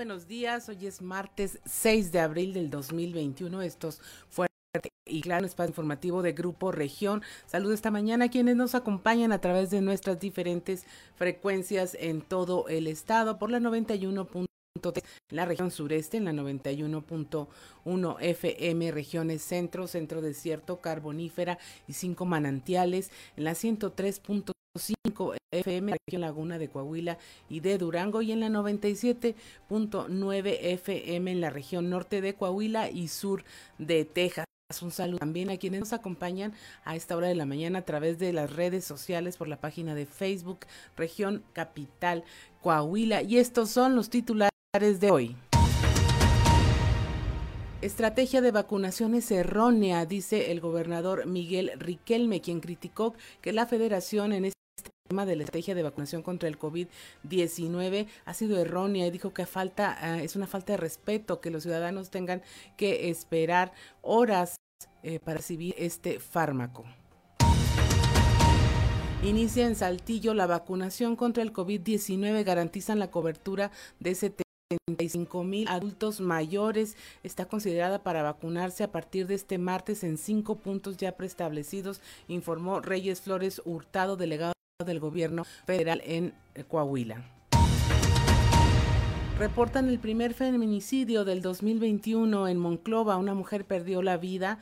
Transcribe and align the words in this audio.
buenos 0.00 0.26
días. 0.26 0.66
Hoy 0.70 0.86
es 0.86 1.02
martes 1.02 1.58
6 1.66 2.10
de 2.10 2.20
abril 2.20 2.54
del 2.54 2.70
2021. 2.70 3.60
Estos 3.60 4.00
fuerte 4.30 4.54
y 5.04 5.20
claro, 5.20 5.44
espacio 5.44 5.68
informativo 5.68 6.22
de 6.22 6.32
Grupo 6.32 6.72
Región. 6.72 7.20
Saludos 7.44 7.74
esta 7.74 7.90
mañana 7.90 8.24
a 8.24 8.30
quienes 8.30 8.56
nos 8.56 8.74
acompañan 8.74 9.30
a 9.30 9.42
través 9.42 9.68
de 9.68 9.82
nuestras 9.82 10.18
diferentes 10.18 10.86
frecuencias 11.16 11.94
en 12.00 12.22
todo 12.22 12.66
el 12.68 12.86
estado 12.86 13.38
por 13.38 13.50
la 13.50 13.60
91. 13.60 14.26
en 14.32 15.36
la 15.36 15.44
región 15.44 15.70
sureste, 15.70 16.16
en 16.16 16.24
la 16.24 16.32
91.1 16.32 18.16
FM, 18.20 18.92
regiones 18.92 19.42
centro, 19.42 19.86
centro 19.86 20.22
desierto, 20.22 20.80
carbonífera 20.80 21.58
y 21.86 21.92
cinco 21.92 22.24
manantiales, 22.24 23.10
en 23.36 23.44
la 23.44 23.52
103.5 23.52 24.59
FM, 25.52 25.96
región 26.06 26.22
Laguna 26.22 26.58
de 26.58 26.68
Coahuila 26.68 27.18
y 27.48 27.60
de 27.60 27.78
Durango, 27.78 28.22
y 28.22 28.32
en 28.32 28.40
la 28.40 28.48
97.9 28.48 30.58
FM 30.60 31.30
en 31.32 31.40
la 31.40 31.50
región 31.50 31.88
norte 31.90 32.20
de 32.20 32.34
Coahuila 32.34 32.90
y 32.90 33.06
sur 33.08 33.44
de 33.78 34.04
Texas. 34.04 34.44
Un 34.82 34.92
saludo 34.92 35.18
también 35.18 35.50
a 35.50 35.56
quienes 35.56 35.80
nos 35.80 35.92
acompañan 35.92 36.52
a 36.84 36.94
esta 36.94 37.16
hora 37.16 37.26
de 37.26 37.34
la 37.34 37.44
mañana 37.44 37.80
a 37.80 37.84
través 37.84 38.20
de 38.20 38.32
las 38.32 38.54
redes 38.54 38.84
sociales 38.84 39.36
por 39.36 39.48
la 39.48 39.60
página 39.60 39.96
de 39.96 40.06
Facebook 40.06 40.60
Región 40.96 41.42
Capital 41.52 42.22
Coahuila. 42.62 43.22
Y 43.22 43.38
estos 43.38 43.70
son 43.70 43.96
los 43.96 44.10
titulares 44.10 45.00
de 45.00 45.10
hoy. 45.10 45.36
Estrategia 47.82 48.42
de 48.42 48.52
vacunaciones 48.52 49.30
errónea, 49.30 50.04
dice 50.04 50.52
el 50.52 50.60
gobernador 50.60 51.26
Miguel 51.26 51.72
Riquelme, 51.76 52.40
quien 52.40 52.60
criticó 52.60 53.14
que 53.40 53.52
la 53.52 53.66
federación 53.66 54.34
en 54.34 54.44
este 54.44 54.59
tema 55.10 55.26
de 55.26 55.34
la 55.34 55.42
estrategia 55.42 55.74
de 55.74 55.82
vacunación 55.82 56.22
contra 56.22 56.48
el 56.48 56.56
COVID-19 56.56 58.06
ha 58.26 58.32
sido 58.32 58.60
errónea 58.60 59.08
y 59.08 59.10
dijo 59.10 59.34
que 59.34 59.44
falta 59.44 59.98
ah, 60.00 60.22
es 60.22 60.36
una 60.36 60.46
falta 60.46 60.74
de 60.74 60.76
respeto 60.76 61.40
que 61.40 61.50
los 61.50 61.64
ciudadanos 61.64 62.10
tengan 62.10 62.42
que 62.76 63.10
esperar 63.10 63.72
horas 64.02 64.54
eh, 65.02 65.18
para 65.18 65.38
recibir 65.38 65.74
este 65.76 66.20
fármaco. 66.20 66.84
Inicia 69.24 69.66
en 69.66 69.74
Saltillo 69.74 70.32
la 70.32 70.46
vacunación 70.46 71.16
contra 71.16 71.42
el 71.42 71.52
COVID-19, 71.52 72.44
garantizan 72.44 73.00
la 73.00 73.10
cobertura 73.10 73.72
de 73.98 74.14
75 74.14 75.42
mil 75.42 75.66
adultos 75.66 76.20
mayores. 76.20 76.96
Está 77.24 77.46
considerada 77.46 78.04
para 78.04 78.22
vacunarse 78.22 78.84
a 78.84 78.92
partir 78.92 79.26
de 79.26 79.34
este 79.34 79.58
martes 79.58 80.04
en 80.04 80.18
cinco 80.18 80.54
puntos 80.54 80.98
ya 80.98 81.16
preestablecidos, 81.16 82.00
informó 82.28 82.80
Reyes 82.80 83.20
Flores 83.20 83.60
Hurtado, 83.64 84.16
delegado 84.16 84.52
del 84.84 85.00
gobierno 85.00 85.44
federal 85.66 86.02
en 86.04 86.34
eh, 86.54 86.64
Coahuila. 86.64 87.24
Reportan 89.38 89.88
el 89.88 89.98
primer 89.98 90.34
feminicidio 90.34 91.24
del 91.24 91.40
2021 91.40 92.48
en 92.48 92.58
Monclova. 92.58 93.16
Una 93.16 93.34
mujer 93.34 93.64
perdió 93.64 94.02
la 94.02 94.18
vida 94.18 94.60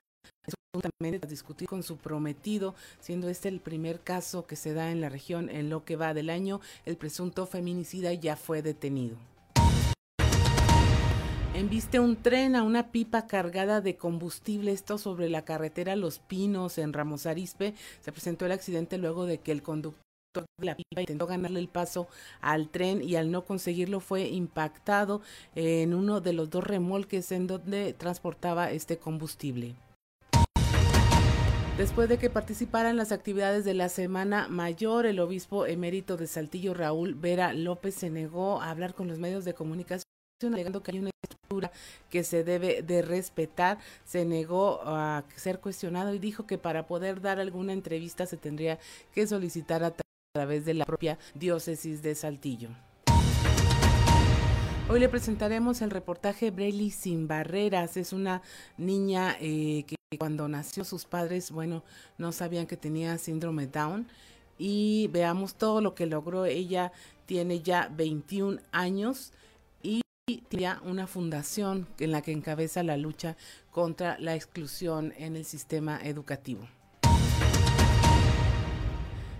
a 0.74 1.26
discutir 1.26 1.66
con 1.66 1.82
su 1.82 1.96
prometido, 1.96 2.74
siendo 3.00 3.28
este 3.28 3.48
el 3.48 3.60
primer 3.60 4.00
caso 4.00 4.46
que 4.46 4.54
se 4.54 4.74
da 4.74 4.92
en 4.92 5.00
la 5.00 5.08
región 5.08 5.48
en 5.48 5.68
lo 5.70 5.84
que 5.84 5.96
va 5.96 6.14
del 6.14 6.30
año. 6.30 6.60
El 6.84 6.96
presunto 6.96 7.46
feminicida 7.46 8.12
ya 8.12 8.36
fue 8.36 8.62
detenido. 8.62 9.16
Embiste 11.54 11.98
un 11.98 12.14
tren 12.14 12.54
a 12.54 12.62
una 12.62 12.92
pipa 12.92 13.26
cargada 13.26 13.80
de 13.80 13.96
combustible, 13.96 14.70
esto 14.70 14.96
sobre 14.96 15.28
la 15.28 15.44
carretera 15.44 15.96
Los 15.96 16.20
Pinos 16.20 16.78
en 16.78 16.92
Ramos 16.92 17.26
Arizpe. 17.26 17.74
Se 18.00 18.12
presentó 18.12 18.46
el 18.46 18.52
accidente 18.52 18.96
luego 18.96 19.26
de 19.26 19.38
que 19.38 19.50
el 19.50 19.62
conductor 19.62 20.07
la 20.60 20.76
pipa 20.76 21.00
intentó 21.00 21.26
ganarle 21.26 21.60
el 21.60 21.68
paso 21.68 22.08
al 22.40 22.68
tren 22.68 23.02
y 23.02 23.16
al 23.16 23.30
no 23.30 23.44
conseguirlo 23.44 24.00
fue 24.00 24.28
impactado 24.28 25.22
en 25.54 25.94
uno 25.94 26.20
de 26.20 26.32
los 26.32 26.50
dos 26.50 26.64
remolques 26.64 27.32
en 27.32 27.46
donde 27.46 27.92
transportaba 27.92 28.70
este 28.70 28.98
combustible. 28.98 29.74
Después 31.76 32.08
de 32.08 32.18
que 32.18 32.28
participara 32.28 32.90
en 32.90 32.96
las 32.96 33.12
actividades 33.12 33.64
de 33.64 33.72
la 33.72 33.88
Semana 33.88 34.48
Mayor, 34.48 35.06
el 35.06 35.20
obispo 35.20 35.64
emérito 35.64 36.16
de 36.16 36.26
Saltillo, 36.26 36.74
Raúl 36.74 37.14
Vera 37.14 37.52
López, 37.52 37.94
se 37.94 38.10
negó 38.10 38.60
a 38.60 38.70
hablar 38.70 38.94
con 38.94 39.06
los 39.06 39.20
medios 39.20 39.44
de 39.44 39.54
comunicación 39.54 40.02
alegando 40.52 40.82
que 40.82 40.90
hay 40.90 40.98
una 40.98 41.10
estructura 41.22 41.70
que 42.10 42.24
se 42.24 42.42
debe 42.42 42.82
de 42.82 43.02
respetar, 43.02 43.78
se 44.04 44.24
negó 44.24 44.80
a 44.84 45.24
ser 45.36 45.60
cuestionado 45.60 46.14
y 46.14 46.18
dijo 46.18 46.46
que 46.46 46.58
para 46.58 46.86
poder 46.86 47.20
dar 47.20 47.38
alguna 47.38 47.72
entrevista 47.72 48.26
se 48.26 48.36
tendría 48.36 48.78
que 49.12 49.26
solicitar 49.26 49.84
a 49.84 49.92
través 50.38 50.64
de 50.64 50.72
la 50.72 50.84
propia 50.84 51.18
diócesis 51.34 52.00
de 52.00 52.14
Saltillo. 52.14 52.68
Hoy 54.88 55.00
le 55.00 55.08
presentaremos 55.08 55.82
el 55.82 55.90
reportaje 55.90 56.52
Braille 56.52 56.92
sin 56.92 57.26
barreras. 57.26 57.96
Es 57.96 58.12
una 58.12 58.40
niña 58.76 59.36
eh, 59.40 59.82
que 59.84 59.96
cuando 60.16 60.46
nació 60.46 60.84
sus 60.84 61.06
padres, 61.06 61.50
bueno, 61.50 61.82
no 62.18 62.30
sabían 62.30 62.68
que 62.68 62.76
tenía 62.76 63.18
síndrome 63.18 63.66
Down. 63.66 64.06
Y 64.58 65.08
veamos 65.08 65.56
todo 65.56 65.80
lo 65.80 65.96
que 65.96 66.06
logró. 66.06 66.44
Ella 66.44 66.92
tiene 67.26 67.60
ya 67.60 67.90
21 67.92 68.60
años 68.70 69.32
y 69.82 70.02
tiene 70.48 70.76
una 70.84 71.08
fundación 71.08 71.88
en 71.98 72.12
la 72.12 72.22
que 72.22 72.30
encabeza 72.30 72.84
la 72.84 72.96
lucha 72.96 73.36
contra 73.72 74.16
la 74.20 74.36
exclusión 74.36 75.12
en 75.16 75.34
el 75.34 75.44
sistema 75.44 75.98
educativo. 76.00 76.68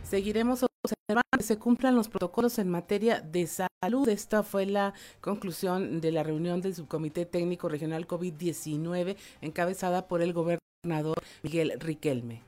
Seguiremos 0.09 0.68
que 1.09 1.43
se 1.43 1.59
cumplan 1.59 1.95
los 1.95 2.09
protocolos 2.09 2.59
en 2.59 2.69
materia 2.69 3.21
de 3.21 3.47
salud. 3.47 4.07
Esta 4.09 4.43
fue 4.43 4.67
la 4.67 4.93
conclusión 5.23 6.03
de 6.03 6.13
la 6.13 6.23
reunión 6.23 6.61
del 6.61 6.75
Subcomité 6.75 7.25
Técnico 7.25 7.71
Regional 7.71 8.07
COVID-19 8.07 9.17
encabezada 9.41 10.07
por 10.07 10.21
el 10.21 10.35
gobernador 10.35 11.23
Miguel 11.43 11.81
Riquelme. 11.81 12.43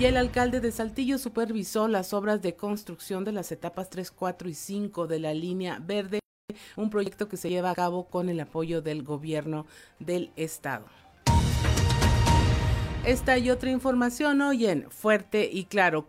Y 0.00 0.06
el 0.06 0.16
alcalde 0.16 0.60
de 0.60 0.72
Saltillo 0.72 1.18
supervisó 1.18 1.86
las 1.86 2.12
obras 2.12 2.42
de 2.42 2.56
construcción 2.56 3.24
de 3.24 3.32
las 3.32 3.52
etapas 3.52 3.88
3, 3.88 4.10
4 4.10 4.48
y 4.48 4.54
5 4.54 5.06
de 5.06 5.20
la 5.20 5.34
línea 5.34 5.78
verde, 5.78 6.18
un 6.76 6.90
proyecto 6.90 7.28
que 7.28 7.36
se 7.36 7.48
lleva 7.48 7.70
a 7.70 7.74
cabo 7.74 8.08
con 8.08 8.28
el 8.28 8.40
apoyo 8.40 8.82
del 8.82 9.04
gobierno 9.04 9.66
del 10.00 10.32
estado. 10.34 10.86
Esta 13.04 13.38
y 13.38 13.50
otra 13.50 13.70
información 13.70 14.40
hoy 14.40 14.66
en 14.66 14.90
Fuerte 14.90 15.48
y 15.50 15.66
Claro. 15.66 16.08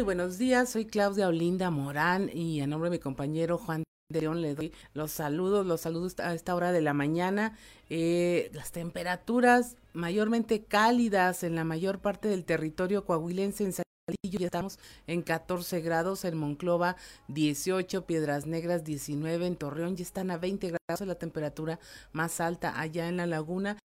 Muy 0.00 0.06
buenos 0.06 0.38
días, 0.38 0.70
soy 0.70 0.86
Claudia 0.86 1.28
Olinda 1.28 1.70
Morán 1.70 2.30
y 2.32 2.62
a 2.62 2.66
nombre 2.66 2.88
de 2.88 2.96
mi 2.96 3.00
compañero 3.00 3.58
Juan 3.58 3.84
de 4.08 4.22
León 4.22 4.40
le 4.40 4.54
doy 4.54 4.72
los 4.94 5.12
saludos, 5.12 5.66
los 5.66 5.82
saludos 5.82 6.18
a 6.20 6.32
esta 6.32 6.54
hora 6.54 6.72
de 6.72 6.80
la 6.80 6.94
mañana. 6.94 7.54
Eh, 7.90 8.50
las 8.54 8.72
temperaturas 8.72 9.76
mayormente 9.92 10.64
cálidas 10.64 11.42
en 11.42 11.54
la 11.54 11.64
mayor 11.64 11.98
parte 11.98 12.28
del 12.28 12.46
territorio 12.46 13.04
coahuilense 13.04 13.62
en 13.64 13.74
ya 14.22 14.46
estamos 14.46 14.78
en 15.06 15.20
14 15.20 15.82
grados, 15.82 16.24
en 16.24 16.38
Monclova 16.38 16.96
18, 17.28 18.06
Piedras 18.06 18.46
Negras 18.46 18.84
19, 18.84 19.46
en 19.46 19.56
Torreón 19.56 19.96
ya 19.96 20.02
están 20.02 20.30
a 20.30 20.38
20 20.38 20.68
grados, 20.88 21.06
la 21.06 21.16
temperatura 21.16 21.78
más 22.12 22.40
alta 22.40 22.80
allá 22.80 23.06
en 23.06 23.18
la 23.18 23.26
laguna 23.26 23.76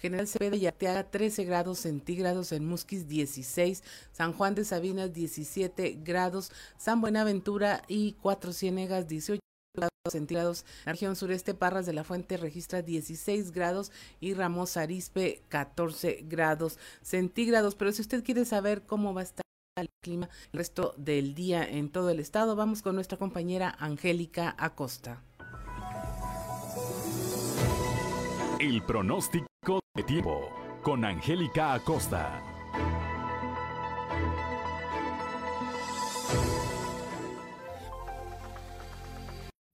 General 0.00 0.26
Cepeda 0.26 0.56
y 0.56 0.66
Arteaga 0.66 1.10
13 1.10 1.44
grados 1.44 1.80
centígrados, 1.80 2.52
en 2.52 2.66
Musquis 2.66 3.06
16, 3.06 3.82
San 4.12 4.32
Juan 4.32 4.54
de 4.54 4.64
Sabinas 4.64 5.12
17 5.12 5.98
grados, 6.02 6.50
San 6.78 7.00
Buenaventura 7.00 7.82
y 7.86 8.12
Cuatro 8.14 8.52
Ciénegas 8.52 9.08
18 9.08 9.40
grados 9.76 9.92
centígrados. 10.10 10.64
La 10.86 10.92
región 10.92 11.16
sureste 11.16 11.54
Parras 11.54 11.84
de 11.84 11.92
la 11.92 12.04
Fuente 12.04 12.38
registra 12.38 12.80
16 12.82 13.52
grados 13.52 13.92
y 14.20 14.32
Ramos 14.32 14.76
Arispe 14.78 15.42
14 15.48 16.24
grados 16.26 16.78
centígrados. 17.02 17.74
Pero 17.74 17.92
si 17.92 18.00
usted 18.00 18.24
quiere 18.24 18.46
saber 18.46 18.82
cómo 18.82 19.12
va 19.12 19.20
a 19.20 19.24
estar 19.24 19.44
el 19.76 19.90
clima 20.02 20.28
el 20.52 20.58
resto 20.58 20.94
del 20.96 21.34
día 21.34 21.62
en 21.62 21.90
todo 21.90 22.10
el 22.10 22.20
estado, 22.20 22.56
vamos 22.56 22.80
con 22.82 22.94
nuestra 22.94 23.18
compañera 23.18 23.76
Angélica 23.78 24.54
Acosta. 24.58 25.22
El 28.60 28.82
pronóstico 28.82 29.80
de 29.94 30.02
tiempo 30.02 30.52
con 30.82 31.02
Angélica 31.02 31.72
Acosta. 31.72 32.42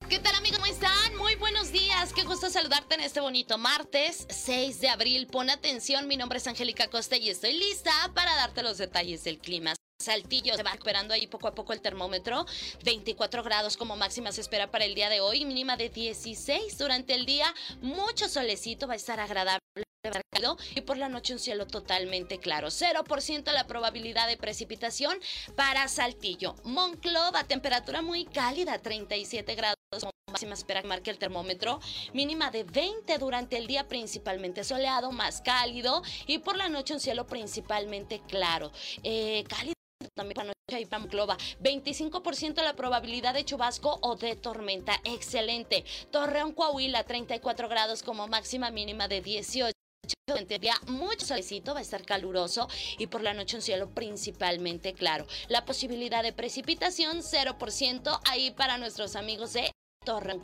¿Qué 0.07 0.19
tal 0.19 0.35
amigos? 0.35 0.59
¿Cómo 0.59 0.71
están? 0.71 1.17
Muy 1.17 1.35
buenos 1.35 1.73
días. 1.73 2.13
Qué 2.13 2.23
gusto 2.23 2.49
saludarte 2.49 2.95
en 2.95 3.01
este 3.01 3.19
bonito 3.19 3.57
martes 3.57 4.25
6 4.29 4.79
de 4.79 4.87
abril. 4.87 5.27
Pon 5.27 5.49
atención, 5.49 6.07
mi 6.07 6.15
nombre 6.15 6.37
es 6.37 6.47
Angélica 6.47 6.85
Acosta 6.85 7.17
y 7.17 7.29
estoy 7.29 7.59
lista 7.59 7.91
para 8.15 8.37
darte 8.37 8.63
los 8.63 8.77
detalles 8.77 9.25
del 9.25 9.39
clima. 9.39 9.73
Saltillo 10.07 10.55
se 10.55 10.63
va 10.63 10.71
recuperando 10.71 11.13
ahí 11.13 11.27
poco 11.27 11.47
a 11.47 11.55
poco 11.55 11.73
el 11.73 11.81
termómetro. 11.81 12.45
24 12.83 13.43
grados 13.43 13.77
como 13.77 13.97
máxima 13.97 14.31
se 14.31 14.41
espera 14.41 14.71
para 14.71 14.85
el 14.85 14.95
día 14.95 15.09
de 15.09 15.21
hoy, 15.21 15.43
mínima 15.43 15.75
de 15.75 15.89
16 15.89 16.77
durante 16.77 17.13
el 17.13 17.25
día. 17.25 17.53
Mucho 17.81 18.29
solecito, 18.29 18.87
va 18.87 18.93
a 18.93 18.95
estar 18.95 19.19
agradable 19.19 19.83
y 20.75 20.81
por 20.81 20.97
la 20.97 21.09
noche 21.09 21.33
un 21.33 21.39
cielo 21.39 21.67
totalmente 21.67 22.39
claro. 22.39 22.67
0% 22.67 23.51
la 23.51 23.67
probabilidad 23.67 24.27
de 24.27 24.37
precipitación 24.37 25.17
para 25.55 25.87
Saltillo. 25.87 26.55
Monclova, 26.63 27.43
temperatura 27.43 28.01
muy 28.01 28.25
cálida, 28.25 28.77
37 28.79 29.55
grados 29.55 29.75
máxima 30.29 30.53
espera 30.53 30.81
que 30.81 30.87
marque 30.87 31.09
el 31.09 31.17
termómetro, 31.17 31.79
mínima 32.13 32.51
de 32.51 32.63
20 32.63 33.17
durante 33.17 33.57
el 33.57 33.65
día 33.65 33.87
principalmente 33.87 34.63
soleado, 34.63 35.11
más 35.11 35.41
cálido 35.41 36.03
y 36.27 36.39
por 36.39 36.57
la 36.57 36.69
noche 36.69 36.93
un 36.93 36.99
cielo 36.99 37.25
principalmente 37.25 38.21
claro. 38.27 38.71
Eh, 39.03 39.43
cálido 39.47 39.76
también 40.17 40.35
para 40.35 40.47
noche 40.47 40.81
y 40.81 40.85
Monclova. 40.99 41.37
25% 41.63 42.61
la 42.61 42.75
probabilidad 42.75 43.33
de 43.33 43.45
chubasco 43.45 43.99
o 44.01 44.17
de 44.17 44.35
tormenta. 44.35 44.99
Excelente. 45.05 45.85
Torreón, 46.11 46.51
Coahuila, 46.51 47.05
34 47.05 47.69
grados 47.69 48.03
como 48.03 48.27
máxima 48.27 48.69
mínima 48.69 49.07
de 49.07 49.21
18 49.21 49.71
día 50.59 50.75
mucho 50.87 51.25
solecito, 51.25 51.73
va 51.73 51.79
a 51.79 51.81
estar 51.81 52.03
caluroso 52.03 52.67
y 52.97 53.07
por 53.07 53.21
la 53.23 53.33
noche 53.33 53.55
un 53.55 53.61
cielo 53.61 53.89
principalmente 53.93 54.93
claro. 54.93 55.25
La 55.47 55.63
posibilidad 55.63 56.21
de 56.21 56.33
precipitación 56.33 57.19
0% 57.19 58.19
ahí 58.25 58.51
para 58.51 58.77
nuestros 58.77 59.15
amigos 59.15 59.53
de 59.53 59.71
Torreón, 60.05 60.41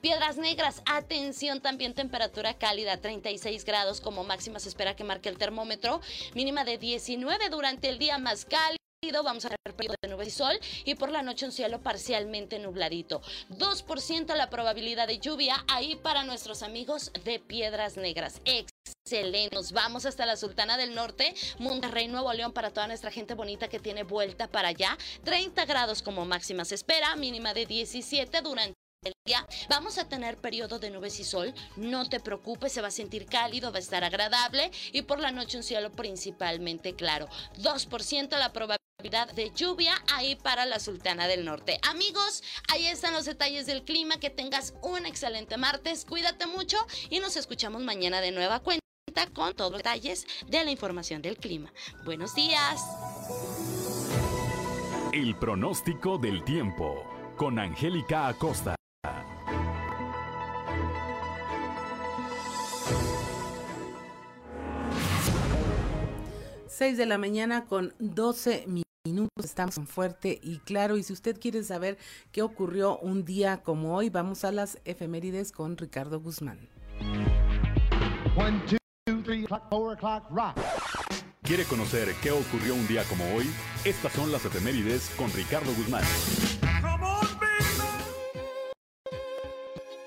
Piedras 0.00 0.36
Negras, 0.36 0.82
atención, 0.86 1.60
también 1.60 1.94
temperatura 1.94 2.54
cálida, 2.54 3.00
36 3.00 3.64
grados 3.64 4.00
como 4.00 4.24
máxima 4.24 4.58
se 4.58 4.68
espera 4.68 4.96
que 4.96 5.04
marque 5.04 5.28
el 5.28 5.38
termómetro, 5.38 6.00
mínima 6.34 6.64
de 6.64 6.78
19 6.78 7.48
durante 7.48 7.88
el 7.88 7.98
día 7.98 8.18
más 8.18 8.44
cálido. 8.44 8.85
Vamos 9.22 9.44
a 9.44 9.50
ver 9.50 9.76
periodo 9.76 9.94
de 10.02 10.08
nubes 10.08 10.28
y 10.28 10.30
sol 10.30 10.58
y 10.84 10.94
por 10.94 11.10
la 11.10 11.22
noche 11.22 11.46
un 11.46 11.52
cielo 11.52 11.80
parcialmente 11.80 12.58
nubladito. 12.58 13.22
2% 13.50 14.34
la 14.34 14.50
probabilidad 14.50 15.06
de 15.06 15.18
lluvia 15.18 15.64
ahí 15.68 15.96
para 15.96 16.24
nuestros 16.24 16.62
amigos 16.62 17.12
de 17.24 17.38
Piedras 17.38 17.96
Negras. 17.96 18.40
Excelente. 18.44 19.54
Nos 19.54 19.72
vamos 19.72 20.06
hasta 20.06 20.26
la 20.26 20.36
Sultana 20.36 20.76
del 20.76 20.94
Norte, 20.94 21.34
Monterrey, 21.58 22.08
Nuevo 22.08 22.32
León, 22.32 22.52
para 22.52 22.70
toda 22.70 22.88
nuestra 22.88 23.10
gente 23.10 23.34
bonita 23.34 23.68
que 23.68 23.78
tiene 23.78 24.02
vuelta 24.02 24.48
para 24.48 24.68
allá. 24.68 24.96
30 25.24 25.64
grados 25.66 26.02
como 26.02 26.24
máxima 26.24 26.64
se 26.64 26.74
espera, 26.74 27.14
mínima 27.16 27.54
de 27.54 27.66
17 27.66 28.40
durante 28.40 28.74
el 29.04 29.12
día 29.24 29.46
vamos 29.68 29.98
a 29.98 30.08
tener 30.08 30.38
periodo 30.38 30.78
de 30.80 30.90
nubes 30.90 31.20
y 31.20 31.24
sol, 31.24 31.54
no 31.76 32.08
te 32.08 32.18
preocupes, 32.18 32.72
se 32.72 32.80
va 32.80 32.88
a 32.88 32.90
sentir 32.90 33.26
cálido, 33.26 33.70
va 33.70 33.76
a 33.76 33.80
estar 33.80 34.02
agradable 34.02 34.70
y 34.92 35.02
por 35.02 35.20
la 35.20 35.30
noche 35.30 35.58
un 35.58 35.62
cielo 35.62 35.92
principalmente 35.92 36.94
claro. 36.94 37.28
2% 37.58 38.38
la 38.38 38.52
probabilidad 38.52 38.85
de 39.34 39.52
lluvia 39.54 39.94
ahí 40.12 40.36
para 40.36 40.66
la 40.66 40.80
Sultana 40.80 41.28
del 41.28 41.44
Norte. 41.44 41.78
Amigos, 41.88 42.42
ahí 42.72 42.86
están 42.86 43.12
los 43.12 43.24
detalles 43.24 43.66
del 43.66 43.84
clima, 43.84 44.18
que 44.18 44.30
tengas 44.30 44.74
un 44.82 45.06
excelente 45.06 45.56
martes, 45.56 46.04
cuídate 46.04 46.46
mucho 46.46 46.76
y 47.08 47.20
nos 47.20 47.36
escuchamos 47.36 47.82
mañana 47.82 48.20
de 48.20 48.32
nueva 48.32 48.60
cuenta 48.60 48.82
con 49.32 49.54
todos 49.54 49.70
los 49.70 49.78
detalles 49.78 50.26
de 50.48 50.64
la 50.64 50.70
información 50.70 51.22
del 51.22 51.36
clima. 51.36 51.72
Buenos 52.04 52.34
días. 52.34 52.80
El 55.12 55.36
pronóstico 55.36 56.18
del 56.18 56.42
tiempo 56.44 57.04
con 57.36 57.58
Angélica 57.58 58.26
Acosta. 58.26 58.76
6 66.76 66.98
de 66.98 67.06
la 67.06 67.16
mañana 67.16 67.64
con 67.64 67.94
12 68.00 68.64
minutos. 68.66 68.85
Estamos 69.42 69.78
en 69.78 69.86
fuerte 69.86 70.40
y 70.42 70.58
claro. 70.58 70.96
Y 70.96 71.02
si 71.02 71.12
usted 71.12 71.38
quiere 71.38 71.62
saber 71.62 71.98
qué 72.32 72.42
ocurrió 72.42 72.98
un 72.98 73.24
día 73.24 73.62
como 73.62 73.94
hoy, 73.94 74.10
vamos 74.10 74.44
a 74.44 74.52
las 74.52 74.78
efemérides 74.84 75.52
con 75.52 75.76
Ricardo 75.76 76.20
Guzmán. 76.20 76.68
¿Quiere 81.42 81.64
conocer 81.64 82.12
qué 82.22 82.32
ocurrió 82.32 82.74
un 82.74 82.86
día 82.88 83.04
como 83.04 83.24
hoy? 83.34 83.46
Estas 83.84 84.12
son 84.12 84.32
las 84.32 84.44
efemérides 84.44 85.10
con 85.16 85.32
Ricardo 85.32 85.72
Guzmán. 85.74 86.02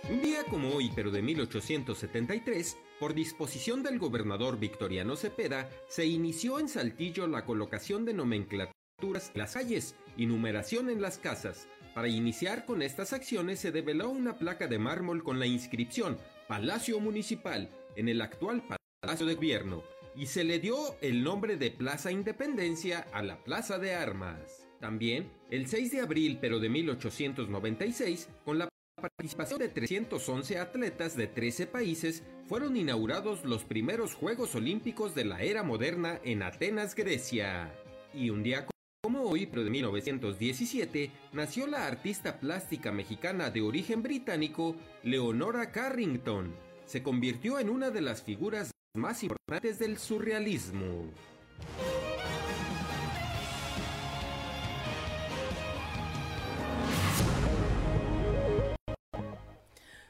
Un 0.09 0.21
día 0.21 0.43
como 0.49 0.75
hoy, 0.75 0.91
pero 0.93 1.11
de 1.11 1.21
1873, 1.21 2.77
por 2.99 3.13
disposición 3.13 3.83
del 3.83 3.99
gobernador 3.99 4.59
Victoriano 4.59 5.15
Cepeda, 5.15 5.69
se 5.87 6.05
inició 6.05 6.59
en 6.59 6.67
Saltillo 6.67 7.27
la 7.27 7.45
colocación 7.45 8.03
de 8.05 8.13
nomenclaturas 8.13 8.78
en 9.01 9.13
las 9.35 9.53
calles 9.53 9.95
y 10.17 10.25
numeración 10.25 10.89
en 10.89 11.01
las 11.01 11.17
casas. 11.17 11.67
Para 11.93 12.07
iniciar 12.07 12.65
con 12.65 12.81
estas 12.81 13.13
acciones 13.13 13.59
se 13.59 13.71
develó 13.71 14.09
una 14.09 14.37
placa 14.37 14.67
de 14.67 14.77
mármol 14.77 15.23
con 15.23 15.39
la 15.39 15.45
inscripción 15.45 16.17
Palacio 16.47 16.99
Municipal 16.99 17.69
en 17.95 18.09
el 18.09 18.21
actual 18.21 18.63
Palacio 19.01 19.25
de 19.25 19.35
Gobierno 19.35 19.83
y 20.15 20.25
se 20.25 20.43
le 20.43 20.59
dio 20.59 20.97
el 21.01 21.23
nombre 21.23 21.55
de 21.55 21.71
Plaza 21.71 22.11
Independencia 22.11 23.07
a 23.13 23.23
la 23.23 23.43
Plaza 23.43 23.79
de 23.79 23.93
Armas. 23.93 24.67
También, 24.79 25.31
el 25.49 25.67
6 25.67 25.91
de 25.91 26.01
abril 26.01 26.37
pero 26.41 26.59
de 26.59 26.69
1896, 26.69 28.29
con 28.43 28.59
la 28.59 28.69
participación 29.01 29.59
de 29.59 29.69
311 29.69 30.57
atletas 30.57 31.15
de 31.15 31.27
13 31.27 31.67
países, 31.67 32.23
fueron 32.47 32.75
inaugurados 32.75 33.45
los 33.45 33.63
primeros 33.63 34.13
Juegos 34.13 34.55
Olímpicos 34.55 35.15
de 35.15 35.23
la 35.23 35.41
era 35.41 35.63
moderna 35.63 36.19
en 36.23 36.43
Atenas, 36.43 36.95
Grecia. 36.95 37.73
Y 38.13 38.29
un 38.29 38.43
día 38.43 38.65
como 39.01 39.21
hoy, 39.21 39.45
pero 39.45 39.63
de 39.63 39.69
1917, 39.69 41.11
nació 41.31 41.67
la 41.67 41.87
artista 41.87 42.39
plástica 42.39 42.91
mexicana 42.91 43.49
de 43.49 43.61
origen 43.61 44.03
británico, 44.03 44.75
Leonora 45.03 45.71
Carrington. 45.71 46.53
Se 46.85 47.01
convirtió 47.01 47.59
en 47.59 47.69
una 47.69 47.91
de 47.91 48.01
las 48.01 48.21
figuras 48.21 48.71
más 48.93 49.23
importantes 49.23 49.79
del 49.79 49.97
surrealismo. 49.97 51.05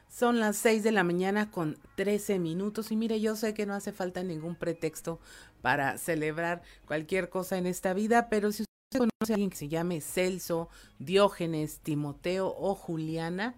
Son 0.08 0.40
las 0.40 0.56
6 0.56 0.82
de 0.82 0.92
la 0.92 1.04
mañana 1.04 1.50
con 1.50 1.78
13 1.94 2.38
minutos 2.40 2.90
y 2.90 2.96
mire, 2.96 3.20
yo 3.20 3.36
sé 3.36 3.54
que 3.54 3.64
no 3.64 3.72
hace 3.72 3.92
falta 3.92 4.22
ningún 4.22 4.56
pretexto 4.56 5.20
para 5.62 5.96
celebrar 5.96 6.62
cualquier 6.86 7.30
cosa 7.30 7.56
en 7.56 7.66
esta 7.66 7.94
vida, 7.94 8.28
pero 8.28 8.52
si 8.52 8.64
conoce 8.98 9.32
a 9.32 9.34
alguien 9.34 9.50
que 9.50 9.56
se 9.56 9.68
llame 9.68 10.00
Celso, 10.00 10.68
Diógenes, 10.98 11.78
Timoteo 11.78 12.54
o 12.56 12.74
Juliana, 12.74 13.54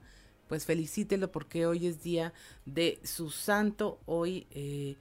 pues 0.48 0.66
felicítelo 0.66 1.32
porque 1.32 1.66
hoy 1.66 1.86
es 1.86 2.02
día 2.02 2.32
de 2.66 3.00
su 3.04 3.30
santo, 3.30 3.98
hoy 4.04 4.46
eh, 4.50 4.96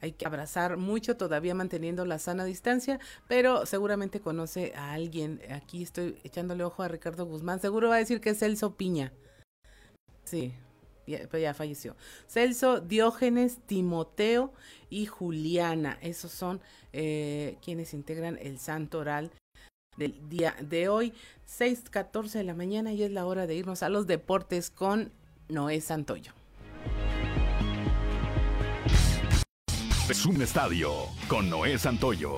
hay 0.00 0.12
que 0.12 0.26
abrazar 0.26 0.76
mucho, 0.76 1.16
todavía 1.16 1.54
manteniendo 1.54 2.04
la 2.04 2.18
sana 2.18 2.44
distancia, 2.44 3.00
pero 3.26 3.64
seguramente 3.64 4.20
conoce 4.20 4.74
a 4.76 4.92
alguien, 4.92 5.40
aquí 5.50 5.82
estoy 5.82 6.18
echándole 6.24 6.64
ojo 6.64 6.82
a 6.82 6.88
Ricardo 6.88 7.24
Guzmán, 7.24 7.60
seguro 7.60 7.88
va 7.88 7.96
a 7.96 7.98
decir 7.98 8.20
que 8.20 8.30
es 8.30 8.38
Celso 8.38 8.76
Piña. 8.76 9.12
Sí, 10.24 10.52
ya, 11.06 11.26
ya 11.38 11.54
falleció. 11.54 11.96
Celso, 12.28 12.80
Diógenes, 12.80 13.58
Timoteo 13.66 14.52
y 14.90 15.06
Juliana. 15.06 15.98
Esos 16.00 16.32
son 16.32 16.60
eh, 16.92 17.58
quienes 17.62 17.94
integran 17.94 18.38
el 18.40 18.58
santo 18.58 18.98
oral 18.98 19.30
del 19.96 20.28
día 20.28 20.54
de 20.60 20.88
hoy. 20.88 21.12
6:14 21.46 22.38
de 22.38 22.44
la 22.44 22.54
mañana 22.54 22.92
y 22.92 23.02
es 23.02 23.10
la 23.10 23.26
hora 23.26 23.46
de 23.46 23.54
irnos 23.54 23.82
a 23.82 23.88
los 23.88 24.06
deportes 24.06 24.70
con 24.70 25.12
Noé 25.48 25.80
Santoyo. 25.80 26.32
Es 30.08 30.26
un 30.26 30.42
estadio 30.42 30.92
con 31.28 31.48
Noé 31.48 31.78
Santoyo. 31.78 32.36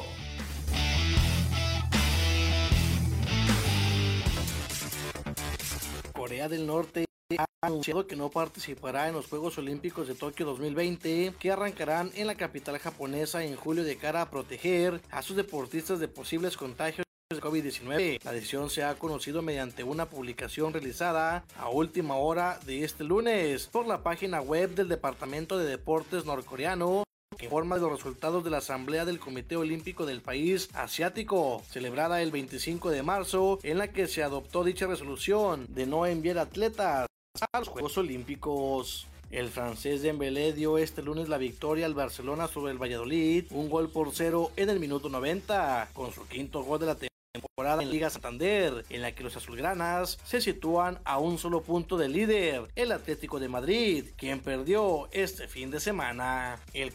Corea 6.13 6.49
del 6.49 6.67
Norte 6.67 7.07
ha 7.39 7.47
anunciado 7.63 8.07
que 8.07 8.15
no 8.15 8.31
participará 8.31 9.09
en 9.09 9.15
los 9.15 9.27
Juegos 9.27 9.59
Olímpicos 9.59 10.07
de 10.07 10.15
Tokio 10.15 10.47
2020 10.47 11.35
que 11.39 11.51
arrancarán 11.51 12.13
en 12.15 12.29
la 12.29 12.37
capital 12.37 12.79
japonesa 12.79 13.43
en 13.43 13.57
julio 13.57 13.83
de 13.83 13.97
cara 13.97 14.23
a 14.23 14.31
proteger 14.31 15.01
a 15.11 15.23
sus 15.23 15.37
deportistas 15.37 15.99
de 15.99 16.09
posibles 16.09 16.57
contagios 16.57 17.06
de 17.37 17.43
COVID-19. 17.43 18.21
La 18.25 18.33
decisión 18.33 18.71
se 18.71 18.83
ha 18.83 18.95
conocido 18.95 19.43
mediante 19.43 19.85
una 19.85 20.07
publicación 20.07 20.73
realizada 20.73 21.45
a 21.57 21.69
última 21.69 22.17
hora 22.17 22.59
de 22.67 22.85
este 22.85 23.05
lunes 23.05 23.67
por 23.67 23.87
la 23.87 24.03
página 24.03 24.41
web 24.41 24.75
del 24.75 24.89
Departamento 24.89 25.59
de 25.59 25.67
Deportes 25.67 26.25
norcoreano 26.25 27.05
que 27.37 27.47
informa 27.47 27.77
de 27.77 27.83
los 27.83 27.93
resultados 27.93 28.45
de 28.45 28.51
la 28.51 28.59
Asamblea 28.59 29.05
del 29.05 29.19
Comité 29.19 29.57
Olímpico 29.57 30.07
del 30.07 30.23
país 30.23 30.71
asiático, 30.73 31.63
celebrada 31.69 32.23
el 32.23 32.31
25 32.31 32.91
de 32.91 33.03
marzo, 33.03 33.59
en 33.63 33.79
la 33.79 33.89
que 33.89 34.07
se 34.07 34.23
adoptó 34.23 34.65
dicha 34.65 34.87
resolución 34.87 35.67
de 35.69 35.87
no 35.87 36.07
enviar 36.07 36.39
atletas 36.39 37.07
a 37.53 37.59
los 37.59 37.69
Juegos 37.69 37.99
Olímpicos. 37.99 39.07
El 39.31 39.49
francés 39.49 40.03
Dembélé 40.03 40.53
dio 40.53 40.79
este 40.79 41.03
lunes 41.03 41.29
la 41.29 41.37
victoria 41.37 41.85
al 41.87 41.95
Barcelona 41.95 42.47
sobre 42.47 42.73
el 42.73 42.81
Valladolid, 42.81 43.47
un 43.51 43.69
gol 43.69 43.91
por 43.91 44.15
cero 44.15 44.53
en 44.57 44.71
el 44.71 44.81
minuto 44.81 45.09
90, 45.09 45.91
con 45.93 46.13
su 46.13 46.27
quinto 46.29 46.63
gol 46.63 46.79
de 46.79 46.87
la 46.87 46.95
temporada 46.95 47.16
en 47.57 47.91
Liga 47.91 48.11
Santander, 48.11 48.85
en 48.91 49.03
la 49.03 49.13
que 49.13 49.25
los 49.25 49.37
azulgranas 49.37 50.19
se 50.25 50.41
sitúan 50.41 51.01
a 51.05 51.19
un 51.19 51.39
solo 51.39 51.63
punto 51.63 51.97
del 51.97 52.13
líder, 52.13 52.69
el 52.75 52.93
Atlético 52.93 53.41
de 53.41 53.49
Madrid, 53.49 54.05
quien 54.17 54.41
perdió 54.41 55.09
este 55.13 55.49
fin 55.49 55.71
de 55.71 55.81
semana. 55.81 56.61
El 56.73 56.93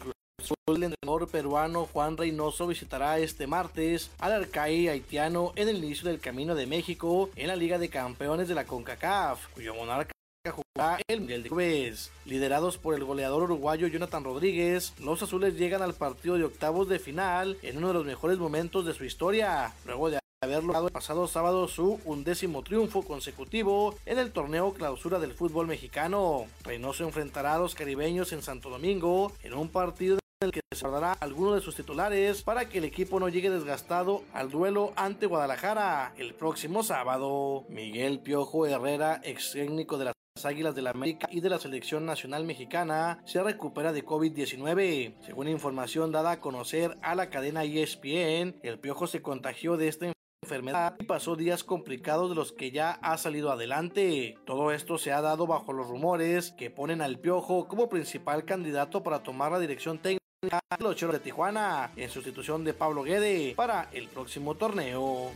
el 0.68 0.84
entrenador 0.84 1.28
peruano 1.30 1.86
Juan 1.86 2.18
Reynoso 2.18 2.66
visitará 2.66 3.20
este 3.20 3.46
martes 3.46 4.10
al 4.20 4.32
Arcaí 4.32 4.88
haitiano 4.88 5.52
en 5.56 5.68
el 5.68 5.84
inicio 5.84 6.10
del 6.10 6.20
Camino 6.20 6.56
de 6.56 6.66
México 6.66 7.30
en 7.36 7.48
la 7.48 7.56
Liga 7.56 7.78
de 7.78 7.90
Campeones 7.90 8.48
de 8.48 8.56
la 8.56 8.66
CONCACAF, 8.66 9.48
cuyo 9.54 9.76
monarca 9.76 10.14
jugará 10.50 11.00
el 11.08 11.20
Mundial 11.20 11.44
de 11.44 11.50
Clubes. 11.50 12.12
Liderados 12.26 12.78
por 12.78 12.96
el 12.96 13.04
goleador 13.04 13.44
uruguayo 13.44 13.88
Jonathan 13.88 14.24
Rodríguez, 14.24 14.94
los 15.00 15.22
azules 15.22 15.56
llegan 15.56 15.82
al 15.82 15.94
partido 15.94 16.38
de 16.38 16.46
octavos 16.46 16.90
de 16.90 17.00
final 17.00 17.58
en 17.62 17.78
uno 17.78 17.90
de 17.90 17.94
los 17.94 18.06
mejores 18.06 18.40
momentos 18.40 18.86
de 18.86 18.94
su 18.94 19.04
historia, 19.04 19.74
luego 19.86 20.10
de 20.10 20.22
haber 20.44 20.64
logrado 20.64 20.88
el 20.88 20.92
pasado 20.94 21.28
sábado 21.28 21.68
su 21.68 22.00
undécimo 22.04 22.64
triunfo 22.64 23.04
consecutivo 23.04 23.94
en 24.08 24.18
el 24.18 24.32
torneo 24.32 24.74
clausura 24.74 25.20
del 25.20 25.36
fútbol 25.36 25.68
mexicano. 25.68 26.48
Reynoso 26.64 27.04
enfrentará 27.04 27.54
a 27.54 27.60
los 27.60 27.76
caribeños 27.76 28.34
en 28.34 28.42
Santo 28.42 28.72
Domingo 28.72 29.32
en 29.44 29.54
un 29.54 29.70
partido 29.70 30.18
el 30.40 30.52
que 30.52 30.62
se 30.72 30.82
guardará 30.82 31.14
alguno 31.20 31.54
de 31.54 31.62
sus 31.62 31.76
titulares 31.76 32.42
para 32.42 32.68
que 32.68 32.80
el 32.80 32.86
equipo 32.86 33.20
no 33.20 33.30
llegue 33.30 33.52
desgastado 33.52 34.24
al 34.34 34.50
duelo 34.50 34.94
ante 34.96 35.28
Guadalajara 35.28 36.16
el 36.18 36.34
próximo 36.34 36.82
sábado. 36.82 37.66
Miguel 37.70 38.20
Piojo 38.22 38.66
Herrera, 38.66 39.22
ex 39.24 39.52
técnico 39.52 40.00
de 40.00 40.06
las 40.06 40.16
Águilas 40.44 40.74
de 40.74 40.82
la 40.82 40.90
América 40.90 41.28
y 41.30 41.42
de 41.42 41.50
la 41.50 41.60
Selección 41.60 42.08
Nacional 42.08 42.46
Mexicana 42.46 43.22
se 43.26 43.44
recupera 43.44 43.94
de 43.94 44.04
COVID-19. 44.04 45.14
Según 45.24 45.48
información 45.50 46.12
dada 46.12 46.32
a 46.32 46.40
conocer 46.40 46.98
a 47.04 47.14
la 47.14 47.30
cadena 47.30 47.64
ESPN, 47.64 48.56
el 48.64 48.80
Piojo 48.80 49.06
se 49.06 49.22
contagió 49.22 49.78
de 49.78 49.88
esta 49.88 50.12
enfermedad 50.44 50.96
y 51.00 51.04
pasó 51.04 51.36
días 51.36 51.64
complicados 51.64 52.30
de 52.30 52.36
los 52.36 52.52
que 52.52 52.72
ya 52.72 52.94
ha 53.04 53.16
salido 53.20 53.52
adelante. 53.52 54.36
Todo 54.44 54.72
esto 54.72 54.98
se 54.98 55.12
ha 55.12 55.22
dado 55.22 55.46
bajo 55.46 55.72
los 55.72 55.88
rumores 55.88 56.52
que 56.52 56.72
ponen 56.72 57.02
al 57.02 57.20
Piojo 57.20 57.68
como 57.68 57.88
principal 57.90 58.44
candidato 58.44 59.04
para 59.04 59.22
tomar 59.22 59.52
la 59.52 59.60
dirección 59.60 60.00
técnica 60.00 60.60
los 60.80 60.96
Choros 60.96 61.14
de 61.14 61.20
Tijuana 61.20 61.92
en 61.96 62.10
sustitución 62.10 62.64
de 62.64 62.74
Pablo 62.74 63.04
Guede 63.04 63.54
para 63.56 63.90
el 63.92 64.08
próximo 64.08 64.56
torneo. 64.56 65.32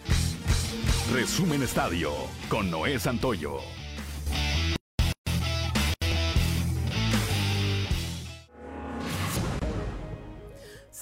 Resumen 1.14 1.62
Estadio 1.62 2.12
con 2.50 2.72
Noé 2.72 2.98
Santoyo. 3.00 3.60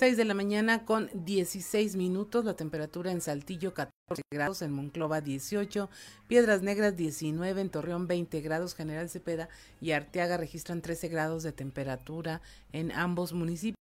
Seis 0.04 0.18
de 0.18 0.26
la 0.26 0.34
mañana 0.34 0.84
con 0.84 1.10
16 1.14 1.96
minutos, 1.96 2.44
la 2.44 2.58
temperatura 2.58 3.14
en 3.14 3.22
Saltillo 3.22 3.74
14 3.74 4.22
grados, 4.34 4.62
en 4.62 4.74
Monclova 4.74 5.22
18, 5.22 5.90
Piedras 6.28 6.62
Negras 6.62 6.98
19, 6.98 7.62
en 7.62 7.70
Torreón 7.70 8.06
20 8.06 8.42
grados, 8.42 8.76
General 8.76 9.10
Cepeda 9.10 9.48
y 9.80 9.92
Arteaga 9.92 10.36
registran 10.36 10.82
13 10.82 11.08
grados 11.08 11.44
de 11.44 11.54
temperatura 11.54 12.42
en 12.74 12.92
ambos 12.92 13.32
municipios. 13.32 13.78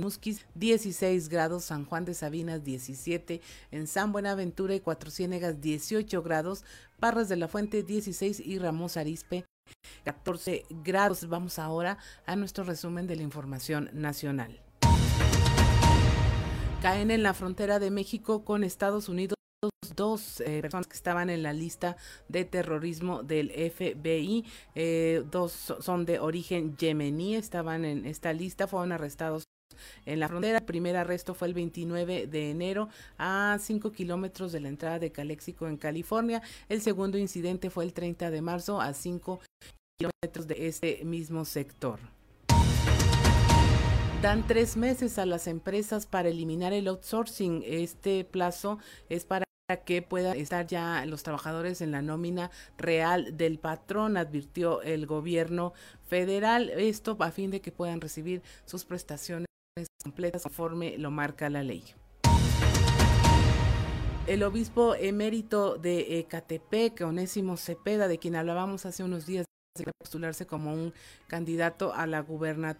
Musquis 0.00 0.46
16 0.54 1.28
grados, 1.28 1.64
San 1.64 1.84
Juan 1.84 2.04
de 2.04 2.14
Sabinas 2.14 2.62
17, 2.62 3.40
en 3.72 3.88
San 3.88 4.12
Buenaventura 4.12 4.72
y 4.72 4.78
Cuatro 4.78 5.10
Ciénegas 5.10 5.60
18 5.60 6.22
grados, 6.22 6.64
Parras 7.00 7.28
de 7.28 7.34
la 7.34 7.48
Fuente 7.48 7.82
16 7.82 8.38
y 8.38 8.60
Ramos 8.60 8.96
Arispe 8.96 9.46
14 10.04 10.64
grados. 10.84 11.28
Vamos 11.28 11.58
ahora 11.58 11.98
a 12.24 12.36
nuestro 12.36 12.62
resumen 12.62 13.08
de 13.08 13.16
la 13.16 13.24
información 13.24 13.90
nacional. 13.92 14.65
Caen 16.82 17.10
en 17.10 17.22
la 17.22 17.34
frontera 17.34 17.78
de 17.78 17.90
México 17.90 18.44
con 18.44 18.62
Estados 18.62 19.08
Unidos 19.08 19.36
dos 19.96 20.40
eh, 20.40 20.60
personas 20.60 20.86
que 20.86 20.94
estaban 20.94 21.30
en 21.30 21.42
la 21.42 21.52
lista 21.52 21.96
de 22.28 22.44
terrorismo 22.44 23.22
del 23.22 23.50
FBI, 23.50 24.44
eh, 24.74 25.24
dos 25.30 25.74
son 25.80 26.04
de 26.04 26.18
origen 26.18 26.76
yemení, 26.76 27.34
estaban 27.34 27.84
en 27.84 28.04
esta 28.04 28.32
lista, 28.32 28.66
fueron 28.66 28.92
arrestados 28.92 29.44
en 30.04 30.20
la 30.20 30.28
frontera. 30.28 30.58
El 30.58 30.64
primer 30.64 30.96
arresto 30.96 31.34
fue 31.34 31.48
el 31.48 31.54
29 31.54 32.26
de 32.26 32.50
enero 32.50 32.88
a 33.18 33.56
5 33.60 33.92
kilómetros 33.92 34.52
de 34.52 34.60
la 34.60 34.68
entrada 34.68 34.98
de 34.98 35.12
Calexico 35.12 35.66
en 35.66 35.78
California. 35.78 36.42
El 36.68 36.82
segundo 36.82 37.18
incidente 37.18 37.70
fue 37.70 37.84
el 37.84 37.92
30 37.92 38.30
de 38.30 38.42
marzo 38.42 38.80
a 38.80 38.92
5 38.92 39.40
kilómetros 39.98 40.46
de 40.46 40.68
este 40.68 41.04
mismo 41.04 41.44
sector. 41.44 41.98
Dan 44.22 44.46
tres 44.46 44.76
meses 44.76 45.18
a 45.18 45.26
las 45.26 45.46
empresas 45.46 46.06
para 46.06 46.30
eliminar 46.30 46.72
el 46.72 46.88
outsourcing. 46.88 47.62
Este 47.64 48.24
plazo 48.24 48.78
es 49.08 49.24
para 49.24 49.46
que 49.84 50.00
puedan 50.00 50.36
estar 50.36 50.66
ya 50.66 51.04
los 51.06 51.22
trabajadores 51.22 51.80
en 51.80 51.92
la 51.92 52.00
nómina 52.00 52.50
real 52.78 53.36
del 53.36 53.58
patrón, 53.58 54.16
advirtió 54.16 54.80
el 54.82 55.06
gobierno 55.06 55.74
federal. 56.08 56.70
Esto 56.70 57.16
a 57.20 57.30
fin 57.30 57.50
de 57.50 57.60
que 57.60 57.72
puedan 57.72 58.00
recibir 58.00 58.42
sus 58.64 58.84
prestaciones 58.84 59.46
completas 60.02 60.42
conforme 60.42 60.96
lo 60.98 61.10
marca 61.10 61.50
la 61.50 61.62
ley. 61.62 61.84
El 64.26 64.42
obispo 64.42 64.96
emérito 64.96 65.76
de 65.76 66.18
Ecatepec, 66.18 67.00
Onésimo 67.02 67.56
Cepeda, 67.56 68.08
de 68.08 68.18
quien 68.18 68.34
hablábamos 68.34 68.86
hace 68.86 69.04
unos 69.04 69.26
días, 69.26 69.46
de 69.84 69.92
postularse 69.98 70.46
como 70.46 70.72
un 70.72 70.92
candidato 71.26 71.94
a 71.94 72.06
la 72.06 72.24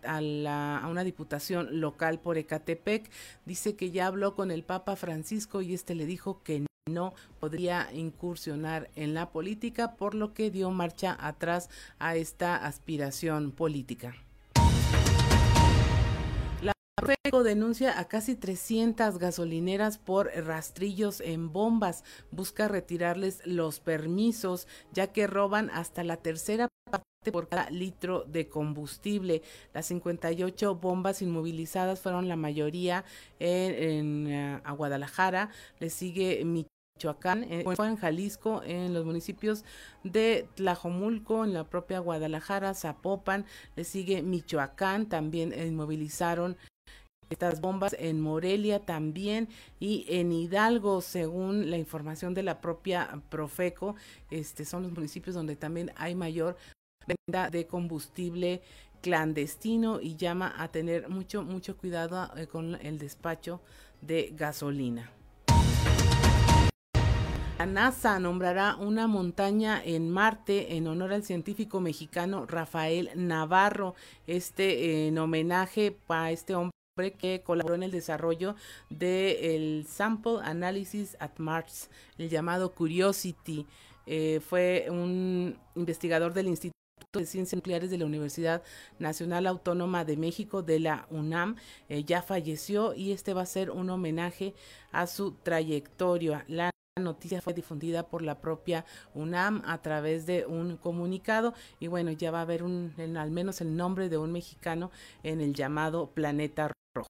a, 0.04 0.20
la, 0.20 0.78
a 0.78 0.88
una 0.88 1.04
diputación 1.04 1.80
local 1.80 2.20
por 2.20 2.38
Ecatepec, 2.38 3.10
dice 3.44 3.76
que 3.76 3.90
ya 3.90 4.06
habló 4.06 4.34
con 4.34 4.50
el 4.50 4.62
Papa 4.62 4.96
Francisco 4.96 5.62
y 5.62 5.74
este 5.74 5.94
le 5.94 6.06
dijo 6.06 6.42
que 6.42 6.66
no 6.88 7.14
podría 7.40 7.92
incursionar 7.92 8.90
en 8.94 9.12
la 9.12 9.30
política, 9.30 9.96
por 9.96 10.14
lo 10.14 10.32
que 10.34 10.50
dio 10.50 10.70
marcha 10.70 11.16
atrás 11.18 11.68
a 11.98 12.14
esta 12.14 12.56
aspiración 12.56 13.50
política. 13.50 14.14
Profeco 16.98 17.42
denuncia 17.42 18.00
a 18.00 18.08
casi 18.08 18.36
300 18.36 19.18
gasolineras 19.18 19.98
por 19.98 20.28
rastrillos 20.28 21.20
en 21.20 21.52
bombas. 21.52 22.04
Busca 22.30 22.68
retirarles 22.68 23.42
los 23.44 23.80
permisos, 23.80 24.66
ya 24.94 25.12
que 25.12 25.26
roban 25.26 25.68
hasta 25.68 26.04
la 26.04 26.16
tercera 26.16 26.68
parte 26.90 27.04
por 27.32 27.48
cada 27.48 27.68
litro 27.68 28.24
de 28.24 28.48
combustible. 28.48 29.42
Las 29.74 29.84
58 29.86 30.76
bombas 30.76 31.20
inmovilizadas 31.20 32.00
fueron 32.00 32.28
la 32.28 32.36
mayoría 32.36 33.04
en, 33.40 34.26
eh, 34.28 34.62
Guadalajara. 34.74 35.50
Le 35.78 35.90
sigue 35.90 36.42
Michoacán, 36.46 37.44
eh, 37.44 37.64
fue 37.76 37.88
en 37.88 37.96
Jalisco, 37.96 38.62
en 38.64 38.94
los 38.94 39.04
municipios 39.04 39.66
de 40.02 40.48
Tlajomulco, 40.54 41.44
en 41.44 41.52
la 41.52 41.64
propia 41.64 41.98
Guadalajara, 41.98 42.72
Zapopan, 42.72 43.44
le 43.74 43.84
sigue 43.84 44.22
Michoacán, 44.22 45.10
también 45.10 45.52
inmovilizaron 45.52 46.56
estas 47.30 47.60
bombas 47.60 47.96
en 47.98 48.20
Morelia 48.20 48.80
también 48.80 49.48
y 49.80 50.06
en 50.08 50.32
Hidalgo, 50.32 51.00
según 51.00 51.70
la 51.70 51.78
información 51.78 52.34
de 52.34 52.42
la 52.42 52.60
propia 52.60 53.20
Profeco, 53.28 53.96
este 54.30 54.64
son 54.64 54.84
los 54.84 54.92
municipios 54.92 55.34
donde 55.34 55.56
también 55.56 55.92
hay 55.96 56.14
mayor 56.14 56.56
venta 57.06 57.50
de 57.50 57.66
combustible 57.66 58.62
clandestino 59.00 60.00
y 60.00 60.16
llama 60.16 60.54
a 60.56 60.68
tener 60.68 61.08
mucho 61.08 61.42
mucho 61.44 61.76
cuidado 61.76 62.30
eh, 62.36 62.46
con 62.46 62.74
el 62.76 62.98
despacho 62.98 63.60
de 64.00 64.32
gasolina. 64.34 65.10
La 67.58 67.64
NASA 67.64 68.18
nombrará 68.20 68.76
una 68.76 69.06
montaña 69.06 69.82
en 69.82 70.10
Marte 70.10 70.76
en 70.76 70.86
honor 70.88 71.14
al 71.14 71.24
científico 71.24 71.80
mexicano 71.80 72.44
Rafael 72.44 73.10
Navarro. 73.14 73.94
Este 74.26 75.06
en 75.08 75.16
homenaje 75.16 75.90
para 75.90 76.32
este 76.32 76.54
hombre 76.54 76.75
que 76.96 77.42
colaboró 77.44 77.74
en 77.74 77.82
el 77.82 77.90
desarrollo 77.90 78.56
del 78.88 79.86
Sample 79.86 80.38
Analysis 80.42 81.14
at 81.20 81.32
Mars, 81.36 81.90
el 82.16 82.30
llamado 82.30 82.72
Curiosity. 82.72 83.66
Eh, 84.06 84.40
fue 84.40 84.86
un 84.88 85.58
investigador 85.74 86.32
del 86.32 86.48
Instituto 86.48 86.72
de 87.12 87.26
Ciencias 87.26 87.56
Nucleares 87.56 87.90
de 87.90 87.98
la 87.98 88.06
Universidad 88.06 88.62
Nacional 88.98 89.46
Autónoma 89.46 90.06
de 90.06 90.16
México, 90.16 90.62
de 90.62 90.80
la 90.80 91.06
UNAM. 91.10 91.56
Eh, 91.90 92.04
ya 92.04 92.22
falleció 92.22 92.94
y 92.94 93.12
este 93.12 93.34
va 93.34 93.42
a 93.42 93.46
ser 93.46 93.70
un 93.70 93.90
homenaje 93.90 94.54
a 94.90 95.06
su 95.06 95.32
trayectoria. 95.32 96.46
La 96.48 96.70
noticia 96.98 97.42
fue 97.42 97.52
difundida 97.52 98.08
por 98.08 98.22
la 98.22 98.40
propia 98.40 98.86
UNAM 99.14 99.62
a 99.66 99.82
través 99.82 100.24
de 100.24 100.46
un 100.46 100.78
comunicado 100.78 101.52
y 101.78 101.88
bueno, 101.88 102.10
ya 102.10 102.30
va 102.30 102.38
a 102.38 102.42
haber 102.42 102.62
un, 102.62 102.94
al 103.18 103.30
menos 103.30 103.60
el 103.60 103.76
nombre 103.76 104.08
de 104.08 104.16
un 104.16 104.32
mexicano 104.32 104.90
en 105.22 105.42
el 105.42 105.52
llamado 105.52 106.10
planeta 106.12 106.72
rojo. 106.96 107.08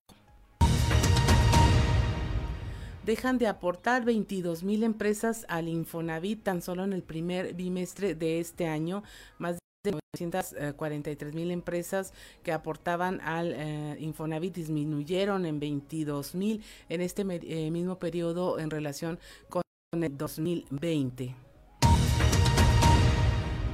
Dejan 3.07 3.39
de 3.39 3.47
aportar 3.47 4.05
22 4.05 4.65
mil 4.65 4.83
empresas 4.83 5.47
al 5.49 5.69
Infonavit 5.69 6.43
tan 6.43 6.61
solo 6.61 6.83
en 6.83 6.93
el 6.93 7.05
primer 7.05 7.55
bimestre 7.55 8.17
de 8.17 8.41
este 8.41 8.67
año. 8.67 9.05
Más 9.39 9.59
de 9.85 9.93
943 9.93 11.33
mil 11.33 11.53
empresas 11.53 12.13
que 12.43 12.53
aportaban 12.53 13.21
al 13.21 13.53
eh, 13.53 13.97
Infonavit 14.01 14.57
disminuyeron 14.57 15.47
en 15.47 15.61
22 15.61 16.35
mil 16.35 16.65
en 16.89 17.01
este 17.01 17.23
eh, 17.23 17.71
mismo 17.71 18.01
periodo 18.01 18.59
en 18.59 18.71
relación 18.71 19.21
con 19.49 19.63
el 19.93 20.19
2020. 20.19 21.46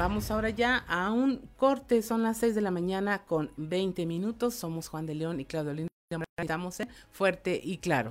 Vamos 0.02 0.32
ahora 0.32 0.50
ya 0.50 0.78
a 0.88 1.12
un 1.12 1.48
corte, 1.56 2.02
son 2.02 2.24
las 2.24 2.38
6 2.38 2.56
de 2.56 2.60
la 2.60 2.72
mañana 2.72 3.24
con 3.24 3.52
20 3.56 4.04
minutos. 4.04 4.52
Somos 4.52 4.88
Juan 4.88 5.06
de 5.06 5.14
León 5.14 5.38
y 5.38 5.44
Claudio 5.44 5.74
Linda. 5.74 5.92
Estamos 6.36 6.80
en 6.80 6.88
Fuerte 7.12 7.60
y 7.62 7.78
Claro. 7.78 8.10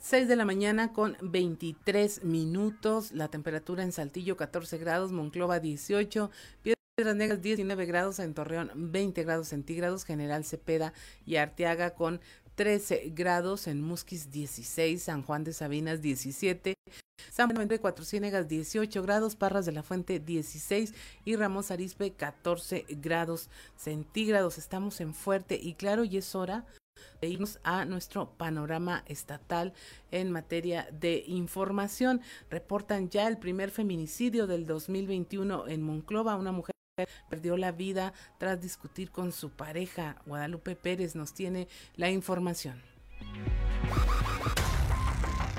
6 0.00 0.26
de 0.26 0.36
la 0.36 0.46
mañana 0.46 0.94
con 0.94 1.18
23 1.20 2.24
minutos, 2.24 3.12
la 3.12 3.28
temperatura 3.28 3.82
en 3.82 3.92
Saltillo 3.92 4.38
14 4.38 4.78
grados, 4.78 5.12
Monclova 5.12 5.60
18, 5.60 6.30
Piedras 6.62 7.16
Negras 7.16 7.42
19 7.42 7.84
grados, 7.84 8.20
en 8.20 8.32
Torreón 8.32 8.70
20 8.74 9.22
grados 9.22 9.48
centígrados, 9.48 10.04
General 10.04 10.46
Cepeda 10.46 10.94
y 11.26 11.36
Arteaga 11.36 11.90
con 11.90 12.22
13 12.54 13.12
grados, 13.14 13.66
en 13.66 13.80
Musquis 13.82 14.30
16, 14.30 15.02
San 15.02 15.22
Juan 15.22 15.44
de 15.44 15.52
Sabinas 15.52 16.00
17, 16.00 16.74
San 17.30 17.48
Buenaventura 17.48 17.78
de 17.78 17.80
Cuatro 17.80 18.04
Ciénegas 18.04 18.48
18 18.48 19.02
grados, 19.02 19.36
Parras 19.36 19.66
de 19.66 19.72
la 19.72 19.82
Fuente 19.82 20.20
16 20.20 20.94
y 21.24 21.36
Ramos 21.36 21.70
Arispe 21.70 22.12
14 22.12 22.86
grados 22.90 23.50
centígrados. 23.76 24.58
Estamos 24.58 25.00
en 25.00 25.14
fuerte 25.14 25.58
y 25.60 25.74
claro 25.74 26.04
y 26.04 26.16
es 26.16 26.34
hora 26.34 26.64
de 27.20 27.28
irnos 27.28 27.58
a 27.64 27.84
nuestro 27.84 28.30
panorama 28.30 29.02
estatal 29.06 29.72
en 30.10 30.30
materia 30.30 30.88
de 30.92 31.24
información. 31.26 32.20
Reportan 32.50 33.10
ya 33.10 33.26
el 33.26 33.38
primer 33.38 33.70
feminicidio 33.70 34.46
del 34.46 34.66
2021 34.66 35.68
en 35.68 35.82
Monclova. 35.82 36.36
Una 36.36 36.52
mujer 36.52 36.73
perdió 37.28 37.56
la 37.56 37.72
vida 37.72 38.12
tras 38.38 38.60
discutir 38.60 39.10
con 39.10 39.32
su 39.32 39.50
pareja. 39.50 40.16
Guadalupe 40.26 40.76
Pérez 40.76 41.16
nos 41.16 41.34
tiene 41.34 41.68
la 41.96 42.10
información. 42.10 42.80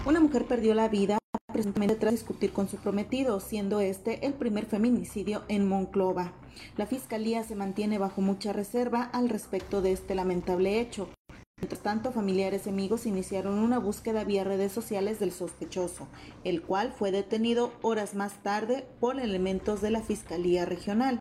Una 0.05 0.19
mujer 0.19 0.45
perdió 0.45 0.73
la 0.73 0.87
vida 0.87 1.17
presuntamente 1.51 1.95
tras 1.95 2.13
discutir 2.13 2.51
con 2.51 2.69
su 2.69 2.77
prometido, 2.77 3.39
siendo 3.39 3.79
este 3.79 4.25
el 4.25 4.33
primer 4.33 4.65
feminicidio 4.65 5.43
en 5.47 5.67
Monclova. 5.67 6.33
La 6.77 6.85
fiscalía 6.85 7.43
se 7.43 7.55
mantiene 7.55 7.97
bajo 7.97 8.21
mucha 8.21 8.53
reserva 8.53 9.03
al 9.03 9.29
respecto 9.29 9.81
de 9.81 9.93
este 9.93 10.15
lamentable 10.15 10.79
hecho. 10.79 11.09
Mientras 11.57 11.81
tanto, 11.81 12.11
familiares 12.11 12.65
y 12.65 12.69
amigos 12.69 13.05
iniciaron 13.05 13.57
una 13.59 13.79
búsqueda 13.79 14.25
vía 14.25 14.43
redes 14.43 14.73
sociales 14.73 15.19
del 15.19 15.31
sospechoso, 15.31 16.07
el 16.43 16.61
cual 16.61 16.91
fue 16.91 17.11
detenido 17.11 17.73
horas 17.81 18.13
más 18.13 18.43
tarde 18.43 18.85
por 18.99 19.19
elementos 19.19 19.81
de 19.81 19.91
la 19.91 20.01
Fiscalía 20.01 20.65
Regional. 20.65 21.19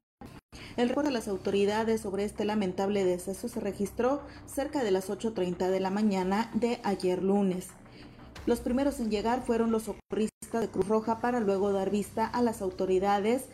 El 0.76 0.88
reporte 0.88 1.08
de 1.08 1.14
las 1.14 1.28
autoridades 1.28 2.00
sobre 2.00 2.24
este 2.24 2.44
lamentable 2.44 3.04
deceso 3.04 3.48
se 3.48 3.60
registró 3.60 4.22
cerca 4.46 4.82
de 4.82 4.90
las 4.90 5.10
8.30 5.10 5.68
de 5.68 5.80
la 5.80 5.90
mañana 5.90 6.50
de 6.54 6.80
ayer 6.82 7.22
lunes. 7.22 7.68
Los 8.46 8.60
primeros 8.60 9.00
en 9.00 9.10
llegar 9.10 9.42
fueron 9.42 9.70
los 9.70 9.84
socorristas 9.84 10.60
de 10.60 10.68
Cruz 10.68 10.86
Roja 10.86 11.20
para 11.20 11.40
luego 11.40 11.72
dar 11.72 11.90
vista 11.90 12.26
a 12.26 12.42
las 12.42 12.60
autoridades 12.60 13.44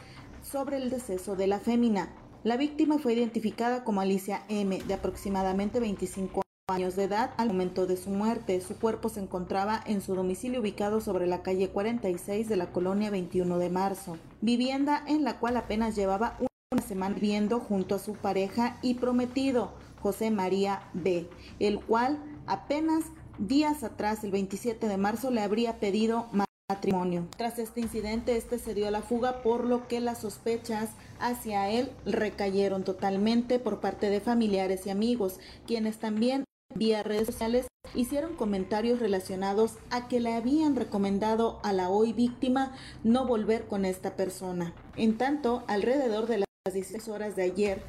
sobre 0.42 0.78
el 0.78 0.90
deceso 0.90 1.36
de 1.36 1.46
la 1.46 1.60
fémina. 1.60 2.08
La 2.42 2.56
víctima 2.56 2.98
fue 2.98 3.12
identificada 3.14 3.84
como 3.84 4.00
Alicia 4.00 4.42
M., 4.48 4.78
de 4.86 4.94
aproximadamente 4.94 5.78
25 5.78 6.42
años 6.68 6.96
de 6.96 7.04
edad 7.04 7.32
al 7.36 7.48
momento 7.48 7.86
de 7.86 7.96
su 7.96 8.10
muerte. 8.10 8.60
Su 8.60 8.76
cuerpo 8.76 9.08
se 9.08 9.20
encontraba 9.20 9.80
en 9.86 10.00
su 10.00 10.14
domicilio 10.14 10.60
ubicado 10.60 11.00
sobre 11.00 11.26
la 11.26 11.42
calle 11.42 11.68
46 11.68 12.48
de 12.48 12.56
la 12.56 12.72
colonia 12.72 13.10
21 13.10 13.58
de 13.58 13.70
marzo, 13.70 14.16
vivienda 14.40 15.04
en 15.06 15.24
la 15.24 15.38
cual 15.38 15.56
apenas 15.56 15.94
llevaba 15.94 16.36
una 16.72 16.82
semana 16.82 17.16
viviendo 17.16 17.58
junto 17.58 17.96
a 17.96 17.98
su 17.98 18.12
pareja 18.12 18.78
y 18.80 18.94
prometido, 18.94 19.72
José 20.00 20.30
María 20.30 20.84
B., 20.92 21.28
el 21.58 21.80
cual 21.80 22.22
apenas 22.46 23.06
días 23.40 23.82
atrás, 23.82 24.22
el 24.22 24.30
27 24.30 24.86
de 24.86 24.96
marzo, 24.96 25.32
le 25.32 25.40
habría 25.40 25.80
pedido 25.80 26.28
matrimonio. 26.68 27.26
Tras 27.36 27.58
este 27.58 27.80
incidente, 27.80 28.36
este 28.36 28.60
se 28.60 28.74
dio 28.74 28.86
a 28.86 28.92
la 28.92 29.02
fuga, 29.02 29.42
por 29.42 29.64
lo 29.64 29.88
que 29.88 29.98
las 29.98 30.18
sospechas 30.20 30.90
hacia 31.18 31.68
él 31.70 31.90
recayeron 32.06 32.84
totalmente 32.84 33.58
por 33.58 33.80
parte 33.80 34.08
de 34.08 34.20
familiares 34.20 34.86
y 34.86 34.90
amigos, 34.90 35.40
quienes 35.66 35.98
también 35.98 36.44
vía 36.76 37.02
redes 37.02 37.26
sociales 37.26 37.66
hicieron 37.96 38.36
comentarios 38.36 39.00
relacionados 39.00 39.72
a 39.90 40.06
que 40.06 40.20
le 40.20 40.34
habían 40.34 40.76
recomendado 40.76 41.58
a 41.64 41.72
la 41.72 41.88
hoy 41.88 42.12
víctima 42.12 42.76
no 43.02 43.26
volver 43.26 43.66
con 43.66 43.84
esta 43.84 44.14
persona. 44.14 44.72
En 44.94 45.18
tanto, 45.18 45.64
alrededor 45.66 46.28
de 46.28 46.44
las 46.66 46.74
16 46.74 47.08
horas 47.08 47.36
de 47.36 47.42
ayer, 47.44 47.80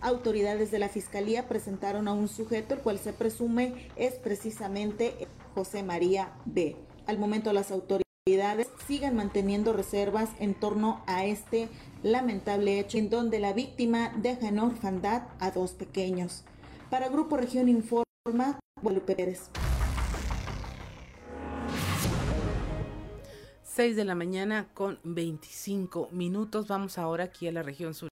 autoridades 0.00 0.72
de 0.72 0.80
la 0.80 0.88
Fiscalía 0.88 1.46
presentaron 1.46 2.08
a 2.08 2.12
un 2.12 2.26
sujeto 2.26 2.74
el 2.74 2.80
cual 2.80 2.98
se 2.98 3.12
presume 3.12 3.88
es 3.94 4.14
precisamente 4.14 5.28
José 5.54 5.84
María 5.84 6.32
B. 6.44 6.74
Al 7.06 7.20
momento 7.20 7.52
las 7.52 7.70
autoridades 7.70 8.66
siguen 8.88 9.14
manteniendo 9.14 9.72
reservas 9.72 10.30
en 10.40 10.54
torno 10.54 11.00
a 11.06 11.26
este 11.26 11.68
lamentable 12.02 12.80
hecho 12.80 12.98
en 12.98 13.08
donde 13.08 13.38
la 13.38 13.52
víctima 13.52 14.12
deja 14.16 14.48
en 14.48 14.58
orfandad 14.58 15.22
a 15.38 15.52
dos 15.52 15.74
pequeños. 15.74 16.42
Para 16.90 17.10
Grupo 17.10 17.36
Región 17.36 17.68
Informa, 17.68 18.58
Guadalupe 18.82 19.14
Pérez. 19.14 19.48
6 23.78 23.94
de 23.94 24.04
la 24.04 24.16
mañana 24.16 24.66
con 24.74 24.98
25 25.04 26.08
minutos. 26.10 26.66
Vamos 26.66 26.98
ahora 26.98 27.22
aquí 27.22 27.46
a 27.46 27.52
la 27.52 27.62
región 27.62 27.94
sur 27.94 28.08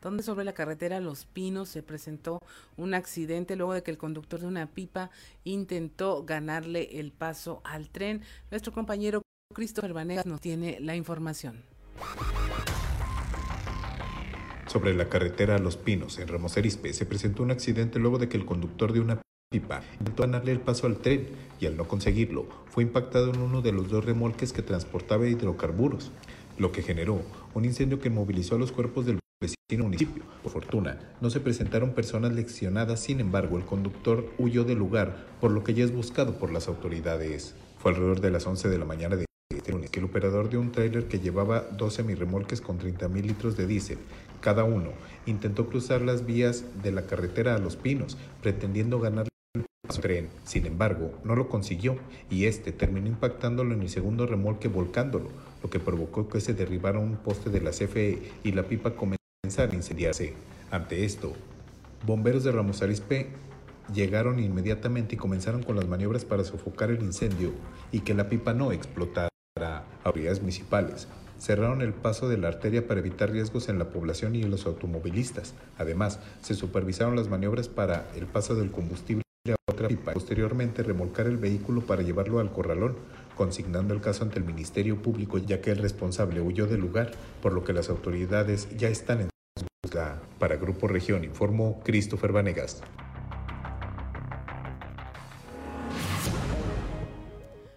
donde 0.00 0.22
sobre 0.22 0.46
la 0.46 0.54
carretera 0.54 1.00
Los 1.00 1.26
Pinos 1.26 1.68
se 1.68 1.82
presentó 1.82 2.40
un 2.78 2.94
accidente 2.94 3.56
luego 3.56 3.74
de 3.74 3.82
que 3.82 3.90
el 3.90 3.98
conductor 3.98 4.40
de 4.40 4.46
una 4.46 4.68
pipa 4.68 5.10
intentó 5.44 6.24
ganarle 6.24 6.98
el 6.98 7.12
paso 7.12 7.60
al 7.64 7.90
tren. 7.90 8.22
Nuestro 8.50 8.72
compañero 8.72 9.20
Christopher 9.52 9.92
Vanegas 9.92 10.24
nos 10.24 10.40
tiene 10.40 10.78
la 10.80 10.96
información. 10.96 11.62
Sobre 14.66 14.94
la 14.94 15.10
carretera 15.10 15.58
Los 15.58 15.76
Pinos, 15.76 16.18
en 16.18 16.28
Ramos 16.28 16.56
Arizpe, 16.56 16.94
se 16.94 17.04
presentó 17.04 17.42
un 17.42 17.50
accidente 17.50 17.98
luego 17.98 18.16
de 18.16 18.30
que 18.30 18.38
el 18.38 18.46
conductor 18.46 18.94
de 18.94 19.00
una 19.00 19.20
pipa 19.48 19.82
intentó 20.00 20.24
ganarle 20.24 20.50
el 20.50 20.60
paso 20.60 20.86
al 20.86 20.98
tren 20.98 21.28
y 21.60 21.66
al 21.66 21.76
no 21.76 21.86
conseguirlo, 21.86 22.46
fue 22.66 22.82
impactado 22.82 23.32
en 23.32 23.40
uno 23.40 23.62
de 23.62 23.72
los 23.72 23.88
dos 23.88 24.04
remolques 24.04 24.52
que 24.52 24.62
transportaba 24.62 25.26
hidrocarburos, 25.26 26.10
lo 26.58 26.72
que 26.72 26.82
generó 26.82 27.22
un 27.54 27.64
incendio 27.64 28.00
que 28.00 28.10
movilizó 28.10 28.56
a 28.56 28.58
los 28.58 28.72
cuerpos 28.72 29.06
del 29.06 29.20
vecino 29.40 29.84
municipio. 29.84 30.24
Por 30.42 30.52
fortuna, 30.52 30.98
no 31.20 31.30
se 31.30 31.40
presentaron 31.40 31.94
personas 31.94 32.32
leccionadas, 32.32 33.00
sin 33.00 33.20
embargo, 33.20 33.56
el 33.56 33.64
conductor 33.64 34.28
huyó 34.38 34.64
del 34.64 34.78
lugar, 34.78 35.26
por 35.40 35.52
lo 35.52 35.62
que 35.62 35.74
ya 35.74 35.84
es 35.84 35.94
buscado 35.94 36.38
por 36.38 36.52
las 36.52 36.68
autoridades. 36.68 37.54
Fue 37.78 37.92
alrededor 37.92 38.20
de 38.20 38.30
las 38.30 38.46
11 38.46 38.68
de 38.68 38.78
la 38.78 38.84
mañana 38.84 39.16
de 39.16 39.26
este 39.54 39.72
lunes 39.72 39.90
que 39.90 40.00
el 40.00 40.06
operador 40.06 40.50
de 40.50 40.58
un 40.58 40.72
tráiler 40.72 41.06
que 41.06 41.20
llevaba 41.20 41.60
12 41.60 42.02
remolques 42.16 42.60
con 42.60 42.78
30 42.78 43.08
mil 43.08 43.26
litros 43.26 43.56
de 43.56 43.66
diésel, 43.66 43.98
cada 44.40 44.64
uno, 44.64 44.90
intentó 45.24 45.66
cruzar 45.68 46.02
las 46.02 46.26
vías 46.26 46.64
de 46.82 46.92
la 46.92 47.06
carretera 47.06 47.54
a 47.54 47.58
Los 47.58 47.76
Pinos, 47.76 48.18
pretendiendo 48.42 49.00
ganar 49.00 49.26
tren. 49.88 50.28
Sin 50.44 50.66
embargo, 50.66 51.12
no 51.24 51.36
lo 51.36 51.48
consiguió 51.48 51.96
y 52.30 52.46
este 52.46 52.72
terminó 52.72 53.08
impactándolo 53.08 53.74
en 53.74 53.82
el 53.82 53.88
segundo 53.88 54.26
remolque 54.26 54.68
volcándolo, 54.68 55.28
lo 55.62 55.70
que 55.70 55.80
provocó 55.80 56.28
que 56.28 56.40
se 56.40 56.54
derribara 56.54 56.98
un 56.98 57.16
poste 57.16 57.50
de 57.50 57.60
la 57.60 57.70
CFE 57.70 58.22
y 58.44 58.52
la 58.52 58.64
pipa 58.64 58.94
comenzara 58.94 59.72
a 59.72 59.74
incendiarse. 59.74 60.34
Ante 60.70 61.04
esto, 61.04 61.32
bomberos 62.04 62.44
de 62.44 62.52
Ramos 62.52 62.82
Arizpe 62.82 63.28
llegaron 63.94 64.38
inmediatamente 64.38 65.14
y 65.14 65.18
comenzaron 65.18 65.62
con 65.62 65.76
las 65.76 65.86
maniobras 65.86 66.24
para 66.24 66.44
sofocar 66.44 66.90
el 66.90 67.02
incendio 67.02 67.52
y 67.92 68.00
que 68.00 68.14
la 68.14 68.28
pipa 68.28 68.52
no 68.52 68.72
explotara. 68.72 69.28
Autoridades 70.04 70.40
municipales 70.40 71.08
cerraron 71.38 71.82
el 71.82 71.92
paso 71.92 72.28
de 72.28 72.38
la 72.38 72.48
arteria 72.48 72.86
para 72.86 73.00
evitar 73.00 73.30
riesgos 73.30 73.68
en 73.68 73.78
la 73.78 73.90
población 73.90 74.34
y 74.34 74.42
en 74.42 74.50
los 74.50 74.66
automovilistas. 74.66 75.54
Además, 75.78 76.18
se 76.42 76.54
supervisaron 76.54 77.16
las 77.16 77.28
maniobras 77.28 77.68
para 77.68 78.06
el 78.16 78.26
paso 78.26 78.54
del 78.54 78.70
combustible 78.70 79.25
a 79.52 79.56
otra 79.66 79.88
pipa. 79.88 80.12
Posteriormente, 80.12 80.82
remolcar 80.82 81.26
el 81.26 81.36
vehículo 81.36 81.82
para 81.82 82.02
llevarlo 82.02 82.40
al 82.40 82.52
corralón, 82.52 82.96
consignando 83.36 83.94
el 83.94 84.00
caso 84.00 84.24
ante 84.24 84.38
el 84.38 84.44
Ministerio 84.44 85.00
Público, 85.02 85.38
ya 85.38 85.60
que 85.60 85.70
el 85.70 85.78
responsable 85.78 86.40
huyó 86.40 86.66
del 86.66 86.80
lugar, 86.80 87.12
por 87.42 87.52
lo 87.52 87.64
que 87.64 87.72
las 87.72 87.88
autoridades 87.88 88.68
ya 88.76 88.88
están 88.88 89.20
en 89.20 89.30
para 90.38 90.56
Grupo 90.56 90.88
Región 90.88 91.24
informó 91.24 91.80
Christopher 91.84 92.32
Vanegas. 92.32 92.82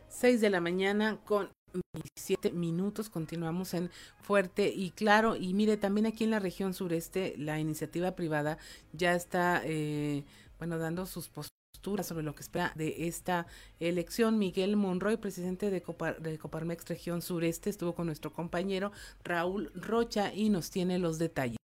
Seis 0.09 0.41
de 0.41 0.49
la 0.49 0.59
mañana 0.59 1.19
con 1.23 1.49
27 1.93 2.51
minutos. 2.51 3.09
Continuamos 3.09 3.73
en 3.73 3.89
Fuerte 4.21 4.67
y 4.67 4.91
Claro. 4.91 5.35
Y 5.35 5.53
mire, 5.53 5.77
también 5.77 6.07
aquí 6.07 6.25
en 6.25 6.31
la 6.31 6.39
región 6.39 6.73
sureste, 6.73 7.35
la 7.37 7.59
iniciativa 7.59 8.15
privada 8.15 8.57
ya 8.91 9.15
está, 9.15 9.61
eh, 9.63 10.25
bueno, 10.57 10.77
dando 10.77 11.05
sus 11.05 11.29
posturas 11.29 11.58
sobre 11.81 12.23
lo 12.23 12.35
que 12.35 12.41
espera 12.41 12.71
de 12.75 13.07
esta 13.07 13.47
elección. 13.79 14.37
Miguel 14.37 14.75
Monroy, 14.75 15.17
presidente 15.17 15.69
de, 15.69 15.83
de 16.19 16.37
Coparmex 16.37 16.87
Región 16.87 17.21
Sureste, 17.21 17.69
estuvo 17.69 17.95
con 17.95 18.05
nuestro 18.05 18.33
compañero 18.33 18.91
Raúl 19.23 19.71
Rocha 19.73 20.33
y 20.33 20.49
nos 20.49 20.69
tiene 20.71 20.99
los 20.99 21.17
detalles. 21.17 21.57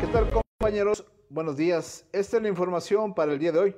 ¿Qué 0.00 0.06
tal 0.12 0.30
compañeros? 0.30 1.04
Buenos 1.28 1.56
días. 1.56 2.06
Esta 2.12 2.38
es 2.38 2.42
la 2.42 2.48
información 2.48 3.14
para 3.14 3.32
el 3.32 3.38
día 3.38 3.52
de 3.52 3.58
hoy. 3.58 3.76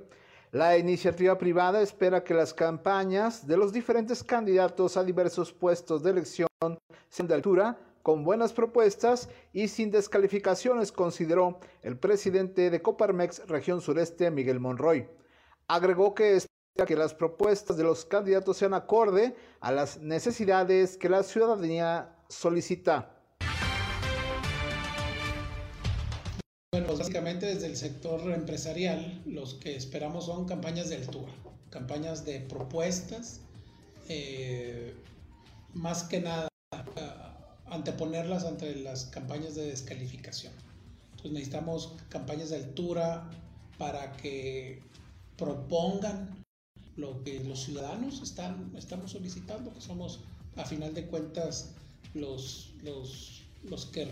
La 0.52 0.76
iniciativa 0.76 1.38
privada 1.38 1.80
espera 1.80 2.24
que 2.24 2.34
las 2.34 2.52
campañas 2.52 3.46
de 3.46 3.56
los 3.56 3.72
diferentes 3.72 4.24
candidatos 4.24 4.96
a 4.96 5.04
diversos 5.04 5.52
puestos 5.52 6.02
de 6.02 6.10
elección 6.10 6.48
sean 7.08 7.28
de 7.28 7.34
altura, 7.34 7.78
con 8.02 8.24
buenas 8.24 8.52
propuestas 8.52 9.28
y 9.52 9.68
sin 9.68 9.92
descalificaciones, 9.92 10.90
consideró 10.90 11.60
el 11.82 11.96
presidente 11.96 12.68
de 12.68 12.82
Coparmex 12.82 13.46
Región 13.46 13.80
Sureste, 13.80 14.28
Miguel 14.32 14.58
Monroy. 14.58 15.08
Agregó 15.68 16.16
que 16.16 16.34
espera 16.34 16.84
que 16.84 16.96
las 16.96 17.14
propuestas 17.14 17.76
de 17.76 17.84
los 17.84 18.04
candidatos 18.04 18.56
sean 18.56 18.74
acorde 18.74 19.36
a 19.60 19.70
las 19.70 20.00
necesidades 20.00 20.96
que 20.96 21.08
la 21.08 21.22
ciudadanía 21.22 22.16
solicita. 22.28 23.19
Básicamente 27.00 27.46
desde 27.46 27.66
el 27.66 27.76
sector 27.78 28.30
empresarial, 28.30 29.22
los 29.24 29.54
que 29.54 29.74
esperamos 29.74 30.26
son 30.26 30.44
campañas 30.44 30.90
de 30.90 30.96
altura, 30.96 31.32
campañas 31.70 32.26
de 32.26 32.40
propuestas, 32.40 33.40
eh, 34.08 34.94
más 35.72 36.02
que 36.04 36.20
nada 36.20 36.48
anteponerlas 37.70 38.44
ante 38.44 38.74
las 38.76 39.06
campañas 39.06 39.54
de 39.54 39.66
descalificación. 39.66 40.52
Entonces 41.12 41.32
necesitamos 41.32 41.94
campañas 42.10 42.50
de 42.50 42.56
altura 42.56 43.30
para 43.78 44.12
que 44.18 44.82
propongan 45.38 46.44
lo 46.96 47.24
que 47.24 47.42
los 47.44 47.64
ciudadanos 47.64 48.20
están, 48.20 48.72
estamos 48.76 49.12
solicitando, 49.12 49.72
que 49.72 49.80
somos 49.80 50.20
a 50.56 50.66
final 50.66 50.92
de 50.92 51.06
cuentas 51.06 51.70
los, 52.12 52.74
los, 52.82 53.42
los, 53.62 53.86
que, 53.86 54.04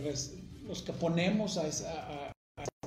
los 0.66 0.82
que 0.82 0.92
ponemos 0.94 1.58
a, 1.58 1.66
esa, 1.66 2.32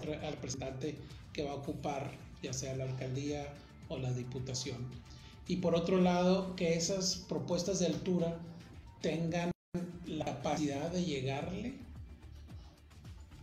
al 0.09 0.33
representante 0.33 0.95
que 1.33 1.43
va 1.43 1.51
a 1.51 1.55
ocupar 1.55 2.11
ya 2.41 2.53
sea 2.53 2.75
la 2.75 2.85
alcaldía 2.85 3.53
o 3.89 3.97
la 3.97 4.11
diputación. 4.11 4.87
Y 5.47 5.57
por 5.57 5.75
otro 5.75 5.99
lado, 5.99 6.55
que 6.55 6.75
esas 6.75 7.17
propuestas 7.27 7.79
de 7.79 7.87
altura 7.87 8.37
tengan 9.01 9.51
la 10.05 10.25
capacidad 10.25 10.89
de 10.91 11.03
llegarle 11.03 11.73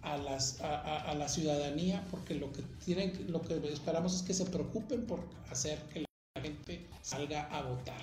a, 0.03 0.17
las, 0.17 0.61
a, 0.61 1.15
la 1.15 1.29
ciudadanía, 1.29 2.07
porque 2.11 2.35
lo 2.35 2.53
que, 2.53 2.63
tienen, 2.85 3.31
lo 3.31 3.43
que 3.43 3.55
esperamos 3.73 4.15
es 4.15 4.23
que 4.23 4.35
se 4.35 4.47
preocupen 4.47 5.07
por 5.07 5.21
hacer 5.51 5.79
que 5.93 6.01
la 6.01 6.43
gente 6.43 6.87
salga 7.03 7.43
a 7.55 7.63
votar, 7.63 8.01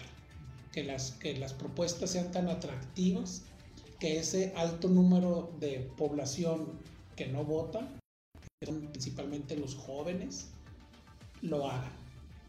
que 0.72 0.84
las, 0.84 1.12
que 1.12 1.38
las 1.38 1.54
propuestas 1.54 2.12
sean 2.12 2.32
tan 2.32 2.50
atractivas, 2.50 3.44
que 4.00 4.20
ese 4.20 4.54
alto 4.56 4.88
número 4.88 5.52
de 5.60 5.90
población 5.98 6.68
que 7.16 7.28
no 7.28 7.44
vota 7.46 7.88
principalmente 8.60 9.58
los 9.58 9.76
jóvenes, 9.76 10.50
lo 11.42 11.70
hagan. 11.70 11.92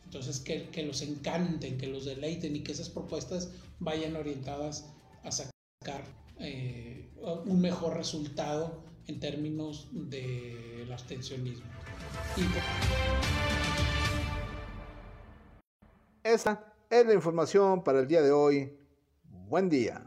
Entonces, 0.04 0.40
que, 0.40 0.68
que, 0.70 0.84
los 0.84 1.02
encanten, 1.02 1.78
que 1.78 1.88
los 1.88 2.04
deleiten 2.04 2.54
y 2.56 2.60
que 2.60 2.72
esas 2.72 2.88
propuestas 2.88 3.50
vayan 3.80 4.16
orientadas 4.16 4.92
a 5.24 5.32
sacar 5.32 6.04
eh, 6.38 7.08
un 7.44 7.60
mejor 7.60 7.96
resultado 7.96 8.82
en 9.08 9.18
términos 9.20 9.88
del 9.92 10.90
abstencionismo. 10.92 11.66
Y... 12.36 12.42
Esa 16.22 16.72
es 16.90 17.06
la 17.06 17.14
información 17.14 17.82
para 17.82 18.00
el 18.00 18.06
día 18.06 18.22
de 18.22 18.32
hoy. 18.32 18.72
Buen 19.48 19.68
día. 19.68 20.04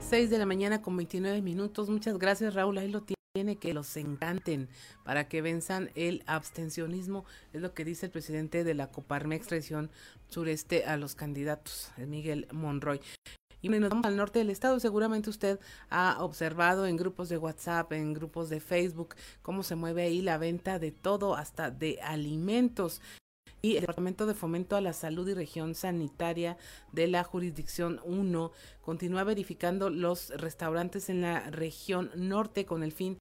6 0.00 0.30
de 0.30 0.38
la 0.38 0.46
mañana 0.46 0.82
con 0.82 0.96
29 0.96 1.42
minutos. 1.42 1.88
Muchas 1.88 2.16
gracias, 2.18 2.54
Raúl. 2.54 2.78
Ahí 2.78 2.88
lo 2.88 3.02
tiene 3.02 3.15
tiene 3.36 3.56
que 3.56 3.74
los 3.74 3.98
encanten 3.98 4.66
para 5.04 5.28
que 5.28 5.42
venzan 5.42 5.90
el 5.94 6.22
abstencionismo, 6.24 7.26
es 7.52 7.60
lo 7.60 7.74
que 7.74 7.84
dice 7.84 8.06
el 8.06 8.12
presidente 8.12 8.64
de 8.64 8.72
la 8.72 8.90
Coparmex 8.90 9.50
Región 9.50 9.90
Sureste 10.30 10.86
a 10.86 10.96
los 10.96 11.14
candidatos, 11.14 11.90
Miguel 11.98 12.48
Monroy. 12.50 12.98
Y 13.60 13.68
nos 13.68 13.90
vamos 13.90 14.06
al 14.06 14.16
norte 14.16 14.38
del 14.38 14.48
estado. 14.48 14.80
Seguramente 14.80 15.28
usted 15.28 15.60
ha 15.90 16.16
observado 16.20 16.86
en 16.86 16.96
grupos 16.96 17.28
de 17.28 17.36
WhatsApp, 17.36 17.92
en 17.92 18.14
grupos 18.14 18.48
de 18.48 18.60
Facebook, 18.60 19.16
cómo 19.42 19.62
se 19.62 19.74
mueve 19.74 20.04
ahí 20.04 20.22
la 20.22 20.38
venta 20.38 20.78
de 20.78 20.90
todo, 20.90 21.34
hasta 21.34 21.70
de 21.70 22.00
alimentos 22.00 23.02
y 23.66 23.74
el 23.74 23.80
Departamento 23.80 24.26
de 24.26 24.34
Fomento 24.34 24.76
a 24.76 24.80
la 24.80 24.92
Salud 24.92 25.28
y 25.28 25.34
Región 25.34 25.74
Sanitaria 25.74 26.56
de 26.92 27.08
la 27.08 27.24
Jurisdicción 27.24 28.00
1 28.04 28.52
continúa 28.80 29.24
verificando 29.24 29.90
los 29.90 30.30
restaurantes 30.30 31.08
en 31.08 31.22
la 31.22 31.50
región 31.50 32.10
norte 32.14 32.64
con 32.64 32.82
el 32.82 32.92
fin 32.92 33.18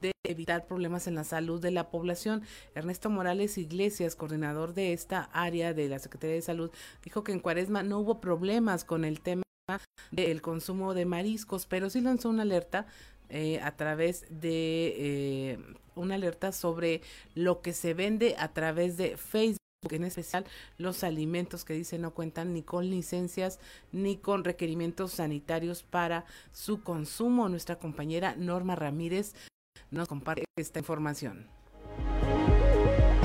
de 0.00 0.12
evitar 0.24 0.66
problemas 0.66 1.06
en 1.06 1.14
la 1.14 1.24
salud 1.24 1.60
de 1.60 1.70
la 1.70 1.90
población. 1.90 2.42
Ernesto 2.74 3.10
Morales 3.10 3.58
Iglesias, 3.58 4.16
coordinador 4.16 4.74
de 4.74 4.92
esta 4.92 5.30
área 5.32 5.74
de 5.74 5.88
la 5.88 5.98
Secretaría 5.98 6.36
de 6.36 6.42
Salud, 6.42 6.70
dijo 7.02 7.24
que 7.24 7.32
en 7.32 7.40
Cuaresma 7.40 7.82
no 7.82 7.98
hubo 7.98 8.20
problemas 8.20 8.84
con 8.84 9.04
el 9.04 9.20
tema 9.20 9.42
del 10.10 10.42
consumo 10.42 10.94
de 10.94 11.06
mariscos, 11.06 11.66
pero 11.66 11.90
sí 11.90 12.00
lanzó 12.00 12.28
una 12.28 12.42
alerta 12.42 12.86
eh, 13.28 13.60
a 13.60 13.76
través 13.76 14.24
de 14.30 14.94
eh, 14.96 15.58
una 15.96 16.14
alerta 16.14 16.52
sobre 16.52 17.02
lo 17.34 17.60
que 17.60 17.72
se 17.72 17.94
vende 17.94 18.36
a 18.38 18.52
través 18.52 18.96
de 18.96 19.16
Facebook 19.16 19.58
en 19.90 20.04
especial 20.04 20.44
los 20.78 21.04
alimentos 21.04 21.64
que 21.64 21.74
dice 21.74 21.98
no 21.98 22.12
cuentan 22.12 22.52
ni 22.52 22.62
con 22.62 22.88
licencias 22.90 23.60
ni 23.92 24.16
con 24.16 24.44
requerimientos 24.44 25.12
sanitarios 25.12 25.82
para 25.82 26.24
su 26.52 26.82
consumo. 26.82 27.48
Nuestra 27.48 27.78
compañera 27.78 28.34
Norma 28.36 28.74
Ramírez 28.74 29.34
nos 29.90 30.08
comparte 30.08 30.44
esta 30.56 30.78
información. 30.78 31.48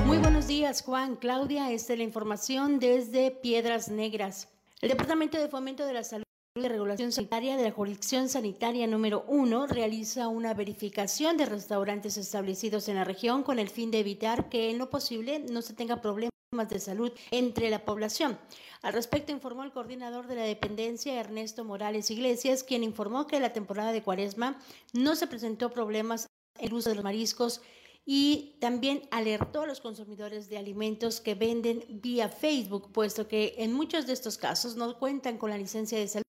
Muy 0.06 0.18
buenos 0.18 0.46
días, 0.46 0.82
Juan. 0.82 1.16
Claudia, 1.16 1.70
esta 1.70 1.92
es 1.92 1.98
la 1.98 2.04
información 2.04 2.78
desde 2.78 3.30
Piedras 3.30 3.88
Negras. 3.88 4.48
El 4.80 4.90
Departamento 4.90 5.38
de 5.38 5.48
Fomento 5.48 5.86
de 5.86 5.92
la 5.92 6.04
Salud 6.04 6.24
y 6.54 6.68
Regulación 6.68 7.12
Sanitaria 7.12 7.56
de 7.56 7.64
la 7.64 7.70
Jurisdicción 7.70 8.28
Sanitaria 8.28 8.86
número 8.86 9.24
1 9.28 9.68
realiza 9.68 10.28
una 10.28 10.52
verificación 10.52 11.38
de 11.38 11.46
restaurantes 11.46 12.18
establecidos 12.18 12.88
en 12.88 12.96
la 12.96 13.04
región 13.04 13.42
con 13.42 13.58
el 13.58 13.70
fin 13.70 13.90
de 13.90 14.00
evitar 14.00 14.50
que 14.50 14.70
en 14.70 14.76
lo 14.76 14.90
posible 14.90 15.38
no 15.38 15.62
se 15.62 15.72
tenga 15.72 16.02
problemas 16.02 16.32
de 16.68 16.78
salud 16.78 17.10
entre 17.30 17.70
la 17.70 17.86
población. 17.86 18.38
Al 18.82 18.92
respecto 18.92 19.32
informó 19.32 19.64
el 19.64 19.72
coordinador 19.72 20.26
de 20.26 20.34
la 20.34 20.42
dependencia, 20.42 21.18
Ernesto 21.18 21.64
Morales 21.64 22.10
Iglesias, 22.10 22.62
quien 22.62 22.84
informó 22.84 23.26
que 23.26 23.40
la 23.40 23.54
temporada 23.54 23.92
de 23.92 24.02
cuaresma 24.02 24.58
no 24.92 25.16
se 25.16 25.26
presentó 25.26 25.70
problemas 25.70 26.26
el 26.58 26.72
uso 26.72 26.90
de 26.90 26.96
los 26.96 27.04
mariscos 27.04 27.60
y 28.04 28.56
también 28.60 29.02
alertó 29.10 29.62
a 29.62 29.66
los 29.66 29.80
consumidores 29.80 30.48
de 30.48 30.58
alimentos 30.58 31.20
que 31.20 31.34
venden 31.34 31.84
vía 31.88 32.28
Facebook, 32.28 32.90
puesto 32.92 33.28
que 33.28 33.54
en 33.58 33.72
muchos 33.72 34.06
de 34.06 34.12
estos 34.12 34.38
casos 34.38 34.76
no 34.76 34.98
cuentan 34.98 35.38
con 35.38 35.50
la 35.50 35.58
licencia 35.58 35.98
de 35.98 36.08
salud 36.08 36.24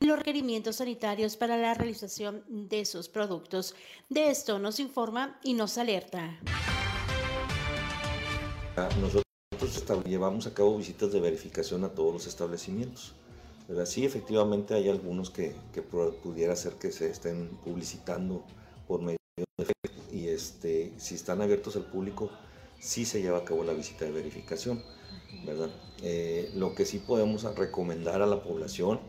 y 0.00 0.06
los 0.06 0.18
requerimientos 0.18 0.76
sanitarios 0.76 1.36
para 1.36 1.56
la 1.56 1.74
realización 1.74 2.44
de 2.48 2.84
sus 2.84 3.08
productos. 3.08 3.74
De 4.08 4.30
esto 4.30 4.58
nos 4.58 4.80
informa 4.80 5.38
y 5.42 5.54
nos 5.54 5.78
alerta. 5.78 6.38
Nosotros 9.00 10.04
llevamos 10.04 10.46
a 10.46 10.54
cabo 10.54 10.76
visitas 10.76 11.12
de 11.12 11.20
verificación 11.20 11.84
a 11.84 11.90
todos 11.90 12.12
los 12.12 12.26
establecimientos. 12.26 13.14
Sí, 13.84 14.04
efectivamente 14.04 14.74
hay 14.74 14.88
algunos 14.88 15.30
que, 15.30 15.54
que 15.72 15.82
pudiera 15.82 16.56
ser 16.56 16.74
que 16.74 16.90
se 16.90 17.10
estén 17.10 17.48
publicitando 17.64 18.42
por 18.86 19.00
medio 19.02 19.17
y 20.12 20.28
este, 20.28 20.92
si 20.98 21.14
están 21.14 21.42
abiertos 21.42 21.76
al 21.76 21.84
público, 21.84 22.30
sí 22.80 23.04
se 23.04 23.20
lleva 23.20 23.38
a 23.38 23.44
cabo 23.44 23.64
la 23.64 23.72
visita 23.72 24.04
de 24.04 24.12
verificación, 24.12 24.82
¿verdad? 25.44 25.70
Eh, 26.02 26.50
lo 26.54 26.74
que 26.74 26.84
sí 26.84 26.98
podemos 26.98 27.42
recomendar 27.56 28.22
a 28.22 28.26
la 28.26 28.42
población, 28.42 29.00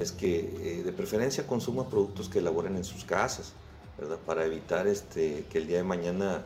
Es 0.00 0.10
que 0.10 0.40
eh, 0.40 0.82
de 0.82 0.92
preferencia 0.92 1.46
consuma 1.46 1.88
productos 1.88 2.28
que 2.28 2.40
elaboren 2.40 2.74
en 2.76 2.82
sus 2.82 3.04
casas, 3.04 3.52
¿verdad? 3.96 4.18
Para 4.26 4.44
evitar 4.44 4.88
este, 4.88 5.46
que 5.50 5.58
el 5.58 5.68
día 5.68 5.76
de 5.76 5.84
mañana 5.84 6.44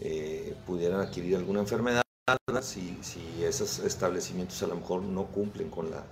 eh, 0.00 0.56
pudieran 0.66 1.00
adquirir 1.00 1.36
alguna 1.36 1.60
enfermedad, 1.60 2.02
si, 2.62 2.98
si 3.02 3.44
esos 3.44 3.78
establecimientos 3.78 4.60
a 4.62 4.66
lo 4.66 4.74
mejor 4.74 5.02
no 5.02 5.26
cumplen 5.26 5.70
con 5.70 5.90
la, 5.90 6.04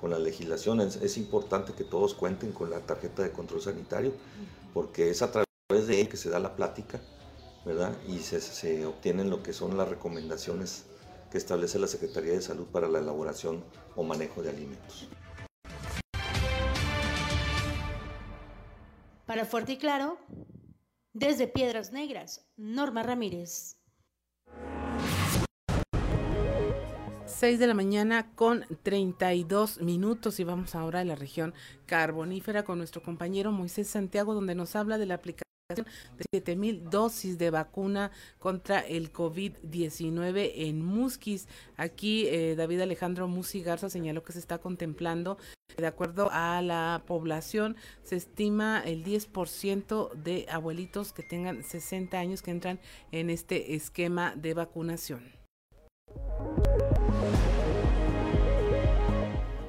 con 0.00 0.10
la 0.10 0.18
legislación. 0.18 0.80
Es, 0.80 0.96
es, 0.96 1.18
importante 1.18 1.74
que 1.74 1.84
todos 1.84 2.14
cuenten 2.14 2.52
con 2.52 2.70
la 2.70 2.80
tarjeta 2.80 3.22
de 3.22 3.30
control 3.30 3.60
sanitario, 3.60 4.12
porque 4.72 5.10
es 5.10 5.20
a 5.20 5.30
través 5.30 5.45
a 5.66 5.74
través 5.74 5.88
de 5.88 6.00
él 6.00 6.08
que 6.08 6.16
se 6.16 6.30
da 6.30 6.38
la 6.38 6.54
plática, 6.54 7.00
¿verdad? 7.64 7.92
Y 8.06 8.20
se, 8.20 8.40
se, 8.40 8.86
obtienen 8.86 9.30
lo 9.30 9.42
que 9.42 9.52
son 9.52 9.76
las 9.76 9.88
recomendaciones 9.88 10.86
que 11.28 11.38
establece 11.38 11.80
la 11.80 11.88
Secretaría 11.88 12.34
de 12.34 12.40
Salud 12.40 12.66
para 12.66 12.86
la 12.86 13.00
elaboración 13.00 13.64
o 13.96 14.04
manejo 14.04 14.42
de 14.44 14.50
alimentos. 14.50 15.08
Para 19.26 19.44
Fuerte 19.44 19.72
y 19.72 19.78
Claro, 19.78 20.18
desde 21.12 21.48
Piedras 21.48 21.90
Negras, 21.90 22.46
Norma 22.56 23.02
Ramírez. 23.02 23.76
6 27.26 27.58
de 27.58 27.66
la 27.66 27.74
mañana 27.74 28.30
con 28.36 28.64
32 28.84 29.80
minutos 29.80 30.38
y 30.38 30.44
vamos 30.44 30.76
ahora 30.76 31.00
a 31.00 31.04
la 31.04 31.16
región 31.16 31.54
carbonífera 31.86 32.62
con 32.62 32.78
nuestro 32.78 33.02
compañero 33.02 33.50
Moisés 33.50 33.88
Santiago 33.88 34.32
donde 34.32 34.54
nos 34.54 34.76
habla 34.76 34.96
de 34.96 35.06
la 35.06 35.16
aplicación 35.16 35.46
de 35.68 35.84
7 36.30 36.54
mil 36.54 36.88
dosis 36.88 37.38
de 37.38 37.50
vacuna 37.50 38.12
contra 38.38 38.78
el 38.78 39.12
COVID-19 39.12 40.52
en 40.54 40.84
Musquis. 40.84 41.48
Aquí 41.76 42.28
eh, 42.28 42.54
David 42.54 42.82
Alejandro 42.82 43.26
Musi 43.26 43.62
Garza 43.62 43.90
señaló 43.90 44.22
que 44.22 44.32
se 44.32 44.38
está 44.38 44.58
contemplando, 44.58 45.38
de 45.76 45.88
acuerdo 45.88 46.28
a 46.30 46.62
la 46.62 47.02
población, 47.04 47.74
se 48.04 48.14
estima 48.14 48.80
el 48.84 49.04
10% 49.04 50.12
de 50.12 50.46
abuelitos 50.48 51.12
que 51.12 51.24
tengan 51.24 51.64
60 51.64 52.16
años 52.16 52.42
que 52.42 52.52
entran 52.52 52.78
en 53.10 53.28
este 53.28 53.74
esquema 53.74 54.36
de 54.36 54.54
vacunación. 54.54 55.32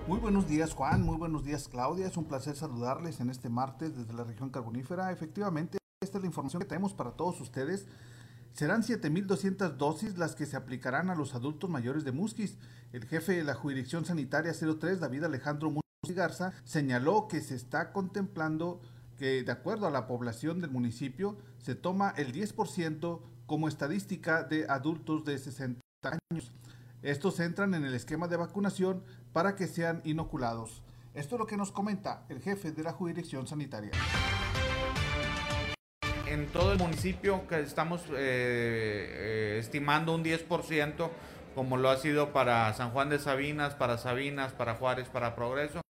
Muy 0.06 0.20
buenos 0.20 0.48
días 0.48 0.76
Juan, 0.76 1.02
muy 1.02 1.18
buenos 1.18 1.44
días 1.44 1.68
Claudia, 1.68 2.06
es 2.06 2.18
un 2.18 2.26
placer 2.26 2.56
saludarles 2.56 3.20
en 3.20 3.32
este 3.32 3.50
martes 3.50 3.98
desde 3.98 4.14
la 4.14 4.24
región 4.24 4.52
carbonífera. 4.52 5.12
Efectivamente, 5.12 5.80
es 6.18 6.24
la 6.24 6.28
información 6.28 6.62
que 6.62 6.68
tenemos 6.68 6.94
para 6.94 7.12
todos 7.12 7.40
ustedes. 7.42 7.88
Serán 8.54 8.82
7.200 8.82 9.78
dosis 9.78 10.18
las 10.18 10.36
que 10.36 10.46
se 10.46 10.58
aplicarán 10.58 11.10
a 11.10 11.16
los 11.16 11.36
adultos 11.36 11.70
mayores 11.70 12.04
de 12.04 12.12
Musquis. 12.12 12.58
El 12.92 13.06
jefe 13.06 13.34
de 13.34 13.44
la 13.44 13.54
Jurisdicción 13.54 14.06
Sanitaria 14.06 14.54
03, 14.54 15.00
David 15.00 15.24
Alejandro 15.26 15.70
Musquis 15.70 16.16
Garza, 16.16 16.54
señaló 16.64 17.28
que 17.28 17.42
se 17.42 17.56
está 17.56 17.92
contemplando 17.92 18.82
que 19.18 19.44
de 19.44 19.52
acuerdo 19.52 19.88
a 19.88 19.92
la 19.92 20.08
población 20.08 20.60
del 20.62 20.72
municipio 20.72 21.38
se 21.60 21.76
toma 21.76 22.14
el 22.18 22.34
10% 22.34 23.22
como 23.46 23.68
estadística 23.68 24.44
de 24.44 24.68
adultos 24.70 25.26
de 25.26 25.38
60 25.38 25.82
años. 26.04 26.52
Estos 27.02 27.40
entran 27.40 27.74
en 27.74 27.86
el 27.86 27.94
esquema 27.94 28.28
de 28.28 28.38
vacunación 28.38 29.04
para 29.34 29.56
que 29.56 29.68
sean 29.68 30.02
inoculados. 30.04 30.84
Esto 31.14 31.36
es 31.36 31.40
lo 31.40 31.48
que 31.48 31.58
nos 31.58 31.72
comenta 31.72 32.26
el 32.30 32.42
jefe 32.42 32.72
de 32.72 32.84
la 32.84 32.94
jurisdicción 32.94 33.48
sanitaria. 33.48 33.92
En 36.38 36.46
todo 36.50 36.72
el 36.72 36.78
municipio 36.78 37.48
que 37.48 37.60
estamos 37.62 38.02
eh, 38.12 38.14
eh, 38.16 39.58
estimando 39.60 40.14
un 40.14 40.24
10%, 40.24 41.10
como 41.56 41.78
lo 41.78 41.90
ha 41.90 41.98
sido 41.98 42.32
para 42.32 42.72
San 42.76 42.92
Juan 42.92 43.10
de 43.10 43.18
Sabinas, 43.18 43.74
para 43.74 43.98
Sabinas, 43.98 44.52
para 44.52 44.76
Juárez, 44.76 45.08
para 45.08 45.36
Progreso, 45.36 45.82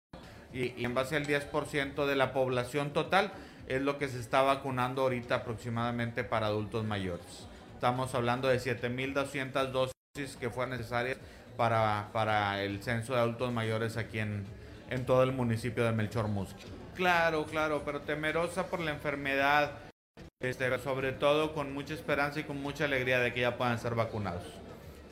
y, 0.53 0.73
y 0.81 0.85
en 0.85 0.95
base 0.95 1.17
al 1.17 1.27
10% 1.27 2.07
de 2.07 2.15
la 2.15 2.33
población 2.33 2.93
total 2.93 3.33
es 3.67 3.83
lo 3.83 3.99
que 3.99 4.07
se 4.07 4.21
está 4.21 4.43
vacunando 4.43 5.03
ahorita 5.03 5.35
aproximadamente 5.35 6.23
para 6.23 6.47
adultos 6.47 6.85
mayores. 6.85 7.49
Estamos 7.75 8.15
hablando 8.15 8.47
de 8.47 8.61
7.200 8.61 9.73
dosis 9.73 10.37
que 10.37 10.49
fueran 10.49 10.79
necesarias 10.79 11.19
para, 11.57 12.11
para 12.13 12.63
el 12.63 12.85
censo 12.85 13.15
de 13.15 13.19
adultos 13.19 13.53
mayores 13.53 13.97
aquí 13.97 14.21
en, 14.21 14.45
en 14.91 15.05
todo 15.05 15.25
el 15.25 15.33
municipio 15.33 15.83
de 15.83 15.91
Melchor 15.91 16.29
Musqui. 16.29 16.67
Claro, 16.95 17.47
claro, 17.47 17.83
pero 17.85 18.01
temerosa 18.03 18.69
por 18.69 18.79
la 18.79 18.93
enfermedad, 18.93 19.73
este, 20.41 20.79
sobre 20.79 21.13
todo 21.13 21.55
con 21.55 21.73
mucha 21.73 21.95
esperanza 21.95 22.41
y 22.41 22.45
con 22.45 22.61
mucha 22.61 22.85
alegría 22.85 23.21
de 23.21 23.33
que 23.33 23.41
ya 23.41 23.57
puedan 23.57 23.79
ser 23.79 23.95
vacunados. 23.95 24.45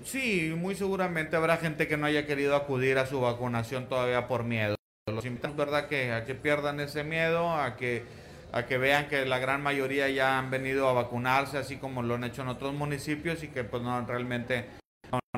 Sí, 0.04 0.54
muy 0.56 0.74
seguramente 0.74 1.36
habrá 1.36 1.56
gente 1.56 1.88
que 1.88 1.96
no 1.96 2.06
haya 2.06 2.26
querido 2.26 2.56
acudir 2.56 2.98
a 2.98 3.06
su 3.06 3.20
vacunación 3.20 3.88
todavía 3.88 4.28
por 4.28 4.44
miedo. 4.44 4.76
Los 5.06 5.24
invitamos, 5.24 5.56
¿verdad?, 5.56 5.88
que, 5.88 6.12
a 6.12 6.24
que 6.24 6.34
pierdan 6.34 6.80
ese 6.80 7.04
miedo, 7.04 7.50
a 7.50 7.76
que, 7.76 8.04
a 8.52 8.66
que 8.66 8.78
vean 8.78 9.08
que 9.08 9.24
la 9.24 9.38
gran 9.38 9.62
mayoría 9.62 10.08
ya 10.08 10.38
han 10.38 10.50
venido 10.50 10.88
a 10.88 10.92
vacunarse, 10.92 11.58
así 11.58 11.76
como 11.76 12.02
lo 12.02 12.14
han 12.14 12.24
hecho 12.24 12.42
en 12.42 12.48
otros 12.48 12.74
municipios 12.74 13.42
y 13.42 13.48
que 13.48 13.64
pues 13.64 13.82
no 13.82 14.04
realmente 14.06 14.66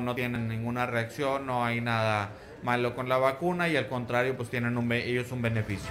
no, 0.01 0.15
tienen 0.15 0.47
ninguna 0.47 0.85
reacción, 0.85 1.45
no 1.45 1.65
hay 1.65 1.81
nada 1.81 2.31
malo 2.63 2.95
con 2.95 3.07
la 3.07 3.17
vacuna 3.17 3.69
y 3.69 3.77
al 3.77 3.87
contrario, 3.87 4.35
pues 4.35 4.49
tienen 4.49 4.77
un, 4.77 4.91
ellos 4.91 5.31
un 5.31 5.41
beneficio. 5.41 5.89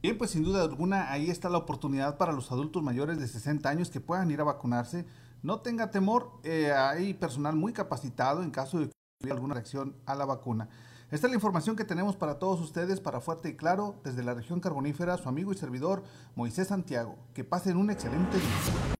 Bien, 0.00 0.16
pues 0.16 0.30
sin 0.30 0.44
duda 0.44 0.62
alguna 0.62 1.10
ahí 1.10 1.28
está 1.28 1.48
la 1.48 1.58
oportunidad 1.58 2.18
para 2.18 2.30
los 2.32 2.52
adultos 2.52 2.84
mayores 2.84 3.18
de 3.18 3.26
60 3.26 3.68
años 3.68 3.90
que 3.90 4.00
puedan 4.00 4.30
ir 4.30 4.40
a 4.40 4.44
vacunarse. 4.44 5.04
No 5.42 5.60
tenga 5.60 5.90
temor, 5.90 6.30
eh, 6.44 6.70
hay 6.72 7.14
personal 7.14 7.56
muy 7.56 7.72
capacitado 7.72 8.44
en 8.44 8.52
caso 8.52 8.78
de 8.78 8.86
que 8.86 8.92
haya 9.24 9.34
alguna 9.34 9.54
reacción 9.54 9.96
a 10.06 10.14
la 10.14 10.24
vacuna. 10.24 10.68
Esta 11.10 11.26
es 11.26 11.32
la 11.32 11.36
información 11.36 11.74
que 11.74 11.84
tenemos 11.84 12.14
para 12.14 12.38
todos 12.38 12.60
ustedes, 12.60 13.00
para 13.00 13.20
Fuerte 13.20 13.48
y 13.48 13.56
Claro, 13.56 13.96
desde 14.04 14.22
la 14.22 14.34
región 14.34 14.60
carbonífera, 14.60 15.16
su 15.16 15.28
amigo 15.28 15.50
y 15.52 15.56
servidor 15.56 16.04
Moisés 16.36 16.68
Santiago. 16.68 17.16
Que 17.34 17.42
pasen 17.42 17.76
un 17.76 17.90
excelente 17.90 18.36
día. 18.36 18.94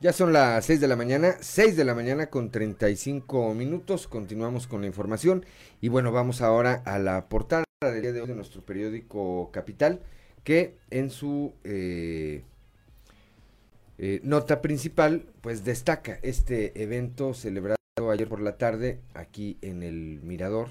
Ya 0.00 0.12
son 0.12 0.32
las 0.32 0.64
6 0.64 0.80
de 0.80 0.88
la 0.88 0.96
mañana, 0.96 1.34
6 1.40 1.76
de 1.76 1.84
la 1.84 1.94
mañana 1.94 2.30
con 2.30 2.50
35 2.50 3.54
minutos. 3.54 4.08
Continuamos 4.08 4.66
con 4.66 4.80
la 4.80 4.88
información. 4.88 5.46
Y 5.80 5.88
bueno, 5.88 6.10
vamos 6.10 6.42
ahora 6.42 6.82
a 6.84 6.98
la 6.98 7.28
portada 7.28 7.65
del 7.90 8.02
día 8.02 8.12
de 8.12 8.20
hoy 8.20 8.28
de 8.28 8.34
nuestro 8.34 8.62
periódico 8.62 9.50
Capital, 9.52 10.00
que 10.44 10.76
en 10.90 11.10
su 11.10 11.54
eh, 11.64 12.42
eh, 13.98 14.20
nota 14.22 14.62
principal, 14.62 15.26
pues 15.40 15.64
destaca 15.64 16.20
este 16.22 16.80
evento 16.80 17.34
celebrado 17.34 17.76
ayer 18.12 18.28
por 18.28 18.40
la 18.40 18.56
tarde 18.56 19.00
aquí 19.14 19.58
en 19.60 19.82
el 19.82 20.20
Mirador, 20.22 20.68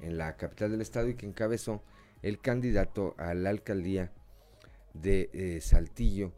en 0.00 0.16
la 0.16 0.36
capital 0.36 0.70
del 0.70 0.80
estado, 0.80 1.08
y 1.08 1.14
que 1.14 1.26
encabezó 1.26 1.82
el 2.22 2.38
candidato 2.38 3.14
a 3.18 3.34
la 3.34 3.50
alcaldía 3.50 4.12
de 4.94 5.28
eh, 5.32 5.60
Saltillo 5.60 6.32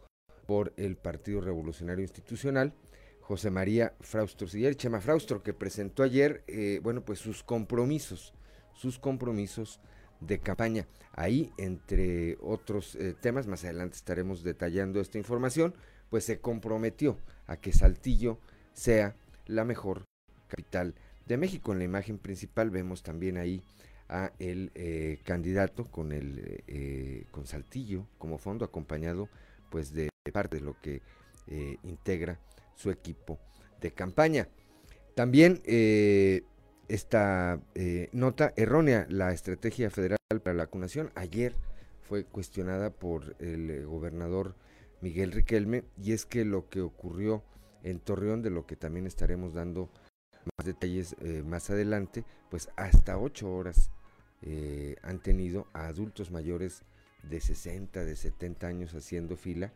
por 0.47 0.73
el 0.79 0.97
Partido 0.97 1.41
Revolucionario 1.43 2.03
Institucional, 2.03 2.73
José 3.21 3.51
María 3.51 3.93
Fraustro 4.01 4.49
Siller, 4.49 4.77
Chema 4.77 5.03
Fraustro, 5.03 5.43
que 5.43 5.53
presentó 5.53 6.03
ayer, 6.03 6.43
bueno, 6.83 7.05
pues 7.05 7.19
sus 7.19 7.43
compromisos, 7.43 8.33
sus 8.73 8.99
compromisos 8.99 9.81
de 10.21 10.39
campaña. 10.39 10.87
Ahí, 11.13 11.53
entre 11.59 12.37
otros 12.41 12.95
eh, 12.97 13.15
temas, 13.21 13.47
más 13.47 13.65
adelante 13.65 13.97
estaremos 13.97 14.43
detallando 14.43 15.01
esta 15.01 15.19
información, 15.19 15.75
pues 16.11 16.25
se 16.25 16.41
comprometió 16.41 17.19
a 17.47 17.57
que 17.57 17.73
Saltillo 17.73 18.39
sea 18.73 19.17
la 19.47 19.65
mejor 19.65 20.05
capital 20.49 20.95
de 21.27 21.37
México. 21.37 21.73
En 21.73 21.79
la 21.79 21.85
imagen 21.85 22.19
principal 22.19 22.71
vemos 22.71 23.03
también 23.03 23.37
ahí 23.37 23.63
a 24.09 24.33
el 24.39 24.71
eh, 24.75 25.19
candidato 25.25 25.85
con 25.85 26.13
el 26.13 27.27
con 27.31 27.47
Saltillo 27.47 28.07
como 28.17 28.39
fondo 28.39 28.65
acompañado 28.65 29.29
pues 29.71 29.93
de 29.93 30.09
parte 30.33 30.57
de 30.57 30.63
lo 30.63 30.81
que 30.81 31.03
eh, 31.47 31.79
integra 31.83 32.39
su 32.75 32.91
equipo 32.91 33.39
de 33.81 33.93
campaña. 33.93 34.49
También 35.15 35.63
eh, 35.65 36.43
esta 36.89 37.61
eh, 37.75 38.09
nota 38.13 38.53
errónea, 38.57 39.07
la 39.09 39.33
estrategia 39.33 39.91
federal 39.91 40.19
para 40.43 40.55
la 40.55 40.65
vacunación, 40.65 41.11
ayer 41.15 41.55
fue 42.03 42.25
cuestionada 42.25 42.91
por 42.91 43.37
el 43.39 43.87
gobernador 43.87 44.55
Miguel 45.01 45.33
Riquelme 45.33 45.85
y 46.03 46.13
es 46.13 46.27
que 46.27 46.45
lo 46.45 46.69
que 46.69 46.81
ocurrió 46.81 47.45
en 47.83 48.01
Torreón, 48.01 48.43
de 48.43 48.51
lo 48.51 48.67
que 48.67 48.77
también 48.77 49.07
estaremos 49.07 49.55
dando 49.55 49.91
más 50.57 50.67
detalles 50.67 51.15
más 51.45 51.71
adelante, 51.71 52.25
pues 52.51 52.71
hasta 52.77 53.19
ocho 53.19 53.55
horas 53.55 53.91
han 55.03 55.19
tenido 55.21 55.67
a 55.75 55.87
adultos 55.87 56.31
mayores 56.31 56.83
de 57.23 57.41
60, 57.41 58.05
de 58.05 58.17
70 58.17 58.67
años 58.67 58.95
haciendo 58.95 59.37
fila. 59.37 59.73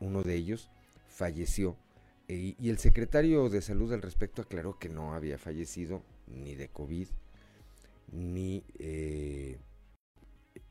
Uno 0.00 0.22
de 0.22 0.34
ellos 0.34 0.70
falleció 1.08 1.76
eh, 2.28 2.54
y 2.58 2.70
el 2.70 2.78
secretario 2.78 3.48
de 3.48 3.60
salud 3.60 3.92
al 3.92 4.02
respecto 4.02 4.42
aclaró 4.42 4.78
que 4.78 4.88
no 4.88 5.14
había 5.14 5.38
fallecido 5.38 6.02
ni 6.34 6.54
de 6.54 6.68
COVID 6.68 7.08
ni 8.12 8.64
eh, 8.78 9.58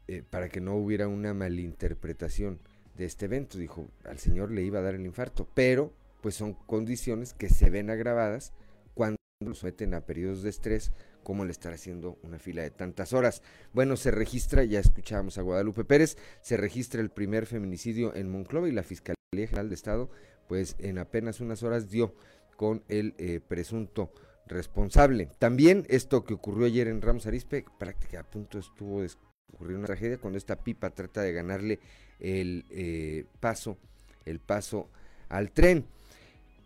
eh, 0.07 0.23
para 0.29 0.49
que 0.49 0.61
no 0.61 0.75
hubiera 0.75 1.07
una 1.07 1.33
malinterpretación 1.33 2.59
de 2.95 3.05
este 3.05 3.25
evento. 3.25 3.57
Dijo, 3.57 3.87
al 4.05 4.19
señor 4.19 4.51
le 4.51 4.63
iba 4.63 4.79
a 4.79 4.83
dar 4.83 4.95
el 4.95 5.05
infarto, 5.05 5.47
pero 5.53 5.93
pues 6.21 6.35
son 6.35 6.53
condiciones 6.53 7.33
que 7.33 7.49
se 7.49 7.69
ven 7.69 7.89
agravadas 7.89 8.53
cuando 8.93 9.17
lo 9.45 9.53
someten 9.55 9.93
a 9.93 10.05
periodos 10.05 10.41
de 10.41 10.49
estrés 10.49 10.91
como 11.23 11.43
el 11.43 11.49
estar 11.49 11.73
haciendo 11.73 12.17
una 12.23 12.39
fila 12.39 12.61
de 12.61 12.69
tantas 12.69 13.13
horas. 13.13 13.41
Bueno, 13.73 13.95
se 13.95 14.11
registra, 14.11 14.63
ya 14.63 14.79
escuchábamos 14.79 15.37
a 15.37 15.41
Guadalupe 15.41 15.85
Pérez, 15.85 16.17
se 16.41 16.57
registra 16.57 17.01
el 17.01 17.09
primer 17.09 17.45
feminicidio 17.45 18.13
en 18.15 18.29
Monclova 18.29 18.69
y 18.69 18.71
la 18.71 18.83
Fiscalía 18.83 19.17
General 19.33 19.69
de 19.69 19.75
Estado, 19.75 20.09
pues 20.47 20.75
en 20.79 20.97
apenas 20.97 21.39
unas 21.39 21.63
horas 21.63 21.89
dio 21.89 22.13
con 22.57 22.83
el 22.87 23.15
eh, 23.17 23.39
presunto 23.45 24.11
responsable. 24.47 25.29
También 25.39 25.85
esto 25.89 26.23
que 26.23 26.33
ocurrió 26.33 26.65
ayer 26.65 26.87
en 26.87 27.01
Ramos 27.01 27.25
Arispe, 27.25 27.65
prácticamente 27.77 28.17
a 28.17 28.29
punto 28.29 28.59
estuvo 28.59 29.01
de 29.01 29.09
ocurrir 29.53 29.77
una 29.77 29.87
tragedia 29.87 30.17
cuando 30.17 30.37
esta 30.37 30.55
pipa 30.55 30.89
trata 30.89 31.21
de 31.21 31.33
ganarle 31.33 31.79
el 32.19 32.65
eh, 32.69 33.25
paso, 33.39 33.77
el 34.25 34.39
paso 34.39 34.89
al 35.29 35.51
tren. 35.51 35.85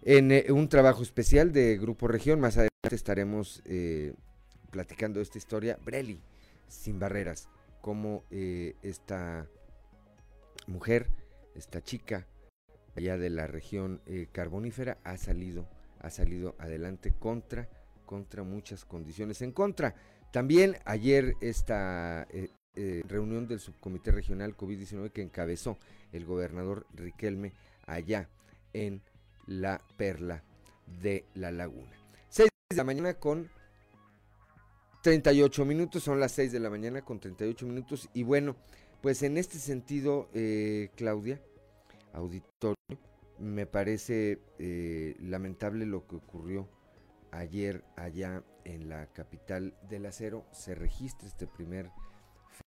En 0.04 0.32
eh, 0.32 0.46
un 0.50 0.70
trabajo 0.70 1.04
especial 1.04 1.52
de 1.52 1.78
Grupo 1.78 2.08
Región, 2.08 2.40
más 2.40 2.58
adelante 2.58 2.96
estaremos 2.96 3.62
platicando 4.70 5.22
esta 5.22 5.38
historia, 5.38 5.78
Breli, 5.84 6.20
sin 6.68 7.00
barreras, 7.00 7.50
cómo 7.82 8.24
eh, 8.30 8.76
esta 8.82 9.48
mujer, 10.68 11.08
esta 11.56 11.82
chica, 11.82 12.28
allá 12.96 13.18
de 13.18 13.30
la 13.30 13.48
región 13.48 14.02
eh, 14.06 14.28
carbonífera, 14.32 14.98
ha 15.04 15.18
salido, 15.18 15.68
ha 16.00 16.10
salido 16.10 16.56
adelante 16.60 17.14
contra, 17.18 17.68
contra 18.06 18.44
muchas 18.44 18.86
condiciones 18.86 19.42
en 19.42 19.52
contra. 19.52 19.96
También 20.32 20.78
ayer 20.86 21.36
esta 21.42 22.28
eh, 22.30 23.04
reunión 23.08 23.48
del 23.48 23.60
subcomité 23.60 24.12
regional 24.12 24.56
COVID-19 24.56 25.12
que 25.12 25.22
encabezó 25.22 25.78
el 26.12 26.26
gobernador 26.26 26.86
Riquelme 26.94 27.54
allá 27.86 28.30
en 28.74 29.02
la 29.48 29.82
perla 29.98 30.44
de 31.02 31.26
la 31.34 31.52
laguna. 31.52 31.92
6 32.30 32.50
de 32.70 32.78
la 32.78 32.84
mañana 32.84 33.14
con 33.16 33.50
38 35.02 35.66
minutos, 35.66 36.04
son 36.04 36.20
las 36.20 36.34
6 36.34 36.52
de 36.52 36.60
la 36.60 36.70
mañana 36.70 37.02
con 37.02 37.20
38 37.20 37.66
minutos 37.66 38.10
y 38.14 38.24
bueno, 38.24 38.56
pues 39.02 39.24
en 39.24 39.38
este 39.38 39.58
sentido, 39.58 40.30
eh, 40.34 40.90
Claudia, 40.96 41.42
auditorio, 42.14 42.76
me 43.40 43.66
parece 43.66 44.40
eh, 44.60 45.16
lamentable 45.20 45.86
lo 45.86 46.08
que 46.08 46.16
ocurrió 46.16 46.68
ayer 47.32 47.84
allá 47.96 48.44
en 48.64 48.90
la 48.90 49.08
capital 49.08 49.74
del 49.90 50.06
acero. 50.06 50.46
Se 50.52 50.76
registra 50.76 51.28
este 51.28 51.48
primer 51.48 51.90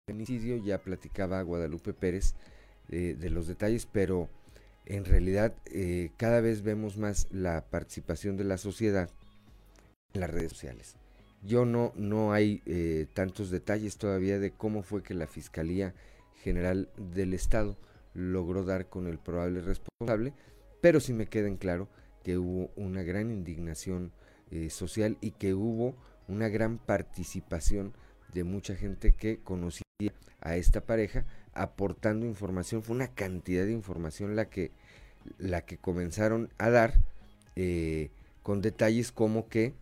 feminicidio, 0.06 0.56
ya 0.56 0.78
platicaba 0.78 1.42
Guadalupe 1.42 1.92
Pérez 1.92 2.34
eh, 2.88 3.16
de 3.18 3.30
los 3.30 3.46
detalles, 3.46 3.86
pero 3.86 4.28
en 4.84 5.04
realidad 5.04 5.54
cada 6.16 6.40
vez 6.40 6.62
vemos 6.62 6.96
más 6.96 7.28
la 7.30 7.64
participación 7.70 8.36
de 8.36 8.44
la 8.44 8.58
sociedad 8.58 9.08
en 10.12 10.20
las 10.20 10.30
redes 10.30 10.50
sociales. 10.50 10.96
Yo 11.42 11.64
no, 11.64 11.92
no 11.96 12.32
hay 12.32 12.62
eh, 12.66 13.06
tantos 13.14 13.50
detalles 13.50 13.96
todavía 13.96 14.38
de 14.38 14.52
cómo 14.52 14.82
fue 14.82 15.02
que 15.02 15.14
la 15.14 15.26
Fiscalía 15.26 15.94
General 16.42 16.88
del 16.96 17.34
Estado 17.34 17.76
logró 18.14 18.64
dar 18.64 18.88
con 18.88 19.06
el 19.06 19.18
probable 19.18 19.60
responsable, 19.60 20.34
pero 20.80 21.00
sí 21.00 21.12
me 21.12 21.26
queda 21.26 21.48
en 21.48 21.56
claro 21.56 21.88
que 22.22 22.38
hubo 22.38 22.70
una 22.76 23.02
gran 23.02 23.30
indignación 23.30 24.12
eh, 24.50 24.70
social 24.70 25.16
y 25.20 25.32
que 25.32 25.54
hubo 25.54 25.94
una 26.28 26.48
gran 26.48 26.78
participación 26.78 27.94
de 28.32 28.44
mucha 28.44 28.74
gente 28.76 29.12
que 29.12 29.38
conocía 29.38 29.82
a 30.40 30.56
esta 30.56 30.82
pareja 30.82 31.24
aportando 31.52 32.26
información. 32.26 32.82
Fue 32.82 32.96
una 32.96 33.08
cantidad 33.08 33.64
de 33.64 33.72
información 33.72 34.36
la 34.36 34.48
que, 34.48 34.72
la 35.38 35.62
que 35.62 35.78
comenzaron 35.78 36.50
a 36.58 36.70
dar 36.70 36.94
eh, 37.56 38.10
con 38.42 38.60
detalles 38.60 39.12
como 39.12 39.48
que 39.48 39.74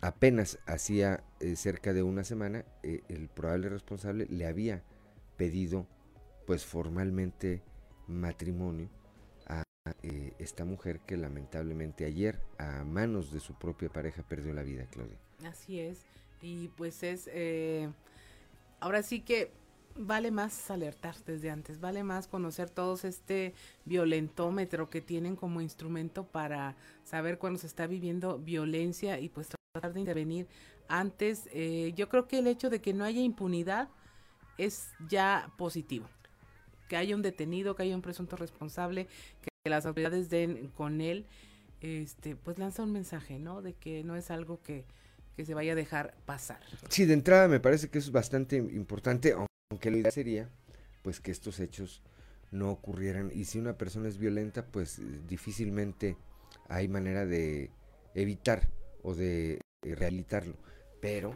apenas 0.00 0.58
hacía 0.66 1.22
eh, 1.40 1.56
cerca 1.56 1.92
de 1.92 2.02
una 2.02 2.24
semana 2.24 2.64
el 2.82 3.28
probable 3.28 3.68
responsable 3.68 4.26
le 4.28 4.46
había 4.46 4.82
pedido 5.36 5.86
pues 6.46 6.64
formalmente 6.64 7.62
matrimonio 8.06 8.88
a 9.46 9.64
eh, 10.02 10.32
esta 10.38 10.64
mujer 10.64 11.00
que 11.00 11.16
lamentablemente 11.16 12.04
ayer 12.04 12.40
a 12.58 12.84
manos 12.84 13.32
de 13.32 13.40
su 13.40 13.54
propia 13.54 13.88
pareja 13.88 14.22
perdió 14.22 14.52
la 14.54 14.62
vida, 14.62 14.86
Claudia. 14.90 15.18
Así 15.44 15.80
es, 15.80 16.04
y 16.40 16.68
pues 16.68 17.02
es, 17.02 17.28
ahora 18.80 19.02
sí 19.02 19.20
que 19.20 19.50
vale 19.96 20.30
más 20.30 20.70
alertar 20.70 21.16
desde 21.26 21.50
antes, 21.50 21.80
vale 21.80 22.02
más 22.02 22.28
conocer 22.28 22.70
todos 22.70 23.04
este 23.04 23.54
violentómetro 23.84 24.90
que 24.90 25.00
tienen 25.00 25.36
como 25.36 25.60
instrumento 25.60 26.24
para 26.24 26.76
saber 27.04 27.38
cuando 27.38 27.58
se 27.58 27.66
está 27.66 27.86
viviendo 27.86 28.38
violencia 28.38 29.18
y 29.20 29.28
pues 29.28 29.48
tratar 29.72 29.92
de 29.92 30.00
intervenir 30.00 30.48
antes. 30.88 31.48
Eh, 31.52 31.92
yo 31.96 32.08
creo 32.08 32.28
que 32.28 32.38
el 32.38 32.46
hecho 32.46 32.70
de 32.70 32.80
que 32.80 32.94
no 32.94 33.04
haya 33.04 33.20
impunidad 33.20 33.88
es 34.58 34.90
ya 35.08 35.52
positivo. 35.56 36.06
Que 36.92 36.98
haya 36.98 37.16
un 37.16 37.22
detenido, 37.22 37.74
que 37.74 37.84
haya 37.84 37.96
un 37.96 38.02
presunto 38.02 38.36
responsable, 38.36 39.08
que 39.40 39.70
las 39.70 39.86
autoridades 39.86 40.28
den 40.28 40.68
con 40.76 41.00
él, 41.00 41.24
este, 41.80 42.36
pues 42.36 42.58
lanza 42.58 42.82
un 42.82 42.92
mensaje, 42.92 43.38
¿no? 43.38 43.62
De 43.62 43.72
que 43.72 44.04
no 44.04 44.14
es 44.14 44.30
algo 44.30 44.60
que, 44.60 44.84
que 45.34 45.46
se 45.46 45.54
vaya 45.54 45.72
a 45.72 45.74
dejar 45.74 46.14
pasar. 46.26 46.60
Sí, 46.90 47.06
de 47.06 47.14
entrada 47.14 47.48
me 47.48 47.60
parece 47.60 47.88
que 47.88 47.96
es 47.96 48.12
bastante 48.12 48.56
importante, 48.58 49.34
aunque 49.70 49.90
lo 49.90 49.96
ideal 49.96 50.12
sería, 50.12 50.50
pues 51.00 51.18
que 51.18 51.30
estos 51.30 51.60
hechos 51.60 52.02
no 52.50 52.70
ocurrieran. 52.70 53.30
Y 53.34 53.46
si 53.46 53.58
una 53.58 53.78
persona 53.78 54.06
es 54.06 54.18
violenta, 54.18 54.66
pues 54.66 55.00
difícilmente 55.26 56.18
hay 56.68 56.88
manera 56.88 57.24
de 57.24 57.70
evitar 58.14 58.68
o 59.02 59.14
de 59.14 59.60
eh, 59.80 59.94
realizarlo. 59.94 60.56
Pero, 61.00 61.34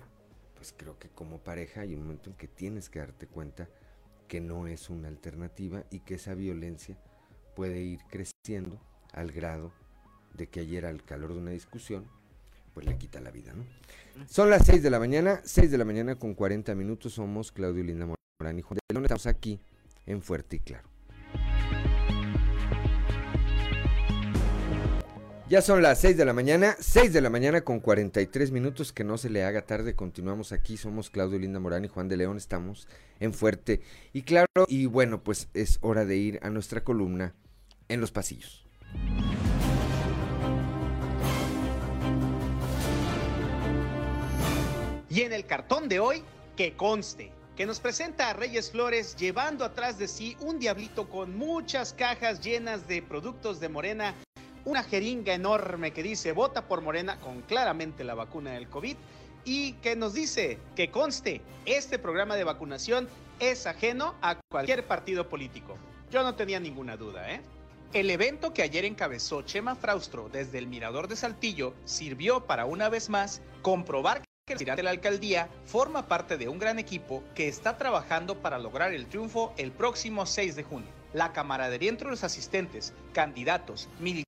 pues 0.54 0.74
creo 0.76 0.98
que 0.98 1.08
como 1.08 1.38
pareja 1.38 1.80
hay 1.80 1.94
un 1.94 2.02
momento 2.02 2.28
en 2.28 2.36
que 2.36 2.46
tienes 2.46 2.90
que 2.90 2.98
darte 2.98 3.26
cuenta 3.26 3.70
que 4.26 4.40
no 4.40 4.66
es 4.66 4.90
una 4.90 5.08
alternativa 5.08 5.84
y 5.90 6.00
que 6.00 6.14
esa 6.14 6.34
violencia 6.34 6.96
puede 7.54 7.80
ir 7.80 8.00
creciendo 8.10 8.80
al 9.12 9.32
grado 9.32 9.72
de 10.34 10.48
que 10.48 10.60
ayer 10.60 10.86
al 10.86 11.02
calor 11.02 11.32
de 11.32 11.40
una 11.40 11.50
discusión, 11.50 12.06
pues 12.74 12.86
le 12.86 12.98
quita 12.98 13.20
la 13.20 13.30
vida, 13.30 13.52
¿no? 13.54 13.64
Son 14.26 14.50
las 14.50 14.66
6 14.66 14.82
de 14.82 14.90
la 14.90 14.98
mañana, 14.98 15.40
6 15.44 15.70
de 15.70 15.78
la 15.78 15.84
mañana 15.84 16.16
con 16.16 16.34
40 16.34 16.74
minutos, 16.74 17.14
somos 17.14 17.52
Claudio 17.52 17.82
Linda 17.82 18.06
Morán 18.06 18.58
y 18.58 18.62
Juan 18.62 18.76
de 18.76 18.94
León, 18.94 19.04
estamos 19.04 19.26
aquí 19.26 19.60
en 20.04 20.22
Fuerte 20.22 20.56
y 20.56 20.60
Claro. 20.60 20.95
Ya 25.48 25.62
son 25.62 25.80
las 25.80 26.00
6 26.00 26.16
de 26.16 26.24
la 26.24 26.32
mañana, 26.32 26.74
6 26.80 27.12
de 27.12 27.20
la 27.20 27.30
mañana 27.30 27.60
con 27.60 27.78
43 27.78 28.50
minutos, 28.50 28.92
que 28.92 29.04
no 29.04 29.16
se 29.16 29.30
le 29.30 29.44
haga 29.44 29.62
tarde, 29.62 29.94
continuamos 29.94 30.50
aquí, 30.50 30.76
somos 30.76 31.08
Claudio 31.08 31.38
Linda 31.38 31.60
Morán 31.60 31.84
y 31.84 31.88
Juan 31.88 32.08
de 32.08 32.16
León, 32.16 32.36
estamos 32.36 32.88
en 33.20 33.32
Fuerte 33.32 33.80
y 34.12 34.22
Claro, 34.22 34.66
y 34.66 34.86
bueno, 34.86 35.22
pues 35.22 35.48
es 35.54 35.78
hora 35.82 36.04
de 36.04 36.16
ir 36.16 36.40
a 36.42 36.50
nuestra 36.50 36.82
columna 36.82 37.32
en 37.88 38.00
los 38.00 38.10
pasillos. 38.10 38.66
Y 45.08 45.20
en 45.20 45.32
el 45.32 45.46
cartón 45.46 45.88
de 45.88 46.00
hoy, 46.00 46.24
que 46.56 46.74
conste, 46.74 47.30
que 47.54 47.66
nos 47.66 47.78
presenta 47.78 48.30
a 48.30 48.32
Reyes 48.32 48.72
Flores 48.72 49.14
llevando 49.14 49.64
atrás 49.64 49.96
de 49.96 50.08
sí 50.08 50.36
un 50.40 50.58
diablito 50.58 51.08
con 51.08 51.38
muchas 51.38 51.92
cajas 51.92 52.40
llenas 52.40 52.88
de 52.88 53.00
productos 53.00 53.60
de 53.60 53.68
Morena 53.68 54.12
una 54.66 54.82
jeringa 54.82 55.32
enorme 55.32 55.92
que 55.92 56.02
dice 56.02 56.32
vota 56.32 56.66
por 56.66 56.82
Morena 56.82 57.18
con 57.20 57.40
claramente 57.42 58.04
la 58.04 58.14
vacuna 58.14 58.50
del 58.50 58.68
COVID 58.68 58.96
y 59.44 59.74
que 59.74 59.94
nos 59.94 60.12
dice 60.12 60.58
que 60.74 60.90
conste, 60.90 61.40
este 61.64 61.98
programa 62.00 62.34
de 62.34 62.42
vacunación 62.42 63.08
es 63.38 63.66
ajeno 63.66 64.16
a 64.20 64.40
cualquier 64.50 64.84
partido 64.86 65.28
político. 65.28 65.78
Yo 66.10 66.24
no 66.24 66.34
tenía 66.34 66.58
ninguna 66.58 66.96
duda, 66.96 67.32
¿eh? 67.32 67.40
El 67.92 68.10
evento 68.10 68.52
que 68.52 68.62
ayer 68.62 68.84
encabezó 68.84 69.42
Chema 69.42 69.76
Fraustro 69.76 70.28
desde 70.28 70.58
el 70.58 70.66
Mirador 70.66 71.06
de 71.06 71.14
Saltillo 71.14 71.72
sirvió 71.84 72.44
para 72.44 72.66
una 72.66 72.88
vez 72.88 73.08
más 73.08 73.42
comprobar 73.62 74.22
que 74.46 74.54
el 74.54 74.58
de 74.58 74.82
la 74.82 74.90
alcaldía 74.90 75.48
forma 75.64 76.08
parte 76.08 76.36
de 76.36 76.48
un 76.48 76.58
gran 76.58 76.80
equipo 76.80 77.22
que 77.36 77.46
está 77.46 77.78
trabajando 77.78 78.42
para 78.42 78.58
lograr 78.58 78.92
el 78.92 79.06
triunfo 79.06 79.54
el 79.56 79.70
próximo 79.70 80.26
6 80.26 80.56
de 80.56 80.64
junio. 80.64 80.88
La 81.12 81.32
camaradería 81.32 81.88
entre 81.88 82.10
los 82.10 82.24
asistentes, 82.24 82.92
candidatos, 83.12 83.88
militantes, 84.00 84.26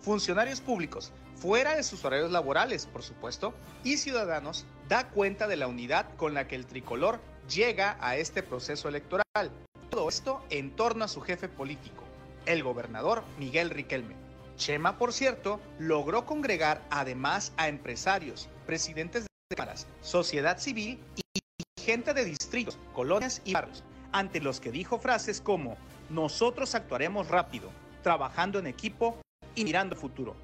funcionarios 0.00 0.60
públicos, 0.60 1.12
fuera 1.36 1.76
de 1.76 1.82
sus 1.82 2.04
horarios 2.04 2.30
laborales, 2.30 2.86
por 2.86 3.02
supuesto, 3.02 3.54
y 3.82 3.96
ciudadanos, 3.96 4.64
da 4.88 5.08
cuenta 5.08 5.46
de 5.46 5.56
la 5.56 5.66
unidad 5.66 6.06
con 6.16 6.34
la 6.34 6.48
que 6.48 6.56
el 6.56 6.66
tricolor 6.66 7.20
llega 7.48 7.96
a 8.00 8.16
este 8.16 8.42
proceso 8.42 8.88
electoral. 8.88 9.50
Todo 9.90 10.08
esto 10.08 10.42
en 10.50 10.74
torno 10.74 11.04
a 11.04 11.08
su 11.08 11.20
jefe 11.20 11.48
político, 11.48 12.04
el 12.46 12.62
gobernador 12.62 13.24
Miguel 13.38 13.70
Riquelme. 13.70 14.16
Chema, 14.56 14.98
por 14.98 15.12
cierto, 15.12 15.60
logró 15.78 16.24
congregar 16.26 16.82
además 16.90 17.52
a 17.56 17.68
empresarios, 17.68 18.48
presidentes 18.66 19.24
de 19.24 19.56
cámaras, 19.56 19.86
sociedad 20.00 20.58
civil 20.58 21.00
y 21.16 21.82
gente 21.82 22.14
de 22.14 22.24
distritos, 22.24 22.78
colonias 22.92 23.42
y 23.44 23.52
barrios, 23.52 23.82
ante 24.12 24.40
los 24.40 24.60
que 24.60 24.70
dijo 24.70 24.98
frases 24.98 25.40
como, 25.40 25.76
nosotros 26.08 26.74
actuaremos 26.74 27.28
rápido, 27.28 27.70
trabajando 28.02 28.58
en 28.58 28.66
equipo 28.66 29.18
y 29.54 29.64
mirando 29.64 29.96
futuro. 29.96 30.34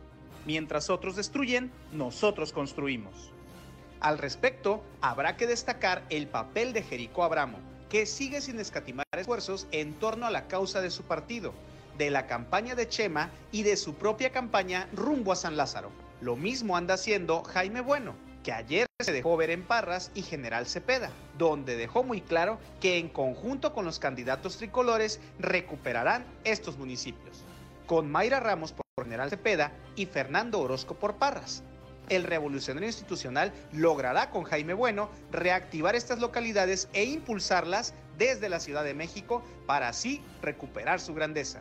Mientras 0.46 0.90
otros 0.90 1.16
destruyen, 1.16 1.70
nosotros 1.92 2.52
construimos. 2.52 3.32
Al 4.00 4.16
respecto, 4.18 4.82
habrá 5.02 5.36
que 5.36 5.46
destacar 5.46 6.02
el 6.08 6.26
papel 6.26 6.72
de 6.72 6.82
Jericó 6.82 7.24
Abramo, 7.24 7.58
que 7.90 8.06
sigue 8.06 8.40
sin 8.40 8.58
escatimar 8.58 9.04
esfuerzos 9.16 9.66
en 9.72 9.94
torno 9.94 10.26
a 10.26 10.30
la 10.30 10.46
causa 10.46 10.80
de 10.80 10.90
su 10.90 11.02
partido, 11.02 11.52
de 11.98 12.10
la 12.10 12.26
campaña 12.26 12.74
de 12.74 12.88
Chema 12.88 13.30
y 13.52 13.62
de 13.62 13.76
su 13.76 13.94
propia 13.94 14.30
campaña 14.30 14.88
rumbo 14.92 15.32
a 15.32 15.36
San 15.36 15.56
Lázaro. 15.56 15.90
Lo 16.22 16.36
mismo 16.36 16.76
anda 16.76 16.94
haciendo 16.94 17.42
Jaime 17.42 17.82
Bueno, 17.82 18.14
que 18.42 18.52
ayer 18.52 18.86
se 19.00 19.12
dejó 19.12 19.36
ver 19.36 19.50
en 19.50 19.64
Parras 19.64 20.10
y 20.14 20.22
General 20.22 20.66
Cepeda, 20.66 21.10
donde 21.36 21.76
dejó 21.76 22.02
muy 22.02 22.22
claro 22.22 22.58
que 22.80 22.96
en 22.96 23.08
conjunto 23.08 23.74
con 23.74 23.84
los 23.84 23.98
candidatos 23.98 24.56
tricolores 24.56 25.20
recuperarán 25.38 26.24
estos 26.44 26.78
municipios, 26.78 27.44
con 27.86 28.10
Mayra 28.10 28.40
Ramos 28.40 28.72
por 28.72 28.84
General 29.04 29.30
Cepeda 29.30 29.72
y 29.96 30.06
Fernando 30.06 30.60
Orozco 30.60 30.94
por 30.94 31.16
Parras. 31.16 31.62
el 32.08 32.24
revolucionario 32.24 32.88
institucional 32.88 33.52
logrará 33.72 34.30
con 34.30 34.42
Jaime 34.42 34.74
Bueno 34.74 35.10
reactivar 35.30 35.94
estas 35.94 36.18
localidades 36.18 36.88
e 36.92 37.04
impulsarlas 37.04 37.94
desde 38.18 38.48
la 38.48 38.60
Ciudad 38.60 38.84
de 38.84 38.94
México 38.94 39.42
para 39.66 39.88
así 39.88 40.20
recuperar 40.42 41.00
su 41.00 41.14
grandeza. 41.14 41.60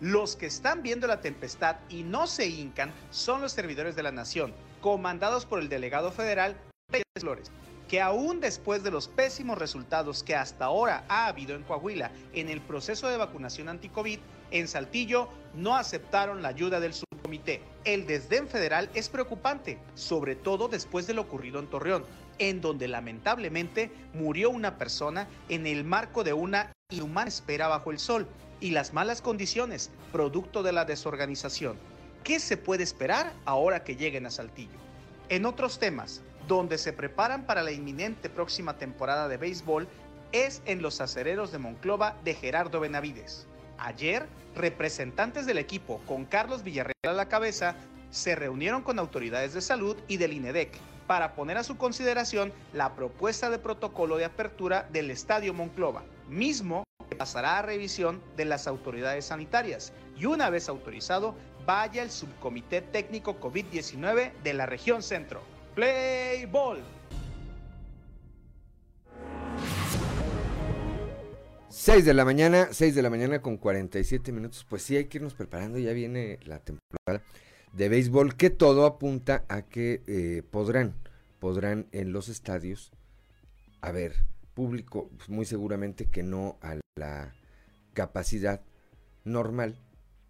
Los 0.00 0.34
que 0.34 0.46
están 0.46 0.82
viendo 0.82 1.06
la 1.06 1.20
tempestad 1.20 1.76
y 1.90 2.02
no 2.02 2.26
se 2.26 2.46
hincan 2.46 2.90
son 3.10 3.42
los 3.42 3.52
servidores 3.52 3.94
de 3.94 4.02
la 4.02 4.10
nación, 4.10 4.54
comandados 4.80 5.44
por 5.44 5.60
el 5.60 5.68
delegado 5.68 6.10
federal 6.10 6.56
Pérez 6.90 7.04
Flores, 7.20 7.50
que 7.90 8.00
aún 8.00 8.38
después 8.38 8.84
de 8.84 8.92
los 8.92 9.08
pésimos 9.08 9.58
resultados 9.58 10.22
que 10.22 10.36
hasta 10.36 10.66
ahora 10.66 11.04
ha 11.08 11.26
habido 11.26 11.56
en 11.56 11.64
Coahuila 11.64 12.12
en 12.32 12.48
el 12.48 12.60
proceso 12.60 13.08
de 13.08 13.16
vacunación 13.16 13.68
anti-COVID, 13.68 14.20
en 14.52 14.68
Saltillo 14.68 15.28
no 15.54 15.76
aceptaron 15.76 16.40
la 16.40 16.50
ayuda 16.50 16.78
del 16.78 16.94
subcomité. 16.94 17.60
El 17.84 18.06
desdén 18.06 18.46
federal 18.46 18.88
es 18.94 19.08
preocupante, 19.08 19.80
sobre 19.96 20.36
todo 20.36 20.68
después 20.68 21.08
de 21.08 21.14
lo 21.14 21.22
ocurrido 21.22 21.58
en 21.58 21.66
Torreón, 21.66 22.04
en 22.38 22.60
donde 22.60 22.86
lamentablemente 22.86 23.90
murió 24.14 24.50
una 24.50 24.78
persona 24.78 25.26
en 25.48 25.66
el 25.66 25.82
marco 25.82 26.22
de 26.22 26.32
una 26.32 26.70
inhumana 26.92 27.26
espera 27.26 27.66
bajo 27.66 27.90
el 27.90 27.98
sol 27.98 28.28
y 28.60 28.70
las 28.70 28.92
malas 28.92 29.20
condiciones, 29.20 29.90
producto 30.12 30.62
de 30.62 30.70
la 30.70 30.84
desorganización. 30.84 31.76
¿Qué 32.22 32.38
se 32.38 32.56
puede 32.56 32.84
esperar 32.84 33.32
ahora 33.46 33.82
que 33.82 33.96
lleguen 33.96 34.26
a 34.26 34.30
Saltillo? 34.30 34.78
En 35.28 35.44
otros 35.44 35.80
temas, 35.80 36.22
donde 36.50 36.78
se 36.78 36.92
preparan 36.92 37.46
para 37.46 37.62
la 37.62 37.70
inminente 37.70 38.28
próxima 38.28 38.76
temporada 38.76 39.28
de 39.28 39.36
béisbol, 39.36 39.86
es 40.32 40.62
en 40.66 40.82
los 40.82 41.00
acereros 41.00 41.52
de 41.52 41.58
Monclova 41.58 42.16
de 42.24 42.34
Gerardo 42.34 42.80
Benavides. 42.80 43.46
Ayer, 43.78 44.26
representantes 44.56 45.46
del 45.46 45.58
equipo, 45.58 46.00
con 46.08 46.24
Carlos 46.24 46.64
Villarreal 46.64 46.94
a 47.04 47.12
la 47.12 47.28
cabeza, 47.28 47.76
se 48.10 48.34
reunieron 48.34 48.82
con 48.82 48.98
autoridades 48.98 49.54
de 49.54 49.60
salud 49.60 49.96
y 50.08 50.16
del 50.16 50.32
INEDEC 50.32 50.76
para 51.06 51.36
poner 51.36 51.56
a 51.56 51.62
su 51.62 51.76
consideración 51.76 52.52
la 52.72 52.96
propuesta 52.96 53.48
de 53.48 53.60
protocolo 53.60 54.16
de 54.16 54.24
apertura 54.24 54.88
del 54.90 55.12
Estadio 55.12 55.54
Monclova, 55.54 56.02
mismo 56.28 56.82
que 57.08 57.14
pasará 57.14 57.60
a 57.60 57.62
revisión 57.62 58.20
de 58.36 58.46
las 58.46 58.66
autoridades 58.66 59.26
sanitarias 59.26 59.92
y 60.18 60.26
una 60.26 60.50
vez 60.50 60.68
autorizado, 60.68 61.36
vaya 61.64 62.02
el 62.02 62.10
subcomité 62.10 62.80
técnico 62.80 63.38
COVID-19 63.38 64.32
de 64.42 64.54
la 64.54 64.66
región 64.66 65.04
centro. 65.04 65.42
Play 65.74 66.46
ball. 66.46 66.78
6 71.68 72.04
de 72.04 72.14
la 72.14 72.24
mañana, 72.24 72.68
6 72.72 72.94
de 72.94 73.02
la 73.02 73.10
mañana 73.10 73.40
con 73.40 73.56
47 73.56 74.32
minutos. 74.32 74.66
Pues 74.68 74.82
sí, 74.82 74.96
hay 74.96 75.06
que 75.06 75.18
irnos 75.18 75.34
preparando. 75.34 75.78
Ya 75.78 75.92
viene 75.92 76.38
la 76.44 76.58
temporada 76.58 77.24
de 77.72 77.88
béisbol 77.88 78.36
que 78.36 78.50
todo 78.50 78.84
apunta 78.84 79.44
a 79.48 79.62
que 79.62 80.02
eh, 80.06 80.42
podrán, 80.50 80.94
podrán 81.38 81.86
en 81.92 82.12
los 82.12 82.28
estadios 82.28 82.92
haber 83.80 84.14
público, 84.54 85.08
pues 85.16 85.28
muy 85.28 85.46
seguramente 85.46 86.06
que 86.06 86.22
no 86.22 86.58
a 86.60 86.78
la 86.98 87.32
capacidad 87.94 88.60
normal, 89.24 89.78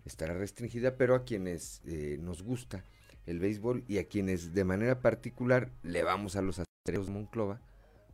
estará 0.05 0.35
restringida, 0.35 0.97
pero 0.97 1.15
a 1.15 1.25
quienes 1.25 1.81
eh, 1.87 2.19
nos 2.21 2.43
gusta 2.43 2.85
el 3.27 3.39
béisbol 3.39 3.85
y 3.89 3.99
a 3.99 4.05
quienes 4.05 4.55
de 4.55 4.65
manera 4.65 5.01
particular 5.01 5.71
le 5.83 6.03
vamos 6.03 6.37
a 6.37 6.43
los 6.43 6.61
aceros 6.61 7.07
de 7.07 7.13
Monclova, 7.13 7.61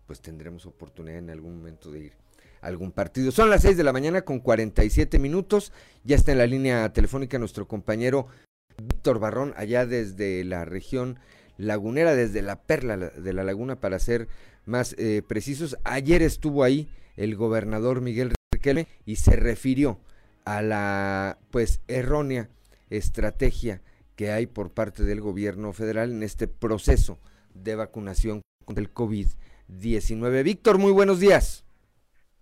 pues 0.07 0.21
tendremos 0.21 0.67
oportunidad 0.67 1.19
en 1.19 1.31
algún 1.31 1.57
momento 1.57 1.91
de 1.91 2.01
ir 2.01 2.13
a 2.61 2.67
algún 2.67 2.93
partido. 2.93 3.31
Son 3.33 3.51
las 3.51 3.63
6 3.63 3.77
de 3.77 3.85
la 3.85 3.93
mañana 3.93 4.23
con 4.23 4.41
47 4.41 5.19
minutos. 5.19 5.73
Ya 6.05 6.17
está 6.17 6.33
en 6.33 6.39
la 6.39 6.47
línea 6.47 6.93
telefónica 6.93 7.39
nuestro 7.39 7.67
compañero 7.67 8.29
Víctor 8.77 9.19
Barrón, 9.19 9.55
allá 9.57 9.87
desde 9.87 10.45
la 10.45 10.65
región 10.65 11.19
lagunera, 11.57 12.15
desde 12.15 12.43
la 12.43 12.63
perla 12.63 12.97
de 12.97 13.33
la 13.33 13.45
laguna, 13.45 13.81
para 13.81 13.99
ser 13.99 14.29
más 14.65 14.95
eh, 14.99 15.23
precisos. 15.27 15.77
Ayer 15.85 16.23
estuvo 16.23 16.63
ahí 16.63 16.89
el 17.17 17.37
gobernador 17.37 18.01
Miguel 18.01 18.35
Riquelme 18.53 18.89
y 19.07 19.17
se 19.17 19.37
refirió 19.37 19.99
a 20.45 20.63
la 20.63 21.39
pues 21.51 21.81
errónea 21.89 22.49
estrategia 22.91 23.83
que 24.17 24.31
hay 24.31 24.47
por 24.47 24.73
parte 24.73 25.05
del 25.05 25.21
gobierno 25.21 25.73
federal 25.73 26.11
en 26.11 26.23
este 26.23 26.49
proceso 26.49 27.19
de 27.55 27.77
vacunación 27.77 28.41
contra 28.65 28.83
el 28.83 28.93
COVID-19. 28.93 30.43
Víctor, 30.43 30.79
muy 30.79 30.93
buenos 30.93 31.21
días. 31.21 31.65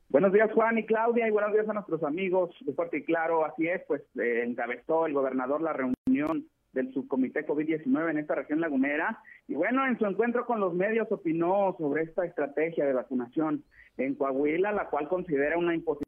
Buenos 0.08 0.32
días 0.32 0.50
Juan 0.52 0.78
y 0.78 0.86
Claudia 0.86 1.26
y 1.26 1.32
buenos 1.32 1.52
días 1.52 1.68
a 1.68 1.72
nuestros 1.72 2.04
amigos 2.04 2.54
de 2.60 2.72
Fuerte 2.72 2.98
y 2.98 3.04
Claro. 3.04 3.44
Así 3.44 3.66
es, 3.66 3.82
pues 3.88 4.02
eh, 4.20 4.44
encabezó 4.46 5.06
el 5.06 5.12
gobernador 5.12 5.60
la 5.60 5.72
reunión 5.72 6.46
del 6.72 6.92
subcomité 6.92 7.46
COVID-19 7.46 8.10
en 8.10 8.18
esta 8.18 8.34
región 8.36 8.60
lagunera 8.60 9.20
y 9.48 9.54
bueno, 9.54 9.86
en 9.86 9.98
su 9.98 10.06
encuentro 10.06 10.46
con 10.46 10.60
los 10.60 10.74
medios 10.74 11.10
opinó 11.10 11.74
sobre 11.78 12.04
esta 12.04 12.24
estrategia 12.24 12.84
de 12.84 12.92
vacunación 12.92 13.64
en 13.96 14.14
Coahuila, 14.14 14.72
la 14.72 14.88
cual 14.88 15.08
considera 15.08 15.56
una 15.56 15.74
imposición 15.74 16.04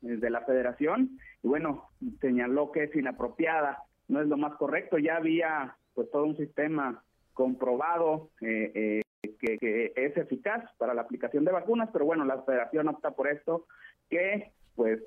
de 0.00 0.30
la 0.30 0.42
federación 0.42 1.18
y 1.42 1.48
bueno, 1.48 1.90
señaló 2.20 2.72
que 2.72 2.84
es 2.84 2.96
inapropiada 2.96 3.82
no 4.08 4.20
es 4.20 4.28
lo 4.28 4.36
más 4.36 4.54
correcto. 4.56 4.98
Ya 4.98 5.16
había 5.16 5.76
pues 5.94 6.10
todo 6.10 6.24
un 6.24 6.36
sistema 6.36 7.02
comprobado 7.32 8.30
eh, 8.40 9.02
eh, 9.22 9.36
que, 9.38 9.92
es 9.94 10.16
eficaz 10.16 10.64
para 10.78 10.94
la 10.94 11.02
aplicación 11.02 11.44
de 11.44 11.52
vacunas, 11.52 11.90
pero 11.92 12.04
bueno, 12.04 12.24
la 12.24 12.42
federación 12.42 12.88
opta 12.88 13.12
por 13.12 13.28
esto 13.28 13.66
que 14.08 14.52
pues 14.74 15.00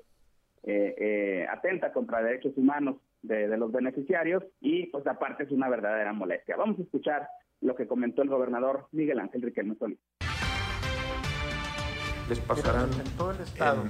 eh, 0.64 1.46
atenta 1.50 1.92
contra 1.92 2.22
derechos 2.22 2.56
humanos 2.56 2.96
de, 3.22 3.48
los 3.56 3.72
beneficiarios 3.72 4.44
y 4.60 4.86
pues 4.86 5.06
aparte 5.06 5.44
es 5.44 5.50
una 5.50 5.68
verdadera 5.68 6.12
molestia. 6.12 6.56
Vamos 6.56 6.78
a 6.78 6.82
escuchar 6.82 7.28
lo 7.60 7.74
que 7.74 7.86
comentó 7.86 8.22
el 8.22 8.28
gobernador 8.28 8.86
Miguel 8.92 9.18
Ángel 9.18 9.42
Riquelme 9.42 9.74
Solís. 9.76 9.98
Les 12.28 12.40
pasarán 12.40 12.90
en 12.92 13.16
todo 13.16 13.32
el 13.32 13.40
estado 13.40 13.82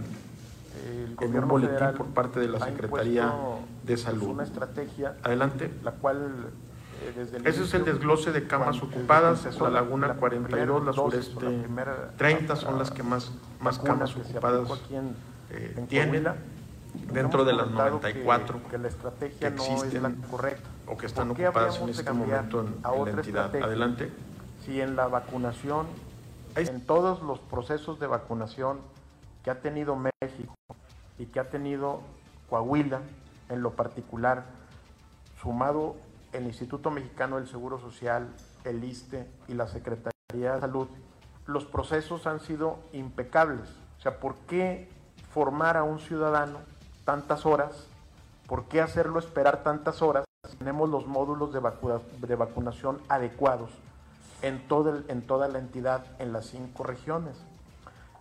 en 1.21 1.39
un 1.39 1.49
boletín 1.49 1.89
por 1.97 2.07
parte 2.09 2.41
de 2.41 2.49
la 2.49 2.61
Secretaría 2.61 3.33
de 3.83 3.97
Salud. 3.97 4.29
Una 4.29 4.45
estrategia, 4.45 5.17
Adelante. 5.23 5.71
La 5.83 5.93
cual 5.93 6.51
eh, 7.03 7.41
Ese 7.45 7.65
es 7.65 7.75
el 7.75 7.85
desglose 7.85 8.33
de 8.33 8.47
camas 8.47 8.83
ocupadas, 8.83 9.47
la 9.61 9.71
Laguna 9.71 10.15
42, 10.15 10.85
la 10.85 10.93
sureste 10.93 11.47
30 12.17 12.57
son 12.57 12.79
las 12.79 12.91
que 12.91 13.03
más, 13.03 13.33
más 13.61 13.79
camas 13.79 14.17
ocupadas 14.17 14.69
eh, 15.51 15.87
tienen 15.89 16.27
dentro 17.13 17.45
de 17.45 17.53
las 17.53 17.71
94 17.71 18.61
que, 18.71 18.79
correcta. 20.31 20.69
o 20.87 20.97
que 20.97 21.07
están 21.07 21.31
ocupadas 21.31 21.81
en 21.81 21.89
este 21.89 22.13
momento 22.13 22.61
en, 22.61 22.67
en 22.85 23.05
la 23.05 23.11
entidad. 23.11 23.57
Adelante. 23.57 24.11
Si 24.65 24.81
en 24.81 24.97
la 24.97 25.07
vacunación, 25.07 25.87
en 26.57 26.81
todos 26.85 27.23
los 27.23 27.39
procesos 27.39 28.01
de 28.01 28.07
vacunación 28.07 28.79
que 29.49 29.53
ha 29.53 29.63
tenido 29.63 29.97
México 29.97 30.55
y 31.19 31.25
que 31.25 31.41
ha 31.41 31.49
tenido 31.49 32.03
Coahuila 32.51 33.01
en 33.49 33.63
lo 33.63 33.71
particular, 33.71 34.45
sumado 35.41 35.97
el 36.35 36.45
Instituto 36.45 36.91
Mexicano 36.91 37.37
del 37.37 37.49
Seguro 37.49 37.81
Social, 37.81 38.29
el 38.65 38.85
ISTE 38.85 39.27
y 39.49 39.55
la 39.55 39.67
Secretaría 39.67 40.53
de 40.53 40.61
Salud, 40.61 40.87
los 41.47 41.65
procesos 41.65 42.27
han 42.27 42.41
sido 42.41 42.79
impecables. 42.93 43.71
O 43.99 44.03
sea, 44.03 44.21
¿por 44.21 44.35
qué 44.41 44.91
formar 45.33 45.79
a 45.79 45.83
un 45.83 45.99
ciudadano 45.99 46.59
tantas 47.07 47.47
horas? 47.47 47.87
¿Por 48.47 48.67
qué 48.67 48.83
hacerlo 48.83 49.19
esperar 49.19 49.63
tantas 49.63 50.03
horas? 50.03 50.27
Tenemos 50.59 50.91
los 50.91 51.07
módulos 51.07 51.55
de, 51.55 51.63
de 52.27 52.35
vacunación 52.35 53.01
adecuados 53.09 53.71
en, 54.43 54.69
todo 54.69 55.05
en 55.09 55.23
toda 55.23 55.49
la 55.49 55.59
entidad, 55.59 56.05
en 56.19 56.35
las 56.35 56.45
cinco 56.45 56.83
regiones. 56.83 57.48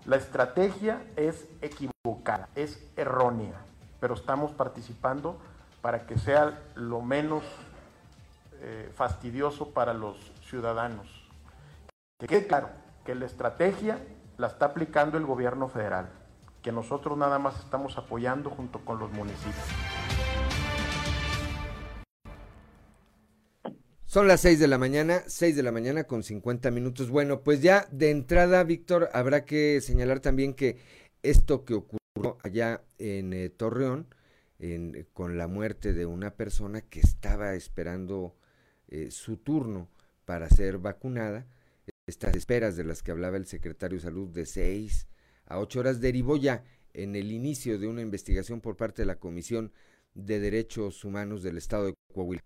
La 0.07 0.15
estrategia 0.15 1.03
es 1.17 1.45
equivocada, 1.61 2.47
es 2.55 2.81
errónea, 2.95 3.59
pero 3.99 4.13
estamos 4.13 4.51
participando 4.53 5.37
para 5.81 6.07
que 6.07 6.17
sea 6.17 6.61
lo 6.75 7.01
menos 7.01 7.43
eh, 8.61 8.89
fastidioso 8.95 9.71
para 9.73 9.93
los 9.93 10.15
ciudadanos. 10.49 11.27
Que 12.19 12.27
quede 12.27 12.47
claro 12.47 12.69
que 13.05 13.15
la 13.15 13.25
estrategia 13.25 13.99
la 14.37 14.47
está 14.47 14.67
aplicando 14.67 15.17
el 15.17 15.25
gobierno 15.25 15.67
federal, 15.67 16.07
que 16.61 16.71
nosotros 16.71 17.17
nada 17.17 17.37
más 17.37 17.59
estamos 17.59 17.97
apoyando 17.97 18.49
junto 18.49 18.79
con 18.85 18.99
los 18.99 19.11
municipios. 19.11 19.65
Son 24.17 24.27
las 24.27 24.41
6 24.41 24.57
de 24.57 24.67
la 24.67 24.79
mañana, 24.79 25.21
6 25.27 25.55
de 25.55 25.61
la 25.61 25.71
mañana 25.71 26.05
con 26.05 26.23
50 26.23 26.71
minutos. 26.71 27.11
Bueno, 27.11 27.43
pues 27.43 27.61
ya 27.61 27.87
de 27.91 28.09
entrada, 28.09 28.63
Víctor, 28.63 29.11
habrá 29.13 29.45
que 29.45 29.79
señalar 29.79 30.21
también 30.21 30.55
que 30.55 30.77
esto 31.21 31.65
que 31.65 31.75
ocurrió 31.75 32.39
allá 32.41 32.81
en 32.97 33.31
eh, 33.31 33.49
Torreón, 33.49 34.07
en, 34.57 35.05
con 35.13 35.37
la 35.37 35.47
muerte 35.47 35.93
de 35.93 36.07
una 36.07 36.31
persona 36.31 36.81
que 36.81 36.99
estaba 36.99 37.53
esperando 37.53 38.35
eh, 38.87 39.11
su 39.11 39.37
turno 39.37 39.87
para 40.25 40.49
ser 40.49 40.79
vacunada, 40.79 41.45
estas 42.07 42.35
esperas 42.35 42.75
de 42.75 42.85
las 42.85 43.03
que 43.03 43.11
hablaba 43.11 43.37
el 43.37 43.45
secretario 43.45 43.99
de 43.99 44.03
Salud 44.03 44.29
de 44.29 44.47
6 44.47 45.05
a 45.45 45.59
8 45.59 45.79
horas 45.79 46.01
derivó 46.01 46.37
ya 46.37 46.63
en 46.95 47.15
el 47.15 47.31
inicio 47.31 47.77
de 47.77 47.85
una 47.85 48.01
investigación 48.01 48.61
por 48.61 48.77
parte 48.77 49.03
de 49.03 49.05
la 49.05 49.19
Comisión 49.19 49.71
de 50.15 50.39
Derechos 50.39 51.05
Humanos 51.05 51.43
del 51.43 51.57
Estado 51.57 51.85
de 51.85 51.93
Coahuila. 52.15 52.41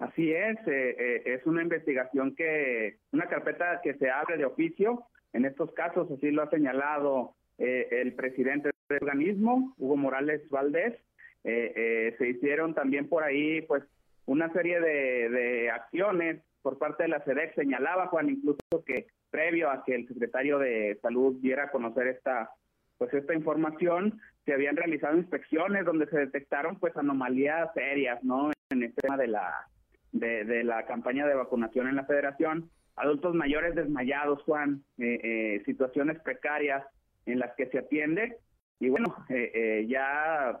Así 0.00 0.32
es, 0.32 0.56
eh, 0.66 0.96
eh, 0.98 1.22
es 1.26 1.44
una 1.44 1.62
investigación 1.62 2.34
que, 2.34 2.96
una 3.12 3.26
carpeta 3.26 3.80
que 3.82 3.94
se 3.94 4.10
abre 4.10 4.38
de 4.38 4.46
oficio. 4.46 5.04
En 5.34 5.44
estos 5.44 5.72
casos, 5.72 6.10
así 6.10 6.30
lo 6.30 6.42
ha 6.42 6.48
señalado 6.48 7.34
eh, 7.58 7.86
el 7.90 8.14
presidente 8.14 8.70
del 8.88 8.98
organismo, 9.02 9.74
Hugo 9.76 9.98
Morales 9.98 10.48
Valdés. 10.48 10.94
se 11.42 12.28
hicieron 12.28 12.74
también 12.74 13.10
por 13.10 13.24
ahí, 13.24 13.60
pues, 13.62 13.84
una 14.24 14.50
serie 14.54 14.80
de, 14.80 15.28
de 15.28 15.70
acciones 15.70 16.40
por 16.62 16.78
parte 16.78 17.02
de 17.02 17.10
la 17.10 17.22
SEDEC. 17.22 17.54
Señalaba, 17.54 18.06
Juan, 18.06 18.30
incluso 18.30 18.58
que 18.86 19.08
previo 19.30 19.70
a 19.70 19.84
que 19.84 19.94
el 19.94 20.08
secretario 20.08 20.58
de 20.58 20.98
Salud 21.02 21.36
diera 21.42 21.64
a 21.64 21.70
conocer 21.70 22.06
esta 22.06 22.50
pues 22.96 23.14
esta 23.14 23.32
información 23.32 24.20
se 24.44 24.52
habían 24.52 24.76
realizado 24.76 25.16
inspecciones 25.16 25.86
donde 25.86 26.06
se 26.08 26.18
detectaron 26.18 26.78
pues 26.78 26.94
anomalías 26.96 27.72
serias 27.72 28.22
no 28.22 28.50
en 28.70 28.82
el 28.82 28.94
tema 28.94 29.16
de 29.16 29.28
la 29.28 29.66
de, 30.12 30.44
de 30.44 30.64
la 30.64 30.86
campaña 30.86 31.26
de 31.26 31.34
vacunación 31.34 31.88
en 31.88 31.96
la 31.96 32.04
federación. 32.04 32.70
Adultos 32.96 33.34
mayores 33.34 33.74
desmayados 33.74 34.42
Juan 34.42 34.82
eh, 34.98 35.20
eh, 35.22 35.62
situaciones 35.64 36.20
precarias 36.20 36.84
en 37.26 37.38
las 37.38 37.54
que 37.56 37.66
se 37.66 37.78
atiende. 37.78 38.38
Y 38.78 38.88
bueno 38.88 39.14
eh, 39.28 39.86
ya 39.88 40.60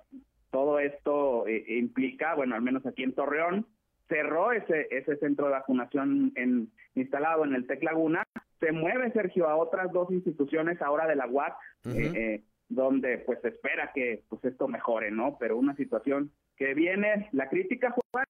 todo 0.50 0.78
esto 0.78 1.46
implica 1.48 2.34
bueno 2.34 2.54
al 2.54 2.62
menos 2.62 2.84
aquí 2.84 3.02
en 3.02 3.14
Torreón 3.14 3.66
cerró 4.08 4.52
ese 4.52 4.88
ese 4.90 5.16
centro 5.16 5.46
de 5.46 5.52
vacunación 5.52 6.32
en, 6.34 6.70
instalado 6.94 7.44
en 7.44 7.54
el 7.54 7.66
Tec 7.66 7.82
Laguna. 7.82 8.24
Se 8.58 8.72
mueve 8.72 9.12
Sergio 9.12 9.48
a 9.48 9.56
otras 9.56 9.90
dos 9.92 10.10
instituciones 10.10 10.82
ahora 10.82 11.06
de 11.06 11.16
la 11.16 11.26
UAC, 11.26 11.54
eh, 11.86 12.12
eh, 12.14 12.44
donde 12.68 13.18
pues 13.18 13.40
se 13.40 13.48
espera 13.48 13.90
que 13.94 14.22
pues 14.28 14.44
esto 14.44 14.68
mejore, 14.68 15.10
¿no? 15.10 15.36
Pero 15.38 15.56
una 15.56 15.74
situación 15.76 16.30
que 16.60 16.74
viene, 16.74 17.30
la 17.32 17.48
crítica, 17.48 17.90
Juan, 18.12 18.26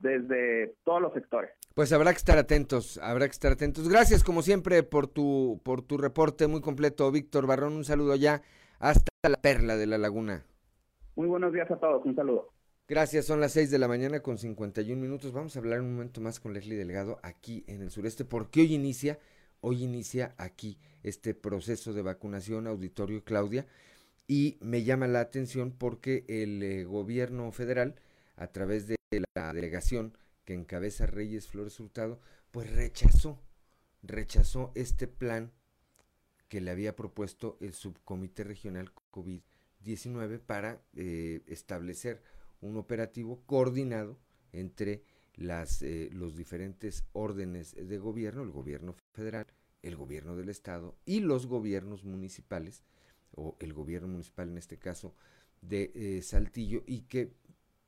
desde 0.00 0.76
todos 0.84 1.02
los 1.02 1.12
sectores. 1.12 1.50
Pues 1.74 1.92
habrá 1.92 2.12
que 2.12 2.18
estar 2.18 2.38
atentos, 2.38 2.98
habrá 3.02 3.26
que 3.26 3.32
estar 3.32 3.50
atentos. 3.50 3.88
Gracias 3.88 4.22
como 4.22 4.42
siempre 4.42 4.84
por 4.84 5.08
tu, 5.08 5.60
por 5.64 5.82
tu 5.82 5.98
reporte 5.98 6.46
muy 6.46 6.60
completo, 6.60 7.10
Víctor 7.10 7.48
Barrón. 7.48 7.72
Un 7.72 7.84
saludo 7.84 8.14
ya 8.14 8.42
hasta 8.78 9.10
la 9.28 9.38
perla 9.38 9.76
de 9.76 9.86
la 9.86 9.98
laguna. 9.98 10.44
Muy 11.16 11.26
buenos 11.26 11.52
días 11.52 11.68
a 11.68 11.76
todos, 11.76 12.06
un 12.06 12.14
saludo. 12.14 12.52
Gracias, 12.86 13.26
son 13.26 13.40
las 13.40 13.54
6 13.54 13.72
de 13.72 13.78
la 13.80 13.88
mañana 13.88 14.20
con 14.20 14.38
51 14.38 15.02
minutos. 15.02 15.32
Vamos 15.32 15.56
a 15.56 15.58
hablar 15.58 15.80
un 15.80 15.94
momento 15.94 16.20
más 16.20 16.38
con 16.38 16.54
Leslie 16.54 16.78
Delgado 16.78 17.18
aquí 17.24 17.64
en 17.66 17.82
el 17.82 17.90
sureste, 17.90 18.24
porque 18.24 18.60
hoy 18.60 18.74
inicia 18.74 19.18
Hoy 19.60 19.82
inicia 19.82 20.34
aquí 20.38 20.78
este 21.02 21.34
proceso 21.34 21.92
de 21.92 22.02
vacunación 22.02 22.68
auditorio 22.68 23.24
Claudia 23.24 23.66
y 24.28 24.58
me 24.60 24.84
llama 24.84 25.08
la 25.08 25.20
atención 25.20 25.72
porque 25.72 26.24
el 26.28 26.62
eh, 26.62 26.84
gobierno 26.84 27.50
federal 27.50 27.96
a 28.36 28.46
través 28.48 28.86
de 28.86 28.96
la 29.34 29.52
delegación 29.52 30.16
que 30.44 30.54
encabeza 30.54 31.06
Reyes 31.06 31.48
Flores 31.48 31.80
Hurtado 31.80 32.20
pues 32.52 32.70
rechazó 32.70 33.40
rechazó 34.02 34.70
este 34.74 35.08
plan 35.08 35.50
que 36.48 36.60
le 36.60 36.70
había 36.70 36.94
propuesto 36.94 37.56
el 37.60 37.74
subcomité 37.74 38.44
regional 38.44 38.92
COVID-19 39.12 40.40
para 40.40 40.80
eh, 40.94 41.42
establecer 41.46 42.22
un 42.60 42.76
operativo 42.76 43.42
coordinado 43.46 44.18
entre 44.52 45.02
las, 45.34 45.82
eh, 45.82 46.10
los 46.12 46.36
diferentes 46.36 47.04
órdenes 47.12 47.74
de 47.76 47.98
gobierno, 47.98 48.42
el 48.42 48.50
gobierno 48.50 48.94
federal, 49.12 49.46
el 49.82 49.96
gobierno 49.96 50.36
del 50.36 50.48
estado 50.48 50.96
y 51.04 51.20
los 51.20 51.46
gobiernos 51.46 52.04
municipales, 52.04 52.82
o 53.34 53.56
el 53.60 53.72
gobierno 53.72 54.08
municipal 54.08 54.48
en 54.48 54.58
este 54.58 54.78
caso 54.78 55.14
de 55.60 55.90
eh, 55.94 56.22
Saltillo, 56.22 56.82
y 56.86 57.02
que 57.02 57.32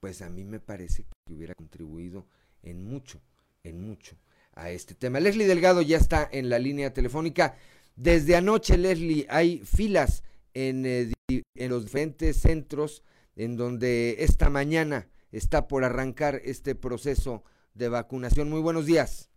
pues 0.01 0.23
a 0.23 0.31
mí 0.31 0.45
me 0.45 0.61
parece 0.61 1.05
que 1.27 1.35
hubiera 1.35 1.55
contribuido 1.55 2.27
en 2.63 2.85
mucho, 2.85 3.21
en 3.63 3.81
mucho 3.81 4.17
a 4.55 4.71
este 4.71 4.95
tema. 4.95 5.21
Leslie 5.21 5.47
Delgado 5.47 5.83
ya 5.83 5.97
está 5.97 6.29
en 6.31 6.49
la 6.49 6.59
línea 6.59 6.93
telefónica. 6.93 7.57
Desde 7.97 8.35
anoche, 8.37 8.79
Leslie, 8.79 9.27
hay 9.29 9.59
filas 9.59 10.25
en, 10.55 10.87
eh, 10.87 11.13
en 11.29 11.71
los 11.71 11.85
diferentes 11.85 12.39
centros 12.39 13.03
en 13.37 13.57
donde 13.57 14.17
esta 14.21 14.51
mañana 14.51 15.09
está 15.33 15.69
por 15.69 15.85
arrancar 15.85 16.41
este 16.45 16.75
proceso 16.75 17.45
de 17.75 17.89
vacunación. 17.89 18.51
Muy 18.51 18.61
buenos 18.61 18.87
días. 18.87 19.31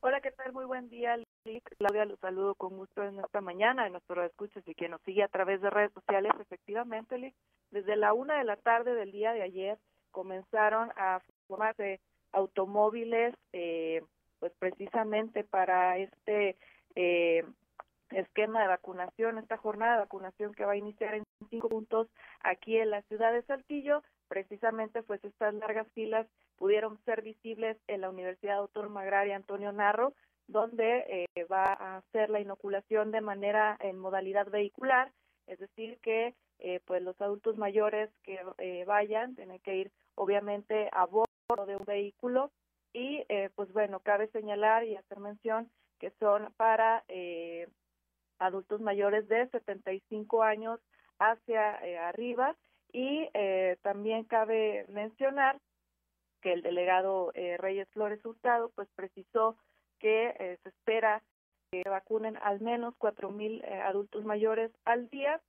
Hola, 0.00 0.20
¿qué 0.20 0.30
tal? 0.30 0.52
Muy 0.52 0.64
buen 0.64 0.88
día, 0.88 1.16
Claudia, 1.78 2.04
los 2.04 2.18
saludo 2.18 2.56
con 2.56 2.76
gusto 2.76 3.04
en 3.04 3.20
esta 3.20 3.40
mañana 3.40 3.86
en 3.86 3.92
nuestro 3.92 4.24
escuchas 4.24 4.66
y 4.66 4.74
quien 4.74 4.90
nos 4.90 5.00
sigue 5.02 5.22
a 5.22 5.28
través 5.28 5.60
de 5.60 5.70
redes 5.70 5.92
sociales. 5.92 6.32
Efectivamente, 6.40 7.34
desde 7.70 7.96
la 7.96 8.12
una 8.14 8.38
de 8.38 8.44
la 8.44 8.56
tarde 8.56 8.94
del 8.94 9.12
día 9.12 9.32
de 9.32 9.42
ayer 9.42 9.78
comenzaron 10.10 10.90
a 10.96 11.20
formarse 11.46 12.00
automóviles, 12.32 13.34
eh, 13.52 14.02
pues 14.40 14.52
precisamente 14.58 15.44
para 15.44 15.98
este 15.98 16.56
eh, 16.96 17.44
esquema 18.10 18.62
de 18.62 18.68
vacunación, 18.68 19.38
esta 19.38 19.56
jornada 19.56 19.92
de 19.92 20.00
vacunación 20.00 20.52
que 20.52 20.64
va 20.64 20.72
a 20.72 20.76
iniciar 20.76 21.14
en 21.14 21.24
cinco 21.48 21.68
puntos 21.68 22.08
aquí 22.40 22.76
en 22.76 22.90
la 22.90 23.02
ciudad 23.02 23.32
de 23.32 23.42
Saltillo. 23.42 24.02
Precisamente, 24.26 25.04
pues 25.04 25.24
estas 25.24 25.54
largas 25.54 25.86
filas 25.92 26.26
pudieron 26.56 26.98
ser 27.04 27.22
visibles 27.22 27.76
en 27.86 28.00
la 28.00 28.10
Universidad 28.10 28.56
Autónoma 28.56 29.02
Agraria 29.02 29.36
Antonio 29.36 29.70
Narro, 29.72 30.12
donde 30.48 31.26
eh, 31.34 31.44
va 31.44 31.72
a 31.72 31.96
hacer 31.98 32.30
la 32.30 32.40
inoculación 32.40 33.10
de 33.10 33.20
manera 33.20 33.76
en 33.80 33.98
modalidad 33.98 34.48
vehicular, 34.48 35.12
es 35.46 35.58
decir, 35.58 35.98
que 36.00 36.34
eh, 36.58 36.80
pues 36.86 37.02
los 37.02 37.20
adultos 37.20 37.56
mayores 37.56 38.10
que 38.22 38.40
eh, 38.58 38.84
vayan 38.86 39.34
tienen 39.34 39.58
que 39.60 39.76
ir 39.76 39.92
obviamente 40.14 40.88
a 40.92 41.04
bordo 41.04 41.66
de 41.66 41.76
un 41.76 41.84
vehículo 41.84 42.50
y 42.92 43.22
pues 43.54 43.70
bueno, 43.74 44.00
cabe 44.00 44.28
señalar 44.28 44.84
y 44.84 44.96
hacer 44.96 45.18
mención 45.18 45.70
que 45.98 46.12
son 46.18 46.50
para 46.56 47.04
adultos 48.38 48.80
mayores 48.80 49.28
de 49.28 49.46
75 49.50 50.42
años 50.42 50.80
hacia 51.18 51.76
arriba 52.08 52.56
y 52.90 53.28
también 53.82 54.24
cabe 54.24 54.86
mencionar 54.88 55.60
que 56.40 56.54
el 56.54 56.62
delegado 56.62 57.32
Reyes 57.58 57.88
Flores 57.90 58.24
Hurtado 58.24 58.70
pues 58.74 58.88
precisó 58.96 59.58
que 59.98 60.34
eh, 60.38 60.58
se 60.62 60.68
espera 60.68 61.22
que 61.70 61.82
vacunen 61.88 62.36
al 62.42 62.60
menos 62.60 62.94
cuatro 62.98 63.30
mil 63.30 63.62
eh, 63.64 63.80
adultos 63.80 64.24
mayores 64.24 64.70
al 64.84 65.08
día. 65.08 65.40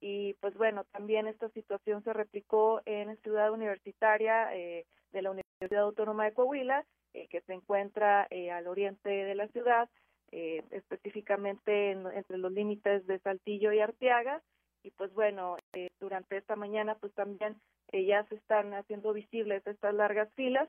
Y 0.00 0.34
pues 0.34 0.54
bueno 0.54 0.84
también 0.92 1.26
esta 1.26 1.48
situación 1.50 2.02
se 2.04 2.12
replicó 2.12 2.82
en 2.84 3.16
Ciudad 3.22 3.50
Universitaria 3.52 4.54
eh, 4.54 4.86
de 5.12 5.22
la 5.22 5.30
Universidad 5.30 5.84
Autónoma 5.84 6.24
de 6.24 6.34
Coahuila 6.34 6.84
que 7.30 7.40
se 7.42 7.52
encuentra 7.52 8.26
al 8.52 8.66
oriente 8.66 9.08
de 9.08 9.36
la 9.36 9.46
ciudad 9.46 9.88
específicamente 10.32 11.92
entre 11.92 12.38
los 12.38 12.50
límites 12.50 13.06
de 13.06 13.20
Saltillo 13.20 13.72
y 13.72 13.78
Arteaga. 13.78 14.42
Y 14.82 14.90
pues 14.90 15.14
bueno 15.14 15.56
durante 16.00 16.36
esta 16.36 16.56
mañana 16.56 16.96
pues 16.96 17.14
también 17.14 17.56
ya 17.92 18.24
se 18.24 18.34
están 18.34 18.74
haciendo 18.74 19.12
visibles 19.12 19.64
estas 19.64 19.94
largas 19.94 20.28
filas. 20.34 20.68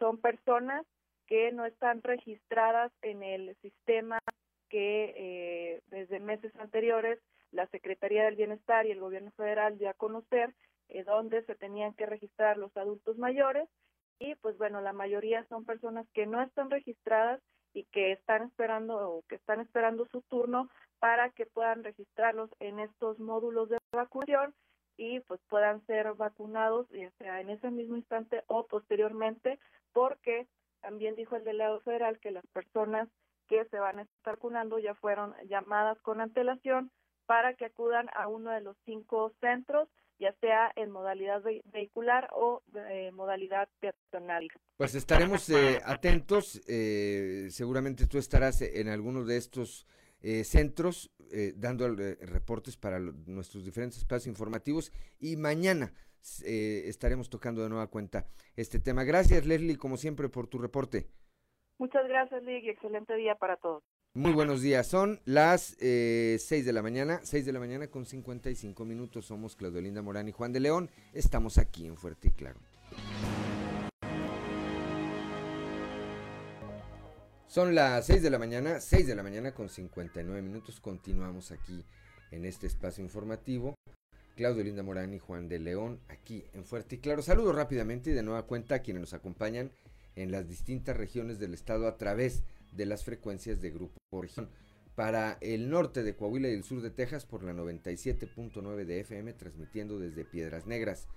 Son 0.00 0.18
personas 0.18 0.84
que 1.26 1.52
no 1.52 1.64
están 1.64 2.02
registradas 2.02 2.92
en 3.02 3.22
el 3.22 3.56
sistema 3.62 4.18
que 4.68 5.14
eh, 5.16 5.82
desde 5.86 6.20
meses 6.20 6.54
anteriores 6.56 7.20
la 7.52 7.66
Secretaría 7.68 8.24
del 8.24 8.36
Bienestar 8.36 8.86
y 8.86 8.90
el 8.90 9.00
Gobierno 9.00 9.30
Federal 9.32 9.78
dio 9.78 9.88
a 9.88 9.94
conocer 9.94 10.54
eh, 10.88 11.04
dónde 11.04 11.44
se 11.44 11.54
tenían 11.54 11.94
que 11.94 12.06
registrar 12.06 12.58
los 12.58 12.76
adultos 12.76 13.16
mayores. 13.16 13.68
Y 14.18 14.34
pues 14.36 14.58
bueno, 14.58 14.80
la 14.80 14.92
mayoría 14.92 15.44
son 15.48 15.64
personas 15.64 16.06
que 16.12 16.26
no 16.26 16.42
están 16.42 16.70
registradas 16.70 17.40
y 17.72 17.84
que 17.84 18.12
están 18.12 18.42
esperando 18.42 18.96
o 18.96 19.22
que 19.28 19.36
están 19.36 19.60
esperando 19.60 20.06
su 20.06 20.22
turno 20.22 20.68
para 20.98 21.30
que 21.30 21.46
puedan 21.46 21.84
registrarlos 21.84 22.50
en 22.60 22.78
estos 22.78 23.18
módulos 23.18 23.68
de 23.68 23.78
vacunación 23.92 24.54
y 24.96 25.20
pues 25.20 25.40
puedan 25.48 25.84
ser 25.86 26.14
vacunados 26.14 26.88
ya 26.90 27.10
sea 27.18 27.40
en 27.40 27.50
ese 27.50 27.70
mismo 27.70 27.96
instante 27.96 28.44
o 28.46 28.66
posteriormente 28.66 29.58
porque 29.92 30.46
también 30.84 31.16
dijo 31.16 31.34
el 31.34 31.44
delegado 31.44 31.80
federal 31.80 32.18
que 32.20 32.30
las 32.30 32.46
personas 32.48 33.08
que 33.48 33.64
se 33.70 33.78
van 33.78 33.98
a 33.98 34.02
estar 34.02 34.34
vacunando 34.34 34.78
ya 34.78 34.94
fueron 34.94 35.34
llamadas 35.48 35.98
con 36.02 36.20
antelación 36.20 36.90
para 37.26 37.54
que 37.54 37.64
acudan 37.64 38.06
a 38.14 38.28
uno 38.28 38.50
de 38.50 38.60
los 38.60 38.76
cinco 38.84 39.32
centros, 39.40 39.88
ya 40.18 40.34
sea 40.40 40.70
en 40.76 40.90
modalidad 40.90 41.42
vehicular 41.72 42.28
o 42.32 42.62
eh, 42.90 43.10
modalidad 43.12 43.66
peatonal. 43.80 44.48
Pues 44.76 44.94
estaremos 44.94 45.48
eh, 45.48 45.80
atentos, 45.86 46.60
eh, 46.68 47.48
seguramente 47.50 48.06
tú 48.06 48.18
estarás 48.18 48.60
en 48.60 48.88
alguno 48.88 49.24
de 49.24 49.38
estos 49.38 49.86
centros 50.44 51.10
dando 51.56 51.86
reportes 51.86 52.78
para 52.78 52.98
nuestros 52.98 53.62
diferentes 53.62 53.98
espacios 53.98 54.28
informativos 54.28 54.90
y 55.20 55.36
mañana 55.36 55.92
eh, 56.44 56.84
estaremos 56.86 57.30
tocando 57.30 57.62
de 57.62 57.68
nueva 57.68 57.88
cuenta 57.88 58.26
este 58.56 58.78
tema. 58.78 59.04
Gracias, 59.04 59.46
Leslie, 59.46 59.76
como 59.76 59.96
siempre, 59.96 60.28
por 60.28 60.46
tu 60.46 60.58
reporte. 60.58 61.08
Muchas 61.78 62.06
gracias, 62.06 62.42
Lig, 62.44 62.64
y 62.64 62.70
excelente 62.70 63.14
día 63.16 63.34
para 63.34 63.56
todos. 63.56 63.82
Muy 64.16 64.32
buenos 64.32 64.62
días, 64.62 64.86
son 64.86 65.20
las 65.24 65.76
eh, 65.80 66.36
6 66.38 66.64
de 66.64 66.72
la 66.72 66.82
mañana, 66.82 67.18
6 67.24 67.46
de 67.46 67.52
la 67.52 67.58
mañana 67.58 67.88
con 67.88 68.06
55 68.06 68.84
minutos. 68.84 69.26
Somos 69.26 69.56
Claudio 69.56 69.80
Linda 69.80 70.02
Morán 70.02 70.28
y 70.28 70.32
Juan 70.32 70.52
de 70.52 70.60
León. 70.60 70.88
Estamos 71.12 71.58
aquí 71.58 71.86
en 71.86 71.96
Fuerte 71.96 72.28
y 72.28 72.30
Claro. 72.30 72.60
Son 77.48 77.74
las 77.74 78.06
6 78.06 78.22
de 78.22 78.30
la 78.30 78.38
mañana, 78.38 78.80
6 78.80 79.06
de 79.06 79.14
la 79.16 79.22
mañana 79.22 79.52
con 79.52 79.68
59 79.68 80.42
minutos. 80.42 80.80
Continuamos 80.80 81.50
aquí 81.50 81.84
en 82.30 82.44
este 82.44 82.66
espacio 82.66 83.02
informativo. 83.02 83.74
Claudio 84.34 84.64
Linda 84.64 84.82
Morán 84.82 85.14
y 85.14 85.18
Juan 85.18 85.48
de 85.48 85.58
León 85.58 86.00
aquí 86.08 86.44
en 86.52 86.64
Fuerte 86.64 86.96
y 86.96 86.98
Claro. 86.98 87.22
Saludos 87.22 87.54
rápidamente 87.54 88.10
y 88.10 88.14
de 88.14 88.22
nueva 88.22 88.46
cuenta 88.46 88.76
a 88.76 88.78
quienes 88.80 89.00
nos 89.00 89.14
acompañan 89.14 89.70
en 90.16 90.32
las 90.32 90.48
distintas 90.48 90.96
regiones 90.96 91.38
del 91.38 91.54
estado 91.54 91.86
a 91.86 91.96
través 91.96 92.42
de 92.72 92.86
las 92.86 93.04
frecuencias 93.04 93.60
de 93.60 93.70
Grupo 93.70 93.98
Región. 94.20 94.48
Para 94.96 95.38
el 95.40 95.70
norte 95.70 96.02
de 96.02 96.14
Coahuila 96.14 96.48
y 96.48 96.54
el 96.54 96.64
sur 96.64 96.82
de 96.82 96.90
Texas 96.90 97.26
por 97.26 97.42
la 97.42 97.52
97.9 97.52 98.84
de 98.84 99.00
FM 99.00 99.32
transmitiendo 99.34 99.98
desde 99.98 100.24
Piedras 100.24 100.66
Negras. 100.66 101.08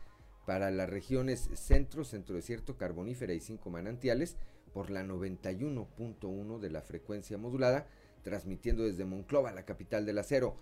Para 0.45 0.71
las 0.71 0.89
regiones 0.89 1.49
centro, 1.55 2.03
centro 2.03 2.35
desierto, 2.35 2.77
carbonífera 2.77 3.33
y 3.33 3.39
cinco 3.39 3.69
manantiales 3.69 4.37
por 4.73 4.89
la 4.89 5.03
91.1 5.03 6.59
de 6.59 6.69
la 6.69 6.81
frecuencia 6.81 7.37
modulada 7.37 7.87
transmitiendo 8.23 8.83
desde 8.83 9.05
Monclova, 9.05 9.51
la 9.51 9.65
capital 9.65 10.05
del 10.05 10.19
acero. 10.19 10.55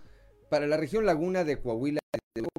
Para 0.50 0.68
la 0.68 0.78
región 0.78 1.06
laguna 1.06 1.44
de 1.44 1.60
Coahuila 1.60 2.00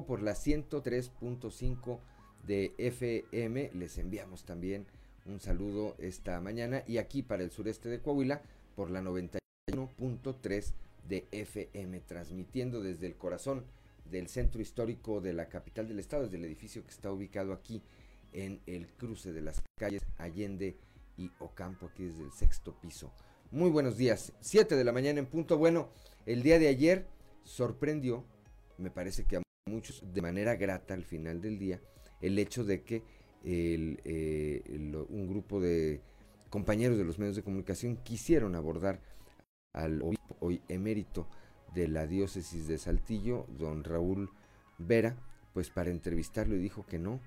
por 0.07 0.21
la 0.21 0.31
103.5 0.31 1.99
de 2.47 2.73
FM 2.77 3.71
les 3.73 3.97
enviamos 3.97 4.45
también 4.45 4.87
un 5.25 5.41
saludo 5.41 5.95
esta 5.99 6.39
mañana 6.39 6.81
y 6.87 6.97
aquí 6.97 7.21
para 7.21 7.43
el 7.43 7.51
sureste 7.51 7.89
de 7.89 7.99
Coahuila 7.99 8.41
por 8.75 8.89
la 8.89 9.01
91.3 9.01 10.71
de 11.09 11.27
FM 11.31 11.99
transmitiendo 11.99 12.81
desde 12.81 13.05
el 13.05 13.15
corazón 13.17 13.65
del 14.09 14.29
centro 14.29 14.61
histórico 14.61 15.19
de 15.19 15.33
la 15.33 15.49
capital 15.49 15.89
del 15.89 15.99
estado, 15.99 16.23
desde 16.23 16.37
el 16.37 16.45
edificio 16.45 16.83
que 16.83 16.91
está 16.91 17.11
ubicado 17.11 17.51
aquí 17.51 17.83
en 18.31 18.61
el 18.65 18.87
cruce 18.87 19.33
de 19.33 19.41
las 19.41 19.61
calles 19.77 20.01
Allende 20.17 20.77
y 21.17 21.29
Ocampo, 21.39 21.87
aquí 21.87 22.05
desde 22.05 22.23
el 22.23 22.31
sexto 22.31 22.73
piso. 22.79 23.11
Muy 23.51 23.69
buenos 23.69 23.97
días, 23.97 24.31
7 24.39 24.75
de 24.75 24.83
la 24.85 24.93
mañana 24.93 25.19
en 25.19 25.25
punto. 25.25 25.57
Bueno, 25.57 25.89
el 26.25 26.43
día 26.43 26.59
de 26.59 26.69
ayer 26.69 27.05
sorprendió, 27.43 28.23
me 28.77 28.91
parece 28.91 29.25
que 29.25 29.37
a 29.37 29.46
muchos 29.67 30.03
de 30.13 30.21
manera 30.21 30.55
grata 30.55 30.93
al 30.93 31.03
final 31.03 31.41
del 31.41 31.59
día, 31.59 31.81
el 32.21 32.39
hecho 32.39 32.63
de 32.63 32.83
que 32.83 33.03
eh, 33.43 34.63
un 35.09 35.27
grupo 35.27 35.59
de 35.61 36.01
compañeros 36.49 36.97
de 36.97 37.05
los 37.05 37.19
medios 37.19 37.35
de 37.35 37.43
comunicación 37.43 37.97
quisieron 37.97 38.55
abordar 38.55 39.01
al 39.73 40.01
obispo 40.01 40.37
hoy 40.39 40.61
emérito 40.67 41.27
de 41.73 41.87
la 41.87 42.07
diócesis 42.07 42.67
de 42.67 42.77
Saltillo, 42.77 43.45
don 43.57 43.83
Raúl 43.83 44.29
Vera, 44.77 45.15
pues 45.53 45.69
para 45.69 45.91
entrevistarlo 45.91 46.55
y 46.55 46.59
dijo 46.59 46.85
que 46.85 46.99
no, 46.99 47.19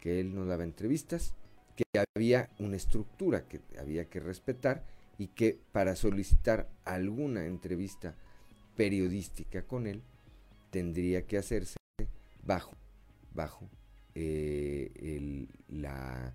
que 0.00 0.20
él 0.20 0.34
no 0.34 0.44
daba 0.46 0.64
entrevistas, 0.64 1.34
que 1.76 1.84
había 2.14 2.50
una 2.58 2.76
estructura 2.76 3.46
que 3.46 3.60
había 3.78 4.08
que 4.08 4.20
respetar 4.20 4.84
y 5.18 5.28
que 5.28 5.58
para 5.72 5.96
solicitar 5.96 6.68
alguna 6.84 7.46
entrevista 7.46 8.14
periodística 8.76 9.62
con 9.62 9.86
él 9.86 10.02
tendría 10.70 11.26
que 11.26 11.38
hacerse 11.38 11.76
bajo, 12.44 12.76
bajo 13.32 13.68
eh, 14.14 15.48
la 15.68 16.34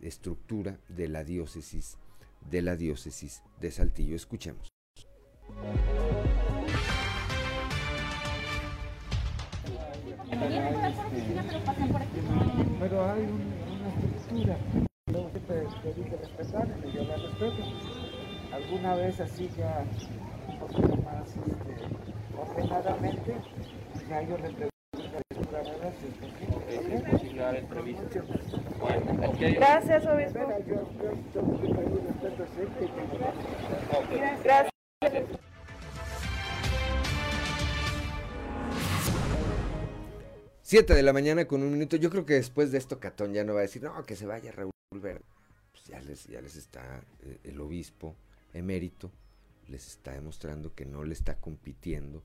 estructura 0.00 0.78
de 0.88 1.08
la 1.08 1.24
diócesis 1.24 1.98
de 2.50 2.62
la 2.62 2.76
diócesis 2.76 3.42
de 3.60 3.70
Saltillo. 3.70 4.16
Escuchemos. 4.16 4.68
Pero 12.80 13.10
hay 13.10 13.22
una 13.22 13.88
estructura 13.88 14.56
que 15.06 16.02
que 16.02 16.16
respetar 16.16 16.68
y 16.84 16.92
yo 16.92 17.04
la 17.04 17.16
respeto. 17.16 17.62
Alguna 18.52 18.94
vez 18.96 19.20
así 19.20 19.48
ya 19.56 19.84
un 20.48 20.58
poquito 20.58 20.96
más 21.02 21.28
este, 21.28 21.76
ordenadamente, 22.36 23.36
ya 24.08 24.22
yo 24.22 24.38
le 24.38 24.71
Gracias, 29.54 30.06
obispo. 30.06 30.40
Gracias. 34.42 34.72
Siete 40.62 40.94
de 40.94 41.02
la 41.02 41.12
mañana 41.12 41.44
con 41.44 41.62
un 41.62 41.72
minuto. 41.72 41.96
Yo 41.96 42.08
creo 42.08 42.24
que 42.24 42.32
después 42.34 42.72
de 42.72 42.78
esto 42.78 42.98
Catón 42.98 43.34
ya 43.34 43.44
no 43.44 43.52
va 43.52 43.58
a 43.60 43.62
decir, 43.62 43.82
no, 43.82 44.02
que 44.04 44.16
se 44.16 44.24
vaya 44.24 44.52
Raúl 44.52 44.72
Ver. 44.94 45.20
Pues 45.72 45.84
ya 45.84 46.00
les, 46.00 46.26
ya 46.28 46.40
les 46.40 46.56
está 46.56 47.02
eh, 47.24 47.40
el 47.44 47.60
obispo 47.60 48.16
emérito, 48.54 49.10
les 49.68 49.86
está 49.86 50.12
demostrando 50.12 50.74
que 50.74 50.86
no 50.86 51.04
le 51.04 51.12
está 51.12 51.34
compitiendo 51.36 52.22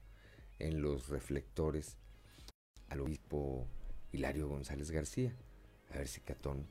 en 0.59 0.81
los 0.81 1.09
reflectores 1.09 1.97
al 2.89 3.01
obispo 3.01 3.67
Hilario 4.11 4.47
González 4.47 4.91
García. 4.91 5.35
A 5.93 5.97
ver 5.97 6.07
si 6.07 6.21
Catón 6.21 6.67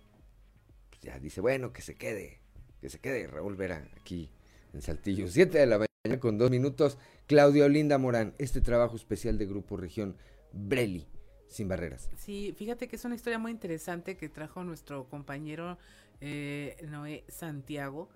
pues 0.89 1.01
ya 1.01 1.19
dice, 1.19 1.41
bueno, 1.41 1.73
que 1.73 1.83
se 1.83 1.95
quede, 1.95 2.41
que 2.81 2.89
se 2.89 2.99
quede 2.99 3.27
Raúl 3.27 3.57
Vera 3.57 3.89
aquí 4.01 4.31
en 4.73 4.83
Saltillo. 4.83 5.29
Siete 5.31 5.59
de 5.59 5.67
la 5.67 5.79
mañana 5.79 6.21
con 6.21 6.39
dos 6.39 6.51
minutos. 6.51 6.99
Claudia 7.27 7.65
Olinda 7.65 7.99
Morán, 7.99 8.35
este 8.39 8.61
trabajo 8.61 8.97
especial 8.97 9.39
de 9.39 9.47
Grupo 9.47 9.77
Región 9.77 10.17
Breli, 10.53 11.07
sin 11.49 11.69
barreras. 11.69 12.11
Sí, 12.17 12.55
fíjate 12.57 12.89
que 12.89 12.97
es 12.97 13.05
una 13.05 13.15
historia 13.15 13.39
muy 13.39 13.51
interesante 13.51 14.17
que 14.17 14.29
trajo 14.29 14.63
nuestro 14.65 15.09
compañero 15.09 15.79
eh, 16.21 16.77
Noé 16.89 17.25
Santiago. 17.29 18.09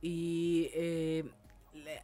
Y 0.00 0.70
eh, 0.74 1.24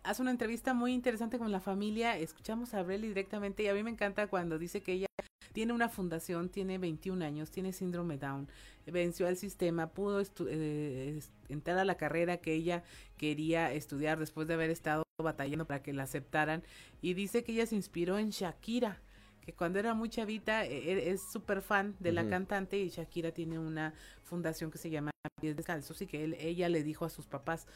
hace 0.03 0.23
una 0.23 0.31
entrevista 0.31 0.75
muy 0.75 0.93
interesante 0.93 1.39
con 1.39 1.51
la 1.53 1.61
familia. 1.61 2.19
Escuchamos 2.19 2.75
a 2.75 2.83
Breli 2.83 3.09
directamente 3.09 3.63
y 3.63 3.69
a 3.69 3.75
mí 3.75 3.83
me 3.83 3.91
encanta 3.91 4.27
cuando 4.27 4.59
dice 4.59 4.83
que 4.83 4.93
ella 4.93 5.07
tiene 5.53 5.73
una 5.73 5.89
fundación, 5.89 6.49
tiene 6.49 6.79
21 6.79 7.25
años, 7.25 7.51
tiene 7.51 7.73
síndrome 7.73 8.19
Down, 8.19 8.49
venció 8.87 9.27
al 9.27 9.37
sistema, 9.37 9.89
pudo 9.89 10.23
eh, 10.49 11.21
entrar 11.49 11.79
a 11.79 11.85
la 11.85 11.97
carrera 11.97 12.39
que 12.39 12.55
ella 12.55 12.83
quería 13.17 13.73
estudiar 13.73 14.19
después 14.19 14.49
de 14.49 14.55
haber 14.55 14.71
estado 14.71 15.05
batallando 15.23 15.67
para 15.67 15.83
que 15.83 15.93
la 15.93 16.05
aceptaran. 16.05 16.63
Y 17.01 17.15
dice 17.15 17.45
que 17.45 17.53
ella 17.53 17.67
se 17.67 17.77
inspiró 17.77 18.19
en 18.19 18.31
Shakira 18.31 19.01
que 19.43 19.53
cuando 19.53 19.79
era 19.79 19.93
muy 19.93 20.09
chavita 20.09 20.65
e, 20.65 20.93
e, 20.93 21.11
es 21.11 21.21
súper 21.21 21.63
fan 21.63 21.97
de 21.99 22.13
la 22.13 22.29
cantante 22.29 22.79
y 22.79 22.89
Shakira 22.89 23.33
tiene 23.33 23.59
una 23.59 23.93
fundación 24.23 24.71
que 24.71 24.79
se 24.79 24.89
llama 24.89 25.11
Pies 25.41 25.57
Descalzos 25.57 26.01
y 26.01 26.07
que 26.07 26.25
él, 26.25 26.37
ella 26.39 26.69
le 26.69 26.85
dijo 26.85 27.05
a 27.05 27.11
sus 27.11 27.27
papás, 27.27 27.67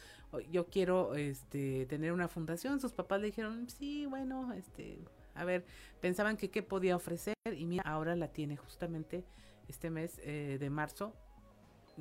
yo 0.49 0.67
quiero 0.67 1.15
este 1.15 1.85
tener 1.85 2.13
una 2.13 2.29
fundación, 2.29 2.79
sus 2.79 2.93
papás 2.93 3.19
le 3.19 3.27
dijeron, 3.27 3.69
sí, 3.69 4.05
bueno, 4.05 4.53
este, 4.53 4.99
a 5.37 5.45
ver, 5.45 5.65
pensaban 6.01 6.37
que 6.37 6.49
qué 6.49 6.63
podía 6.63 6.95
ofrecer 6.95 7.35
y 7.55 7.65
mira, 7.65 7.83
ahora 7.83 8.15
la 8.15 8.27
tiene 8.29 8.57
justamente 8.57 9.25
este 9.67 9.89
mes 9.89 10.19
eh, 10.23 10.57
de 10.59 10.69
marzo 10.69 11.13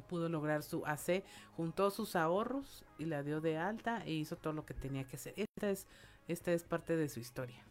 pudo 0.03 0.29
lograr 0.29 0.63
su 0.63 0.85
AC, 0.87 1.25
juntó 1.57 1.91
sus 1.91 2.17
ahorros 2.17 2.85
y 2.99 3.07
la 3.07 3.23
dio 3.23 3.41
de 3.41 3.59
alta 3.59 4.05
e 4.05 4.13
hizo 4.13 4.37
todo 4.37 4.53
lo 4.53 4.67
que 4.67 4.75
tenía 4.75 5.05
que 5.05 5.17
hacer. 5.17 5.35
Esta 5.37 5.71
es, 5.71 5.87
esta 6.29 6.53
es 6.53 6.65
parte 6.65 6.97
de 6.97 7.09
su 7.09 7.21
historia. 7.21 7.65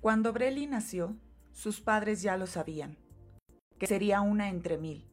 Cuando 0.00 0.32
Brely 0.32 0.66
nació, 0.66 1.16
sus 1.52 1.80
padres 1.80 2.20
ya 2.20 2.36
lo 2.36 2.46
sabían, 2.46 2.98
que 3.78 3.86
sería 3.86 4.20
una 4.20 4.50
entre 4.50 4.76
mil. 4.76 5.08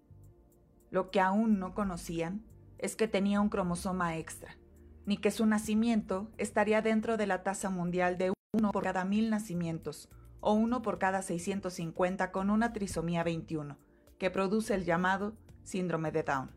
Lo 0.90 1.12
que 1.12 1.22
aún 1.22 1.60
no 1.60 1.74
conocían 1.74 2.46
es 2.78 2.96
que 2.96 3.08
tenía 3.08 3.40
un 3.40 3.50
cromosoma 3.50 4.18
extra, 4.18 4.58
ni 5.06 5.18
que 5.18 5.32
su 5.32 5.46
nacimiento 5.46 6.30
estaría 6.38 6.82
dentro 6.82 7.18
de 7.18 7.28
la 7.28 7.44
tasa 7.44 7.70
mundial 7.70 8.18
de 8.18 8.34
uno 8.54 8.72
por 8.72 8.84
cada 8.84 9.06
mil 9.06 9.30
nacimientos, 9.30 10.10
o 10.40 10.54
uno 10.54 10.82
por 10.82 11.00
cada 11.00 11.22
650 11.22 12.32
con 12.32 12.50
una 12.50 12.74
trisomía 12.74 13.24
21, 13.24 13.78
que 14.18 14.32
produce 14.32 14.74
el 14.74 14.86
llamado 14.86 15.34
síndrome 15.64 16.12
de 16.12 16.24
Down. 16.24 16.52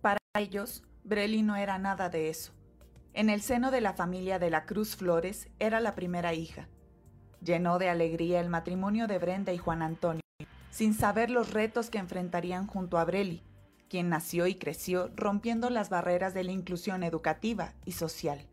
Para 0.00 0.18
ellos, 0.36 0.84
Brely 1.04 1.42
no 1.42 1.56
era 1.56 1.78
nada 1.78 2.08
de 2.08 2.28
eso. 2.28 2.52
En 3.12 3.30
el 3.30 3.42
seno 3.42 3.70
de 3.70 3.80
la 3.80 3.94
familia 3.94 4.38
de 4.38 4.50
la 4.50 4.66
Cruz 4.66 4.96
Flores 4.96 5.48
era 5.58 5.80
la 5.80 5.94
primera 5.94 6.34
hija, 6.34 6.68
Llenó 7.44 7.78
de 7.78 7.90
alegría 7.90 8.40
el 8.40 8.48
matrimonio 8.48 9.06
de 9.06 9.18
Brenda 9.18 9.52
y 9.52 9.58
Juan 9.58 9.82
Antonio, 9.82 10.22
sin 10.70 10.94
saber 10.94 11.28
los 11.28 11.52
retos 11.52 11.90
que 11.90 11.98
enfrentarían 11.98 12.66
junto 12.66 12.96
a 12.96 13.04
Breli, 13.04 13.42
quien 13.88 14.08
nació 14.08 14.46
y 14.46 14.56
creció 14.56 15.10
rompiendo 15.14 15.70
las 15.70 15.90
barreras 15.90 16.34
de 16.34 16.44
la 16.44 16.52
inclusión 16.52 17.02
educativa 17.02 17.74
y 17.84 17.92
social. 17.92 18.46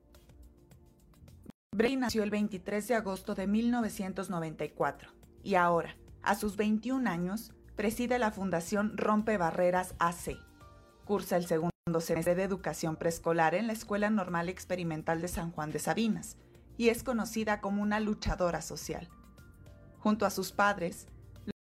Breli 1.74 1.96
nació 1.96 2.24
el 2.24 2.32
23 2.32 2.88
de 2.88 2.96
agosto 2.96 3.34
de 3.34 3.48
1994 3.48 5.10
y 5.44 5.56
ahora, 5.56 5.96
a 6.22 6.36
sus 6.36 6.58
21 6.58 7.10
años, 7.10 7.54
preside 7.76 8.20
la 8.20 8.32
Fundación 8.32 8.98
Rompe 8.98 9.38
Barreras 9.38 9.96
AC. 9.98 10.38
Cursa 11.06 11.38
el 11.38 11.46
segundo 11.46 11.72
semestre 12.00 12.36
de 12.36 12.44
educación 12.44 12.96
preescolar 12.96 13.56
en 13.56 13.68
la 13.68 13.74
Escuela 13.74 14.10
Normal 14.10 14.50
Experimental 14.50 15.22
de 15.22 15.28
San 15.28 15.52
Juan 15.52 15.72
de 15.72 15.80
Sabinas 15.80 16.38
y 16.78 16.90
es 16.90 17.04
conocida 17.04 17.62
como 17.62 17.82
una 17.82 18.00
luchadora 18.00 18.62
social. 18.62 19.10
Junto 20.00 20.26
a 20.26 20.30
sus 20.30 20.52
padres, 20.52 21.08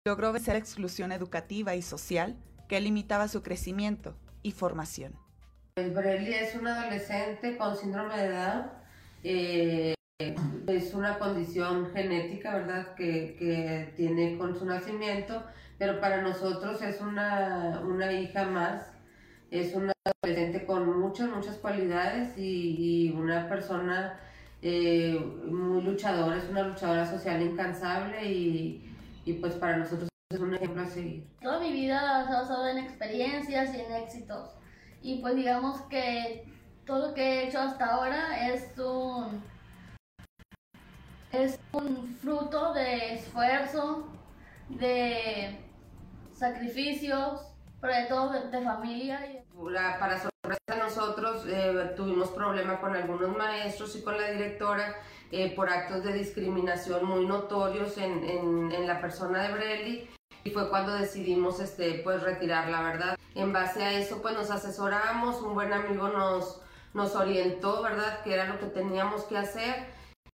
logró 0.05 0.34
vencer 0.34 0.55
la 0.55 0.59
exclusión 0.59 1.11
educativa 1.11 1.76
y 1.76 1.82
social 1.82 2.38
que 2.72 2.80
limitaba 2.80 3.28
su 3.28 3.43
crecimiento 3.43 4.15
y 4.43 4.53
formación. 4.53 5.11
Brelli 5.76 6.34
es 6.34 6.55
un 6.55 6.65
adolescente 6.67 7.57
con 7.57 7.76
síndrome 7.76 8.17
de 8.17 8.30
Down. 8.30 8.65
Eh, 9.26 9.93
es 10.67 10.93
una 10.93 11.19
condición 11.19 11.91
genética, 11.91 12.55
¿verdad?, 12.55 12.95
que, 12.95 13.36
que, 13.38 13.93
tiene 13.97 14.38
con 14.38 14.57
su 14.57 14.63
nacimiento, 14.63 15.43
pero 15.78 15.99
para 15.99 16.22
nosotros 16.22 16.82
es 16.82 17.01
una, 17.01 17.82
una 17.86 18.13
hija 18.13 18.45
más. 18.45 18.89
Es 19.49 19.76
una 19.76 19.91
adolescente 20.24 20.65
con 20.65 20.97
muchas, 20.97 21.30
muchas 21.30 21.57
cualidades 21.57 22.38
y, 22.38 23.09
y 23.09 23.11
una 23.11 23.49
persona 23.49 24.17
eh, 24.61 25.19
muy 25.19 25.82
luchadora, 25.82 26.38
es 26.38 26.49
una 26.49 26.69
luchadora 26.69 27.05
social 27.05 27.41
incansable 27.41 28.32
y, 28.32 28.95
y 29.26 29.34
pues 29.34 29.55
para 29.55 29.76
nosotros 29.76 30.11
es 30.36 30.42
un 30.42 30.54
ejemplo 30.54 30.82
a 30.82 30.88
seguir. 30.88 31.28
Toda 31.42 31.60
mi 31.60 31.72
vida 31.72 32.26
se 32.26 32.34
ha 32.34 32.42
basado 32.42 32.68
en 32.68 32.78
experiencias 32.78 33.76
y 33.76 33.82
en 33.82 33.92
éxitos. 33.94 34.50
Y 35.02 35.20
pues 35.22 35.36
digamos 35.36 35.82
que 35.84 36.46
todo 36.86 37.08
lo 37.08 37.14
que 37.14 37.22
he 37.22 37.48
hecho 37.48 37.60
hasta 37.60 37.86
ahora 37.86 38.50
es 38.50 38.78
un 38.78 39.44
es 41.32 41.58
un 41.72 42.18
fruto 42.22 42.74
de 42.74 43.14
esfuerzo, 43.14 44.06
de 44.68 45.60
sacrificios, 46.34 47.42
pero 47.80 47.94
de 47.94 48.06
todo 48.06 48.32
de, 48.32 48.62
familia. 48.62 49.44
Para 50.00 50.20
sorpresa 50.20 50.60
de 50.68 50.78
nosotros 50.78 51.46
eh, 51.48 51.94
tuvimos 51.96 52.30
problemas 52.32 52.80
con 52.80 52.96
algunos 52.96 53.36
maestros 53.38 53.96
y 53.96 54.04
con 54.04 54.18
la 54.18 54.30
directora 54.30 54.96
eh, 55.32 55.56
por 55.56 55.70
actos 55.70 56.04
de 56.04 56.14
discriminación 56.14 57.06
muy 57.06 57.26
notorios 57.26 57.98
en, 57.98 58.24
en, 58.26 58.72
en 58.74 58.88
la 58.88 59.00
persona 59.00 59.44
de 59.44 59.54
Brelli 59.54 60.10
y 60.44 60.50
fue 60.52 60.70
cuando 60.70 60.94
decidimos 60.94 61.60
este 61.60 62.02
pues 62.04 62.24
retirar 62.24 62.70
la 62.70 62.82
verdad. 62.82 63.18
En 63.36 63.54
base 63.54 63.84
a 63.84 63.94
eso 63.94 64.22
pues 64.22 64.36
nos 64.36 64.52
asesoramos 64.52 65.42
un 65.42 65.54
buen 65.54 65.74
amigo 65.74 66.10
nos 66.10 66.62
nos 66.94 67.16
orientó 67.16 67.82
verdad 67.82 68.22
que 68.24 68.34
era 68.34 68.46
lo 68.48 68.60
que 68.60 68.66
teníamos 68.66 69.24
que 69.24 69.38
hacer. 69.38 69.88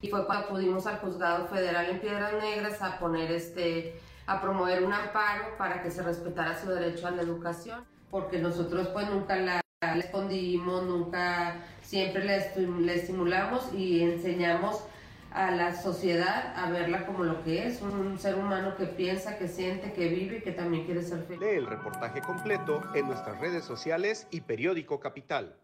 Y 0.02 0.10
fue 0.10 0.26
cuando 0.26 0.48
acudimos 0.48 0.88
al 0.88 0.98
juzgado 0.98 1.48
federal 1.48 1.86
en 1.90 2.00
Piedras 2.00 2.34
Negras 2.34 2.82
a 2.82 3.00
poner 3.00 3.32
este 3.32 4.00
a 4.28 4.42
promover 4.42 4.84
un 4.84 4.94
amparo 4.94 5.58
para 5.58 5.82
que 5.82 5.92
se 5.92 6.04
respetara 6.04 6.60
su 6.60 6.70
derecho 6.70 7.08
a 7.08 7.12
la 7.12 7.22
educación. 7.22 7.86
Porque 8.10 8.40
nosotros 8.40 8.88
pues 8.90 9.10
nunca 9.10 9.36
la, 9.36 9.62
escondimos 9.96 10.84
nunca 10.84 11.64
siempre 11.82 12.24
le, 12.26 12.68
le 12.82 12.96
estimulamos 12.96 13.74
y 13.74 14.04
enseñamos 14.04 14.84
a 15.32 15.52
la 15.52 15.82
sociedad 15.82 16.54
a 16.56 16.70
verla 16.70 17.06
como 17.06 17.24
lo 17.24 17.44
que 17.44 17.66
es, 17.66 17.82
un 17.82 18.20
ser 18.20 18.36
humano 18.36 18.76
que 18.76 18.86
piensa, 18.86 19.38
que 19.38 19.48
siente, 19.48 19.94
que 19.94 20.10
vive 20.10 20.38
y 20.38 20.42
que 20.42 20.52
también 20.52 20.86
quiere 20.86 21.02
ser 21.02 21.24
feliz. 21.24 21.40
Lee 21.40 21.58
el 21.58 21.68
reportaje 21.68 22.22
completo 22.22 22.82
en 22.94 23.08
nuestras 23.08 23.40
redes 23.40 23.64
sociales 23.64 24.28
y 24.30 24.42
periódico 24.42 25.00
Capital. 25.00 25.56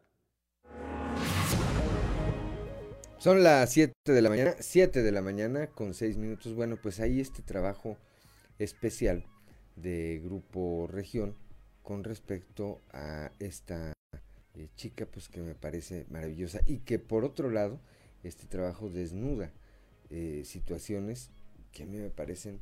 Son 3.17 3.43
las 3.43 3.71
7 3.73 3.93
de 4.05 4.21
la 4.21 4.29
mañana, 4.29 4.53
7 4.59 5.01
de 5.01 5.11
la 5.11 5.21
mañana 5.21 5.67
con 5.67 5.93
6 5.93 6.17
minutos. 6.17 6.53
Bueno, 6.53 6.77
pues 6.81 6.99
ahí 6.99 7.19
este 7.19 7.41
trabajo 7.41 7.97
especial 8.59 9.25
de 9.75 10.21
Grupo 10.23 10.87
Región 10.87 11.35
con 11.81 12.03
respecto 12.03 12.81
a 12.91 13.31
esta 13.39 13.93
eh, 14.53 14.69
chica 14.75 15.05
pues 15.05 15.29
que 15.29 15.41
me 15.41 15.55
parece 15.55 16.05
maravillosa 16.09 16.61
y 16.65 16.79
que 16.79 16.99
por 16.99 17.25
otro 17.25 17.49
lado 17.49 17.79
este 18.23 18.47
trabajo 18.47 18.89
desnuda 18.89 19.51
eh, 20.09 20.43
situaciones 20.45 21.31
que 21.71 21.83
a 21.83 21.85
mí 21.85 21.97
me 21.97 22.09
parecen 22.09 22.61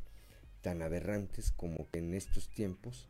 tan 0.62 0.82
aberrantes 0.82 1.52
como 1.52 1.90
que 1.92 2.00
en 2.00 2.14
estos 2.14 2.50
tiempos, 2.50 3.08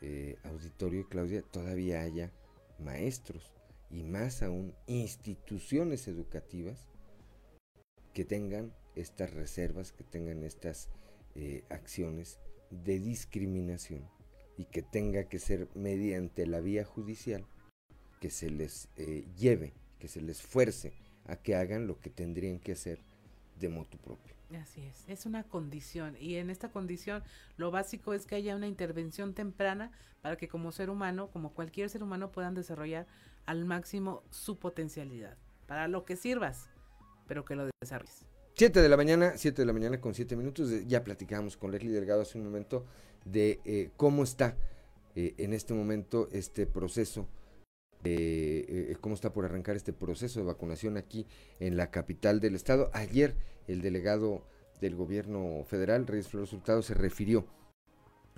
eh, 0.00 0.36
auditorio 0.42 1.08
Claudia, 1.08 1.42
todavía 1.42 2.02
haya 2.02 2.32
maestros 2.80 3.52
y 3.90 4.02
más 4.02 4.42
aún 4.42 4.74
instituciones 4.86 6.08
educativas 6.08 6.88
que 8.14 8.24
tengan 8.24 8.74
estas 8.96 9.32
reservas, 9.32 9.92
que 9.92 10.02
tengan 10.02 10.42
estas 10.42 10.88
eh, 11.36 11.62
acciones 11.70 12.40
de 12.70 12.98
discriminación 12.98 14.08
y 14.56 14.64
que 14.64 14.82
tenga 14.82 15.28
que 15.28 15.38
ser 15.38 15.68
mediante 15.74 16.46
la 16.46 16.60
vía 16.60 16.84
judicial 16.84 17.46
que 18.20 18.30
se 18.30 18.50
les 18.50 18.88
lleve, 19.36 19.72
que 20.00 20.08
se 20.08 20.20
les 20.20 20.42
fuerce 20.42 20.92
a 21.28 21.36
que 21.36 21.54
hagan 21.54 21.86
lo 21.86 22.00
que 22.00 22.10
tendrían 22.10 22.58
que 22.58 22.72
hacer 22.72 22.98
de 23.60 23.68
moto 23.68 23.96
propio. 23.98 24.34
Así 24.60 24.82
es, 24.82 25.04
es 25.08 25.26
una 25.26 25.44
condición 25.44 26.16
y 26.18 26.36
en 26.36 26.48
esta 26.48 26.70
condición 26.70 27.22
lo 27.58 27.70
básico 27.70 28.14
es 28.14 28.24
que 28.24 28.34
haya 28.34 28.56
una 28.56 28.66
intervención 28.66 29.34
temprana 29.34 29.92
para 30.22 30.36
que 30.36 30.48
como 30.48 30.72
ser 30.72 30.88
humano, 30.90 31.28
como 31.30 31.52
cualquier 31.52 31.90
ser 31.90 32.02
humano 32.02 32.32
puedan 32.32 32.54
desarrollar 32.54 33.06
al 33.44 33.64
máximo 33.66 34.22
su 34.30 34.58
potencialidad, 34.58 35.36
para 35.66 35.86
lo 35.86 36.04
que 36.04 36.16
sirvas, 36.16 36.70
pero 37.26 37.44
que 37.44 37.56
lo 37.56 37.68
desarrolles. 37.82 38.24
7 38.54 38.80
de 38.80 38.88
la 38.88 38.96
mañana, 38.96 39.32
7 39.36 39.62
de 39.62 39.66
la 39.66 39.72
mañana 39.72 40.00
con 40.00 40.14
7 40.14 40.34
minutos, 40.34 40.70
ya 40.86 41.04
platicamos 41.04 41.56
con 41.56 41.70
Leslie 41.70 41.92
Delgado 41.92 42.22
hace 42.22 42.38
un 42.38 42.44
momento 42.44 42.86
de 43.24 43.60
eh, 43.64 43.90
cómo 43.96 44.24
está 44.24 44.56
eh, 45.14 45.34
en 45.38 45.52
este 45.52 45.74
momento 45.74 46.28
este 46.32 46.66
proceso 46.66 47.28
eh, 48.04 48.96
cómo 49.00 49.14
está 49.14 49.32
por 49.32 49.44
arrancar 49.44 49.76
este 49.76 49.92
proceso 49.92 50.40
de 50.40 50.46
vacunación 50.46 50.96
aquí 50.96 51.26
en 51.60 51.76
la 51.76 51.90
capital 51.90 52.40
del 52.40 52.54
estado. 52.54 52.90
Ayer 52.92 53.34
el 53.66 53.82
delegado 53.82 54.42
del 54.80 54.94
gobierno 54.94 55.64
federal, 55.64 56.06
Reyes 56.06 56.28
Flores 56.28 56.52
Hurtado, 56.52 56.82
se 56.82 56.94
refirió 56.94 57.46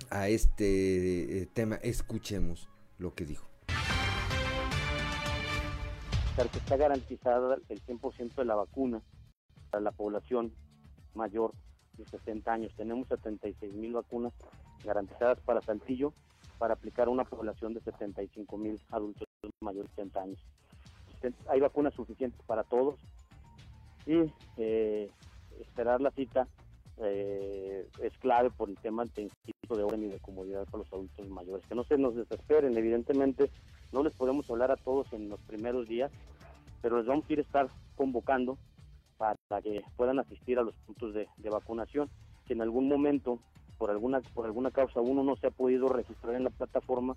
a 0.09 0.27
este 0.29 1.41
eh, 1.41 1.45
tema. 1.53 1.75
Escuchemos 1.75 2.69
lo 2.97 3.13
que 3.13 3.25
dijo. 3.25 3.47
Que 6.35 6.57
está 6.57 6.77
garantizada 6.77 7.57
el 7.69 7.83
100% 7.83 8.35
de 8.35 8.45
la 8.45 8.55
vacuna 8.55 9.01
para 9.69 9.83
la 9.83 9.91
población 9.91 10.53
mayor 11.13 11.53
de 11.93 12.05
60 12.05 12.51
años. 12.51 12.73
Tenemos 12.75 13.07
76 13.09 13.73
mil 13.73 13.93
vacunas 13.93 14.33
garantizadas 14.83 15.39
para 15.41 15.61
Saltillo 15.61 16.13
para 16.57 16.73
aplicar 16.73 17.07
a 17.07 17.11
una 17.11 17.25
población 17.25 17.73
de 17.73 17.81
75 17.81 18.57
mil 18.57 18.81
adultos 18.89 19.27
mayores 19.61 19.89
de 19.91 20.03
60 20.03 20.21
años. 20.21 20.39
Hay 21.49 21.59
vacunas 21.59 21.93
suficientes 21.93 22.41
para 22.45 22.63
todos 22.63 22.95
y 24.05 24.31
eh, 24.57 25.09
esperar 25.59 26.01
la 26.01 26.11
cita 26.11 26.47
eh, 26.97 27.87
es 28.01 28.17
clave 28.17 28.49
por 28.51 28.69
el 28.69 28.77
tema 28.77 29.05
del 29.15 29.31
de 29.69 29.83
orden 29.83 30.03
y 30.03 30.09
de 30.09 30.19
comodidad 30.19 30.65
para 30.65 30.79
los 30.79 30.91
adultos 30.91 31.29
mayores. 31.29 31.65
Que 31.65 31.75
no 31.75 31.83
se 31.83 31.97
nos 31.97 32.15
desesperen, 32.15 32.77
evidentemente 32.77 33.49
no 33.93 34.03
les 34.03 34.13
podemos 34.13 34.49
hablar 34.49 34.71
a 34.71 34.75
todos 34.75 35.13
en 35.13 35.29
los 35.29 35.41
primeros 35.43 35.87
días, 35.87 36.11
pero 36.81 36.97
les 36.97 37.05
vamos 37.05 37.23
a 37.29 37.33
ir 37.33 37.39
a 37.39 37.43
estar 37.43 37.67
convocando 37.95 38.57
para 39.17 39.61
que 39.61 39.81
puedan 39.95 40.19
asistir 40.19 40.59
a 40.59 40.63
los 40.63 40.75
puntos 40.85 41.13
de, 41.13 41.27
de 41.37 41.49
vacunación. 41.49 42.09
Si 42.47 42.53
en 42.53 42.61
algún 42.61 42.89
momento 42.89 43.39
por 43.77 43.91
alguna, 43.91 44.19
por 44.33 44.45
alguna 44.45 44.71
causa 44.71 44.99
uno 44.99 45.23
no 45.23 45.35
se 45.37 45.47
ha 45.47 45.51
podido 45.51 45.87
registrar 45.87 46.35
en 46.35 46.43
la 46.43 46.49
plataforma, 46.49 47.15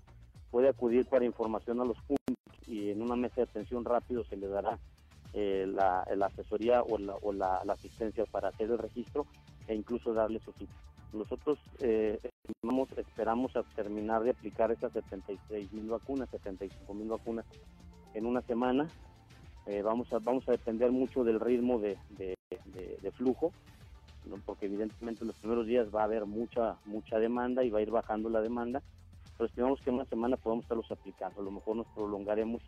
puede 0.55 0.69
acudir 0.69 1.05
para 1.05 1.25
información 1.25 1.81
a 1.81 1.83
los 1.83 1.97
puntos 1.97 2.37
y 2.65 2.89
en 2.89 3.01
una 3.01 3.17
mesa 3.17 3.35
de 3.35 3.41
atención 3.41 3.83
rápido 3.83 4.23
se 4.23 4.37
le 4.37 4.47
dará 4.47 4.79
eh, 5.33 5.67
la, 5.67 6.05
asesoría 6.25 6.81
o, 6.81 6.97
la, 6.97 7.13
o 7.15 7.33
la, 7.33 7.57
asistencia 7.67 8.23
para 8.23 8.47
hacer 8.47 8.71
el 8.71 8.77
registro 8.77 9.27
e 9.67 9.75
incluso 9.75 10.13
darle 10.13 10.39
su 10.39 10.53
cita. 10.53 10.71
Nosotros 11.11 11.59
eh, 11.81 12.21
esperamos 12.95 13.53
a 13.57 13.63
terminar 13.75 14.23
de 14.23 14.29
aplicar 14.29 14.71
esas 14.71 14.93
76 14.93 15.73
mil 15.73 15.89
vacunas, 15.89 16.29
75 16.29 16.93
mil 16.93 17.09
vacunas 17.09 17.43
en 18.13 18.25
una 18.25 18.41
semana. 18.43 18.87
Eh, 19.65 19.81
vamos, 19.81 20.13
a, 20.13 20.19
vamos 20.19 20.47
a 20.47 20.53
depender 20.53 20.89
mucho 20.89 21.25
del 21.25 21.41
ritmo 21.41 21.79
de 21.79 21.97
flujo 23.11 23.51
porque 24.45 24.65
evidentemente 24.65 25.21
en 25.21 25.27
los 25.27 25.37
primeros 25.37 25.65
días 25.67 25.87
va 25.93 26.01
a 26.01 26.05
haber 26.05 26.25
mucha 26.25 26.77
mucha 26.85 27.19
demanda 27.19 27.63
y 27.63 27.69
va 27.69 27.79
a 27.79 27.81
ir 27.81 27.91
bajando 27.91 28.29
la 28.29 28.41
demanda, 28.41 28.81
pero 29.37 29.47
estimamos 29.47 29.81
que 29.81 29.89
en 29.89 29.95
una 29.95 30.05
semana 30.05 30.37
podemos 30.37 30.65
estarlos 30.65 30.91
aplicando. 30.91 31.41
A 31.41 31.43
lo 31.43 31.51
mejor 31.51 31.77
nos 31.77 31.87
prolongaremos 31.87 32.61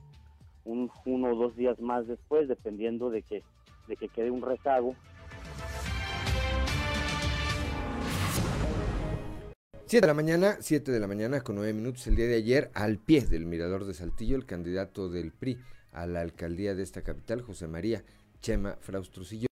un, 0.65 0.91
uno 1.05 1.32
o 1.32 1.36
dos 1.36 1.55
días 1.55 1.80
más 1.80 2.07
después, 2.07 2.47
dependiendo 2.47 3.09
de 3.09 3.22
que, 3.22 3.43
de 3.88 3.95
que 3.95 4.09
quede 4.09 4.32
un 4.32 4.41
rezago. 4.41 4.95
Siete 9.86 10.05
de 10.05 10.07
la 10.07 10.13
mañana, 10.13 10.57
7 10.59 10.91
de 10.91 10.99
la 10.99 11.07
mañana 11.07 11.39
con 11.39 11.55
nueve 11.55 11.72
minutos 11.72 12.07
el 12.07 12.18
día 12.18 12.28
de 12.28 12.36
ayer, 12.36 12.70
al 12.74 12.97
pie 12.97 13.22
del 13.22 13.45
mirador 13.45 13.86
de 13.86 13.93
Saltillo, 13.93 14.36
el 14.36 14.45
candidato 14.45 15.07
del 15.07 15.32
PRI 15.32 15.57
a 15.93 16.05
la 16.05 16.20
alcaldía 16.20 16.76
de 16.76 16.84
esta 16.84 17.03
capital, 17.03 17.41
José 17.41 17.70
María 17.70 18.03
Chema 18.41 18.76
Fraustrucillo, 18.82 19.47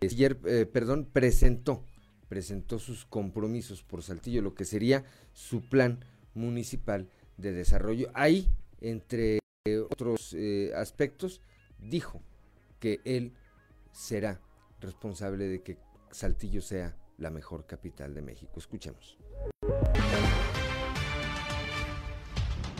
ayer, 0.00 0.38
eh, 0.46 0.64
perdón, 0.66 1.08
presentó, 1.12 1.82
presentó 2.28 2.78
sus 2.78 3.04
compromisos 3.04 3.82
por 3.82 4.04
Saltillo, 4.04 4.42
lo 4.42 4.54
que 4.54 4.64
sería 4.64 5.04
su 5.32 5.68
plan 5.68 6.04
municipal 6.34 7.08
de 7.36 7.52
desarrollo. 7.52 8.08
Ahí, 8.14 8.50
entre 8.80 9.38
otros 9.90 10.34
eh, 10.34 10.72
aspectos, 10.76 11.40
dijo 11.78 12.20
que 12.78 13.00
él 13.04 13.32
será 13.92 14.40
responsable 14.80 15.46
de 15.46 15.62
que 15.62 15.78
Saltillo 16.10 16.60
sea 16.60 16.96
la 17.18 17.30
mejor 17.30 17.66
capital 17.66 18.14
de 18.14 18.22
México. 18.22 18.52
Escuchemos. 18.56 19.16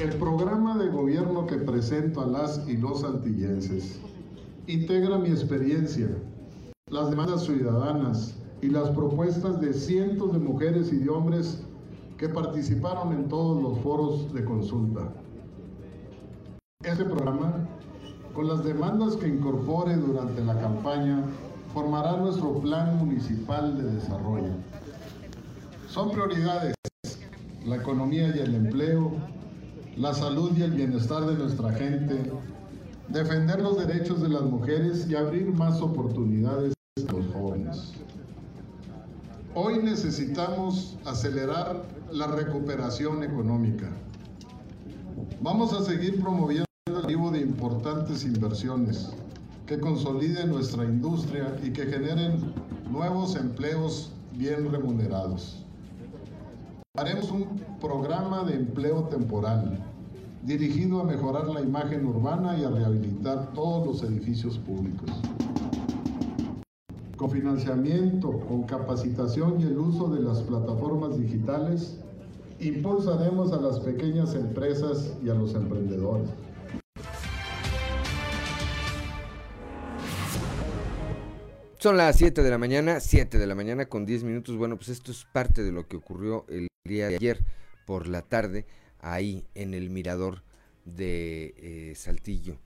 El 0.01 0.11
programa 0.19 0.77
de 0.77 0.89
gobierno 0.89 1.47
que 1.47 1.57
presento 1.57 2.21
a 2.21 2.27
las 2.27 2.69
y 2.69 2.77
los 2.77 3.05
antillenses 3.05 4.01
integra 4.67 5.19
mi 5.19 5.31
experiencia, 5.31 6.09
las 6.91 7.11
demandas 7.11 7.45
ciudadanas 7.45 8.35
y 8.61 8.69
las 8.69 8.91
propuestas 8.91 9.61
de 9.61 9.73
cientos 9.73 10.33
de 10.33 10.39
mujeres 10.39 10.93
y 10.93 10.97
de 10.97 11.11
hombres 11.11 11.65
participaron 12.29 13.13
en 13.13 13.29
todos 13.29 13.63
los 13.63 13.79
foros 13.81 14.33
de 14.33 14.45
consulta. 14.45 15.13
Este 16.83 17.05
programa, 17.05 17.67
con 18.35 18.49
las 18.49 18.65
demandas 18.65 19.17
que 19.17 19.29
incorpore 19.29 19.97
durante 19.97 20.45
la 20.45 20.59
campaña, 20.61 21.25
formará 21.73 22.17
nuestro 22.17 22.55
plan 22.61 22.99
municipal 22.99 23.77
de 23.77 23.91
desarrollo. 23.93 24.53
Son 25.89 26.11
prioridades 26.11 26.75
la 27.65 27.77
economía 27.77 28.35
y 28.35 28.41
el 28.41 28.55
empleo, 28.55 29.13
la 29.97 30.13
salud 30.13 30.53
y 30.57 30.63
el 30.63 30.73
bienestar 30.73 31.25
de 31.25 31.35
nuestra 31.35 31.73
gente, 31.73 32.31
defender 33.09 33.61
los 33.63 33.79
derechos 33.79 34.21
de 34.21 34.29
las 34.29 34.43
mujeres 34.43 35.07
y 35.09 35.15
abrir 35.15 35.53
más 35.53 35.81
oportunidades 35.81 36.75
a 37.09 37.13
los 37.13 37.27
jóvenes. 37.33 37.93
Hoy 39.55 39.79
necesitamos 39.83 40.99
acelerar 41.05 41.85
la 42.13 42.27
recuperación 42.27 43.23
económica. 43.23 43.89
Vamos 45.41 45.73
a 45.73 45.83
seguir 45.83 46.21
promoviendo 46.21 46.65
el 46.87 46.97
arribo 46.97 47.31
de 47.31 47.41
importantes 47.41 48.25
inversiones 48.25 49.11
que 49.67 49.81
consoliden 49.81 50.51
nuestra 50.51 50.85
industria 50.85 51.57
y 51.63 51.71
que 51.71 51.87
generen 51.87 52.53
nuevos 52.91 53.37
empleos 53.37 54.13
bien 54.33 54.71
remunerados. 54.71 55.65
Haremos 56.97 57.31
un 57.31 57.61
programa 57.81 58.45
de 58.45 58.55
empleo 58.55 59.05
temporal 59.05 59.83
dirigido 60.43 61.01
a 61.01 61.05
mejorar 61.05 61.49
la 61.49 61.61
imagen 61.61 62.07
urbana 62.07 62.57
y 62.59 62.65
a 62.65 62.71
rehabilitar 62.71 63.53
todos 63.55 63.87
los 63.87 64.03
edificios 64.11 64.59
públicos. 64.59 65.11
Con 67.17 67.31
financiamiento, 67.31 68.41
con 68.41 68.65
capacitación 68.65 69.61
y 69.61 69.65
el 69.65 69.79
uso 69.79 70.09
de 70.09 70.21
las 70.21 70.43
plataformas 70.43 71.19
digitales, 71.19 71.99
impulsaremos 72.59 73.53
a 73.53 73.61
las 73.61 73.79
pequeñas 73.81 74.35
empresas 74.35 75.17
y 75.25 75.29
a 75.29 75.35
los 75.35 75.55
emprendedores. 75.55 76.29
Son 81.79 81.97
las 81.97 82.17
7 82.17 82.43
de 82.43 82.51
la 82.51 82.59
mañana, 82.59 82.99
7 82.99 83.39
de 83.39 83.47
la 83.47 83.55
mañana 83.55 83.87
con 83.87 84.07
10 84.07 84.25
minutos. 84.25 84.57
Bueno, 84.57 84.77
pues 84.77 84.89
esto 84.89 85.13
es 85.13 85.25
parte 85.27 85.63
de 85.63 85.71
lo 85.71 85.87
que 85.87 85.97
ocurrió 85.97 86.47
el 86.49 86.67
día 86.85 87.09
de 87.09 87.17
ayer 87.17 87.45
por 87.87 88.09
la 88.09 88.23
tarde 88.23 88.67
ahí 89.01 89.45
en 89.55 89.75
el 89.75 89.91
mirador 89.91 90.43
de 90.85 91.55
eh, 91.59 91.95
Saltillo. 91.95 92.57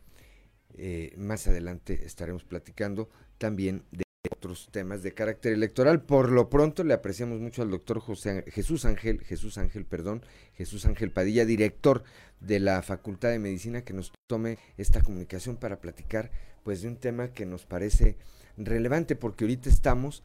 Eh, 0.74 1.12
más 1.18 1.48
adelante 1.48 2.04
estaremos 2.06 2.44
platicando 2.44 3.08
también 3.38 3.82
de 3.90 4.04
otros 4.38 4.68
temas 4.70 5.02
de 5.02 5.12
carácter 5.12 5.52
electoral. 5.52 6.02
Por 6.02 6.30
lo 6.30 6.48
pronto 6.48 6.84
le 6.84 6.94
apreciamos 6.94 7.40
mucho 7.40 7.62
al 7.62 7.70
doctor 7.70 7.98
José, 7.98 8.44
Jesús 8.48 8.84
Ángel, 8.84 9.20
Jesús 9.24 9.58
Ángel, 9.58 9.84
perdón, 9.84 10.22
Jesús 10.54 10.86
Ángel 10.86 11.10
Padilla, 11.10 11.44
director 11.44 12.04
de 12.40 12.60
la 12.60 12.82
Facultad 12.82 13.30
de 13.30 13.40
Medicina, 13.40 13.82
que 13.82 13.92
nos 13.92 14.12
tome 14.28 14.58
esta 14.76 15.02
comunicación 15.02 15.56
para 15.56 15.80
platicar 15.80 16.30
pues 16.62 16.82
de 16.82 16.88
un 16.88 16.96
tema 16.96 17.32
que 17.32 17.46
nos 17.46 17.66
parece 17.66 18.16
relevante 18.56 19.16
porque 19.16 19.44
ahorita 19.44 19.68
estamos 19.68 20.22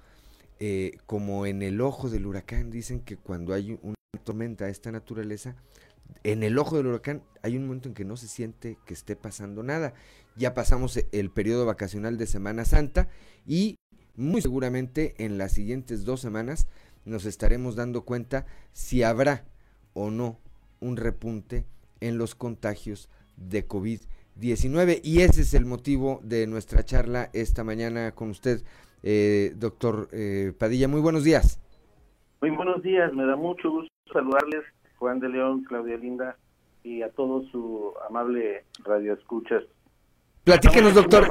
eh, 0.59 0.97
como 1.07 1.47
en 1.47 1.63
el 1.63 1.81
ojo 1.81 2.09
del 2.09 2.27
huracán. 2.27 2.69
Dicen 2.69 2.99
que 2.99 3.17
cuando 3.17 3.53
hay 3.53 3.79
una 3.81 3.95
tormenta 4.23 4.65
de 4.65 4.71
esta 4.71 4.91
naturaleza, 4.91 5.55
en 6.23 6.43
el 6.43 6.59
ojo 6.59 6.77
del 6.77 6.87
huracán 6.87 7.23
hay 7.41 7.57
un 7.57 7.65
momento 7.65 7.89
en 7.89 7.95
que 7.95 8.05
no 8.05 8.15
se 8.15 8.27
siente 8.27 8.77
que 8.85 8.93
esté 8.93 9.15
pasando 9.15 9.63
nada. 9.63 9.95
Ya 10.35 10.53
pasamos 10.53 10.99
el 11.11 11.31
periodo 11.31 11.65
vacacional 11.65 12.17
de 12.17 12.27
Semana 12.27 12.63
Santa 12.63 13.09
y 13.47 13.77
muy 14.15 14.41
seguramente 14.41 15.15
en 15.17 15.37
las 15.37 15.53
siguientes 15.53 16.05
dos 16.05 16.21
semanas 16.21 16.67
nos 17.05 17.25
estaremos 17.25 17.75
dando 17.75 18.03
cuenta 18.03 18.45
si 18.71 19.03
habrá 19.03 19.45
o 19.93 20.11
no 20.11 20.39
un 20.79 20.97
repunte 20.97 21.65
en 21.99 22.17
los 22.17 22.35
contagios 22.35 23.09
de 23.37 23.67
COVID-19. 23.67 24.13
19 24.35 25.01
y 25.03 25.21
ese 25.21 25.41
es 25.41 25.53
el 25.53 25.65
motivo 25.65 26.19
de 26.23 26.47
nuestra 26.47 26.83
charla 26.83 27.29
esta 27.33 27.63
mañana 27.63 28.13
con 28.13 28.29
usted, 28.29 28.63
eh, 29.03 29.53
doctor 29.55 30.09
eh, 30.11 30.53
Padilla. 30.57 30.87
Muy 30.87 31.01
buenos 31.01 31.23
días. 31.23 31.59
Muy 32.41 32.49
buenos 32.51 32.81
días, 32.81 33.13
me 33.13 33.25
da 33.25 33.35
mucho 33.35 33.69
gusto 33.69 33.89
saludarles, 34.11 34.63
Juan 34.97 35.19
de 35.19 35.29
León, 35.29 35.63
Claudia 35.63 35.97
Linda 35.97 36.37
y 36.83 37.01
a 37.01 37.09
todos 37.11 37.49
su 37.51 37.93
amable 38.09 38.65
radio 38.83 39.13
escuchas. 39.13 39.63
Platíquenos, 40.43 40.93
doctor, 40.93 41.29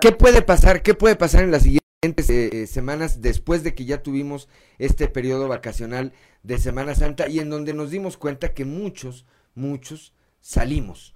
¿qué 0.00 0.12
puede 0.12 0.42
pasar? 0.42 0.82
¿Qué 0.82 0.94
puede 0.94 1.14
pasar 1.14 1.44
en 1.44 1.52
las 1.52 1.62
siguientes 1.62 1.82
eh, 2.04 2.66
semanas 2.66 3.22
después 3.22 3.62
de 3.62 3.76
que 3.76 3.84
ya 3.84 4.02
tuvimos 4.02 4.48
este 4.78 5.06
periodo 5.06 5.46
vacacional 5.46 6.12
de 6.42 6.58
Semana 6.58 6.96
Santa 6.96 7.28
y 7.28 7.38
en 7.38 7.48
donde 7.48 7.74
nos 7.74 7.92
dimos 7.92 8.16
cuenta 8.16 8.54
que 8.54 8.64
muchos, 8.64 9.24
muchos 9.54 10.12
salimos? 10.40 11.14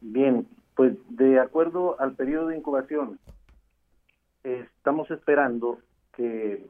Bien, 0.00 0.48
pues 0.74 0.94
de 1.10 1.38
acuerdo 1.38 2.00
al 2.00 2.16
periodo 2.16 2.48
de 2.48 2.56
incubación, 2.56 3.20
estamos 4.42 5.08
esperando 5.12 5.78
que 6.16 6.66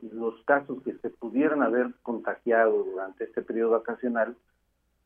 los 0.00 0.42
casos 0.46 0.82
que 0.82 0.94
se 1.02 1.10
pudieran 1.10 1.62
haber 1.62 1.92
contagiado 2.02 2.82
durante 2.82 3.24
este 3.24 3.42
periodo 3.42 3.72
vacacional 3.72 4.34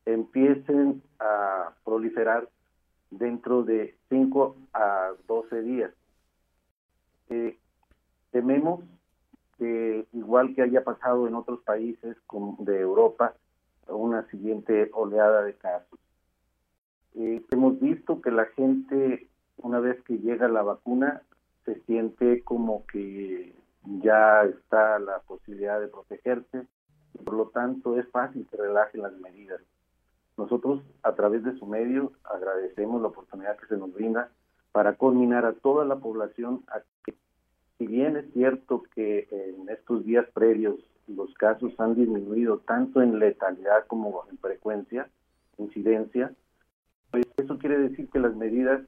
empiecen 0.05 1.03
a 1.19 1.73
proliferar 1.83 2.47
dentro 3.11 3.63
de 3.63 3.97
5 4.07 4.55
a 4.73 5.11
12 5.27 5.61
días. 5.61 5.91
Eh, 7.29 7.57
tememos 8.31 8.83
que, 9.57 10.05
igual 10.13 10.53
que 10.55 10.61
haya 10.61 10.83
pasado 10.83 11.27
en 11.27 11.35
otros 11.35 11.61
países 11.61 12.17
de 12.59 12.79
Europa, 12.79 13.33
una 13.87 14.27
siguiente 14.29 14.89
oleada 14.93 15.43
de 15.43 15.53
casos. 15.55 15.99
Eh, 17.15 17.41
hemos 17.51 17.79
visto 17.79 18.21
que 18.21 18.31
la 18.31 18.45
gente, 18.47 19.27
una 19.57 19.79
vez 19.79 20.01
que 20.03 20.17
llega 20.17 20.47
la 20.47 20.63
vacuna, 20.63 21.21
se 21.63 21.79
siente 21.81 22.43
como 22.43 22.85
que 22.87 23.55
ya 23.85 24.43
está 24.43 24.99
la 24.99 25.19
posibilidad 25.19 25.79
de 25.79 25.87
protegerse 25.87 26.67
y 27.13 27.17
por 27.19 27.35
lo 27.35 27.47
tanto 27.47 27.97
es 27.97 28.07
fácil 28.09 28.47
que 28.49 28.57
relajen 28.57 29.03
las 29.03 29.13
medidas. 29.13 29.61
Nosotros, 30.37 30.81
a 31.03 31.13
través 31.13 31.43
de 31.43 31.57
su 31.57 31.65
medio, 31.65 32.11
agradecemos 32.25 33.01
la 33.01 33.07
oportunidad 33.07 33.57
que 33.57 33.67
se 33.67 33.77
nos 33.77 33.93
brinda 33.93 34.29
para 34.73 34.93
culminar 34.97 35.45
a 35.45 35.53
toda 35.53 35.85
la 35.85 35.95
población 35.95 36.63
a 36.67 36.81
si 37.77 37.87
bien 37.87 38.17
es 38.17 38.31
cierto 38.33 38.83
que 38.95 39.27
en 39.31 39.69
estos 39.69 40.05
días 40.05 40.25
previos 40.33 40.75
los 41.07 41.33
casos 41.35 41.73
han 41.79 41.95
disminuido 41.95 42.59
tanto 42.59 43.01
en 43.01 43.19
letalidad 43.19 43.85
como 43.87 44.23
en 44.29 44.37
frecuencia, 44.37 45.09
incidencia, 45.57 46.33
pues 47.11 47.25
eso 47.37 47.57
quiere 47.57 47.77
decir 47.77 48.09
que 48.09 48.19
las 48.19 48.35
medidas 48.35 48.81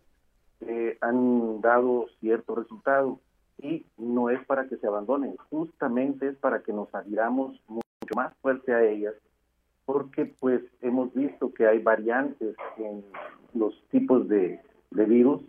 eh, 0.61 0.97
han 1.01 1.61
dado 1.61 2.07
cierto 2.19 2.55
resultado 2.55 3.19
y 3.61 3.85
no 3.97 4.29
es 4.29 4.43
para 4.45 4.67
que 4.67 4.77
se 4.77 4.87
abandonen, 4.87 5.35
justamente 5.49 6.29
es 6.29 6.37
para 6.37 6.61
que 6.61 6.73
nos 6.73 6.93
adhiramos 6.93 7.59
mucho 7.67 7.85
más 8.15 8.33
fuerte 8.41 8.73
a 8.73 8.83
ellas, 8.83 9.13
porque 9.85 10.25
pues 10.39 10.61
hemos 10.81 11.13
visto 11.13 11.53
que 11.53 11.67
hay 11.67 11.79
variantes 11.79 12.55
en 12.77 13.03
los 13.53 13.73
tipos 13.89 14.27
de, 14.27 14.59
virus, 14.91 15.41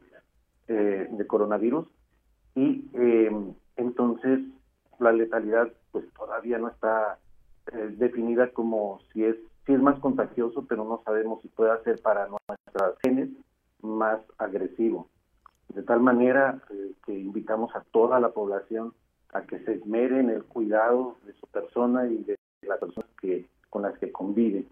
eh, 0.68 1.08
de 1.10 1.26
coronavirus, 1.26 1.86
y 2.58 2.90
eh, 2.94 3.30
entonces 3.76 4.40
la 4.98 5.12
letalidad 5.12 5.68
pues 5.92 6.04
todavía 6.14 6.58
no 6.58 6.68
está 6.68 7.18
definida 7.98 8.50
como 8.52 8.98
si 9.12 9.24
es 9.24 9.36
sí 9.68 9.74
es 9.74 9.82
más 9.82 10.00
contagioso, 10.00 10.64
pero 10.66 10.84
no 10.84 11.02
sabemos 11.04 11.42
si 11.42 11.48
puede 11.48 11.70
ser 11.84 12.00
para 12.00 12.26
nuestras 12.26 12.94
genes 13.02 13.28
más 13.82 14.18
agresivo. 14.38 15.08
De 15.68 15.82
tal 15.82 16.00
manera 16.00 16.62
eh, 16.70 16.92
que 17.04 17.12
invitamos 17.12 17.76
a 17.76 17.82
toda 17.92 18.18
la 18.18 18.30
población 18.30 18.94
a 19.34 19.42
que 19.42 19.58
se 19.60 19.74
esmere 19.74 20.20
en 20.20 20.30
el 20.30 20.44
cuidado 20.44 21.18
de 21.26 21.34
su 21.34 21.46
persona 21.48 22.06
y 22.06 22.24
de 22.24 22.38
las 22.62 22.78
personas 22.78 23.10
que, 23.20 23.46
con 23.68 23.82
las 23.82 23.98
que 23.98 24.10
conviven, 24.10 24.66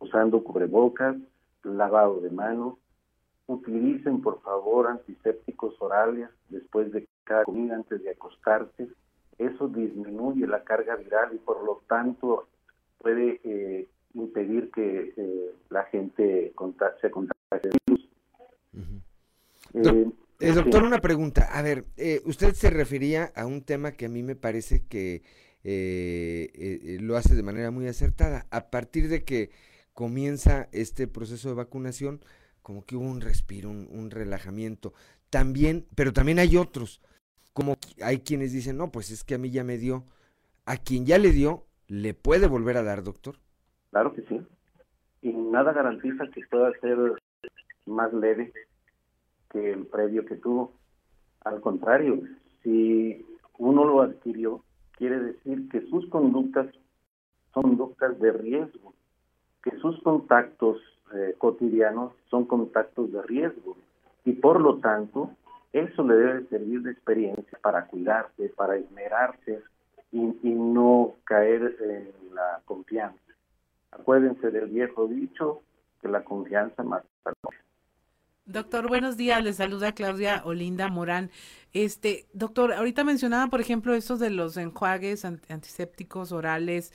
usando 0.00 0.44
cubrebocas, 0.44 1.16
lavado 1.62 2.20
de 2.20 2.30
manos, 2.30 2.74
utilicen 3.46 4.20
por 4.20 4.42
favor 4.42 4.86
antisépticos 4.88 5.80
orales 5.80 6.28
después 6.50 6.92
de 6.92 7.06
cada 7.26 7.44
comida 7.44 7.74
antes 7.74 8.02
de 8.02 8.10
acostarse. 8.10 8.88
Eso 9.38 9.68
disminuye 9.68 10.46
la 10.46 10.64
carga 10.64 10.96
viral 10.96 11.34
y 11.34 11.38
por 11.38 11.62
lo 11.62 11.82
tanto 11.86 12.48
puede 12.98 13.40
eh, 13.44 13.86
impedir 14.16 14.70
que 14.70 15.12
eh, 15.16 15.54
la 15.70 15.84
gente 15.84 16.52
se 17.00 17.10
contagie 17.10 17.70
el 17.70 17.78
virus. 17.86 18.08
Eh, 19.74 20.10
eh, 20.40 20.52
doctor, 20.52 20.82
una 20.82 21.00
pregunta. 21.00 21.48
A 21.52 21.62
ver, 21.62 21.84
usted 22.24 22.54
se 22.54 22.70
refería 22.70 23.32
a 23.36 23.46
un 23.46 23.62
tema 23.62 23.92
que 23.92 24.06
a 24.06 24.08
mí 24.08 24.22
me 24.22 24.36
parece 24.36 24.84
que 24.86 25.22
lo 27.00 27.16
hace 27.16 27.34
de 27.34 27.42
manera 27.42 27.70
muy 27.70 27.86
acertada. 27.88 28.46
A 28.50 28.70
partir 28.70 29.08
de 29.08 29.24
que 29.24 29.50
comienza 29.92 30.68
este 30.72 31.06
proceso 31.06 31.48
de 31.48 31.54
vacunación, 31.54 32.20
como 32.62 32.84
que 32.84 32.96
hubo 32.96 33.04
un 33.04 33.20
respiro, 33.20 33.70
un, 33.70 33.88
un 33.90 34.10
relajamiento. 34.10 34.92
También, 35.30 35.86
pero 35.94 36.12
también 36.12 36.38
hay 36.38 36.56
otros, 36.56 37.02
como 37.56 37.76
hay 38.02 38.18
quienes 38.18 38.52
dicen, 38.52 38.76
no, 38.76 38.92
pues 38.92 39.10
es 39.10 39.24
que 39.24 39.34
a 39.34 39.38
mí 39.38 39.50
ya 39.50 39.64
me 39.64 39.78
dio. 39.78 40.04
A 40.66 40.76
quien 40.76 41.06
ya 41.06 41.16
le 41.16 41.30
dio, 41.30 41.64
¿le 41.88 42.12
puede 42.12 42.48
volver 42.48 42.76
a 42.76 42.82
dar, 42.82 43.02
doctor? 43.02 43.36
Claro 43.92 44.12
que 44.12 44.20
sí. 44.26 44.38
Y 45.22 45.32
nada 45.32 45.72
garantiza 45.72 46.26
que 46.34 46.42
pueda 46.50 46.70
ser 46.82 46.98
más 47.86 48.12
leve 48.12 48.52
que 49.50 49.72
el 49.72 49.86
previo 49.86 50.26
que 50.26 50.36
tuvo. 50.36 50.74
Al 51.44 51.62
contrario, 51.62 52.20
si 52.62 53.24
uno 53.56 53.86
lo 53.86 54.02
adquirió, 54.02 54.62
quiere 54.92 55.18
decir 55.18 55.66
que 55.70 55.80
sus 55.88 56.06
conductas 56.10 56.66
son 57.54 57.62
conductas 57.62 58.20
de 58.20 58.32
riesgo, 58.32 58.92
que 59.62 59.70
sus 59.78 59.98
contactos 60.02 60.76
eh, 61.14 61.34
cotidianos 61.38 62.12
son 62.28 62.44
contactos 62.44 63.10
de 63.12 63.22
riesgo 63.22 63.78
y 64.26 64.32
por 64.32 64.60
lo 64.60 64.76
tanto 64.76 65.30
eso 65.76 66.02
le 66.04 66.14
debe 66.14 66.48
servir 66.48 66.82
de 66.82 66.92
experiencia 66.92 67.58
para 67.62 67.86
cuidarse, 67.86 68.48
para 68.56 68.76
esmerarse 68.76 69.62
y, 70.12 70.18
no 70.18 71.16
caer 71.24 71.76
en 71.80 72.34
la 72.34 72.62
confianza. 72.64 73.20
Acuérdense 73.90 74.50
del 74.50 74.66
viejo 74.66 75.06
dicho 75.06 75.62
que 76.00 76.08
la 76.08 76.24
confianza 76.24 76.82
mata. 76.82 77.06
Doctor, 78.46 78.88
buenos 78.88 79.16
días. 79.16 79.42
Le 79.42 79.52
saluda 79.52 79.92
Claudia 79.92 80.42
Olinda 80.44 80.88
Morán. 80.88 81.30
Este, 81.72 82.26
doctor, 82.32 82.72
ahorita 82.72 83.04
mencionaba, 83.04 83.48
por 83.48 83.60
ejemplo, 83.60 83.94
estos 83.94 84.20
de 84.20 84.30
los 84.30 84.56
enjuagues 84.56 85.24
antisépticos 85.24 86.32
orales. 86.32 86.92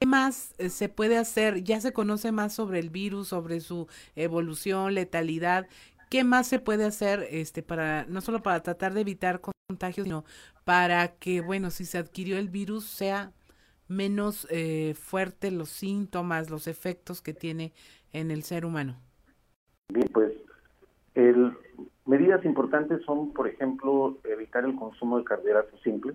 ¿Qué 0.00 0.06
más 0.06 0.54
eh, 0.58 0.70
se 0.70 0.88
puede 0.88 1.18
hacer? 1.18 1.62
Ya 1.62 1.80
se 1.80 1.92
conoce 1.92 2.32
más 2.32 2.54
sobre 2.54 2.80
el 2.80 2.90
virus, 2.90 3.28
sobre 3.28 3.60
su 3.60 3.86
evolución, 4.16 4.94
letalidad. 4.94 5.68
¿Qué 6.10 6.24
más 6.24 6.46
se 6.46 6.58
puede 6.58 6.84
hacer 6.84 7.26
este 7.30 7.62
para 7.62 8.06
no 8.06 8.20
solo 8.20 8.42
para 8.42 8.62
tratar 8.62 8.94
de 8.94 9.02
evitar 9.02 9.40
contagios, 9.40 10.04
sino 10.04 10.24
para 10.64 11.08
que, 11.16 11.40
bueno, 11.40 11.70
si 11.70 11.84
se 11.84 11.98
adquirió 11.98 12.38
el 12.38 12.48
virus 12.48 12.84
sea 12.86 13.32
menos 13.88 14.46
eh, 14.50 14.94
fuerte 14.94 15.50
los 15.50 15.68
síntomas, 15.68 16.50
los 16.50 16.66
efectos 16.66 17.20
que 17.20 17.34
tiene 17.34 17.72
en 18.12 18.30
el 18.30 18.42
ser 18.42 18.64
humano? 18.64 18.96
Bien, 19.92 20.08
pues 20.12 20.32
el, 21.14 21.56
medidas 22.06 22.44
importantes 22.44 23.02
son, 23.04 23.32
por 23.32 23.48
ejemplo, 23.48 24.18
evitar 24.24 24.64
el 24.64 24.76
consumo 24.76 25.18
de 25.18 25.24
carbohidratos 25.24 25.80
simples, 25.82 26.14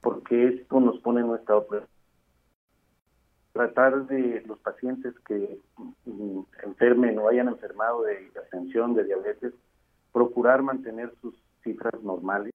porque 0.00 0.48
esto 0.48 0.80
nos 0.80 0.98
pone 1.00 1.20
en 1.20 1.26
nuestra 1.26 1.58
estado 1.58 1.84
Tratar 3.54 4.08
de 4.08 4.42
los 4.46 4.58
pacientes 4.58 5.14
que 5.20 5.60
mm, 6.06 6.40
enfermen 6.64 7.16
o 7.20 7.28
hayan 7.28 7.46
enfermado 7.46 8.02
de 8.02 8.24
hipertensión, 8.24 8.94
de 8.94 9.04
diabetes, 9.04 9.52
procurar 10.12 10.62
mantener 10.62 11.14
sus 11.20 11.36
cifras 11.62 12.02
normales, 12.02 12.52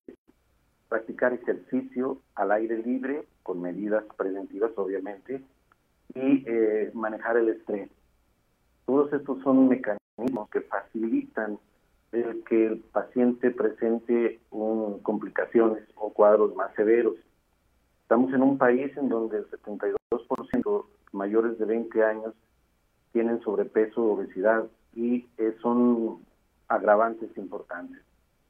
practicar 0.89 1.32
ejercicio 1.32 2.20
al 2.36 2.52
aire 2.52 2.84
libre, 2.84 3.26
con 3.43 3.62
medidas 3.62 4.04
preventivas 4.18 4.72
obviamente, 4.76 5.41
y 6.14 6.43
eh, 6.45 6.91
manejar 6.93 7.38
el 7.38 7.47
estrés. 7.47 7.89
Todos 8.86 9.14
estos 9.14 9.41
son 9.41 9.70
mecanismos 9.70 10.50
que 10.50 10.60
facilitan 10.62 11.60
el 12.12 12.43
que 12.43 12.66
el 12.66 12.80
paciente 12.80 13.52
presente 13.52 14.41
un, 14.52 15.00
complicaciones 15.00 15.84
o 15.95 16.12
cuadros 16.12 16.54
más 16.56 16.74
severos. 16.76 17.16
Estamos 18.02 18.34
en 18.34 18.41
un 18.41 18.58
país 18.58 18.91
en 18.97 19.08
donde 19.08 19.38
el 19.38 19.50
72% 19.50 19.99
mayores 21.11 21.57
de 21.57 21.65
20 21.65 22.03
años 22.03 22.34
tienen 23.11 23.41
sobrepeso 23.41 24.01
o 24.01 24.13
obesidad 24.13 24.65
y 24.93 25.28
eh, 25.38 25.55
son 25.61 26.20
agravantes 26.67 27.36
importantes. 27.38 28.01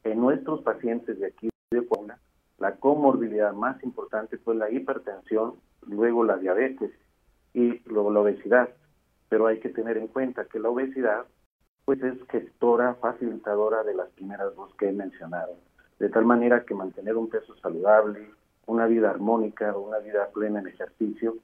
En 0.04 0.20
nuestros 0.20 0.62
pacientes 0.62 1.20
de 1.20 1.28
aquí 1.28 1.50
de 1.72 1.82
Puebla, 1.82 2.20
la 2.58 2.76
comorbilidad 2.76 3.54
más 3.54 3.82
importante 3.84 4.38
fue 4.38 4.56
la 4.56 4.70
hipertensión, 4.70 5.56
luego 5.88 6.24
la 6.24 6.38
diabetes 6.38 6.92
y 7.54 7.80
luego 7.90 8.12
la 8.12 8.22
obesidad. 8.22 8.70
Pero 9.30 9.48
hay 9.48 9.60
que 9.60 9.70
tener 9.70 9.98
en 9.98 10.08
cuenta 10.08 10.46
que 10.46 10.60
la 10.60 10.70
obesidad 10.70 11.26
pues 11.86 12.04
es 12.04 12.16
gestora, 12.30 12.96
facilitadora 12.96 13.84
de 13.84 13.96
las 13.96 14.10
primeras 14.10 14.56
dos 14.56 14.74
que 14.76 14.90
he 14.90 14.92
mencionado. 14.92 15.56
De 15.98 16.10
tal 16.10 16.26
manera 16.26 16.64
que 16.64 16.76
mantener 16.76 17.18
un 17.18 17.30
peso 17.30 17.56
saludable, 17.58 18.30
una 18.68 18.86
vida 18.86 19.10
armónica, 19.10 19.76
una 19.76 19.98
vida 20.00 20.30
plena 20.32 20.60
en 20.60 20.68
ejercicio 20.68 21.38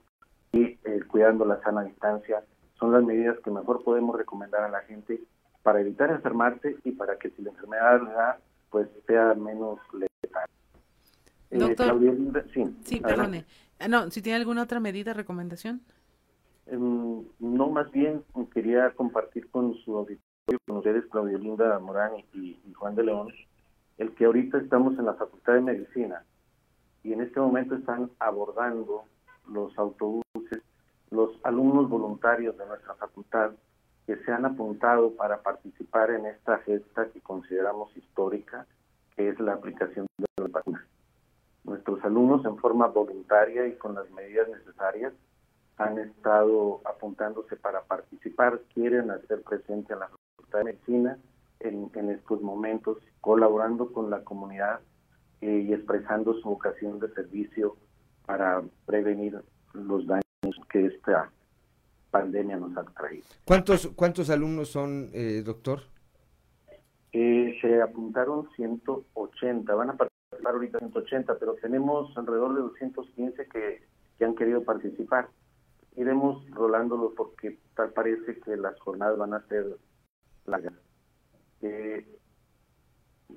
y 0.55 0.79
eh, 0.85 1.01
cuidando 1.05 1.43
la 1.43 1.61
sana 1.61 1.83
distancia 1.83 2.41
son 2.79 2.93
las 2.93 3.03
medidas 3.03 3.37
que 3.43 3.51
mejor 3.51 3.83
podemos 3.83 4.15
recomendar 4.15 4.63
a 4.63 4.69
la 4.69 4.79
gente 4.81 5.21
para 5.63 5.81
evitar 5.81 6.09
enfermarse 6.11 6.77
y 6.85 6.91
para 6.91 7.17
que 7.17 7.29
si 7.31 7.41
la 7.41 7.49
enfermedad 7.49 8.01
da, 8.01 8.39
pues 8.69 8.87
sea 9.05 9.33
menos 9.33 9.79
letal. 9.91 10.47
Eh, 11.51 11.57
Doctor, 11.57 11.99
sí, 12.53 12.73
sí 12.85 13.01
perdone. 13.01 13.43
Ah, 13.79 13.89
no, 13.89 14.09
si 14.11 14.21
tiene 14.21 14.37
alguna 14.37 14.63
otra 14.63 14.79
medida, 14.79 15.11
recomendación. 15.11 15.81
Em, 16.67 17.25
no, 17.39 17.69
más 17.69 17.91
bien 17.91 18.23
quería 18.53 18.91
compartir 18.91 19.49
con 19.49 19.75
su 19.83 19.97
auditorio, 19.97 20.59
con 20.65 20.77
ustedes, 20.77 21.05
Claudio 21.07 21.37
Linda 21.37 21.77
Morán 21.79 22.13
y, 22.33 22.61
y 22.65 22.73
Juan 22.73 22.95
de 22.95 23.03
León, 23.03 23.27
el 23.97 24.13
que 24.15 24.23
ahorita 24.23 24.59
estamos 24.59 24.97
en 24.97 25.05
la 25.05 25.15
Facultad 25.15 25.55
de 25.55 25.61
Medicina 25.61 26.23
y 27.03 27.11
en 27.11 27.19
este 27.19 27.41
momento 27.41 27.75
están 27.75 28.09
abordando 28.19 29.03
los 29.47 29.77
autobuses, 29.77 30.61
los 31.11 31.31
alumnos 31.43 31.89
voluntarios 31.89 32.57
de 32.57 32.65
nuestra 32.65 32.95
facultad 32.95 33.51
que 34.05 34.17
se 34.17 34.31
han 34.31 34.45
apuntado 34.45 35.11
para 35.15 35.41
participar 35.41 36.11
en 36.11 36.25
esta 36.27 36.59
gesta 36.59 37.07
que 37.09 37.21
consideramos 37.21 37.95
histórica, 37.97 38.67
que 39.15 39.29
es 39.29 39.39
la 39.39 39.53
aplicación 39.53 40.05
de 40.17 40.25
las 40.37 40.51
vacunas. 40.51 40.83
Nuestros 41.63 42.03
alumnos 42.03 42.45
en 42.45 42.57
forma 42.57 42.87
voluntaria 42.87 43.67
y 43.67 43.75
con 43.75 43.95
las 43.95 44.09
medidas 44.11 44.47
necesarias 44.49 45.13
han 45.77 45.97
estado 45.97 46.81
apuntándose 46.85 47.55
para 47.55 47.81
participar, 47.81 48.61
quieren 48.73 49.11
hacer 49.11 49.41
presente 49.41 49.93
a 49.93 49.97
la 49.97 50.09
Facultad 50.09 50.59
de 50.59 50.65
Medicina 50.65 51.17
en, 51.59 51.89
en 51.95 52.09
estos 52.11 52.41
momentos, 52.41 52.97
colaborando 53.19 53.91
con 53.91 54.09
la 54.09 54.23
comunidad 54.23 54.79
eh, 55.41 55.65
y 55.67 55.73
expresando 55.73 56.33
su 56.35 56.49
vocación 56.49 56.99
de 56.99 57.09
servicio 57.13 57.75
para 58.25 58.63
prevenir 58.85 59.39
los 59.73 60.05
daños 60.07 60.23
que 60.69 60.85
esta 60.85 61.31
pandemia 62.11 62.57
nos 62.57 62.75
ha 62.77 62.83
traído. 62.83 63.25
¿Cuántos, 63.43 63.87
cuántos 63.95 64.29
alumnos 64.29 64.69
son, 64.69 65.09
eh, 65.13 65.41
doctor? 65.45 65.81
Eh, 67.11 67.57
se 67.61 67.81
apuntaron 67.81 68.49
180, 68.55 69.73
van 69.73 69.89
a 69.91 69.97
participar 69.97 70.53
ahorita 70.53 70.79
180, 70.79 71.39
pero 71.39 71.55
tenemos 71.55 72.15
alrededor 72.17 72.55
de 72.55 72.61
215 72.61 73.47
que, 73.47 73.83
que 74.17 74.25
han 74.25 74.35
querido 74.35 74.63
participar. 74.63 75.29
Iremos 75.95 76.49
rolándolos 76.51 77.13
porque 77.15 77.57
tal 77.75 77.91
parece 77.91 78.39
que 78.39 78.57
las 78.57 78.79
jornadas 78.79 79.17
van 79.17 79.33
a 79.33 79.47
ser 79.47 79.77
largas. 80.45 80.73
Eh, 81.61 82.05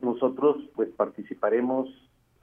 nosotros 0.02 0.56
pues 0.74 0.88
participaremos 0.90 1.88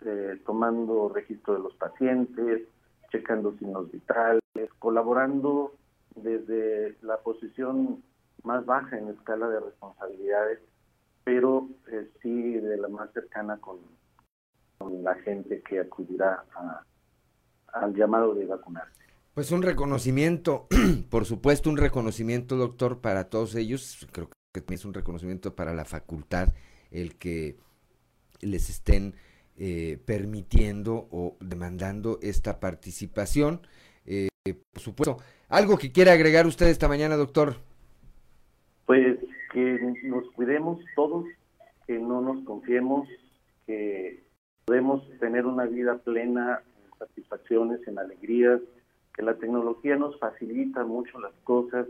eh, 0.02 0.40
tomando 0.46 1.10
registro 1.10 1.54
de 1.54 1.60
los 1.60 1.74
pacientes, 1.76 2.64
checando 3.12 3.56
signos 3.58 3.92
vitales, 3.92 4.42
colaborando 4.80 5.74
desde 6.16 6.96
la 7.02 7.18
posición 7.18 8.04
más 8.44 8.66
baja 8.66 8.98
en 8.98 9.10
escala 9.10 9.50
de 9.50 9.60
responsabilidades, 9.60 10.60
pero 11.24 11.68
eh, 11.92 12.10
sí 12.22 12.54
de 12.54 12.78
la 12.78 12.88
más 12.88 13.12
cercana 13.14 13.58
con, 13.58 13.80
la 15.02 15.16
gente 15.16 15.62
que 15.62 15.80
acudirá 15.80 16.44
a, 16.54 16.84
al 17.74 17.96
llamado 17.96 18.36
de 18.36 18.46
vacunarse. 18.46 19.02
Pues 19.34 19.52
un 19.52 19.64
reconocimiento, 19.64 20.68
por 21.10 21.26
supuesto, 21.26 21.70
un 21.70 21.78
reconocimiento, 21.78 22.56
doctor, 22.56 23.00
para 23.00 23.30
todos 23.30 23.56
ellos. 23.56 24.08
Creo 24.12 24.30
que 24.54 24.64
es 24.74 24.86
un 24.86 24.94
reconocimiento 24.94 25.56
para 25.56 25.74
la 25.74 25.86
facultad 25.86 26.50
el 26.92 27.18
que 27.18 27.58
les 28.42 28.70
estén 28.70 29.16
eh, 29.58 29.98
permitiendo 30.06 31.08
o 31.12 31.38
demandando 31.40 32.20
esta 32.22 32.60
participación. 32.60 33.62
Eh, 34.06 34.28
por 34.72 34.82
supuesto, 34.82 35.18
¿algo 35.50 35.78
que 35.78 35.92
quiera 35.92 36.12
agregar 36.12 36.46
usted 36.46 36.68
esta 36.68 36.88
mañana, 36.88 37.16
doctor? 37.16 37.56
Pues 38.86 39.18
que 39.54 39.80
nos 40.04 40.30
cuidemos 40.32 40.80
todos, 40.96 41.26
que 41.88 41.98
no 41.98 42.22
nos 42.22 42.44
confiemos, 42.44 43.08
que 43.66 44.24
podemos 44.66 45.08
tener 45.20 45.46
una 45.46 45.66
vida 45.66 45.98
plena 46.00 46.62
en 46.84 47.00
satisfacciones, 47.00 47.88
en 47.88 47.98
alegrías, 47.98 48.60
que 49.14 49.24
la 49.24 49.36
tecnología 49.36 49.96
nos 49.96 50.20
facilita 50.20 50.84
mucho 50.84 51.20
las 51.20 51.34
cosas 51.44 51.88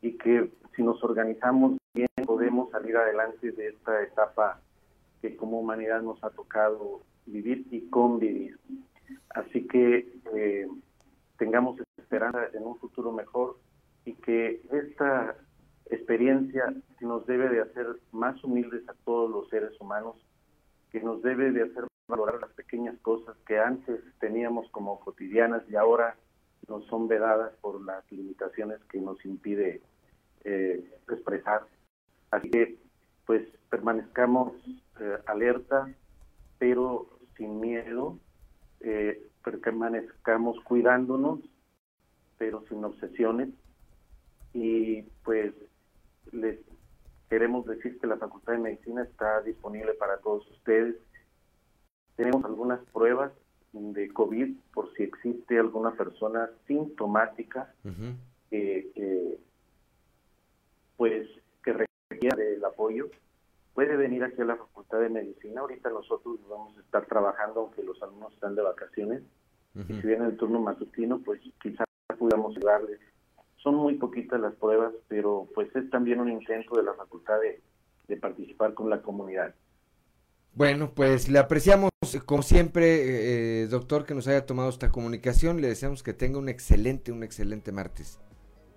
y 0.00 0.12
que 0.12 0.50
si 0.74 0.82
nos 0.82 1.04
organizamos 1.04 1.76
bien 1.94 2.08
podemos 2.24 2.70
salir 2.70 2.96
adelante 2.96 3.52
de 3.52 3.68
esta 3.68 4.02
etapa 4.02 4.60
que 5.24 5.36
como 5.36 5.58
humanidad 5.58 6.02
nos 6.02 6.22
ha 6.22 6.28
tocado 6.28 7.00
vivir 7.24 7.66
y 7.70 7.88
convivir. 7.88 8.58
Así 9.30 9.66
que 9.66 10.20
eh, 10.36 10.68
tengamos 11.38 11.80
esperanza 11.96 12.48
en 12.52 12.62
un 12.62 12.76
futuro 12.76 13.10
mejor 13.10 13.58
y 14.04 14.12
que 14.16 14.60
esta 14.70 15.34
experiencia 15.86 16.74
nos 17.00 17.24
debe 17.26 17.48
de 17.48 17.62
hacer 17.62 17.86
más 18.12 18.44
humildes 18.44 18.86
a 18.86 18.92
todos 19.06 19.30
los 19.30 19.48
seres 19.48 19.72
humanos, 19.80 20.16
que 20.92 21.00
nos 21.00 21.22
debe 21.22 21.52
de 21.52 21.62
hacer 21.62 21.86
valorar 22.06 22.38
las 22.42 22.52
pequeñas 22.52 22.98
cosas 23.00 23.34
que 23.46 23.58
antes 23.58 24.00
teníamos 24.20 24.68
como 24.72 25.00
cotidianas 25.00 25.62
y 25.70 25.76
ahora 25.76 26.18
nos 26.68 26.84
son 26.88 27.08
vedadas 27.08 27.54
por 27.62 27.82
las 27.82 28.04
limitaciones 28.12 28.78
que 28.90 29.00
nos 29.00 29.24
impide 29.24 29.80
eh, 30.44 30.84
expresar. 31.08 31.62
Así 32.30 32.50
que, 32.50 32.76
pues, 33.24 33.48
permanezcamos 33.70 34.52
eh, 35.00 35.18
alerta, 35.26 35.92
pero 36.58 37.08
sin 37.36 37.60
miedo, 37.60 38.18
eh, 38.80 39.28
permanezcamos 39.42 40.60
cuidándonos, 40.60 41.40
pero 42.38 42.64
sin 42.68 42.84
obsesiones. 42.84 43.48
Y 44.52 45.02
pues 45.24 45.52
les 46.32 46.58
queremos 47.28 47.66
decir 47.66 47.98
que 47.98 48.06
la 48.06 48.16
Facultad 48.16 48.52
de 48.52 48.60
Medicina 48.60 49.02
está 49.02 49.40
disponible 49.42 49.94
para 49.94 50.18
todos 50.18 50.48
ustedes. 50.50 50.96
Tenemos 52.16 52.44
algunas 52.44 52.80
pruebas 52.92 53.32
de 53.72 54.08
COVID 54.12 54.54
por 54.72 54.94
si 54.94 55.02
existe 55.02 55.58
alguna 55.58 55.92
persona 55.92 56.48
sintomática 56.68 57.74
que 58.48 59.38
pues 60.96 61.28
que 61.64 61.72
requiera 61.72 62.36
del 62.36 62.64
apoyo. 62.64 63.10
Puede 63.74 63.96
venir 63.96 64.24
aquí 64.24 64.40
a 64.40 64.44
la 64.44 64.56
Facultad 64.56 65.00
de 65.00 65.08
Medicina. 65.10 65.60
Ahorita 65.60 65.90
nosotros 65.90 66.38
vamos 66.48 66.76
a 66.78 66.80
estar 66.80 67.06
trabajando, 67.06 67.60
aunque 67.60 67.82
los 67.82 68.00
alumnos 68.02 68.32
están 68.32 68.54
de 68.54 68.62
vacaciones. 68.62 69.22
Y 69.74 69.94
si 69.94 70.06
viene 70.06 70.26
el 70.26 70.36
turno 70.36 70.60
matutino, 70.60 71.20
pues 71.24 71.40
quizás 71.60 71.86
podamos 72.16 72.56
ayudarles 72.56 73.00
son 73.64 73.76
muy 73.76 73.94
poquitas 73.94 74.38
las 74.38 74.54
pruebas, 74.54 74.92
pero 75.08 75.48
pues 75.54 75.74
es 75.74 75.88
también 75.90 76.20
un 76.20 76.30
intento 76.30 76.76
de 76.76 76.82
la 76.82 76.92
facultad 76.92 77.36
de, 77.40 78.16
participar 78.18 78.74
con 78.74 78.90
la 78.90 79.00
comunidad. 79.00 79.54
Bueno, 80.54 80.92
pues 80.94 81.28
le 81.28 81.40
apreciamos 81.40 81.90
como 82.26 82.42
siempre, 82.42 83.62
eh, 83.62 83.66
doctor, 83.66 84.04
que 84.04 84.14
nos 84.14 84.28
haya 84.28 84.46
tomado 84.46 84.68
esta 84.68 84.92
comunicación. 84.92 85.60
Le 85.60 85.68
deseamos 85.68 86.04
que 86.04 86.12
tenga 86.12 86.38
un 86.38 86.48
excelente, 86.48 87.10
un 87.10 87.24
excelente 87.24 87.72
martes. 87.72 88.20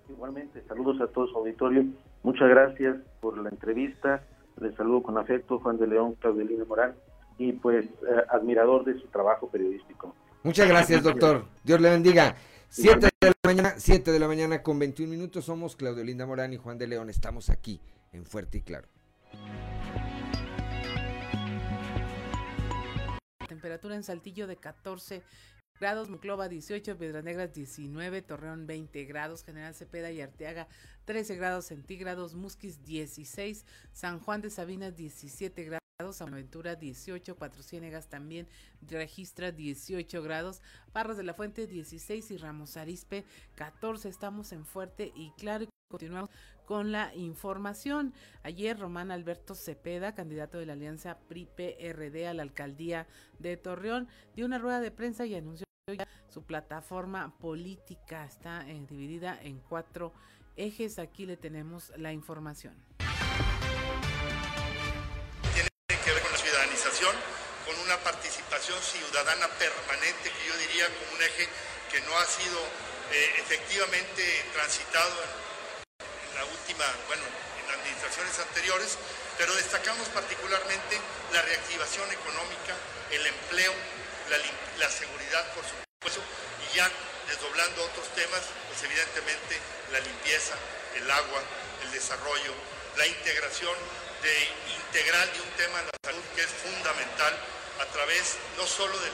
Igualmente, 0.08 0.64
saludos 0.66 1.00
a 1.00 1.06
todos 1.06 1.32
auditorio. 1.36 1.84
Muchas 2.24 2.48
gracias 2.48 2.96
por 3.20 3.38
la 3.38 3.50
entrevista. 3.50 4.24
Les 4.60 4.74
saludo 4.74 5.02
con 5.02 5.18
afecto, 5.18 5.58
Juan 5.60 5.78
de 5.78 5.86
León, 5.86 6.14
Claudelina 6.20 6.64
Morán, 6.64 6.94
y 7.38 7.52
pues 7.52 7.84
eh, 7.86 7.90
admirador 8.30 8.84
de 8.84 8.98
su 9.00 9.06
trabajo 9.08 9.48
periodístico. 9.48 10.14
Muchas 10.42 10.68
gracias, 10.68 11.02
doctor. 11.02 11.44
Dios 11.64 11.80
le 11.80 11.90
bendiga. 11.90 12.36
7 12.70 13.08
de 13.20 13.28
la 13.28 13.34
mañana, 13.44 13.74
7 13.76 14.12
de 14.12 14.18
la 14.18 14.28
mañana 14.28 14.62
con 14.62 14.78
21 14.78 15.10
minutos. 15.10 15.44
Somos 15.44 15.76
Claudio 15.76 16.04
Linda 16.04 16.26
Morán 16.26 16.52
y 16.52 16.56
Juan 16.56 16.78
de 16.78 16.86
León. 16.86 17.08
Estamos 17.10 17.50
aquí 17.50 17.80
en 18.12 18.24
Fuerte 18.26 18.58
y 18.58 18.62
Claro. 18.62 18.88
Temperatura 23.48 23.94
en 23.94 24.02
Saltillo 24.02 24.46
de 24.46 24.56
14 24.56 25.22
grados, 25.78 26.08
Muclova 26.08 26.48
18, 26.48 26.98
Piedras 26.98 27.24
Negras 27.24 27.52
19, 27.52 28.22
Torreón 28.22 28.66
20 28.66 29.04
grados, 29.04 29.44
General 29.44 29.74
Cepeda 29.74 30.10
y 30.10 30.20
Arteaga 30.20 30.68
13 31.04 31.36
grados 31.36 31.66
centígrados, 31.66 32.34
Musquis 32.34 32.84
16, 32.84 33.64
San 33.92 34.20
Juan 34.20 34.40
de 34.40 34.50
Sabinas 34.50 34.96
17 34.96 35.64
grados. 35.64 35.78
San 36.12 36.32
Aventura 36.32 36.76
18, 36.76 37.36
Cuatro 37.36 37.60
Ciénegas 37.60 38.08
también 38.08 38.46
registra 38.86 39.50
18 39.50 40.22
grados, 40.22 40.62
Parras 40.92 41.16
de 41.16 41.24
la 41.24 41.34
Fuente 41.34 41.66
16 41.66 42.30
y 42.30 42.36
Ramos 42.36 42.76
Arispe 42.76 43.24
14. 43.56 44.08
Estamos 44.08 44.52
en 44.52 44.64
Fuerte 44.64 45.10
y 45.16 45.32
Claro 45.32 45.66
continuamos 45.90 46.30
con 46.66 46.92
la 46.92 47.14
información. 47.14 48.12
Ayer 48.42 48.78
Román 48.78 49.10
Alberto 49.10 49.54
Cepeda, 49.54 50.14
candidato 50.14 50.58
de 50.58 50.66
la 50.66 50.74
Alianza 50.74 51.18
PRI-PRD 51.28 52.28
a 52.28 52.34
la 52.34 52.42
alcaldía 52.42 53.06
de 53.38 53.56
Torreón, 53.56 54.06
dio 54.36 54.44
una 54.44 54.58
rueda 54.58 54.80
de 54.80 54.90
prensa 54.90 55.24
y 55.24 55.34
anunció 55.34 55.67
su 56.28 56.42
plataforma 56.42 57.34
política. 57.38 58.24
Está 58.24 58.68
eh, 58.68 58.84
dividida 58.88 59.38
en 59.42 59.58
cuatro 59.60 60.12
ejes. 60.56 60.98
Aquí 60.98 61.26
le 61.26 61.36
tenemos 61.36 61.92
la 61.96 62.12
información. 62.12 62.74
con 67.64 67.78
una 67.84 67.96
participación 68.00 68.80
ciudadana 68.82 69.46
permanente 69.54 70.32
que 70.34 70.42
yo 70.48 70.56
diría 70.66 70.86
como 70.88 71.14
un 71.14 71.22
eje 71.22 71.46
que 71.92 72.00
no 72.00 72.16
ha 72.18 72.24
sido 72.24 72.58
eh, 73.12 73.34
efectivamente 73.38 74.24
transitado 74.52 75.14
en, 76.00 76.34
la 76.34 76.44
última, 76.44 76.84
bueno, 77.06 77.22
en 77.22 77.66
administraciones 77.78 78.34
anteriores, 78.40 78.98
pero 79.38 79.54
destacamos 79.54 80.08
particularmente 80.08 80.98
la 81.32 81.42
reactivación 81.42 82.10
económica, 82.10 82.74
el 83.12 83.26
empleo, 83.26 83.72
la, 84.36 84.90
seguridad, 84.90 85.54
por 85.54 85.64
supuesto, 85.64 86.20
y 86.68 86.76
ya 86.76 86.90
desdoblando 87.28 87.84
otros 87.84 88.08
temas, 88.14 88.42
pues 88.68 88.82
evidentemente 88.84 89.56
la 89.92 90.00
limpieza, 90.00 90.54
el 90.96 91.10
agua, 91.10 91.40
el 91.84 91.92
desarrollo, 91.92 92.52
la 92.96 93.06
integración 93.06 93.74
de 94.22 94.48
integral 94.76 95.32
de 95.32 95.40
un 95.40 95.50
tema 95.56 95.78
de 95.78 95.88
la 95.88 95.98
salud 96.04 96.24
que 96.34 96.42
es 96.42 96.50
fundamental 96.60 97.34
a 97.80 97.86
través 97.86 98.36
no 98.56 98.66
solo 98.66 98.98
de 98.98 99.08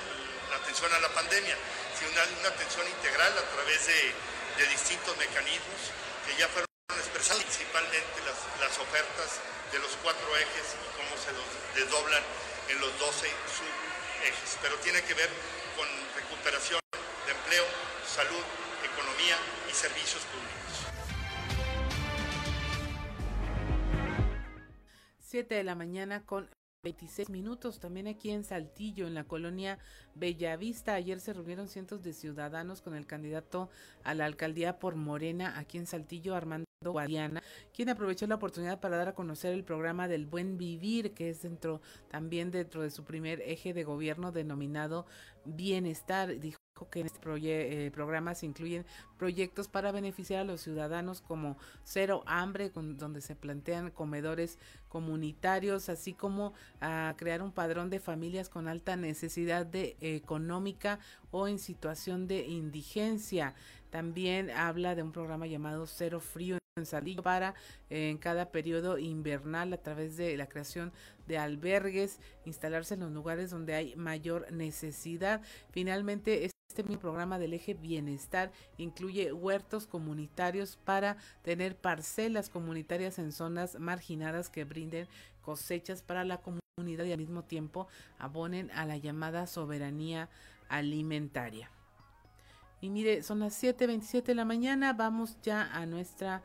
la 0.51 0.57
atención 0.57 0.93
a 0.93 0.99
la 0.99 1.09
pandemia, 1.11 1.57
sino 1.99 2.11
una, 2.11 2.25
una 2.41 2.49
atención 2.49 2.89
integral 2.89 3.33
a 3.39 3.47
través 3.55 3.87
de, 3.87 4.15
de, 4.59 4.67
distintos 4.67 5.17
mecanismos 5.19 5.95
que 6.27 6.35
ya 6.37 6.49
fueron 6.49 6.67
expresados, 6.91 7.43
principalmente 7.45 8.19
las, 8.27 8.39
las 8.59 8.79
ofertas 8.79 9.39
de 9.71 9.79
los 9.79 9.93
cuatro 10.03 10.27
ejes 10.37 10.75
y 10.75 10.87
cómo 10.97 11.15
se 11.23 11.31
los 11.33 11.47
desdoblan 11.75 12.23
en 12.69 12.81
los 12.81 12.99
12 12.99 13.29
Pero 14.63 14.77
tiene 14.77 15.03
que 15.03 15.13
ver 15.15 15.29
con 15.77 15.87
recuperación 16.17 16.81
de 17.27 17.33
empleo, 17.33 17.65
salud, 18.07 18.45
economía 18.83 19.37
y 19.71 19.75
servicios 19.75 20.23
públicos. 20.25 20.55
7 25.21 25.55
de 25.55 25.65
la 25.65 25.75
mañana 25.75 26.25
con 26.25 26.49
26 26.85 27.31
minutos. 27.31 27.81
También 27.81 28.07
aquí 28.07 28.31
en 28.31 28.45
Saltillo, 28.45 29.09
en 29.09 29.15
la 29.15 29.25
colonia 29.25 29.79
Bellavista, 30.15 30.95
ayer 30.95 31.19
se 31.19 31.33
reunieron 31.33 31.67
cientos 31.67 32.03
de 32.03 32.13
ciudadanos 32.13 32.83
con 32.83 32.95
el 32.95 33.07
candidato 33.07 33.71
a 34.05 34.15
la 34.15 34.27
alcaldía 34.27 34.79
por 34.79 34.95
Morena, 34.95 35.59
aquí 35.59 35.79
en 35.79 35.87
Saltillo, 35.87 36.37
Armando 36.37 36.67
Guadiana, 36.85 37.43
quien 37.73 37.89
aprovechó 37.89 38.27
la 38.27 38.37
oportunidad 38.37 38.79
para 38.79 38.99
dar 38.99 39.09
a 39.09 39.15
conocer 39.15 39.53
el 39.55 39.65
programa 39.65 40.07
del 40.07 40.27
buen 40.27 40.59
vivir, 40.59 41.13
que 41.13 41.31
es 41.31 41.43
dentro 41.43 41.81
también 42.09 42.51
dentro 42.51 42.83
de 42.83 42.91
su 42.91 43.05
primer 43.05 43.41
eje 43.41 43.73
de 43.73 43.85
gobierno 43.85 44.31
denominado 44.31 45.07
bienestar. 45.45 46.39
Dijo 46.39 46.64
que 46.91 47.01
en 47.01 47.07
este 47.07 47.21
eh, 47.25 47.91
programa 47.93 48.35
se 48.35 48.47
incluyen 48.47 48.85
proyectos 49.17 49.69
para 49.69 49.93
beneficiar 49.93 50.41
a 50.41 50.45
los 50.45 50.61
ciudadanos 50.61 51.21
como 51.21 51.57
Cero 51.85 52.25
Hambre, 52.27 52.71
donde 52.71 53.21
se 53.21 53.37
plantean 53.37 53.93
comedores 53.93 54.59
comunitarios, 54.89 55.89
así 55.89 56.15
como 56.15 56.53
a 56.81 57.15
crear 57.17 57.43
un 57.43 57.53
padrón 57.53 57.91
de 57.91 58.01
familias 58.01 58.49
con 58.49 58.67
alta 58.67 58.97
necesidad 58.97 59.65
de, 59.65 59.97
económica 60.01 60.99
o 61.31 61.47
en 61.47 61.61
situación 61.61 62.27
de 62.27 62.47
indigencia. 62.47 63.55
También 63.91 64.51
habla 64.51 64.97
de 64.97 65.03
un 65.05 65.13
programa 65.13 65.47
llamado 65.47 65.87
Cero 65.87 66.19
Frío 66.19 66.59
en 66.77 66.87
Salillo 66.87 67.23
para 67.23 67.55
en 67.89 68.19
cada 68.19 68.51
periodo 68.51 68.99
invernal 68.99 69.73
a 69.73 69.77
través 69.77 70.17
de 70.17 70.37
la 70.37 70.49
creación 70.49 70.93
de 71.29 71.39
albergues, 71.39 72.19
instalarse 72.45 72.95
en 72.95 73.01
los 73.01 73.13
lugares 73.13 73.51
donde 73.51 73.75
hay 73.75 73.95
mayor 73.95 74.51
necesidad. 74.51 75.41
Finalmente, 75.71 76.51
este 76.75 76.83
mismo 76.83 77.03
programa 77.03 77.39
del 77.39 77.55
eje 77.55 77.75
bienestar 77.75 78.51
incluye 78.79 79.33
huertos 79.33 79.87
comunitarios 79.87 80.77
para 80.77 81.17
tener 81.43 81.77
parcelas 81.77 82.51
comunitarias 82.51 83.21
en 83.21 83.31
zonas 83.31 83.79
marginadas 83.79 84.51
que 84.51 84.65
brinden 84.65 85.07
cosechas 85.41 86.03
para 86.03 86.25
la 86.25 86.39
comunidad 86.39 87.05
y 87.05 87.13
al 87.13 87.21
mismo 87.21 87.45
tiempo 87.45 87.87
abonen 88.19 88.73
a 88.73 88.87
la 88.87 88.97
llamada 88.97 89.47
soberanía 89.47 90.29
alimentaria. 90.69 91.71
Y 92.81 92.91
mire, 92.91 93.23
son 93.23 93.39
las 93.39 93.63
7.27 93.63 94.25
de 94.25 94.35
la 94.35 94.45
mañana, 94.45 94.95
vamos 94.95 95.41
ya 95.43 95.73
a 95.73 95.87
nuestra 95.87 96.43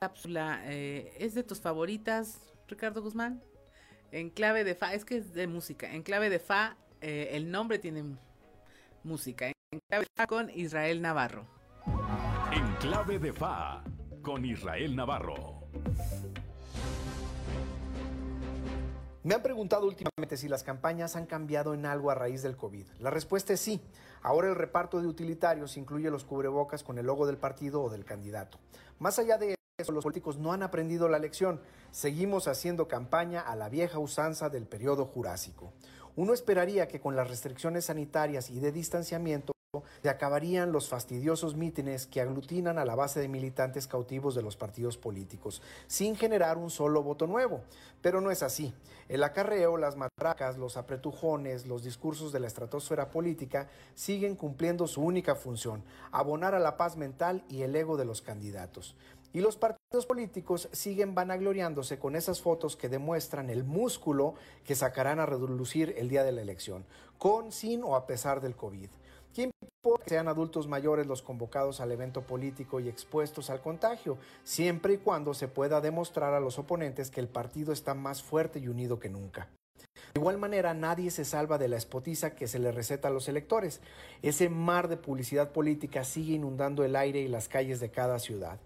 cápsula. 0.00 0.62
Eh, 0.64 1.12
¿Es 1.18 1.34
de 1.34 1.42
tus 1.42 1.60
favoritas, 1.60 2.40
Ricardo 2.68 3.02
Guzmán? 3.02 3.42
En 4.12 4.30
clave 4.30 4.64
de 4.64 4.74
fa, 4.74 4.94
es 4.94 5.04
que 5.04 5.18
es 5.18 5.34
de 5.34 5.46
música. 5.46 5.92
En 5.92 6.02
clave 6.02 6.30
de 6.30 6.38
fa, 6.38 6.78
eh, 7.02 7.28
el 7.32 7.50
nombre 7.50 7.78
tiene 7.78 8.16
música. 9.04 9.46
En 9.46 9.57
clave 9.88 10.04
de 10.04 10.10
fa 10.16 10.26
con 10.26 10.50
Israel 10.50 11.02
Navarro. 11.02 11.46
En 12.52 12.76
clave 12.76 13.18
de 13.18 13.32
fa 13.32 13.82
con 14.22 14.44
Israel 14.44 14.96
Navarro. 14.96 15.60
Me 19.22 19.34
han 19.34 19.42
preguntado 19.42 19.86
últimamente 19.86 20.36
si 20.36 20.48
las 20.48 20.62
campañas 20.62 21.16
han 21.16 21.26
cambiado 21.26 21.74
en 21.74 21.86
algo 21.86 22.10
a 22.10 22.14
raíz 22.14 22.42
del 22.42 22.56
COVID. 22.56 22.86
La 22.98 23.10
respuesta 23.10 23.52
es 23.52 23.60
sí. 23.60 23.80
Ahora 24.22 24.48
el 24.48 24.54
reparto 24.54 25.00
de 25.00 25.06
utilitarios 25.06 25.76
incluye 25.76 26.10
los 26.10 26.24
cubrebocas 26.24 26.82
con 26.82 26.98
el 26.98 27.06
logo 27.06 27.26
del 27.26 27.36
partido 27.36 27.82
o 27.82 27.90
del 27.90 28.04
candidato. 28.04 28.58
Más 28.98 29.18
allá 29.18 29.36
de 29.36 29.54
eso, 29.76 29.92
los 29.92 30.04
políticos 30.04 30.38
no 30.38 30.52
han 30.52 30.62
aprendido 30.62 31.08
la 31.08 31.18
lección. 31.18 31.60
Seguimos 31.90 32.48
haciendo 32.48 32.88
campaña 32.88 33.40
a 33.40 33.54
la 33.54 33.68
vieja 33.68 33.98
usanza 33.98 34.48
del 34.48 34.66
periodo 34.66 35.04
jurásico. 35.04 35.72
Uno 36.16 36.32
esperaría 36.32 36.88
que 36.88 37.00
con 37.00 37.14
las 37.14 37.28
restricciones 37.28 37.84
sanitarias 37.84 38.50
y 38.50 38.58
de 38.58 38.72
distanciamiento 38.72 39.52
se 40.02 40.08
acabarían 40.08 40.72
los 40.72 40.88
fastidiosos 40.88 41.54
mítines 41.54 42.06
que 42.06 42.22
aglutinan 42.22 42.78
a 42.78 42.86
la 42.86 42.94
base 42.94 43.20
de 43.20 43.28
militantes 43.28 43.86
cautivos 43.86 44.34
de 44.34 44.40
los 44.40 44.56
partidos 44.56 44.96
políticos, 44.96 45.60
sin 45.86 46.16
generar 46.16 46.56
un 46.56 46.70
solo 46.70 47.02
voto 47.02 47.26
nuevo. 47.26 47.60
Pero 48.00 48.22
no 48.22 48.30
es 48.30 48.42
así. 48.42 48.72
El 49.10 49.22
acarreo, 49.22 49.76
las 49.76 49.94
matracas, 49.94 50.56
los 50.56 50.78
apretujones, 50.78 51.66
los 51.66 51.84
discursos 51.84 52.32
de 52.32 52.40
la 52.40 52.46
estratosfera 52.46 53.10
política 53.10 53.68
siguen 53.94 54.36
cumpliendo 54.36 54.86
su 54.86 55.02
única 55.02 55.34
función, 55.34 55.84
abonar 56.12 56.54
a 56.54 56.60
la 56.60 56.78
paz 56.78 56.96
mental 56.96 57.44
y 57.50 57.60
el 57.60 57.76
ego 57.76 57.98
de 57.98 58.06
los 58.06 58.22
candidatos. 58.22 58.96
Y 59.34 59.40
los 59.42 59.58
partidos 59.58 60.06
políticos 60.06 60.70
siguen 60.72 61.14
vanagloriándose 61.14 61.98
con 61.98 62.16
esas 62.16 62.40
fotos 62.40 62.74
que 62.74 62.88
demuestran 62.88 63.50
el 63.50 63.64
músculo 63.64 64.32
que 64.64 64.74
sacarán 64.74 65.20
a 65.20 65.26
reducir 65.26 65.94
el 65.98 66.08
día 66.08 66.24
de 66.24 66.32
la 66.32 66.40
elección, 66.40 66.86
con, 67.18 67.52
sin 67.52 67.82
o 67.82 67.94
a 67.94 68.06
pesar 68.06 68.40
del 68.40 68.56
COVID. 68.56 68.88
¿Quién 69.38 69.52
importa 69.62 70.02
que 70.02 70.10
sean 70.10 70.26
adultos 70.26 70.66
mayores 70.66 71.06
los 71.06 71.22
convocados 71.22 71.80
al 71.80 71.92
evento 71.92 72.22
político 72.22 72.80
y 72.80 72.88
expuestos 72.88 73.50
al 73.50 73.60
contagio, 73.60 74.18
siempre 74.42 74.94
y 74.94 74.98
cuando 74.98 75.32
se 75.32 75.46
pueda 75.46 75.80
demostrar 75.80 76.34
a 76.34 76.40
los 76.40 76.58
oponentes 76.58 77.12
que 77.12 77.20
el 77.20 77.28
partido 77.28 77.72
está 77.72 77.94
más 77.94 78.20
fuerte 78.20 78.58
y 78.58 78.66
unido 78.66 78.98
que 78.98 79.08
nunca? 79.08 79.46
De 80.12 80.18
igual 80.20 80.38
manera, 80.38 80.74
nadie 80.74 81.12
se 81.12 81.24
salva 81.24 81.56
de 81.56 81.68
la 81.68 81.76
espotiza 81.76 82.34
que 82.34 82.48
se 82.48 82.58
le 82.58 82.72
receta 82.72 83.06
a 83.06 83.10
los 83.12 83.28
electores. 83.28 83.80
Ese 84.22 84.48
mar 84.48 84.88
de 84.88 84.96
publicidad 84.96 85.52
política 85.52 86.02
sigue 86.02 86.34
inundando 86.34 86.82
el 86.82 86.96
aire 86.96 87.20
y 87.20 87.28
las 87.28 87.46
calles 87.46 87.78
de 87.78 87.92
cada 87.92 88.18
ciudad. 88.18 88.58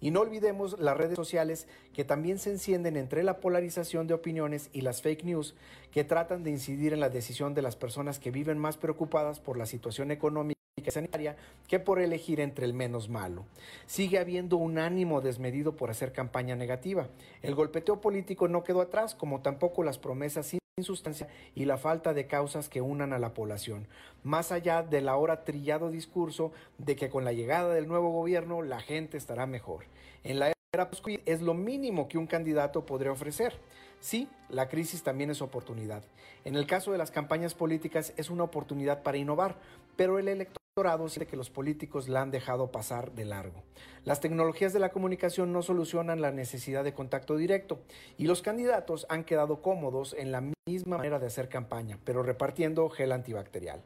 Y 0.00 0.10
no 0.10 0.20
olvidemos 0.20 0.78
las 0.78 0.96
redes 0.96 1.16
sociales 1.16 1.68
que 1.92 2.04
también 2.04 2.38
se 2.38 2.50
encienden 2.50 2.96
entre 2.96 3.22
la 3.22 3.38
polarización 3.38 4.06
de 4.06 4.14
opiniones 4.14 4.70
y 4.72 4.80
las 4.80 5.02
fake 5.02 5.24
news 5.24 5.54
que 5.92 6.04
tratan 6.04 6.42
de 6.42 6.50
incidir 6.50 6.92
en 6.92 7.00
la 7.00 7.10
decisión 7.10 7.54
de 7.54 7.62
las 7.62 7.76
personas 7.76 8.18
que 8.18 8.30
viven 8.30 8.58
más 8.58 8.76
preocupadas 8.76 9.40
por 9.40 9.58
la 9.58 9.66
situación 9.66 10.10
económica 10.10 10.58
y 10.76 10.90
sanitaria 10.90 11.36
que 11.68 11.78
por 11.78 12.00
elegir 12.00 12.40
entre 12.40 12.64
el 12.64 12.72
menos 12.72 13.08
malo. 13.08 13.44
Sigue 13.86 14.18
habiendo 14.18 14.56
un 14.56 14.78
ánimo 14.78 15.20
desmedido 15.20 15.76
por 15.76 15.90
hacer 15.90 16.12
campaña 16.12 16.56
negativa. 16.56 17.08
El 17.42 17.54
golpeteo 17.54 18.00
político 18.00 18.48
no 18.48 18.64
quedó 18.64 18.80
atrás, 18.80 19.14
como 19.14 19.40
tampoco 19.40 19.82
las 19.82 19.98
promesas 19.98 20.46
sin 20.80 20.84
sustancia 20.84 21.28
y 21.54 21.66
la 21.66 21.76
falta 21.76 22.14
de 22.14 22.26
causas 22.26 22.68
que 22.68 22.80
unan 22.80 23.12
a 23.12 23.18
la 23.18 23.34
población, 23.34 23.86
más 24.22 24.50
allá 24.50 24.82
del 24.82 25.08
ahora 25.08 25.44
trillado 25.44 25.90
discurso 25.90 26.52
de 26.78 26.96
que 26.96 27.10
con 27.10 27.24
la 27.24 27.32
llegada 27.32 27.74
del 27.74 27.86
nuevo 27.86 28.10
gobierno 28.10 28.62
la 28.62 28.80
gente 28.80 29.18
estará 29.18 29.46
mejor. 29.46 29.84
En 30.24 30.38
la 30.38 30.52
era 30.72 30.88
es 31.26 31.42
lo 31.42 31.52
mínimo 31.52 32.08
que 32.08 32.16
un 32.16 32.26
candidato 32.26 32.86
podría 32.86 33.12
ofrecer. 33.12 33.54
Sí, 34.00 34.28
la 34.48 34.68
crisis 34.68 35.02
también 35.02 35.30
es 35.30 35.42
oportunidad. 35.42 36.04
En 36.44 36.56
el 36.56 36.66
caso 36.66 36.92
de 36.92 36.98
las 36.98 37.10
campañas 37.10 37.54
políticas 37.54 38.14
es 38.16 38.30
una 38.30 38.44
oportunidad 38.44 39.02
para 39.02 39.18
innovar, 39.18 39.56
pero 39.96 40.18
el 40.18 40.28
electorado 40.76 41.08
siente 41.08 41.28
que 41.28 41.36
los 41.36 41.50
políticos 41.50 42.08
la 42.08 42.22
han 42.22 42.30
dejado 42.30 42.70
pasar 42.70 43.12
de 43.12 43.24
largo. 43.24 43.64
Las 44.04 44.20
tecnologías 44.20 44.72
de 44.72 44.78
la 44.78 44.90
comunicación 44.90 45.52
no 45.52 45.62
solucionan 45.62 46.22
la 46.22 46.30
necesidad 46.30 46.84
de 46.84 46.94
contacto 46.94 47.36
directo 47.36 47.82
y 48.16 48.26
los 48.26 48.40
candidatos 48.40 49.04
han 49.08 49.24
quedado 49.24 49.62
cómodos 49.62 50.14
en 50.16 50.30
la 50.30 50.42
misma 50.68 50.96
manera 50.96 51.18
de 51.18 51.26
hacer 51.26 51.48
campaña, 51.48 51.98
pero 52.04 52.22
repartiendo 52.22 52.88
gel 52.88 53.10
antibacterial. 53.10 53.82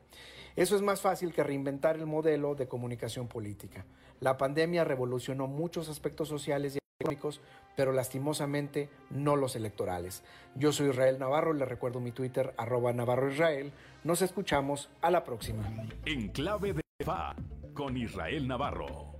Eso 0.56 0.76
es 0.76 0.82
más 0.82 1.00
fácil 1.00 1.32
que 1.32 1.42
reinventar 1.42 1.96
el 1.96 2.04
modelo 2.04 2.54
de 2.54 2.68
comunicación 2.68 3.28
política. 3.28 3.86
La 4.20 4.36
pandemia 4.36 4.84
revolucionó 4.84 5.46
muchos 5.46 5.88
aspectos 5.88 6.28
sociales 6.28 6.76
y 6.76 6.83
económicos, 7.04 7.40
pero 7.76 7.92
lastimosamente 7.92 8.88
no 9.10 9.36
los 9.36 9.56
electorales. 9.56 10.22
Yo 10.54 10.72
soy 10.72 10.90
Israel 10.90 11.18
Navarro, 11.18 11.52
le 11.52 11.64
recuerdo 11.64 12.00
mi 12.00 12.12
Twitter, 12.12 12.54
arroba 12.56 12.92
Navarro 12.92 13.30
Israel. 13.30 13.72
Nos 14.04 14.22
escuchamos 14.22 14.90
a 15.02 15.10
la 15.10 15.24
próxima. 15.24 15.64
En 16.04 16.28
clave 16.28 16.72
de 16.72 16.82
FA, 17.04 17.34
con 17.74 17.96
Israel 17.96 18.48
Navarro. 18.48 19.14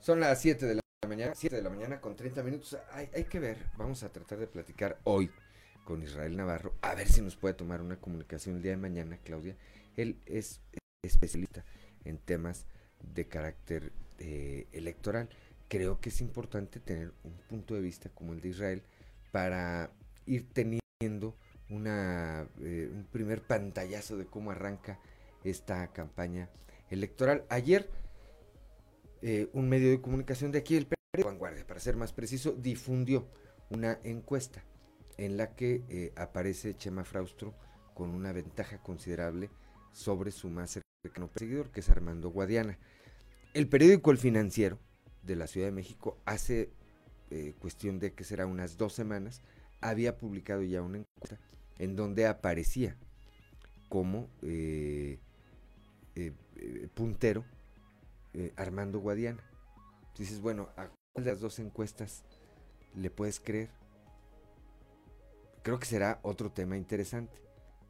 Son 0.00 0.20
las 0.20 0.40
7 0.40 0.66
de 0.66 0.74
la 0.76 0.80
mañana, 1.06 1.34
7 1.34 1.56
de 1.56 1.62
la 1.62 1.70
mañana 1.70 2.00
con 2.00 2.16
30 2.16 2.42
minutos. 2.42 2.78
Hay, 2.92 3.08
hay 3.14 3.24
que 3.24 3.40
ver, 3.40 3.58
vamos 3.76 4.02
a 4.02 4.10
tratar 4.10 4.38
de 4.38 4.46
platicar 4.46 4.98
hoy 5.04 5.30
con 5.84 6.02
Israel 6.02 6.36
Navarro, 6.36 6.74
a 6.82 6.94
ver 6.94 7.08
si 7.08 7.22
nos 7.22 7.36
puede 7.36 7.54
tomar 7.54 7.80
una 7.80 7.96
comunicación 7.96 8.56
el 8.56 8.62
día 8.62 8.72
de 8.72 8.76
mañana, 8.76 9.18
Claudia. 9.24 9.56
Él 9.96 10.18
es 10.26 10.60
especialista 11.02 11.64
en 12.04 12.18
temas 12.18 12.66
de 13.14 13.28
carácter 13.28 13.92
eh, 14.18 14.66
electoral. 14.72 15.28
Creo 15.68 16.00
que 16.00 16.08
es 16.08 16.20
importante 16.20 16.80
tener 16.80 17.12
un 17.22 17.34
punto 17.48 17.74
de 17.74 17.80
vista 17.80 18.08
como 18.10 18.32
el 18.32 18.40
de 18.40 18.48
Israel 18.48 18.82
para 19.30 19.92
ir 20.26 20.48
teniendo 20.52 21.36
una, 21.70 22.48
eh, 22.60 22.90
un 22.92 23.04
primer 23.04 23.42
pantallazo 23.42 24.16
de 24.16 24.26
cómo 24.26 24.50
arranca 24.50 24.98
esta 25.44 25.86
campaña 25.92 26.48
electoral. 26.90 27.44
Ayer, 27.48 27.88
eh, 29.22 29.48
un 29.52 29.68
medio 29.68 29.90
de 29.90 30.00
comunicación 30.00 30.50
de 30.50 30.58
aquí, 30.58 30.76
el 30.76 30.86
periódico 30.86 31.30
Vanguardia, 31.30 31.66
para 31.66 31.80
ser 31.80 31.96
más 31.96 32.12
preciso, 32.12 32.52
difundió 32.52 33.28
una 33.70 34.00
encuesta 34.02 34.64
en 35.16 35.36
la 35.36 35.54
que 35.54 36.12
aparece 36.16 36.76
Chema 36.76 37.04
Fraustro 37.04 37.54
con 37.94 38.10
una 38.10 38.32
ventaja 38.32 38.80
considerable 38.82 39.50
sobre 39.92 40.30
su 40.30 40.48
más 40.48 40.78
cercano 41.02 41.28
perseguidor, 41.28 41.70
que 41.70 41.80
es 41.80 41.90
Armando 41.90 42.30
Guadiana. 42.30 42.78
El 43.54 43.68
periódico 43.68 44.10
El 44.10 44.18
Financiero 44.18 44.78
de 45.22 45.36
la 45.36 45.46
Ciudad 45.46 45.68
de 45.68 45.72
México 45.72 46.18
hace 46.24 46.70
eh, 47.30 47.54
cuestión 47.58 47.98
de 47.98 48.12
que 48.12 48.24
será 48.24 48.46
unas 48.46 48.76
dos 48.76 48.92
semanas, 48.92 49.42
había 49.80 50.16
publicado 50.16 50.62
ya 50.62 50.82
una 50.82 50.98
encuesta 50.98 51.38
en 51.78 51.94
donde 51.94 52.26
aparecía 52.26 52.96
como 53.88 54.28
eh, 54.42 55.18
puntero 56.94 57.44
Armando 58.56 58.98
Guadiana. 58.98 59.42
Dices, 60.18 60.40
bueno, 60.40 60.68
¿a 60.76 60.88
cuál 61.12 61.24
de 61.24 61.30
las 61.30 61.40
dos 61.40 61.58
encuestas 61.60 62.24
le 62.96 63.10
puedes 63.10 63.38
creer? 63.38 63.70
creo 65.68 65.78
que 65.78 65.86
será 65.86 66.18
otro 66.22 66.50
tema 66.50 66.78
interesante. 66.78 67.36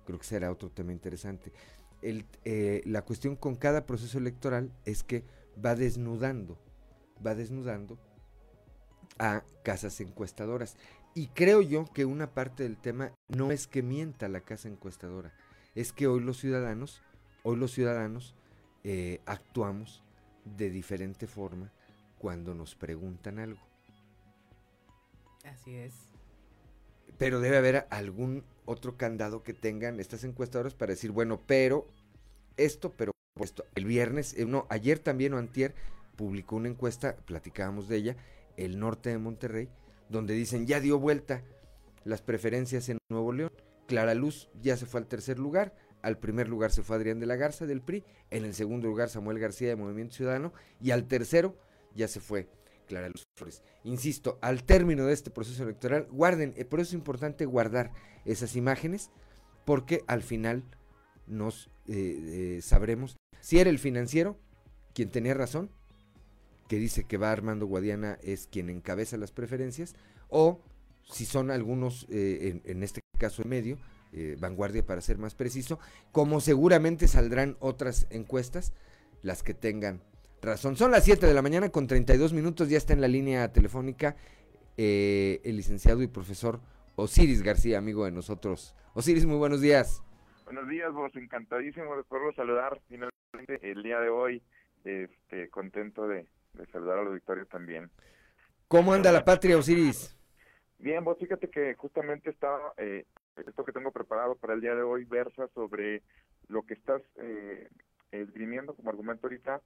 Creo 0.04 0.18
que 0.18 0.24
será 0.24 0.50
otro 0.50 0.68
tema 0.68 0.92
interesante. 0.92 1.52
Eh, 2.02 2.82
la 2.84 3.02
cuestión 3.02 3.36
con 3.36 3.56
cada 3.56 3.86
proceso 3.86 4.18
electoral 4.18 4.72
es 4.84 5.02
que 5.02 5.24
va 5.64 5.74
desnudando, 5.74 6.58
va 7.24 7.34
desnudando 7.34 7.98
a 9.18 9.42
casas 9.64 10.00
encuestadoras. 10.00 10.76
Y 11.14 11.28
creo 11.28 11.62
yo 11.62 11.84
que 11.86 12.04
una 12.04 12.32
parte 12.32 12.62
del 12.62 12.76
tema 12.76 13.12
no 13.28 13.50
es 13.50 13.66
que 13.66 13.82
mienta 13.82 14.28
la 14.28 14.40
casa 14.40 14.68
encuestadora, 14.68 15.32
es 15.74 15.92
que 15.92 16.06
hoy 16.06 16.20
los 16.20 16.38
ciudadanos, 16.38 17.02
hoy 17.42 17.56
los 17.56 17.72
ciudadanos 17.72 18.34
eh, 18.84 19.20
actuamos 19.26 20.04
de 20.44 20.70
diferente 20.70 21.26
forma 21.26 21.72
cuando 22.18 22.54
nos 22.54 22.76
preguntan 22.76 23.38
algo. 23.38 23.60
Así 25.44 25.74
es 25.74 26.07
pero 27.16 27.40
debe 27.40 27.56
haber 27.56 27.86
algún 27.90 28.44
otro 28.64 28.96
candado 28.96 29.42
que 29.42 29.54
tengan 29.54 29.98
estas 29.98 30.24
encuestadoras 30.24 30.74
para 30.74 30.92
decir, 30.92 31.10
bueno, 31.10 31.40
pero 31.46 31.88
esto, 32.56 32.92
pero 32.96 33.12
esto. 33.40 33.64
El 33.74 33.86
viernes, 33.86 34.34
eh, 34.36 34.44
no, 34.44 34.66
ayer 34.68 34.98
también 34.98 35.32
o 35.34 35.38
antier 35.38 35.74
publicó 36.16 36.56
una 36.56 36.68
encuesta, 36.68 37.16
platicábamos 37.16 37.88
de 37.88 37.96
ella, 37.96 38.16
el 38.56 38.78
norte 38.78 39.10
de 39.10 39.18
Monterrey, 39.18 39.68
donde 40.08 40.34
dicen 40.34 40.66
ya 40.66 40.80
dio 40.80 40.98
vuelta 40.98 41.42
las 42.04 42.22
preferencias 42.22 42.88
en 42.88 42.98
Nuevo 43.08 43.32
León. 43.32 43.52
Clara 43.86 44.14
Luz 44.14 44.50
ya 44.60 44.76
se 44.76 44.84
fue 44.84 45.00
al 45.00 45.06
tercer 45.06 45.38
lugar, 45.38 45.74
al 46.02 46.18
primer 46.18 46.48
lugar 46.48 46.72
se 46.72 46.82
fue 46.82 46.96
Adrián 46.96 47.20
de 47.20 47.26
la 47.26 47.36
Garza 47.36 47.66
del 47.66 47.80
PRI, 47.80 48.04
en 48.30 48.44
el 48.44 48.54
segundo 48.54 48.86
lugar 48.86 49.08
Samuel 49.08 49.38
García 49.38 49.68
de 49.68 49.76
Movimiento 49.76 50.16
Ciudadano 50.16 50.52
y 50.80 50.90
al 50.90 51.06
tercero 51.06 51.56
ya 51.94 52.06
se 52.08 52.20
fue 52.20 52.48
Clara 52.88 53.10
Flores. 53.36 53.62
Insisto, 53.84 54.38
al 54.42 54.64
término 54.64 55.06
de 55.06 55.12
este 55.12 55.30
proceso 55.30 55.62
electoral, 55.62 56.08
guarden, 56.10 56.54
eh, 56.56 56.64
por 56.64 56.80
eso 56.80 56.88
es 56.88 56.94
importante 56.94 57.46
guardar 57.46 57.92
esas 58.24 58.56
imágenes, 58.56 59.10
porque 59.64 60.02
al 60.08 60.22
final 60.22 60.64
nos 61.26 61.70
eh, 61.86 62.56
eh, 62.56 62.60
sabremos 62.62 63.16
si 63.40 63.60
era 63.60 63.70
el 63.70 63.78
financiero 63.78 64.36
quien 64.94 65.10
tenía 65.10 65.34
razón, 65.34 65.70
que 66.66 66.78
dice 66.78 67.04
que 67.04 67.16
va 67.16 67.30
Armando 67.30 67.66
Guadiana 67.66 68.18
es 68.22 68.46
quien 68.46 68.68
encabeza 68.68 69.16
las 69.16 69.30
preferencias, 69.30 69.94
o 70.28 70.60
si 71.04 71.24
son 71.24 71.50
algunos, 71.50 72.06
en, 72.10 72.60
en, 72.64 72.82
este 72.82 73.00
caso 73.18 73.42
en 73.42 73.48
medio, 73.48 73.78
vanguardia 74.38 74.84
para 74.84 75.00
ser 75.00 75.16
más 75.16 75.34
preciso, 75.34 75.78
como 76.12 76.40
seguramente 76.40 77.08
saldrán 77.08 77.56
otras 77.60 78.06
encuestas, 78.10 78.74
las 79.22 79.42
que 79.42 79.54
tengan 79.54 80.02
razón. 80.42 80.76
Son 80.76 80.90
las 80.90 81.04
7 81.04 81.26
de 81.26 81.34
la 81.34 81.42
mañana 81.42 81.68
con 81.70 81.86
32 81.86 82.32
minutos, 82.32 82.68
ya 82.68 82.78
está 82.78 82.92
en 82.92 83.00
la 83.00 83.08
línea 83.08 83.52
telefónica 83.52 84.16
eh, 84.76 85.40
el 85.44 85.56
licenciado 85.56 86.02
y 86.02 86.06
profesor 86.06 86.60
Osiris 86.96 87.42
García, 87.42 87.78
amigo 87.78 88.04
de 88.04 88.12
nosotros. 88.12 88.74
Osiris, 88.94 89.26
muy 89.26 89.36
buenos 89.36 89.60
días. 89.60 90.02
Buenos 90.44 90.68
días, 90.68 90.92
vos, 90.92 91.14
encantadísimo 91.16 91.96
de 91.96 92.04
poderlo 92.04 92.32
saludar 92.32 92.80
finalmente 92.88 93.70
el 93.70 93.82
día 93.82 94.00
de 94.00 94.08
hoy, 94.08 94.42
este, 94.84 95.50
contento 95.50 96.08
de, 96.08 96.26
de 96.54 96.66
saludar 96.72 96.98
a 96.98 97.02
los 97.02 97.14
victorios 97.14 97.48
también. 97.48 97.90
¿Cómo 98.68 98.92
anda 98.92 99.12
la 99.12 99.24
patria, 99.24 99.56
Osiris? 99.56 100.16
Bien, 100.78 101.02
vos 101.02 101.18
fíjate 101.18 101.48
que 101.48 101.74
justamente 101.74 102.30
estaba, 102.30 102.72
eh, 102.76 103.04
esto 103.46 103.64
que 103.64 103.72
tengo 103.72 103.90
preparado 103.90 104.36
para 104.36 104.54
el 104.54 104.60
día 104.60 104.74
de 104.74 104.82
hoy 104.82 105.04
versa 105.04 105.48
sobre 105.54 106.02
lo 106.48 106.62
que 106.62 106.74
estás 106.74 107.02
eh, 107.16 107.68
esgrimiendo 108.12 108.74
como 108.74 108.90
argumento 108.90 109.26
ahorita 109.26 109.60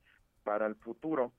para 0.44 0.66
el 0.66 0.74
futuro, 0.77 1.32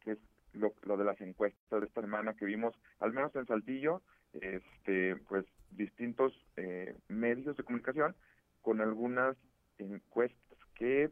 que 0.00 0.12
es 0.12 0.18
lo, 0.52 0.72
de 0.96 1.04
las 1.04 1.20
encuestas 1.20 1.80
de 1.80 1.86
esta 1.86 2.00
semana 2.00 2.34
que 2.34 2.44
vimos, 2.44 2.74
al 3.00 3.12
menos 3.12 3.34
en 3.36 3.46
Saltillo, 3.46 4.02
este, 4.32 5.16
pues 5.28 5.44
distintos 5.70 6.32
eh, 6.56 6.96
medios 7.08 7.56
de 7.56 7.62
comunicación 7.62 8.14
con 8.62 8.80
algunas 8.80 9.36
encuestas 9.78 10.58
que 10.74 11.10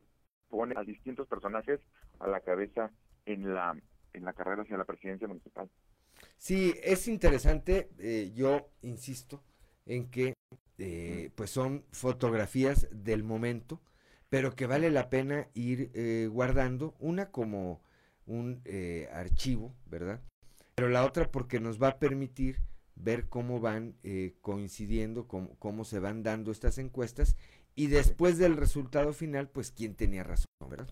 ponen 0.49 0.79
a 0.79 0.83
distintos 0.83 1.29
personajes 1.29 1.81
a 2.21 2.29
la 2.29 2.41
cabeza 2.41 2.91
en 3.27 3.55
la 3.55 3.77
en 4.15 4.25
la 4.25 4.33
carrera 4.33 4.63
hacia 4.63 4.79
la 4.79 4.85
presidencia 4.85 5.29
municipal. 5.29 5.69
Sí, 6.39 6.75
es 6.83 7.09
interesante, 7.09 7.91
eh, 7.99 8.33
yo 8.35 8.69
insisto 8.83 9.43
en 9.87 10.11
que 10.11 10.35
eh, 10.79 11.31
pues 11.35 11.51
son 11.51 11.85
fotografías 11.91 12.89
del 12.93 13.23
momento, 13.23 13.81
pero 14.35 14.57
que 14.57 14.67
vale 14.67 14.91
la 14.91 15.11
pena 15.11 15.47
ir 15.55 15.93
eh, 15.95 16.27
guardando, 16.29 16.97
una 16.99 17.31
como 17.31 17.81
un 18.27 18.63
eh, 18.65 19.09
archivo, 19.13 19.77
¿verdad? 19.87 20.21
Pero 20.75 20.89
la 20.89 21.05
otra 21.05 21.31
porque 21.31 21.61
nos 21.61 21.81
va 21.81 21.87
a 21.87 21.99
permitir 22.01 22.57
ver 22.97 23.29
cómo 23.29 23.61
van 23.61 23.95
eh, 24.03 24.35
coincidiendo, 24.41 25.29
cómo, 25.29 25.57
cómo 25.61 25.85
se 25.85 26.01
van 26.01 26.25
dando 26.25 26.51
estas 26.51 26.79
encuestas 26.79 27.37
y 27.77 27.87
después 27.87 28.37
del 28.37 28.57
resultado 28.57 29.13
final, 29.13 29.49
pues 29.51 29.71
quién 29.71 29.95
tenía 29.95 30.25
razón, 30.25 30.49
¿verdad? 30.69 30.89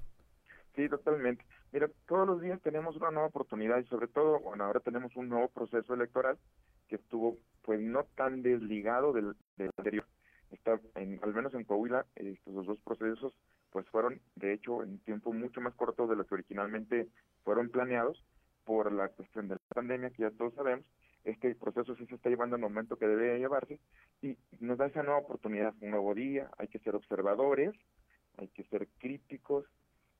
Sí, 0.77 0.89
totalmente. 0.89 1.45
Mira, 1.73 1.91
todos 2.07 2.29
los 2.29 2.41
días 2.43 2.61
tenemos 2.63 2.95
una 2.95 3.11
nueva 3.11 3.27
oportunidad 3.27 3.81
y 3.81 3.87
sobre 3.87 4.07
todo, 4.07 4.39
bueno, 4.39 4.63
ahora 4.63 4.79
tenemos 4.79 5.17
un 5.17 5.29
nuevo 5.29 5.49
proceso 5.49 5.95
electoral 5.95 6.39
que 6.87 6.95
estuvo 6.95 7.39
pues 7.63 7.81
no 7.81 8.05
tan 8.15 8.43
desligado 8.45 9.13
del, 9.13 9.35
del 9.57 9.71
anterior. 9.77 10.07
Está, 10.53 10.79
en, 10.97 11.19
al 11.23 11.35
menos 11.35 11.55
en 11.55 11.65
Coahuila, 11.65 12.07
estos 12.15 12.67
dos 12.67 12.79
procesos 12.81 13.35
pues 13.71 13.89
fueron 13.89 14.21
de 14.37 14.53
hecho 14.53 14.83
en 14.83 14.99
tiempo 15.01 15.33
mucho 15.33 15.61
más 15.61 15.75
corto 15.75 16.07
de 16.07 16.15
lo 16.15 16.27
que 16.27 16.35
originalmente 16.35 17.09
fueron 17.43 17.71
planeados 17.71 18.23
por 18.65 18.93
la 18.93 19.09
cuestión 19.09 19.49
de 19.49 19.55
la 19.55 19.61
pandemia 19.75 20.11
que 20.11 20.23
ya 20.23 20.31
todos 20.31 20.55
sabemos. 20.55 20.85
Este 21.25 21.55
proceso 21.55 21.97
sí 21.97 22.05
se 22.07 22.17
está 22.17 22.29
llevando 22.29 22.57
el 22.57 22.63
momento 22.63 22.97
que 22.97 23.07
debe 23.07 23.39
llevarse 23.39 23.79
y 24.21 24.37
nos 24.61 24.77
da 24.77 24.87
esa 24.87 25.03
nueva 25.03 25.21
oportunidad, 25.21 25.75
un 25.81 25.91
nuevo 25.91 26.15
día, 26.15 26.51
hay 26.59 26.69
que 26.69 26.81
ser 26.81 26.95
observadores, 26.95 27.73
hay 28.37 28.49
que 28.49 28.65
ser 28.65 28.89
críticos 28.99 29.65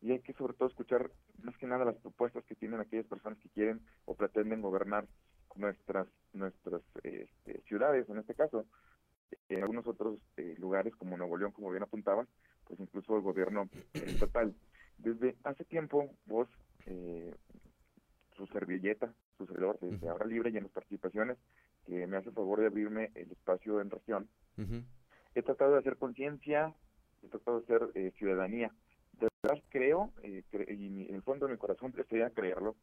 y 0.01 0.13
hay 0.13 0.21
que 0.21 0.33
sobre 0.33 0.55
todo 0.55 0.69
escuchar 0.69 1.11
más 1.43 1.57
que 1.59 1.67
nada 1.67 1.85
las 1.85 1.97
propuestas 1.97 2.45
que 2.45 2.55
tienen 2.55 2.81
aquellas 2.81 3.07
personas 3.07 3.39
que 3.39 3.51
quieren 3.51 3.81
o 4.07 4.15
pretenden 4.15 4.63
gobernar 4.63 5.07
nuestras 5.57 6.09
nuestras 6.33 6.83
este, 7.03 7.61
ciudades 7.69 8.09
en 8.09 8.19
este 8.19 8.35
caso 8.35 8.65
en 9.49 9.63
algunos 9.63 9.87
otros 9.87 10.19
eh, 10.37 10.55
lugares 10.59 10.95
como 10.97 11.17
Nuevo 11.17 11.37
León 11.37 11.53
como 11.53 11.71
bien 11.71 11.83
apuntaban 11.83 12.27
pues 12.67 12.79
incluso 12.81 13.17
el 13.17 13.23
gobierno 13.23 13.69
estatal. 13.95 14.55
Desde 14.99 15.37
hace 15.45 15.65
tiempo 15.65 16.11
vos 16.27 16.49
eh, 16.87 17.35
su 18.37 18.47
servilleta 18.47 19.13
su 19.39 19.47
servidor 19.47 19.79
desde 19.81 20.09
ahora 20.09 20.27
libre 20.27 20.51
y 20.51 20.57
en 20.57 20.65
las 20.65 20.73
participaciones 20.73 21.39
que 21.87 22.07
me 22.07 22.17
hace 22.17 22.29
el 22.29 22.35
favor 22.35 22.61
de 22.61 22.67
abrirme 22.67 23.11
el 23.15 23.31
espacio 23.31 23.81
en 23.81 23.91
región 23.91 24.29
Uh 24.59 24.63
-huh. 24.63 24.85
he 25.35 25.43
tratado 25.43 25.73
de 25.73 25.79
hacer 25.79 25.97
conciencia 25.97 26.75
he 27.23 27.29
tratado 27.29 27.61
de 27.61 27.65
hacer 27.65 27.91
eh, 27.95 28.11
ciudadanía. 28.19 28.71
De 29.19 29.29
verdad 29.43 29.63
creo, 29.71 30.13
eh, 30.23 30.43
cre 30.51 30.73
y 30.75 30.89
mi, 30.91 31.07
en 31.09 31.15
el 31.15 31.23
fondo 31.23 31.47
de 31.47 31.53
mi 31.53 31.59
corazón 31.59 31.93
desearía 31.93 32.31
creerlo, 32.31 32.77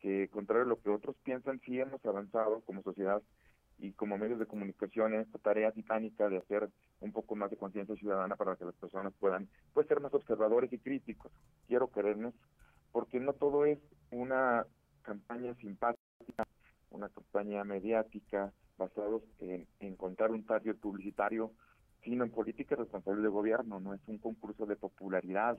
que 0.00 0.28
contrario 0.28 0.64
a 0.64 0.68
lo 0.68 0.80
que 0.80 0.90
otros 0.90 1.16
piensan, 1.24 1.58
sí 1.64 1.80
hemos 1.80 2.04
avanzado 2.04 2.60
como 2.60 2.82
sociedad 2.82 3.22
y 3.78 3.92
como 3.92 4.18
medios 4.18 4.38
de 4.38 4.46
comunicación 4.46 5.14
en 5.14 5.20
esta 5.20 5.38
tarea 5.38 5.72
titánica 5.72 6.28
de 6.28 6.38
hacer 6.38 6.70
un 7.00 7.12
poco 7.12 7.36
más 7.36 7.50
de 7.50 7.56
conciencia 7.56 7.94
ciudadana 7.96 8.36
para 8.36 8.56
que 8.56 8.64
las 8.64 8.74
personas 8.74 9.12
puedan 9.18 9.48
pues, 9.74 9.86
ser 9.86 10.00
más 10.00 10.14
observadores 10.14 10.72
y 10.72 10.78
críticos. 10.78 11.32
Quiero 11.68 11.88
creernos, 11.88 12.34
porque 12.92 13.20
no 13.20 13.32
todo 13.34 13.66
es 13.66 13.78
una 14.10 14.66
campaña 15.02 15.54
simpática, 15.56 16.46
una 16.90 17.08
campaña 17.10 17.64
mediática, 17.64 18.52
basados 18.78 19.22
en 19.40 19.66
encontrar 19.80 20.30
un 20.30 20.44
target 20.44 20.76
publicitario 20.76 21.52
sino 22.06 22.22
en 22.22 22.30
política 22.30 22.76
responsable 22.76 23.20
de 23.20 23.28
gobierno, 23.28 23.80
no 23.80 23.92
es 23.92 24.00
un 24.06 24.18
concurso 24.18 24.64
de 24.64 24.76
popularidad. 24.76 25.58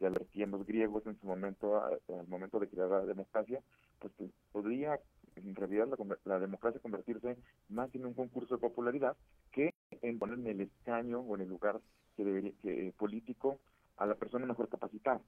Ya 0.00 0.08
advertían 0.08 0.50
los 0.50 0.66
griegos 0.66 1.06
en 1.06 1.16
su 1.20 1.26
momento, 1.26 1.80
al 1.84 2.26
momento 2.26 2.58
de 2.58 2.68
crear 2.68 2.88
la 2.88 3.04
democracia, 3.04 3.60
pues 4.00 4.12
podría 4.50 4.98
en 5.44 5.54
realidad 5.54 5.88
la, 5.88 6.18
la, 6.24 6.38
democracia 6.38 6.80
convertirse 6.80 7.36
más 7.68 7.94
en 7.94 8.06
un 8.06 8.14
concurso 8.14 8.54
de 8.54 8.60
popularidad 8.60 9.16
que 9.52 9.74
en 10.02 10.18
poner 10.18 10.38
en 10.38 10.46
el 10.46 10.60
escaño 10.62 11.20
o 11.20 11.34
en 11.34 11.42
el 11.42 11.48
lugar 11.48 11.80
que 12.16 12.24
debería, 12.24 12.52
que, 12.62 12.92
político 12.96 13.58
a 13.96 14.06
la 14.06 14.14
persona 14.14 14.46
mejor 14.46 14.68
capacitada. 14.68 15.20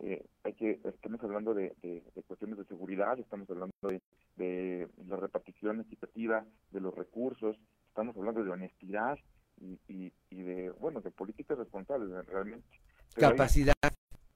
Eh, 0.00 0.24
hay 0.42 0.54
que 0.54 0.80
estamos 0.84 1.22
hablando 1.22 1.54
de, 1.54 1.74
de, 1.82 2.02
de, 2.14 2.22
cuestiones 2.22 2.58
de 2.58 2.64
seguridad, 2.64 3.18
estamos 3.18 3.48
hablando 3.48 3.74
de, 3.82 4.00
de 4.36 4.88
la 5.06 5.16
repartición 5.16 5.80
equitativa 5.80 6.44
de 6.72 6.80
los 6.80 6.94
recursos, 6.94 7.56
estamos 7.88 8.16
hablando 8.16 8.42
de 8.42 8.50
honestidad, 8.50 9.18
y, 9.60 9.78
y, 9.88 10.12
y, 10.30 10.42
de, 10.42 10.70
bueno, 10.70 11.00
de 11.00 11.10
políticas 11.10 11.58
responsables 11.58 12.26
realmente. 12.26 12.80
Pero 13.14 13.30
capacidad. 13.30 13.74
Hay, 13.82 13.90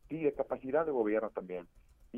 sí, 0.08 0.22
de 0.22 0.32
capacidad 0.32 0.86
de 0.86 0.92
gobierno 0.92 1.30
también. 1.30 1.66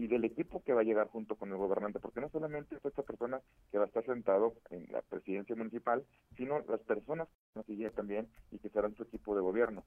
Y 0.00 0.06
del 0.06 0.24
equipo 0.24 0.62
que 0.62 0.72
va 0.72 0.80
a 0.80 0.84
llegar 0.84 1.08
junto 1.08 1.36
con 1.36 1.50
el 1.50 1.58
gobernante, 1.58 2.00
porque 2.00 2.22
no 2.22 2.30
solamente 2.30 2.74
es 2.74 2.82
esta 2.82 3.02
persona 3.02 3.38
que 3.70 3.76
va 3.76 3.84
a 3.84 3.86
estar 3.86 4.02
sentado 4.06 4.54
en 4.70 4.90
la 4.90 5.02
presidencia 5.02 5.54
municipal, 5.54 6.06
sino 6.38 6.60
las 6.60 6.80
personas 6.80 7.28
que 7.28 7.58
nos 7.58 7.66
siguen 7.66 7.92
también 7.92 8.26
y 8.50 8.58
que 8.58 8.70
serán 8.70 8.94
su 8.94 9.02
equipo 9.02 9.34
de 9.34 9.42
gobierno. 9.42 9.84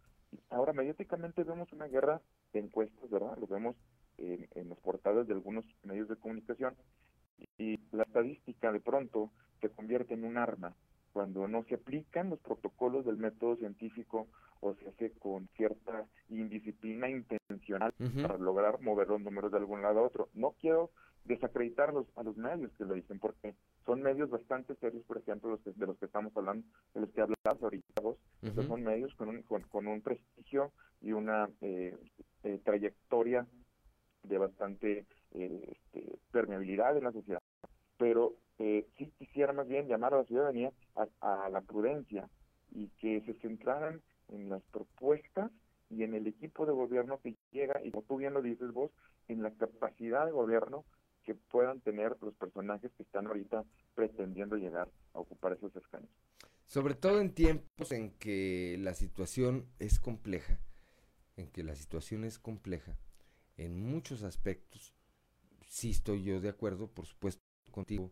Ahora 0.52 0.72
mediáticamente 0.72 1.44
vemos 1.44 1.74
una 1.74 1.88
guerra 1.88 2.22
de 2.54 2.60
encuestas, 2.60 3.10
¿verdad? 3.10 3.36
Lo 3.40 3.48
vemos 3.48 3.76
en, 4.20 4.48
en 4.54 4.70
los 4.70 4.78
portales 4.82 5.26
de 5.26 5.34
algunos 5.34 5.66
medios 5.82 6.08
de 6.08 6.16
comunicación 6.16 6.76
y 7.58 7.80
la 7.92 8.04
estadística 8.04 8.72
de 8.72 8.82
pronto 8.82 9.32
se 9.62 9.72
convierte 9.72 10.14
en 10.14 10.26
un 10.26 10.38
arma 10.38 10.76
cuando 11.14 11.48
no 11.48 11.64
se 11.64 11.76
aplican 11.76 12.32
los 12.32 12.40
protocolos 12.40 13.06
del 13.06 13.18
método 13.18 13.56
científico 13.56 14.28
o 14.62 14.74
se 14.76 14.90
hace 14.90 15.12
con 15.12 15.48
cierta 15.56 16.06
indisciplina 16.30 17.10
intencional 17.10 17.94
uh 18.00 18.04
-huh. 18.04 18.22
para 18.24 18.38
lograr 18.38 18.82
mover 18.82 19.08
los 19.08 19.22
números 19.22 19.52
de 19.52 19.58
algún 19.58 19.82
lado 19.82 20.00
a 20.00 20.04
otro. 20.04 20.30
No 20.34 20.56
quiero 20.60 20.90
desacreditar 21.26 21.94
los, 21.94 22.06
a 22.18 22.24
los 22.24 22.36
medios 22.36 22.72
que 22.74 22.84
lo 22.86 22.96
dicen, 22.96 23.20
porque 23.20 23.56
son 23.86 24.02
medios 24.02 24.30
bastante 24.30 24.76
serios, 24.76 25.04
por 25.06 25.18
ejemplo, 25.18 25.52
los 25.52 25.62
que, 25.62 25.72
de 25.72 25.86
los 25.86 25.98
que 25.98 26.06
estamos 26.06 26.36
hablando, 26.36 26.66
de 26.94 27.02
los 27.02 27.10
que 27.12 27.22
hablamos 27.22 27.64
ahorita 27.64 28.02
vos, 28.02 28.18
uh 28.42 28.48
-huh. 28.48 28.68
son 28.68 28.84
medios 28.84 29.14
con 29.16 29.30
un, 29.30 29.44
con, 29.44 29.62
con 29.64 29.88
un 29.88 30.02
prestigio 30.02 30.72
y 31.02 31.12
una 31.12 31.50
eh, 31.62 31.96
eh, 32.44 32.60
trayectoria 32.64 33.46
de 34.24 34.38
bastante 34.38 35.06
eh, 35.32 35.72
este, 35.72 36.18
permeabilidad 36.32 36.98
en 36.98 37.04
la 37.04 37.12
sociedad. 37.12 37.42
Pero 37.98 38.34
eh, 38.60 38.88
sí 38.98 39.12
quisiera 39.18 39.54
más 39.54 39.68
bien 39.68 39.88
llamar 39.88 40.14
a 40.14 40.18
la 40.18 40.26
ciudadanía 40.26 40.72
a, 40.96 41.46
a, 41.46 41.50
la 41.50 41.62
prudencia 41.62 42.30
y 42.72 42.88
que 43.00 43.22
se 43.22 43.34
centraran 43.36 44.02
en 44.30 44.50
las 44.50 44.62
propuestas 44.72 45.52
y 45.90 46.04
en 46.04 46.16
el 46.16 46.28
equipo 46.28 46.66
de 46.66 46.74
gobierno 46.74 47.20
que 47.22 47.36
llega, 47.52 47.84
y 47.84 47.92
como 47.92 48.04
tú 48.04 48.18
bien 48.18 48.34
lo 48.34 48.42
dices 48.42 48.72
vos, 48.72 48.92
en 49.28 49.44
la 49.44 49.52
capacidad 49.52 50.26
de 50.26 50.32
gobierno 50.32 50.86
que 51.24 51.36
puedan 51.36 51.80
tener 51.82 52.18
los 52.22 52.34
personajes 52.36 52.92
que 52.98 53.04
están 53.04 53.28
ahorita 53.28 53.64
pretendiendo 53.96 54.56
llegar 54.56 54.90
a 55.14 55.20
ocupar 55.20 55.54
esos 55.54 55.76
escaños. 55.76 56.10
Sobre 56.66 56.96
todo 56.96 57.22
en 57.22 57.34
tiempos 57.34 57.92
en 57.92 58.12
que 58.12 58.78
la 58.80 58.94
situación 58.94 59.68
es 59.80 60.00
compleja, 60.00 60.60
en 61.38 61.50
que 61.50 61.64
la 61.64 61.76
situación 61.76 62.24
es 62.24 62.40
compleja, 62.40 62.98
en 63.58 63.82
muchos 63.82 64.24
aspectos, 64.24 64.94
sí 65.68 65.92
estoy 65.92 66.24
yo 66.24 66.42
de 66.42 66.50
acuerdo, 66.50 66.88
por 66.88 67.06
supuesto, 67.06 67.44
contigo, 67.72 68.12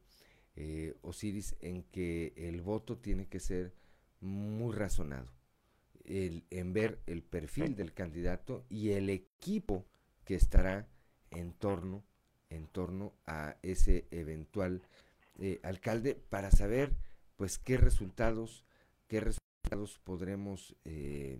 eh, 0.55 0.95
Osiris, 1.01 1.55
en 1.59 1.83
que 1.83 2.33
el 2.35 2.61
voto 2.61 2.97
tiene 2.97 3.27
que 3.27 3.39
ser 3.39 3.73
muy 4.19 4.73
razonado, 4.73 5.27
el, 6.05 6.43
en 6.49 6.73
ver 6.73 6.99
el 7.07 7.23
perfil 7.23 7.75
del 7.75 7.93
candidato 7.93 8.65
y 8.69 8.91
el 8.91 9.09
equipo 9.09 9.85
que 10.25 10.35
estará 10.35 10.87
en 11.31 11.53
torno, 11.53 12.03
en 12.49 12.67
torno 12.67 13.13
a 13.25 13.55
ese 13.61 14.05
eventual 14.11 14.81
eh, 15.39 15.59
alcalde 15.63 16.15
para 16.15 16.51
saber 16.51 16.93
pues 17.37 17.57
qué 17.57 17.77
resultados, 17.77 18.63
qué 19.07 19.19
resultados 19.21 19.99
podremos 20.03 20.75
eh, 20.85 21.39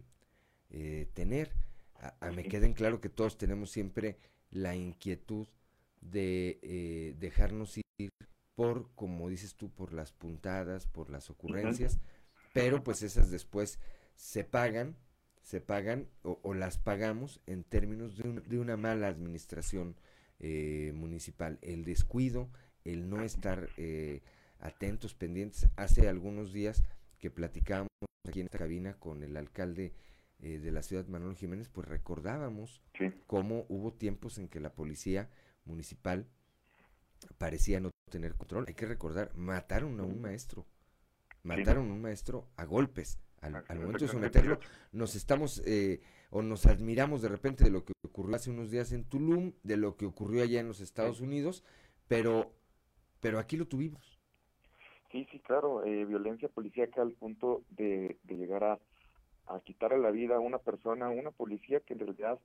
tener. 1.13 1.51
A, 1.95 2.15
a 2.27 2.31
me 2.31 2.43
queden 2.43 2.73
claro 2.73 3.01
que 3.01 3.09
todos 3.09 3.37
tenemos 3.37 3.69
siempre 3.69 4.17
la 4.51 4.75
inquietud 4.75 5.47
de 6.01 6.59
eh, 6.61 7.15
dejarnos 7.19 7.77
ir 7.77 8.09
por, 8.61 8.91
como 8.93 9.27
dices 9.27 9.55
tú, 9.55 9.71
por 9.71 9.91
las 9.91 10.11
puntadas, 10.11 10.85
por 10.85 11.09
las 11.09 11.31
ocurrencias, 11.31 11.99
pero 12.53 12.83
pues 12.83 13.01
esas 13.01 13.31
después 13.31 13.79
se 14.15 14.43
pagan, 14.43 14.95
se 15.41 15.61
pagan 15.61 16.07
o, 16.21 16.53
las 16.53 16.77
pagamos 16.77 17.41
en 17.47 17.63
términos 17.63 18.17
de, 18.17 18.39
de 18.41 18.59
una 18.59 18.77
mala 18.77 19.07
administración 19.07 19.95
eh, 20.37 20.91
municipal, 20.93 21.57
el 21.63 21.83
descuido, 21.85 22.51
el 22.85 23.09
no 23.09 23.23
estar 23.23 23.67
eh, 23.77 24.21
atentos, 24.59 25.15
pendientes. 25.15 25.67
Hace 25.75 26.07
algunos 26.07 26.53
días 26.53 26.83
que 27.17 27.31
platicábamos 27.31 27.89
aquí 28.27 28.41
en 28.41 28.45
esta 28.45 28.59
cabina 28.59 28.93
con 28.93 29.23
el 29.23 29.37
alcalde 29.37 29.95
eh, 30.37 30.59
de 30.59 30.71
la 30.71 30.83
ciudad, 30.83 31.07
Manuel 31.07 31.35
Jiménez, 31.35 31.67
pues 31.67 31.87
recordábamos 31.87 32.83
cómo 33.25 33.65
hubo 33.69 33.91
tiempos 33.91 34.37
en 34.37 34.47
que 34.49 34.59
la 34.59 34.75
policía 34.75 35.31
municipal 35.65 36.27
parecía 37.37 37.79
no 37.79 37.91
tener 38.09 38.35
control. 38.35 38.65
Hay 38.67 38.73
que 38.73 38.85
recordar, 38.85 39.31
mataron 39.35 39.99
a 39.99 40.03
un 40.03 40.21
maestro, 40.21 40.65
mataron 41.43 41.89
a 41.89 41.93
un 41.93 42.01
maestro 42.01 42.47
a 42.57 42.65
golpes. 42.65 43.19
Al, 43.41 43.53
momento 43.79 44.05
de 44.05 44.11
someterlo, 44.11 44.59
nos 44.91 45.15
estamos 45.15 45.63
eh, 45.65 46.01
o 46.29 46.43
nos 46.43 46.67
admiramos 46.67 47.23
de 47.23 47.29
repente 47.29 47.63
de 47.63 47.71
lo 47.71 47.83
que 47.83 47.93
ocurrió 48.03 48.35
hace 48.35 48.51
unos 48.51 48.69
días 48.69 48.91
en 48.91 49.03
Tulum, 49.03 49.53
de 49.63 49.77
lo 49.77 49.97
que 49.97 50.05
ocurrió 50.05 50.43
allá 50.43 50.59
en 50.59 50.67
los 50.67 50.79
Estados 50.79 51.21
Unidos, 51.21 51.63
pero, 52.07 52.53
pero 53.19 53.39
aquí 53.39 53.57
lo 53.57 53.65
tuvimos. 53.67 54.19
Sí, 55.11 55.27
sí, 55.31 55.39
claro, 55.39 55.83
eh, 55.83 56.05
violencia 56.05 56.49
policíaca 56.49 57.01
al 57.01 57.13
punto 57.13 57.63
de, 57.71 58.19
de 58.23 58.35
llegar 58.35 58.63
a, 58.63 58.79
a 59.47 59.59
quitarle 59.61 59.99
la 59.99 60.11
vida 60.11 60.35
a 60.35 60.39
una 60.39 60.59
persona, 60.59 61.09
una 61.09 61.31
policía 61.31 61.79
que 61.81 61.93
en 61.93 61.99
realidad 61.99 62.39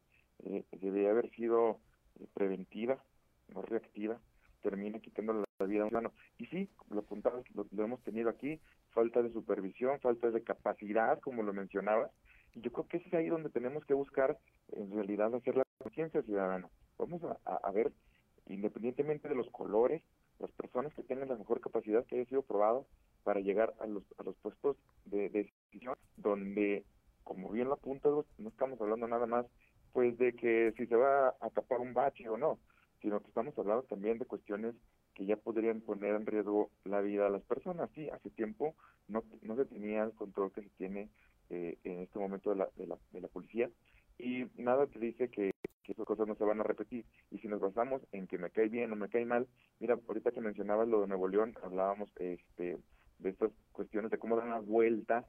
eh, 0.44 0.64
debería 0.72 1.10
haber 1.10 1.30
sido 1.30 1.78
eh, 2.18 2.26
preventiva, 2.34 3.02
no 3.54 3.62
reactiva, 3.62 4.18
termina 4.68 4.98
quitando 4.98 5.32
la 5.32 5.66
vida 5.66 5.84
a 5.84 5.86
un. 5.86 6.10
Y 6.38 6.46
sí, 6.46 6.68
lo 6.90 7.00
apuntamos, 7.00 7.44
lo, 7.54 7.84
hemos 7.84 8.02
tenido 8.02 8.28
aquí, 8.28 8.60
falta 8.90 9.22
de 9.22 9.32
supervisión, 9.32 10.00
falta 10.00 10.30
de 10.32 10.42
capacidad, 10.42 11.20
como 11.20 11.44
lo 11.44 11.52
mencionaba, 11.52 12.10
y 12.52 12.62
yo 12.62 12.72
creo 12.72 12.88
que 12.88 12.96
es 12.96 13.14
ahí 13.14 13.28
donde 13.28 13.50
tenemos 13.50 13.84
que 13.84 13.94
buscar, 13.94 14.36
en 14.72 14.90
realidad, 14.90 15.32
hacer 15.34 15.56
la 15.56 15.62
conciencia 15.78 16.20
ciudadana. 16.22 16.68
Vamos 16.98 17.22
a, 17.44 17.70
ver, 17.70 17.92
independientemente 18.48 19.28
de 19.28 19.36
los 19.36 19.48
colores, 19.50 20.02
las 20.40 20.50
personas 20.52 20.92
que 20.94 21.04
tengan 21.04 21.28
la 21.28 21.36
mejor 21.36 21.60
capacidad 21.60 22.04
que 22.06 22.16
haya 22.16 22.28
sido 22.28 22.42
probado 22.42 22.88
para 23.22 23.38
llegar 23.38 23.72
a 23.78 23.86
los, 23.86 24.02
a 24.18 24.24
los 24.24 24.34
puestos 24.38 24.76
de, 25.04 25.28
de 25.28 25.44
decisión, 25.44 25.94
donde, 26.16 26.84
como 27.22 27.50
bien 27.50 27.68
lo 27.68 27.74
apunta, 27.74 28.08
no 28.08 28.48
estamos 28.48 28.80
hablando 28.80 29.06
nada 29.06 29.26
más 29.26 29.46
pues 29.92 30.18
de 30.18 30.34
que 30.34 30.74
si 30.76 30.86
se 30.86 30.94
va 30.94 31.28
a 31.40 31.50
tapar 31.50 31.78
un 31.80 31.94
bache 31.94 32.28
o 32.28 32.36
no, 32.36 32.58
sino 33.00 33.20
que 33.20 33.28
estamos 33.28 33.56
hablando 33.58 33.84
también 33.84 34.18
de 34.18 34.26
cuestiones 34.26 34.74
que 35.14 35.24
ya 35.24 35.36
podrían 35.36 35.80
poner 35.80 36.14
en 36.14 36.26
riesgo 36.26 36.70
la 36.84 37.00
vida 37.00 37.24
de 37.24 37.30
las 37.30 37.42
personas. 37.42 37.90
Sí, 37.94 38.08
hace 38.10 38.30
tiempo 38.30 38.74
no, 39.08 39.24
no 39.42 39.56
se 39.56 39.64
tenía 39.64 40.04
el 40.04 40.12
control 40.12 40.52
que 40.52 40.62
se 40.62 40.70
tiene 40.70 41.08
eh, 41.50 41.78
en 41.84 42.00
este 42.00 42.18
momento 42.18 42.50
de 42.50 42.56
la, 42.56 42.68
de, 42.76 42.86
la, 42.86 42.98
de 43.12 43.20
la 43.20 43.28
policía 43.28 43.70
y 44.18 44.46
nada 44.56 44.86
te 44.86 44.98
dice 44.98 45.28
que, 45.28 45.52
que, 45.82 45.92
esas 45.92 46.04
cosas 46.06 46.26
no 46.26 46.34
se 46.34 46.44
van 46.44 46.60
a 46.60 46.64
repetir. 46.64 47.04
Y 47.30 47.38
si 47.38 47.48
nos 47.48 47.60
basamos 47.60 48.02
en 48.12 48.26
que 48.26 48.38
me 48.38 48.50
cae 48.50 48.68
bien 48.68 48.92
o 48.92 48.96
me 48.96 49.08
cae 49.08 49.24
mal, 49.24 49.46
mira, 49.78 49.98
ahorita 50.08 50.32
que 50.32 50.40
mencionabas 50.40 50.88
lo 50.88 51.02
de 51.02 51.06
Nuevo 51.06 51.28
León, 51.28 51.54
hablábamos 51.62 52.10
este, 52.16 52.78
de 53.18 53.30
estas 53.30 53.52
cuestiones 53.72 54.10
de 54.10 54.18
cómo 54.18 54.36
dan 54.36 54.50
la 54.50 54.60
vuelta 54.60 55.26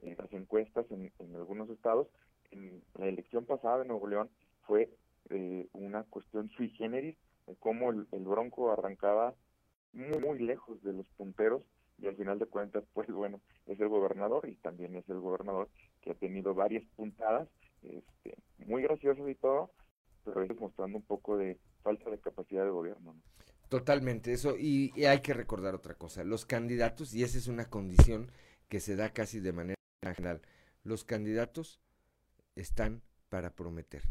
en 0.00 0.16
las 0.16 0.32
encuestas 0.32 0.90
en, 0.90 1.12
en 1.18 1.34
algunos 1.34 1.68
estados 1.70 2.08
en 2.50 2.82
la 2.98 3.06
elección 3.08 3.44
pasada 3.44 3.78
de 3.78 3.84
Nuevo 3.86 4.06
León 4.06 4.30
fue 4.62 4.90
eh, 5.30 5.68
una 5.72 6.04
cuestión 6.04 6.48
sui 6.50 6.70
generis, 6.70 7.16
de 7.46 7.56
cómo 7.56 7.90
el, 7.90 8.06
Bronco 8.12 8.72
arrancaba 8.72 9.34
muy, 9.92 10.18
muy 10.18 10.38
lejos 10.38 10.82
de 10.82 10.92
los 10.92 11.08
punteros 11.16 11.62
y 11.98 12.06
al 12.06 12.16
final 12.16 12.38
de 12.38 12.46
cuentas, 12.46 12.84
pues 12.92 13.08
bueno, 13.10 13.40
es 13.66 13.80
el 13.80 13.88
gobernador 13.88 14.48
y 14.48 14.54
también 14.56 14.96
es 14.96 15.08
el 15.08 15.20
gobernador 15.20 15.68
que 16.00 16.12
ha 16.12 16.14
tenido 16.14 16.54
varias 16.54 16.84
puntadas, 16.96 17.48
este, 17.82 18.36
muy 18.66 18.82
graciosas 18.82 19.28
y 19.28 19.34
todo, 19.34 19.70
pero 20.24 20.42
es 20.42 20.60
mostrando 20.60 20.98
un 20.98 21.04
poco 21.04 21.36
de 21.36 21.58
falta 21.82 22.10
de 22.10 22.18
capacidad 22.18 22.64
de 22.64 22.70
gobierno. 22.70 23.14
Totalmente, 23.68 24.32
eso, 24.32 24.56
y, 24.58 24.92
hay 25.04 25.20
que 25.20 25.34
recordar 25.34 25.74
otra 25.74 25.94
cosa, 25.94 26.24
los 26.24 26.46
candidatos, 26.46 27.14
y 27.14 27.22
esa 27.22 27.36
es 27.36 27.48
una 27.48 27.68
condición 27.68 28.30
que 28.68 28.80
se 28.80 28.96
da 28.96 29.10
casi 29.10 29.40
de 29.40 29.52
manera 29.52 29.76
general, 30.02 30.40
los 30.84 31.04
candidatos 31.04 31.80
están 32.56 33.02
para 33.28 33.54
prometer. 33.54 34.02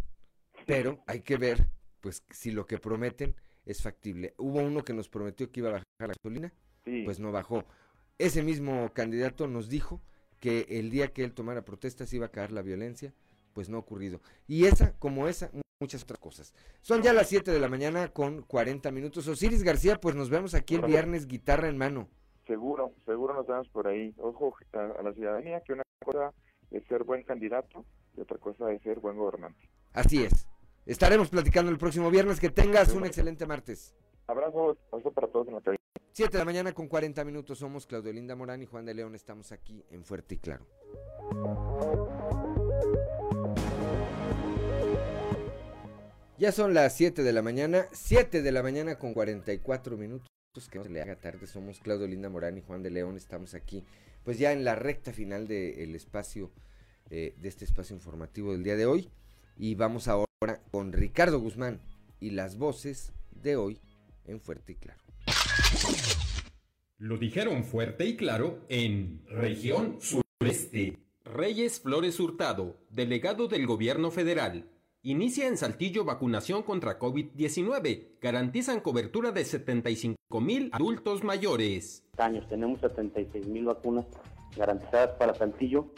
Pero 0.67 1.01
hay 1.07 1.21
que 1.21 1.37
ver, 1.37 1.65
pues, 2.01 2.23
si 2.29 2.51
lo 2.51 2.67
que 2.67 2.77
prometen 2.77 3.35
es 3.65 3.81
factible. 3.81 4.33
Hubo 4.37 4.59
uno 4.59 4.83
que 4.83 4.93
nos 4.93 5.07
prometió 5.07 5.49
que 5.49 5.61
iba 5.61 5.69
a 5.69 5.71
bajar 5.71 5.85
la 5.99 6.07
gasolina, 6.07 6.53
pues 6.83 7.19
no 7.19 7.31
bajó. 7.31 7.63
Ese 8.17 8.43
mismo 8.43 8.91
candidato 8.93 9.47
nos 9.47 9.69
dijo 9.69 10.01
que 10.39 10.65
el 10.69 10.89
día 10.89 11.13
que 11.13 11.23
él 11.23 11.33
tomara 11.33 11.63
protestas 11.63 12.13
iba 12.13 12.27
a 12.27 12.31
caer 12.31 12.51
la 12.51 12.61
violencia, 12.61 13.13
pues 13.53 13.69
no 13.69 13.77
ha 13.77 13.79
ocurrido. 13.79 14.19
Y 14.45 14.65
esa, 14.65 14.91
como 14.99 15.29
esa, 15.29 15.49
muchas 15.79 16.03
otras 16.03 16.19
cosas. 16.19 16.53
Son 16.81 17.01
ya 17.01 17.13
las 17.13 17.29
7 17.29 17.49
de 17.49 17.59
la 17.59 17.69
mañana 17.69 18.09
con 18.09 18.41
40 18.41 18.91
minutos. 18.91 19.25
Osiris 19.27 19.63
García, 19.63 19.95
pues 19.95 20.15
nos 20.15 20.29
vemos 20.29 20.53
aquí 20.53 20.75
el 20.75 20.81
viernes, 20.81 21.27
guitarra 21.27 21.69
en 21.69 21.77
mano. 21.77 22.09
Seguro, 22.45 22.93
seguro 23.05 23.33
nos 23.33 23.47
vemos 23.47 23.69
por 23.69 23.87
ahí. 23.87 24.13
Ojo 24.17 24.53
a 24.73 25.01
la 25.01 25.13
ciudadanía 25.13 25.61
que 25.61 25.73
una 25.73 25.83
cosa 26.03 26.33
es 26.71 26.83
ser 26.87 27.05
buen 27.05 27.23
candidato 27.23 27.85
y 28.17 28.21
otra 28.21 28.37
cosa 28.37 28.71
es 28.73 28.81
ser 28.81 28.99
buen 28.99 29.17
gobernante. 29.17 29.69
Así 29.93 30.23
es. 30.23 30.47
Estaremos 30.87 31.27
platicando 31.29 31.69
el 31.69 31.77
próximo 31.77 32.09
viernes. 32.09 32.39
Que 32.39 32.49
tengas 32.49 32.93
un 32.93 33.05
excelente 33.05 33.45
martes. 33.45 33.93
Abrazo, 34.27 34.77
abrazo 34.91 35.11
para 35.11 35.27
todos 35.27 35.47
en 35.49 35.55
la 35.55 35.61
7 36.13 36.31
de 36.31 36.39
la 36.39 36.45
mañana 36.45 36.73
con 36.73 36.87
40 36.87 37.23
minutos. 37.25 37.59
Somos 37.59 37.85
Claudio 37.85 38.13
Linda 38.13 38.35
Morán 38.35 38.61
y 38.61 38.65
Juan 38.65 38.85
de 38.85 38.93
León. 38.93 39.13
Estamos 39.13 39.51
aquí 39.51 39.83
en 39.91 40.05
Fuerte 40.05 40.35
y 40.35 40.37
Claro. 40.37 40.65
Ya 46.37 46.51
son 46.51 46.73
las 46.73 46.95
7 46.95 47.23
de 47.23 47.33
la 47.33 47.41
mañana, 47.41 47.87
7 47.91 48.41
de 48.41 48.51
la 48.51 48.61
mañana 48.63 48.97
con 48.97 49.13
44 49.13 49.97
minutos. 49.97 50.29
Que 50.71 50.77
no 50.77 50.85
se 50.85 50.89
le 50.89 51.01
haga 51.01 51.15
tarde, 51.15 51.45
somos 51.47 51.79
Claudio 51.79 52.07
Linda 52.07 52.29
Morán 52.29 52.57
y 52.57 52.61
Juan 52.61 52.81
de 52.81 52.91
León. 52.91 53.17
Estamos 53.17 53.53
aquí, 53.53 53.83
pues 54.23 54.39
ya 54.39 54.53
en 54.53 54.63
la 54.63 54.75
recta 54.75 55.13
final 55.13 55.47
del 55.47 55.95
espacio 55.95 56.51
eh, 57.09 57.35
de 57.37 57.47
este 57.47 57.65
espacio 57.65 57.95
informativo 57.95 58.53
del 58.53 58.63
día 58.63 58.75
de 58.75 58.85
hoy. 58.85 59.11
Y 59.57 59.75
vamos 59.75 60.07
ahora 60.07 60.26
con 60.69 60.93
Ricardo 60.93 61.39
Guzmán 61.39 61.81
y 62.19 62.29
las 62.29 62.59
voces 62.59 63.11
de 63.31 63.55
hoy 63.55 63.79
en 64.25 64.39
Fuerte 64.39 64.73
y 64.73 64.75
Claro. 64.75 65.01
Lo 66.99 67.17
dijeron 67.17 67.63
fuerte 67.63 68.05
y 68.05 68.15
claro 68.15 68.59
en 68.69 69.23
región 69.27 69.97
sureste. 69.99 70.99
Reyes 71.23 71.79
Flores 71.79 72.19
Hurtado, 72.19 72.77
delegado 72.91 73.47
del 73.47 73.65
gobierno 73.65 74.11
federal. 74.11 74.69
Inicia 75.01 75.47
en 75.47 75.57
Saltillo 75.57 76.05
vacunación 76.05 76.61
contra 76.61 76.99
COVID-19. 76.99 78.19
Garantizan 78.21 78.81
cobertura 78.81 79.31
de 79.31 79.43
75 79.43 80.39
mil 80.39 80.69
adultos 80.71 81.23
mayores. 81.23 82.03
Años, 82.17 82.47
tenemos 82.47 82.79
76 82.81 83.47
mil 83.47 83.65
vacunas 83.65 84.05
garantizadas 84.55 85.17
para 85.17 85.33
Saltillo. 85.33 85.93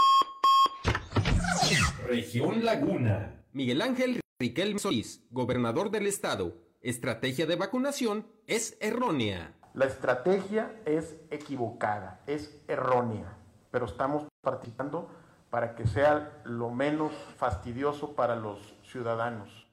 Región 2.08 2.64
Laguna. 2.64 3.36
Miguel 3.52 3.82
Ángel 3.82 4.22
Riquelme 4.42 4.80
Solís, 4.80 5.22
gobernador 5.32 5.92
del 5.92 6.08
estado. 6.08 6.56
Estrategia 6.80 7.46
de 7.46 7.58
vacunación 7.58 8.26
es 8.48 8.78
errónea. 8.80 9.54
La 9.74 9.84
estrategia 9.84 10.82
es 10.86 11.18
equivocada, 11.30 12.24
es 12.26 12.58
errónea, 12.70 13.38
pero 13.70 13.86
estamos 13.86 14.30
participando 14.40 15.12
para 15.50 15.76
que 15.76 15.86
sea 15.86 16.42
lo 16.46 16.70
menos 16.70 17.12
fastidioso 17.36 18.16
para 18.16 18.38
los 18.38 18.60
ciudadanos. 18.90 19.68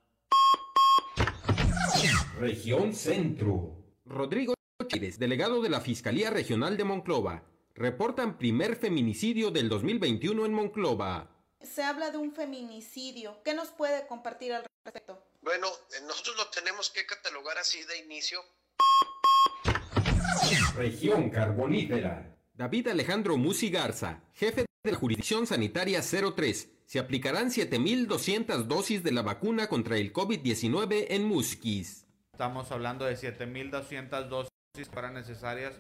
Región 2.40 2.92
Centro. 2.92 3.70
Rodrigo 4.04 4.54
Chávez, 4.88 5.20
delegado 5.20 5.62
de 5.62 5.68
la 5.68 5.80
Fiscalía 5.80 6.30
Regional 6.30 6.76
de 6.76 6.82
Monclova, 6.82 7.44
reportan 7.76 8.36
primer 8.36 8.74
feminicidio 8.74 9.52
del 9.52 9.68
2021 9.68 10.44
en 10.44 10.52
Monclova 10.52 11.35
se 11.60 11.82
habla 11.82 12.10
de 12.10 12.18
un 12.18 12.32
feminicidio. 12.32 13.40
¿Qué 13.44 13.54
nos 13.54 13.68
puede 13.68 14.06
compartir 14.06 14.52
al 14.52 14.64
respecto? 14.84 15.22
Bueno, 15.42 15.68
eh, 15.68 16.02
nosotros 16.06 16.36
lo 16.36 16.48
tenemos 16.48 16.90
que 16.90 17.06
catalogar 17.06 17.58
así 17.58 17.82
de 17.84 17.98
inicio. 17.98 18.40
Región 20.74 21.30
Carbonífera. 21.30 22.36
David 22.54 22.88
Alejandro 22.88 23.36
Musi 23.36 23.70
Garza, 23.70 24.22
jefe 24.34 24.64
de 24.82 24.92
la 24.92 24.98
Jurisdicción 24.98 25.46
Sanitaria 25.46 26.00
03. 26.02 26.70
Se 26.86 26.98
aplicarán 26.98 27.50
7.200 27.50 28.62
dosis 28.62 29.02
de 29.02 29.12
la 29.12 29.22
vacuna 29.22 29.68
contra 29.68 29.98
el 29.98 30.12
COVID-19 30.12 31.06
en 31.10 31.24
Musquis. 31.24 32.06
Estamos 32.32 32.70
hablando 32.70 33.04
de 33.04 33.16
7.200 33.16 34.28
dosis 34.28 34.88
para 34.92 35.10
necesarias. 35.10 35.74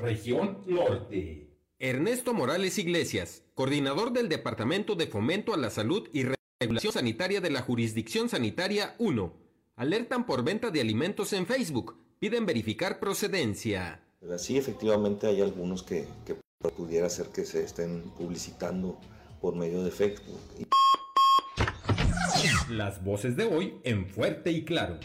Región 0.00 0.62
Norte. 0.66 1.49
Ernesto 1.82 2.34
Morales 2.34 2.76
Iglesias, 2.76 3.42
coordinador 3.54 4.12
del 4.12 4.28
Departamento 4.28 4.96
de 4.96 5.06
Fomento 5.06 5.54
a 5.54 5.56
la 5.56 5.70
Salud 5.70 6.06
y 6.12 6.26
Regulación 6.60 6.92
Sanitaria 6.92 7.40
de 7.40 7.48
la 7.48 7.62
Jurisdicción 7.62 8.28
Sanitaria 8.28 8.94
1. 8.98 9.32
Alertan 9.76 10.26
por 10.26 10.44
venta 10.44 10.70
de 10.70 10.82
alimentos 10.82 11.32
en 11.32 11.46
Facebook. 11.46 11.96
Piden 12.18 12.44
verificar 12.44 13.00
procedencia. 13.00 14.04
Sí, 14.36 14.58
efectivamente 14.58 15.26
hay 15.26 15.40
algunos 15.40 15.82
que, 15.82 16.06
que 16.26 16.36
pudiera 16.76 17.08
ser 17.08 17.28
que 17.28 17.46
se 17.46 17.64
estén 17.64 18.02
publicitando 18.10 19.00
por 19.40 19.56
medio 19.56 19.82
de 19.82 19.90
Facebook. 19.90 20.38
Las 22.68 23.02
voces 23.02 23.36
de 23.36 23.44
hoy 23.44 23.80
en 23.84 24.06
fuerte 24.06 24.50
y 24.50 24.66
claro. 24.66 25.00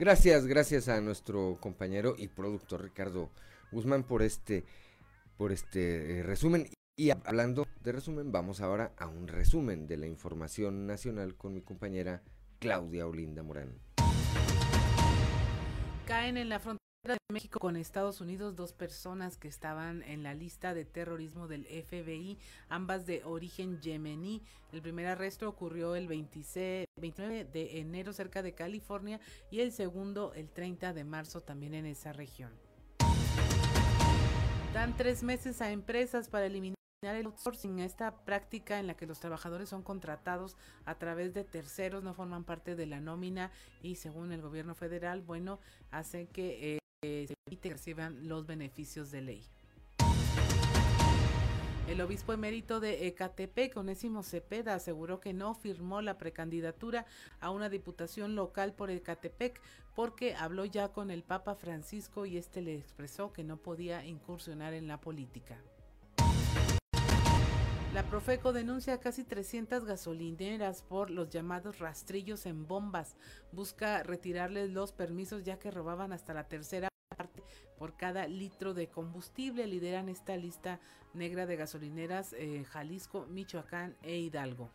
Gracias, 0.00 0.46
gracias 0.46 0.88
a 0.88 0.98
nuestro 1.02 1.58
compañero 1.60 2.14
y 2.16 2.28
productor 2.28 2.82
Ricardo 2.82 3.28
Guzmán 3.70 4.02
por 4.02 4.22
este, 4.22 4.64
por 5.36 5.52
este 5.52 6.20
eh, 6.20 6.22
resumen. 6.22 6.70
Y 6.96 7.10
hablando 7.10 7.66
de 7.82 7.92
resumen, 7.92 8.32
vamos 8.32 8.62
ahora 8.62 8.94
a 8.96 9.08
un 9.08 9.28
resumen 9.28 9.86
de 9.86 9.98
la 9.98 10.06
información 10.06 10.86
nacional 10.86 11.36
con 11.36 11.52
mi 11.52 11.60
compañera 11.60 12.22
Claudia 12.60 13.06
Olinda 13.06 13.42
Morán. 13.42 13.78
Caen 16.06 16.38
en 16.38 16.48
la 16.48 16.60
frontera 16.60 16.89
de 17.02 17.16
México 17.32 17.58
con 17.58 17.76
Estados 17.76 18.20
Unidos 18.20 18.56
dos 18.56 18.74
personas 18.74 19.38
que 19.38 19.48
estaban 19.48 20.02
en 20.02 20.22
la 20.22 20.34
lista 20.34 20.74
de 20.74 20.84
terrorismo 20.84 21.48
del 21.48 21.64
FBI, 21.64 22.36
ambas 22.68 23.06
de 23.06 23.24
origen 23.24 23.80
yemení. 23.80 24.42
El 24.70 24.82
primer 24.82 25.06
arresto 25.06 25.48
ocurrió 25.48 25.96
el 25.96 26.08
26, 26.08 26.86
29 27.00 27.46
de 27.46 27.78
enero 27.78 28.12
cerca 28.12 28.42
de 28.42 28.52
California 28.52 29.18
y 29.50 29.60
el 29.60 29.72
segundo 29.72 30.34
el 30.34 30.50
30 30.50 30.92
de 30.92 31.04
marzo 31.04 31.40
también 31.40 31.74
en 31.74 31.86
esa 31.86 32.12
región. 32.12 32.52
Dan 34.74 34.94
tres 34.96 35.22
meses 35.22 35.62
a 35.62 35.72
empresas 35.72 36.28
para 36.28 36.46
eliminar 36.46 36.76
el 37.02 37.26
outsourcing, 37.26 37.78
esta 37.78 38.14
práctica 38.24 38.78
en 38.78 38.86
la 38.86 38.94
que 38.94 39.06
los 39.06 39.20
trabajadores 39.20 39.70
son 39.70 39.82
contratados 39.82 40.58
a 40.84 40.96
través 40.96 41.32
de 41.32 41.44
terceros, 41.44 42.04
no 42.04 42.12
forman 42.12 42.44
parte 42.44 42.76
de 42.76 42.84
la 42.84 43.00
nómina 43.00 43.50
y 43.80 43.96
según 43.96 44.32
el 44.32 44.42
gobierno 44.42 44.74
federal, 44.74 45.22
bueno, 45.22 45.60
hace 45.90 46.26
que 46.26 46.76
eh, 46.76 46.80
se 47.02 47.34
evite 47.46 47.68
que 47.68 47.70
reciban 47.70 48.28
los 48.28 48.46
beneficios 48.46 49.10
de 49.10 49.22
ley. 49.22 49.42
El 51.88 52.02
obispo 52.02 52.34
emérito 52.34 52.78
de 52.78 53.06
Ecatepec, 53.06 53.74
Onésimo 53.78 54.22
Cepeda, 54.22 54.74
aseguró 54.74 55.18
que 55.18 55.32
no 55.32 55.54
firmó 55.54 56.02
la 56.02 56.18
precandidatura 56.18 57.06
a 57.40 57.48
una 57.50 57.70
diputación 57.70 58.36
local 58.36 58.74
por 58.74 58.90
Ecatepec 58.90 59.62
porque 59.96 60.34
habló 60.34 60.66
ya 60.66 60.92
con 60.92 61.10
el 61.10 61.22
Papa 61.22 61.54
Francisco 61.54 62.26
y 62.26 62.36
este 62.36 62.60
le 62.60 62.76
expresó 62.76 63.32
que 63.32 63.44
no 63.44 63.56
podía 63.56 64.04
incursionar 64.04 64.74
en 64.74 64.86
la 64.86 65.00
política. 65.00 65.56
La 67.94 68.04
Profeco 68.04 68.52
denuncia 68.52 69.00
casi 69.00 69.24
300 69.24 69.84
gasolineras 69.84 70.82
por 70.82 71.10
los 71.10 71.28
llamados 71.28 71.80
rastrillos 71.80 72.46
en 72.46 72.68
bombas. 72.68 73.16
Busca 73.52 74.04
retirarles 74.04 74.70
los 74.70 74.92
permisos 74.92 75.42
ya 75.42 75.58
que 75.58 75.72
robaban 75.72 76.12
hasta 76.12 76.32
la 76.32 76.46
tercera 76.46 76.89
por 77.78 77.96
cada 77.96 78.26
litro 78.28 78.74
de 78.74 78.88
combustible. 78.88 79.66
Lideran 79.66 80.08
esta 80.08 80.36
lista 80.36 80.80
negra 81.14 81.46
de 81.46 81.56
gasolineras 81.56 82.34
en 82.34 82.64
Jalisco, 82.64 83.26
Michoacán 83.30 83.96
e 84.02 84.18
Hidalgo. 84.18 84.70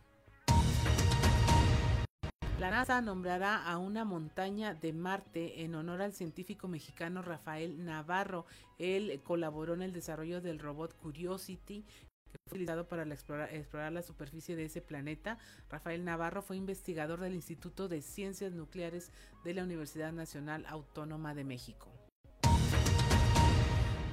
La 2.58 2.70
NASA 2.70 3.02
nombrará 3.02 3.64
a 3.64 3.76
una 3.76 4.04
montaña 4.04 4.74
de 4.74 4.94
Marte 4.94 5.62
en 5.62 5.74
honor 5.74 6.00
al 6.00 6.14
científico 6.14 6.68
mexicano 6.68 7.20
Rafael 7.20 7.84
Navarro. 7.84 8.46
Él 8.78 9.20
colaboró 9.22 9.74
en 9.74 9.82
el 9.82 9.92
desarrollo 9.92 10.40
del 10.40 10.58
robot 10.58 10.96
Curiosity 10.96 11.82
que 11.82 12.38
fue 12.48 12.56
utilizado 12.56 12.88
para 12.88 13.04
explorar, 13.04 13.92
la 13.92 14.02
superficie 14.02 14.56
de 14.56 14.64
ese 14.64 14.80
planeta. 14.80 15.38
Rafael 15.70 16.04
Navarro 16.04 16.42
fue 16.42 16.56
investigador 16.56 17.20
del 17.20 17.34
Instituto 17.34 17.88
de 17.88 18.02
Ciencias 18.02 18.52
Nucleares 18.52 19.12
de 19.44 19.54
la 19.54 19.62
Universidad 19.62 20.12
Nacional 20.12 20.64
Autónoma 20.66 21.34
de 21.34 21.44
México. 21.44 22.05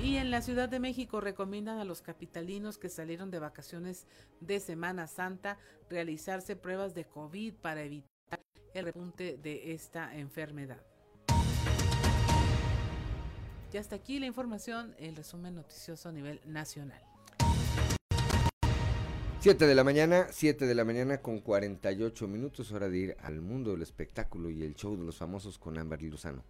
Y 0.04 0.18
en 0.18 0.32
la 0.32 0.42
Ciudad 0.42 0.68
de 0.68 0.82
México 0.82 1.22
recomiendan 1.22 1.80
a 1.80 1.86
los 1.86 2.02
capitalinos 2.02 2.78
que 2.78 2.90
salieron 2.90 3.32
de 3.32 3.40
vacaciones 3.40 4.06
de 4.42 4.60
Semana 4.60 5.08
Santa 5.08 5.58
realizarse 5.90 6.58
pruebas 6.58 6.94
de 6.94 7.06
COVID 7.06 7.54
para 7.54 7.84
evitar 7.84 8.44
el 8.74 8.84
repunte 8.84 9.38
de 9.42 9.72
esta 9.72 10.14
enfermedad. 10.18 10.84
Y 13.72 13.78
hasta 13.78 13.96
aquí 13.96 14.20
la 14.20 14.26
información, 14.26 14.94
el 15.00 15.16
resumen 15.16 15.56
noticioso 15.56 16.10
a 16.10 16.12
nivel 16.12 16.42
nacional. 16.46 17.02
7 19.40 19.66
de 19.66 19.76
la 19.76 19.86
mañana, 19.86 20.28
7 20.32 20.68
de 20.68 20.76
la 20.76 20.84
mañana 20.84 21.22
con 21.22 21.40
48 21.40 22.28
minutos, 22.28 22.74
hora 22.74 22.90
de 22.90 22.98
ir 22.98 23.18
al 23.22 23.40
mundo 23.40 23.72
del 23.72 23.82
espectáculo 23.82 24.50
y 24.50 24.64
el 24.64 24.76
show 24.76 24.98
de 24.98 25.06
los 25.06 25.18
famosos 25.18 25.58
con 25.58 25.78
Ámbar 25.78 26.02
Luzano. 26.02 26.44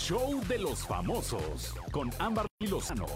Show 0.00 0.40
de 0.48 0.58
los 0.58 0.86
famosos 0.86 1.74
con 1.92 2.10
Ámbar 2.18 2.46
Lozano. 2.60 3.06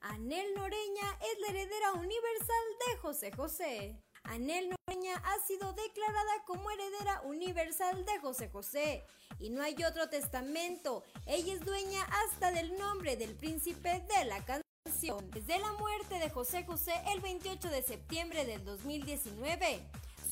Anel 0.00 0.52
Noreña 0.54 1.18
es 1.20 1.40
la 1.40 1.46
heredera 1.50 1.92
universal 1.92 2.64
de 2.86 2.96
José 2.98 3.32
José. 3.32 4.02
Anel 4.24 4.70
Noreña 4.70 5.16
ha 5.18 5.46
sido 5.46 5.72
declarada 5.72 6.32
como 6.44 6.68
heredera 6.72 7.20
universal 7.22 8.04
de 8.04 8.18
José 8.18 8.48
José 8.48 9.04
y 9.38 9.50
no 9.50 9.62
hay 9.62 9.76
otro 9.84 10.08
testamento. 10.08 11.04
Ella 11.26 11.54
es 11.54 11.60
dueña 11.60 12.02
hasta 12.24 12.50
del 12.50 12.76
nombre 12.76 13.16
del 13.16 13.36
príncipe 13.36 14.04
de 14.18 14.24
la 14.24 14.44
canción. 14.44 15.30
Desde 15.30 15.60
la 15.60 15.72
muerte 15.74 16.18
de 16.18 16.28
José 16.28 16.64
José 16.64 16.92
el 17.14 17.20
28 17.20 17.68
de 17.68 17.82
septiembre 17.82 18.44
del 18.44 18.64
2019, 18.64 19.80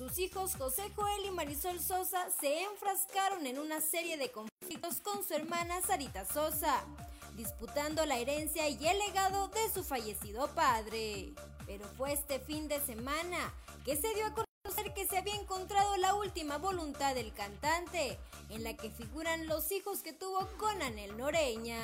sus 0.01 0.19
hijos 0.19 0.57
José 0.57 0.91
Joel 0.97 1.27
y 1.27 1.31
Marisol 1.31 1.79
Sosa 1.79 2.27
se 2.41 2.63
enfrascaron 2.63 3.47
en 3.47 3.59
una 3.59 3.83
serie 3.83 4.17
de 4.17 4.31
conflictos 4.31 5.03
con 5.03 5.23
su 5.23 5.35
hermana 5.35 5.83
Sarita 5.83 6.25
Sosa, 6.25 6.87
disputando 7.37 8.07
la 8.07 8.17
herencia 8.17 8.67
y 8.71 8.79
el 8.89 8.99
legado 8.99 9.49
de 9.49 9.69
su 9.69 9.85
fallecido 9.85 10.49
padre. 10.55 11.35
Pero 11.67 11.85
fue 11.99 12.15
este 12.15 12.41
fin 12.41 12.67
de 12.67 12.81
semana 12.81 13.53
que 13.85 13.95
se 13.95 14.15
dio 14.15 14.25
a 14.25 14.33
conocer 14.33 14.95
que 14.95 15.07
se 15.07 15.19
había 15.19 15.35
encontrado 15.35 15.95
la 15.99 16.15
última 16.15 16.57
voluntad 16.57 17.15
del 17.15 17.35
cantante, 17.35 18.19
en 18.49 18.65
la 18.65 18.79
que 18.79 18.89
figuran 18.89 19.49
los 19.49 19.71
hijos 19.71 20.03
que 20.03 20.15
tuvo 20.15 20.49
con 20.57 20.81
Anel 20.81 21.15
Noreña. 21.19 21.79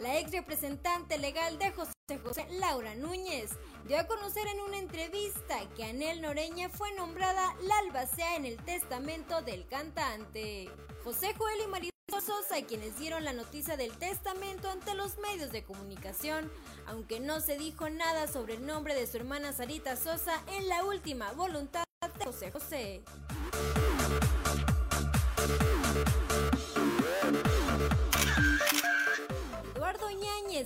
La 0.00 0.18
ex 0.18 0.32
representante 0.32 1.18
legal 1.18 1.56
de 1.60 1.70
José 1.70 1.93
José, 2.22 2.46
Laura 2.60 2.94
Núñez, 2.94 3.52
dio 3.88 3.98
a 3.98 4.06
conocer 4.06 4.46
en 4.46 4.60
una 4.60 4.76
entrevista 4.76 5.66
que 5.74 5.84
Anel 5.84 6.20
Noreña 6.20 6.68
fue 6.68 6.92
nombrada 6.92 7.56
la 7.62 7.78
albacea 7.78 8.36
en 8.36 8.44
el 8.44 8.58
testamento 8.58 9.40
del 9.40 9.66
cantante. 9.66 10.70
José 11.02 11.32
Joel 11.34 11.62
y 11.64 11.66
María 11.66 11.90
Sosa, 12.10 12.60
quienes 12.68 12.98
dieron 12.98 13.24
la 13.24 13.32
noticia 13.32 13.78
del 13.78 13.96
testamento 13.96 14.68
ante 14.68 14.94
los 14.94 15.16
medios 15.16 15.50
de 15.50 15.64
comunicación, 15.64 16.52
aunque 16.86 17.20
no 17.20 17.40
se 17.40 17.56
dijo 17.56 17.88
nada 17.88 18.28
sobre 18.28 18.56
el 18.56 18.66
nombre 18.66 18.94
de 18.94 19.06
su 19.06 19.16
hermana 19.16 19.54
Sarita 19.54 19.96
Sosa 19.96 20.42
en 20.52 20.68
la 20.68 20.84
última 20.84 21.32
voluntad 21.32 21.84
de 22.18 22.24
José 22.26 22.50
José. 22.50 23.02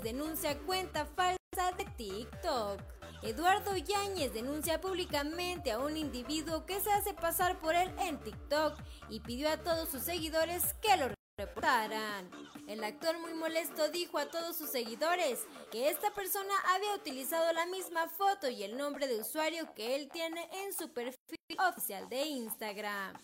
Denuncia 0.03 0.57
cuenta 0.61 1.07
falsa 1.07 1.73
de 1.77 1.85
TikTok. 1.97 2.81
Eduardo 3.23 3.77
Yáñez 3.77 4.33
denuncia 4.33 4.81
públicamente 4.81 5.73
a 5.73 5.81
un 5.81 5.97
individuo 5.97 6.65
que 6.67 6.81
se 6.81 6.91
hace 6.93 7.15
pasar 7.15 7.59
por 7.59 7.75
él 7.75 7.93
en 7.99 8.19
TikTok 8.21 8.79
y 9.11 9.21
pidió 9.21 9.51
a 9.51 9.57
todos 9.57 9.89
sus 9.89 10.03
seguidores 10.03 10.63
que 10.75 10.97
lo 10.97 11.11
reportaran. 11.37 12.31
El 12.69 12.85
actor 12.85 13.19
muy 13.19 13.35
molesto 13.35 13.89
dijo 13.89 14.19
a 14.19 14.31
todos 14.31 14.57
sus 14.57 14.71
seguidores 14.71 15.41
que 15.73 15.89
esta 15.89 16.13
persona 16.13 16.55
había 16.75 16.95
utilizado 16.95 17.53
la 17.53 17.67
misma 17.67 18.09
foto 18.09 18.49
y 18.49 18.63
el 18.63 18.77
nombre 18.77 19.09
de 19.09 19.21
usuario 19.21 19.75
que 19.75 19.97
él 19.97 20.09
tiene 20.13 20.49
en 20.65 20.73
su 20.73 20.93
perfil 20.93 21.39
oficial 21.69 22.09
de 22.09 22.23
Instagram. 22.23 23.17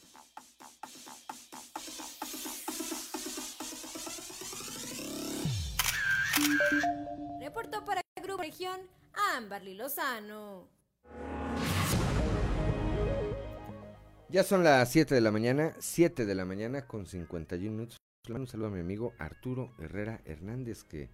Reportó 7.41 7.85
para 7.85 8.01
Grupo 8.21 8.43
Región 8.43 8.81
Amberly 9.37 9.75
Lozano. 9.75 10.69
Ya 14.29 14.43
son 14.43 14.65
las 14.65 14.91
7 14.91 15.15
de 15.15 15.21
la 15.21 15.31
mañana, 15.31 15.75
7 15.79 16.27
de 16.27 16.35
la 16.35 16.45
mañana 16.45 16.87
con 16.89 17.07
51 17.07 17.71
minutos. 17.71 17.99
Un 18.29 18.47
saludo 18.49 18.69
a 18.69 18.71
mi 18.71 18.81
amigo 18.81 19.13
Arturo 19.19 19.73
Herrera 19.79 20.23
Hernández 20.25 20.83
que 20.83 21.09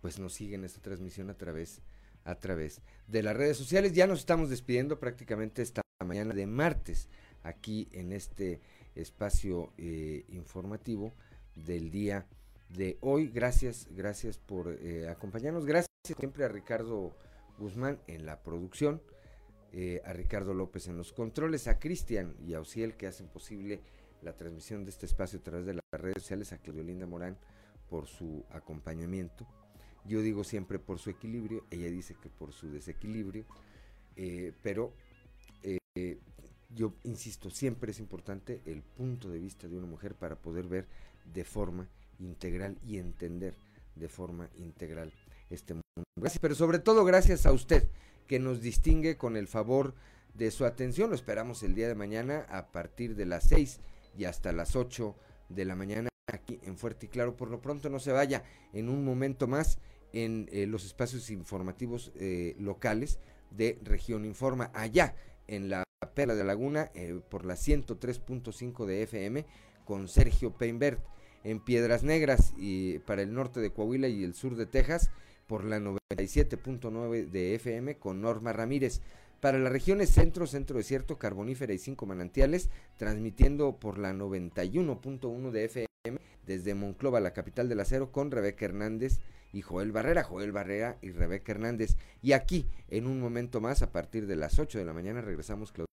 pues 0.00 0.18
nos 0.18 0.32
sigue 0.32 0.56
en 0.56 0.64
esta 0.64 0.80
transmisión 0.80 1.30
a 1.30 1.34
través 1.34 1.80
a 2.24 2.34
través 2.34 2.80
de 3.06 3.22
las 3.22 3.36
redes 3.36 3.56
sociales. 3.56 3.92
Ya 3.92 4.06
nos 4.06 4.18
estamos 4.18 4.50
despidiendo 4.50 4.98
prácticamente 4.98 5.62
esta 5.62 5.82
mañana 6.04 6.34
de 6.34 6.46
martes 6.46 7.08
aquí 7.44 7.88
en 7.92 8.12
este 8.12 8.60
espacio 8.96 9.72
eh, 9.78 10.24
informativo 10.28 11.14
del 11.54 11.90
día 11.90 12.26
de 12.68 12.98
hoy. 13.00 13.28
Gracias, 13.28 13.88
gracias 13.90 14.38
por 14.38 14.68
eh, 14.80 15.08
acompañarnos. 15.08 15.64
Gracias 15.66 15.88
siempre 16.04 16.44
a 16.44 16.48
Ricardo 16.48 17.14
Guzmán 17.58 17.98
en 18.06 18.26
la 18.26 18.42
producción, 18.42 19.02
eh, 19.72 20.00
a 20.04 20.12
Ricardo 20.12 20.54
López 20.54 20.88
en 20.88 20.96
los 20.96 21.12
controles, 21.12 21.68
a 21.68 21.78
Cristian 21.78 22.34
y 22.46 22.54
a 22.54 22.60
Ociel 22.60 22.96
que 22.96 23.06
hacen 23.06 23.28
posible 23.28 23.80
la 24.22 24.36
transmisión 24.36 24.84
de 24.84 24.90
este 24.90 25.06
espacio 25.06 25.38
a 25.38 25.42
través 25.42 25.66
de 25.66 25.74
las 25.74 25.82
redes 25.92 26.22
sociales, 26.22 26.52
a 26.52 26.58
Claudio 26.58 27.06
Morán 27.06 27.38
por 27.88 28.06
su 28.06 28.44
acompañamiento. 28.50 29.46
Yo 30.04 30.22
digo 30.22 30.44
siempre 30.44 30.78
por 30.78 30.98
su 30.98 31.10
equilibrio, 31.10 31.66
ella 31.70 31.88
dice 31.88 32.16
que 32.20 32.30
por 32.30 32.52
su 32.52 32.70
desequilibrio, 32.70 33.44
eh, 34.16 34.52
pero 34.62 34.92
yo 36.70 36.94
insisto, 37.04 37.50
siempre 37.50 37.92
es 37.92 37.98
importante 37.98 38.60
el 38.66 38.82
punto 38.82 39.30
de 39.30 39.38
vista 39.38 39.68
de 39.68 39.76
una 39.76 39.86
mujer 39.86 40.14
para 40.14 40.36
poder 40.36 40.66
ver 40.66 40.86
de 41.24 41.44
forma 41.44 41.88
integral 42.18 42.78
y 42.84 42.98
entender 42.98 43.54
de 43.94 44.08
forma 44.08 44.48
integral 44.56 45.12
este 45.50 45.74
mundo. 45.74 45.84
Gracias, 46.16 46.40
pero 46.40 46.54
sobre 46.54 46.78
todo 46.78 47.04
gracias 47.04 47.46
a 47.46 47.52
usted 47.52 47.88
que 48.26 48.38
nos 48.38 48.60
distingue 48.60 49.16
con 49.16 49.36
el 49.36 49.48
favor 49.48 49.94
de 50.34 50.50
su 50.50 50.64
atención. 50.64 51.10
Lo 51.10 51.16
esperamos 51.16 51.62
el 51.62 51.74
día 51.74 51.88
de 51.88 51.94
mañana 51.94 52.46
a 52.48 52.70
partir 52.70 53.16
de 53.16 53.26
las 53.26 53.44
6 53.44 53.80
y 54.16 54.24
hasta 54.24 54.52
las 54.52 54.76
8 54.76 55.16
de 55.48 55.64
la 55.64 55.74
mañana 55.74 56.08
aquí 56.32 56.60
en 56.62 56.76
Fuerte 56.76 57.06
y 57.06 57.08
Claro. 57.08 57.36
Por 57.36 57.50
lo 57.50 57.60
pronto 57.60 57.88
no 57.88 57.98
se 57.98 58.12
vaya 58.12 58.44
en 58.72 58.88
un 58.88 59.04
momento 59.04 59.46
más 59.46 59.78
en 60.12 60.48
eh, 60.52 60.66
los 60.66 60.84
espacios 60.84 61.30
informativos 61.30 62.12
eh, 62.16 62.54
locales 62.58 63.18
de 63.50 63.78
Región 63.82 64.24
Informa, 64.24 64.70
allá 64.74 65.14
en 65.46 65.70
la 65.70 65.84
Perla 66.14 66.34
de 66.34 66.44
Laguna 66.44 66.90
eh, 66.94 67.20
por 67.28 67.44
la 67.44 67.54
103.5 67.54 68.86
de 68.86 69.02
FM 69.02 69.46
con 69.84 70.08
Sergio 70.08 70.52
Peinbert 70.52 71.00
en 71.44 71.60
Piedras 71.60 72.02
Negras 72.02 72.52
y 72.56 72.98
para 73.00 73.22
el 73.22 73.32
norte 73.32 73.60
de 73.60 73.70
Coahuila 73.70 74.08
y 74.08 74.24
el 74.24 74.34
sur 74.34 74.56
de 74.56 74.66
Texas 74.66 75.10
por 75.46 75.64
la 75.64 75.78
97.9 75.78 77.30
de 77.30 77.54
FM 77.54 77.96
con 77.96 78.20
Norma 78.20 78.52
Ramírez. 78.52 79.00
Para 79.40 79.58
las 79.58 79.72
regiones 79.72 80.10
centro, 80.10 80.46
centro 80.46 80.78
desierto, 80.78 81.16
carbonífera 81.16 81.72
y 81.72 81.78
cinco 81.78 82.06
manantiales, 82.06 82.70
transmitiendo 82.96 83.76
por 83.76 83.98
la 83.98 84.12
91.1 84.12 85.50
de 85.50 85.64
FM 85.64 85.88
desde 86.44 86.74
Monclova, 86.74 87.20
la 87.20 87.32
capital 87.32 87.68
del 87.68 87.80
acero, 87.80 88.10
con 88.10 88.30
Rebeca 88.30 88.64
Hernández 88.64 89.20
y 89.52 89.62
Joel 89.62 89.92
Barrera, 89.92 90.24
Joel 90.24 90.52
Barrera 90.52 90.98
y 91.02 91.10
Rebeca 91.12 91.52
Hernández. 91.52 91.96
Y 92.20 92.32
aquí, 92.32 92.66
en 92.88 93.06
un 93.06 93.20
momento 93.20 93.60
más, 93.60 93.82
a 93.82 93.92
partir 93.92 94.26
de 94.26 94.36
las 94.36 94.58
8 94.58 94.78
de 94.78 94.84
la 94.84 94.92
mañana, 94.92 95.20
regresamos 95.20 95.72
Claudia 95.72 95.88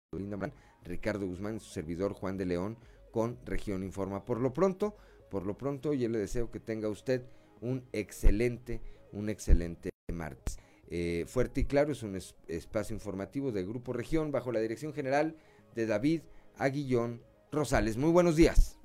Ricardo 0.84 1.26
Guzmán, 1.26 1.60
su 1.60 1.72
servidor 1.72 2.14
Juan 2.14 2.38
de 2.38 2.46
León, 2.46 2.78
con 3.12 3.38
Región 3.46 3.84
Informa. 3.84 4.26
Por 4.26 4.40
lo 4.40 4.54
pronto, 4.54 4.96
por 5.34 5.48
lo 5.48 5.58
pronto, 5.58 5.96
yo 5.96 6.10
le 6.10 6.20
deseo 6.20 6.52
que 6.52 6.60
tenga 6.60 6.90
usted 6.90 7.24
un 7.60 7.84
excelente, 7.92 8.82
un 9.12 9.30
excelente 9.30 9.90
martes. 10.14 10.60
Eh, 10.92 11.26
Fuerte 11.28 11.62
y 11.62 11.66
Claro 11.66 11.92
es 11.92 12.04
un 12.04 12.16
espacio 12.48 12.94
informativo 12.94 13.52
de 13.52 13.64
Grupo 13.64 13.94
Región 13.94 14.32
bajo 14.32 14.52
la 14.52 14.60
dirección 14.60 14.94
general 14.94 15.36
de 15.74 15.88
David 15.88 16.22
Aguillón 16.60 17.24
Rosales. 17.52 17.98
Muy 17.98 18.12
buenos 18.12 18.36
días. 18.36 18.78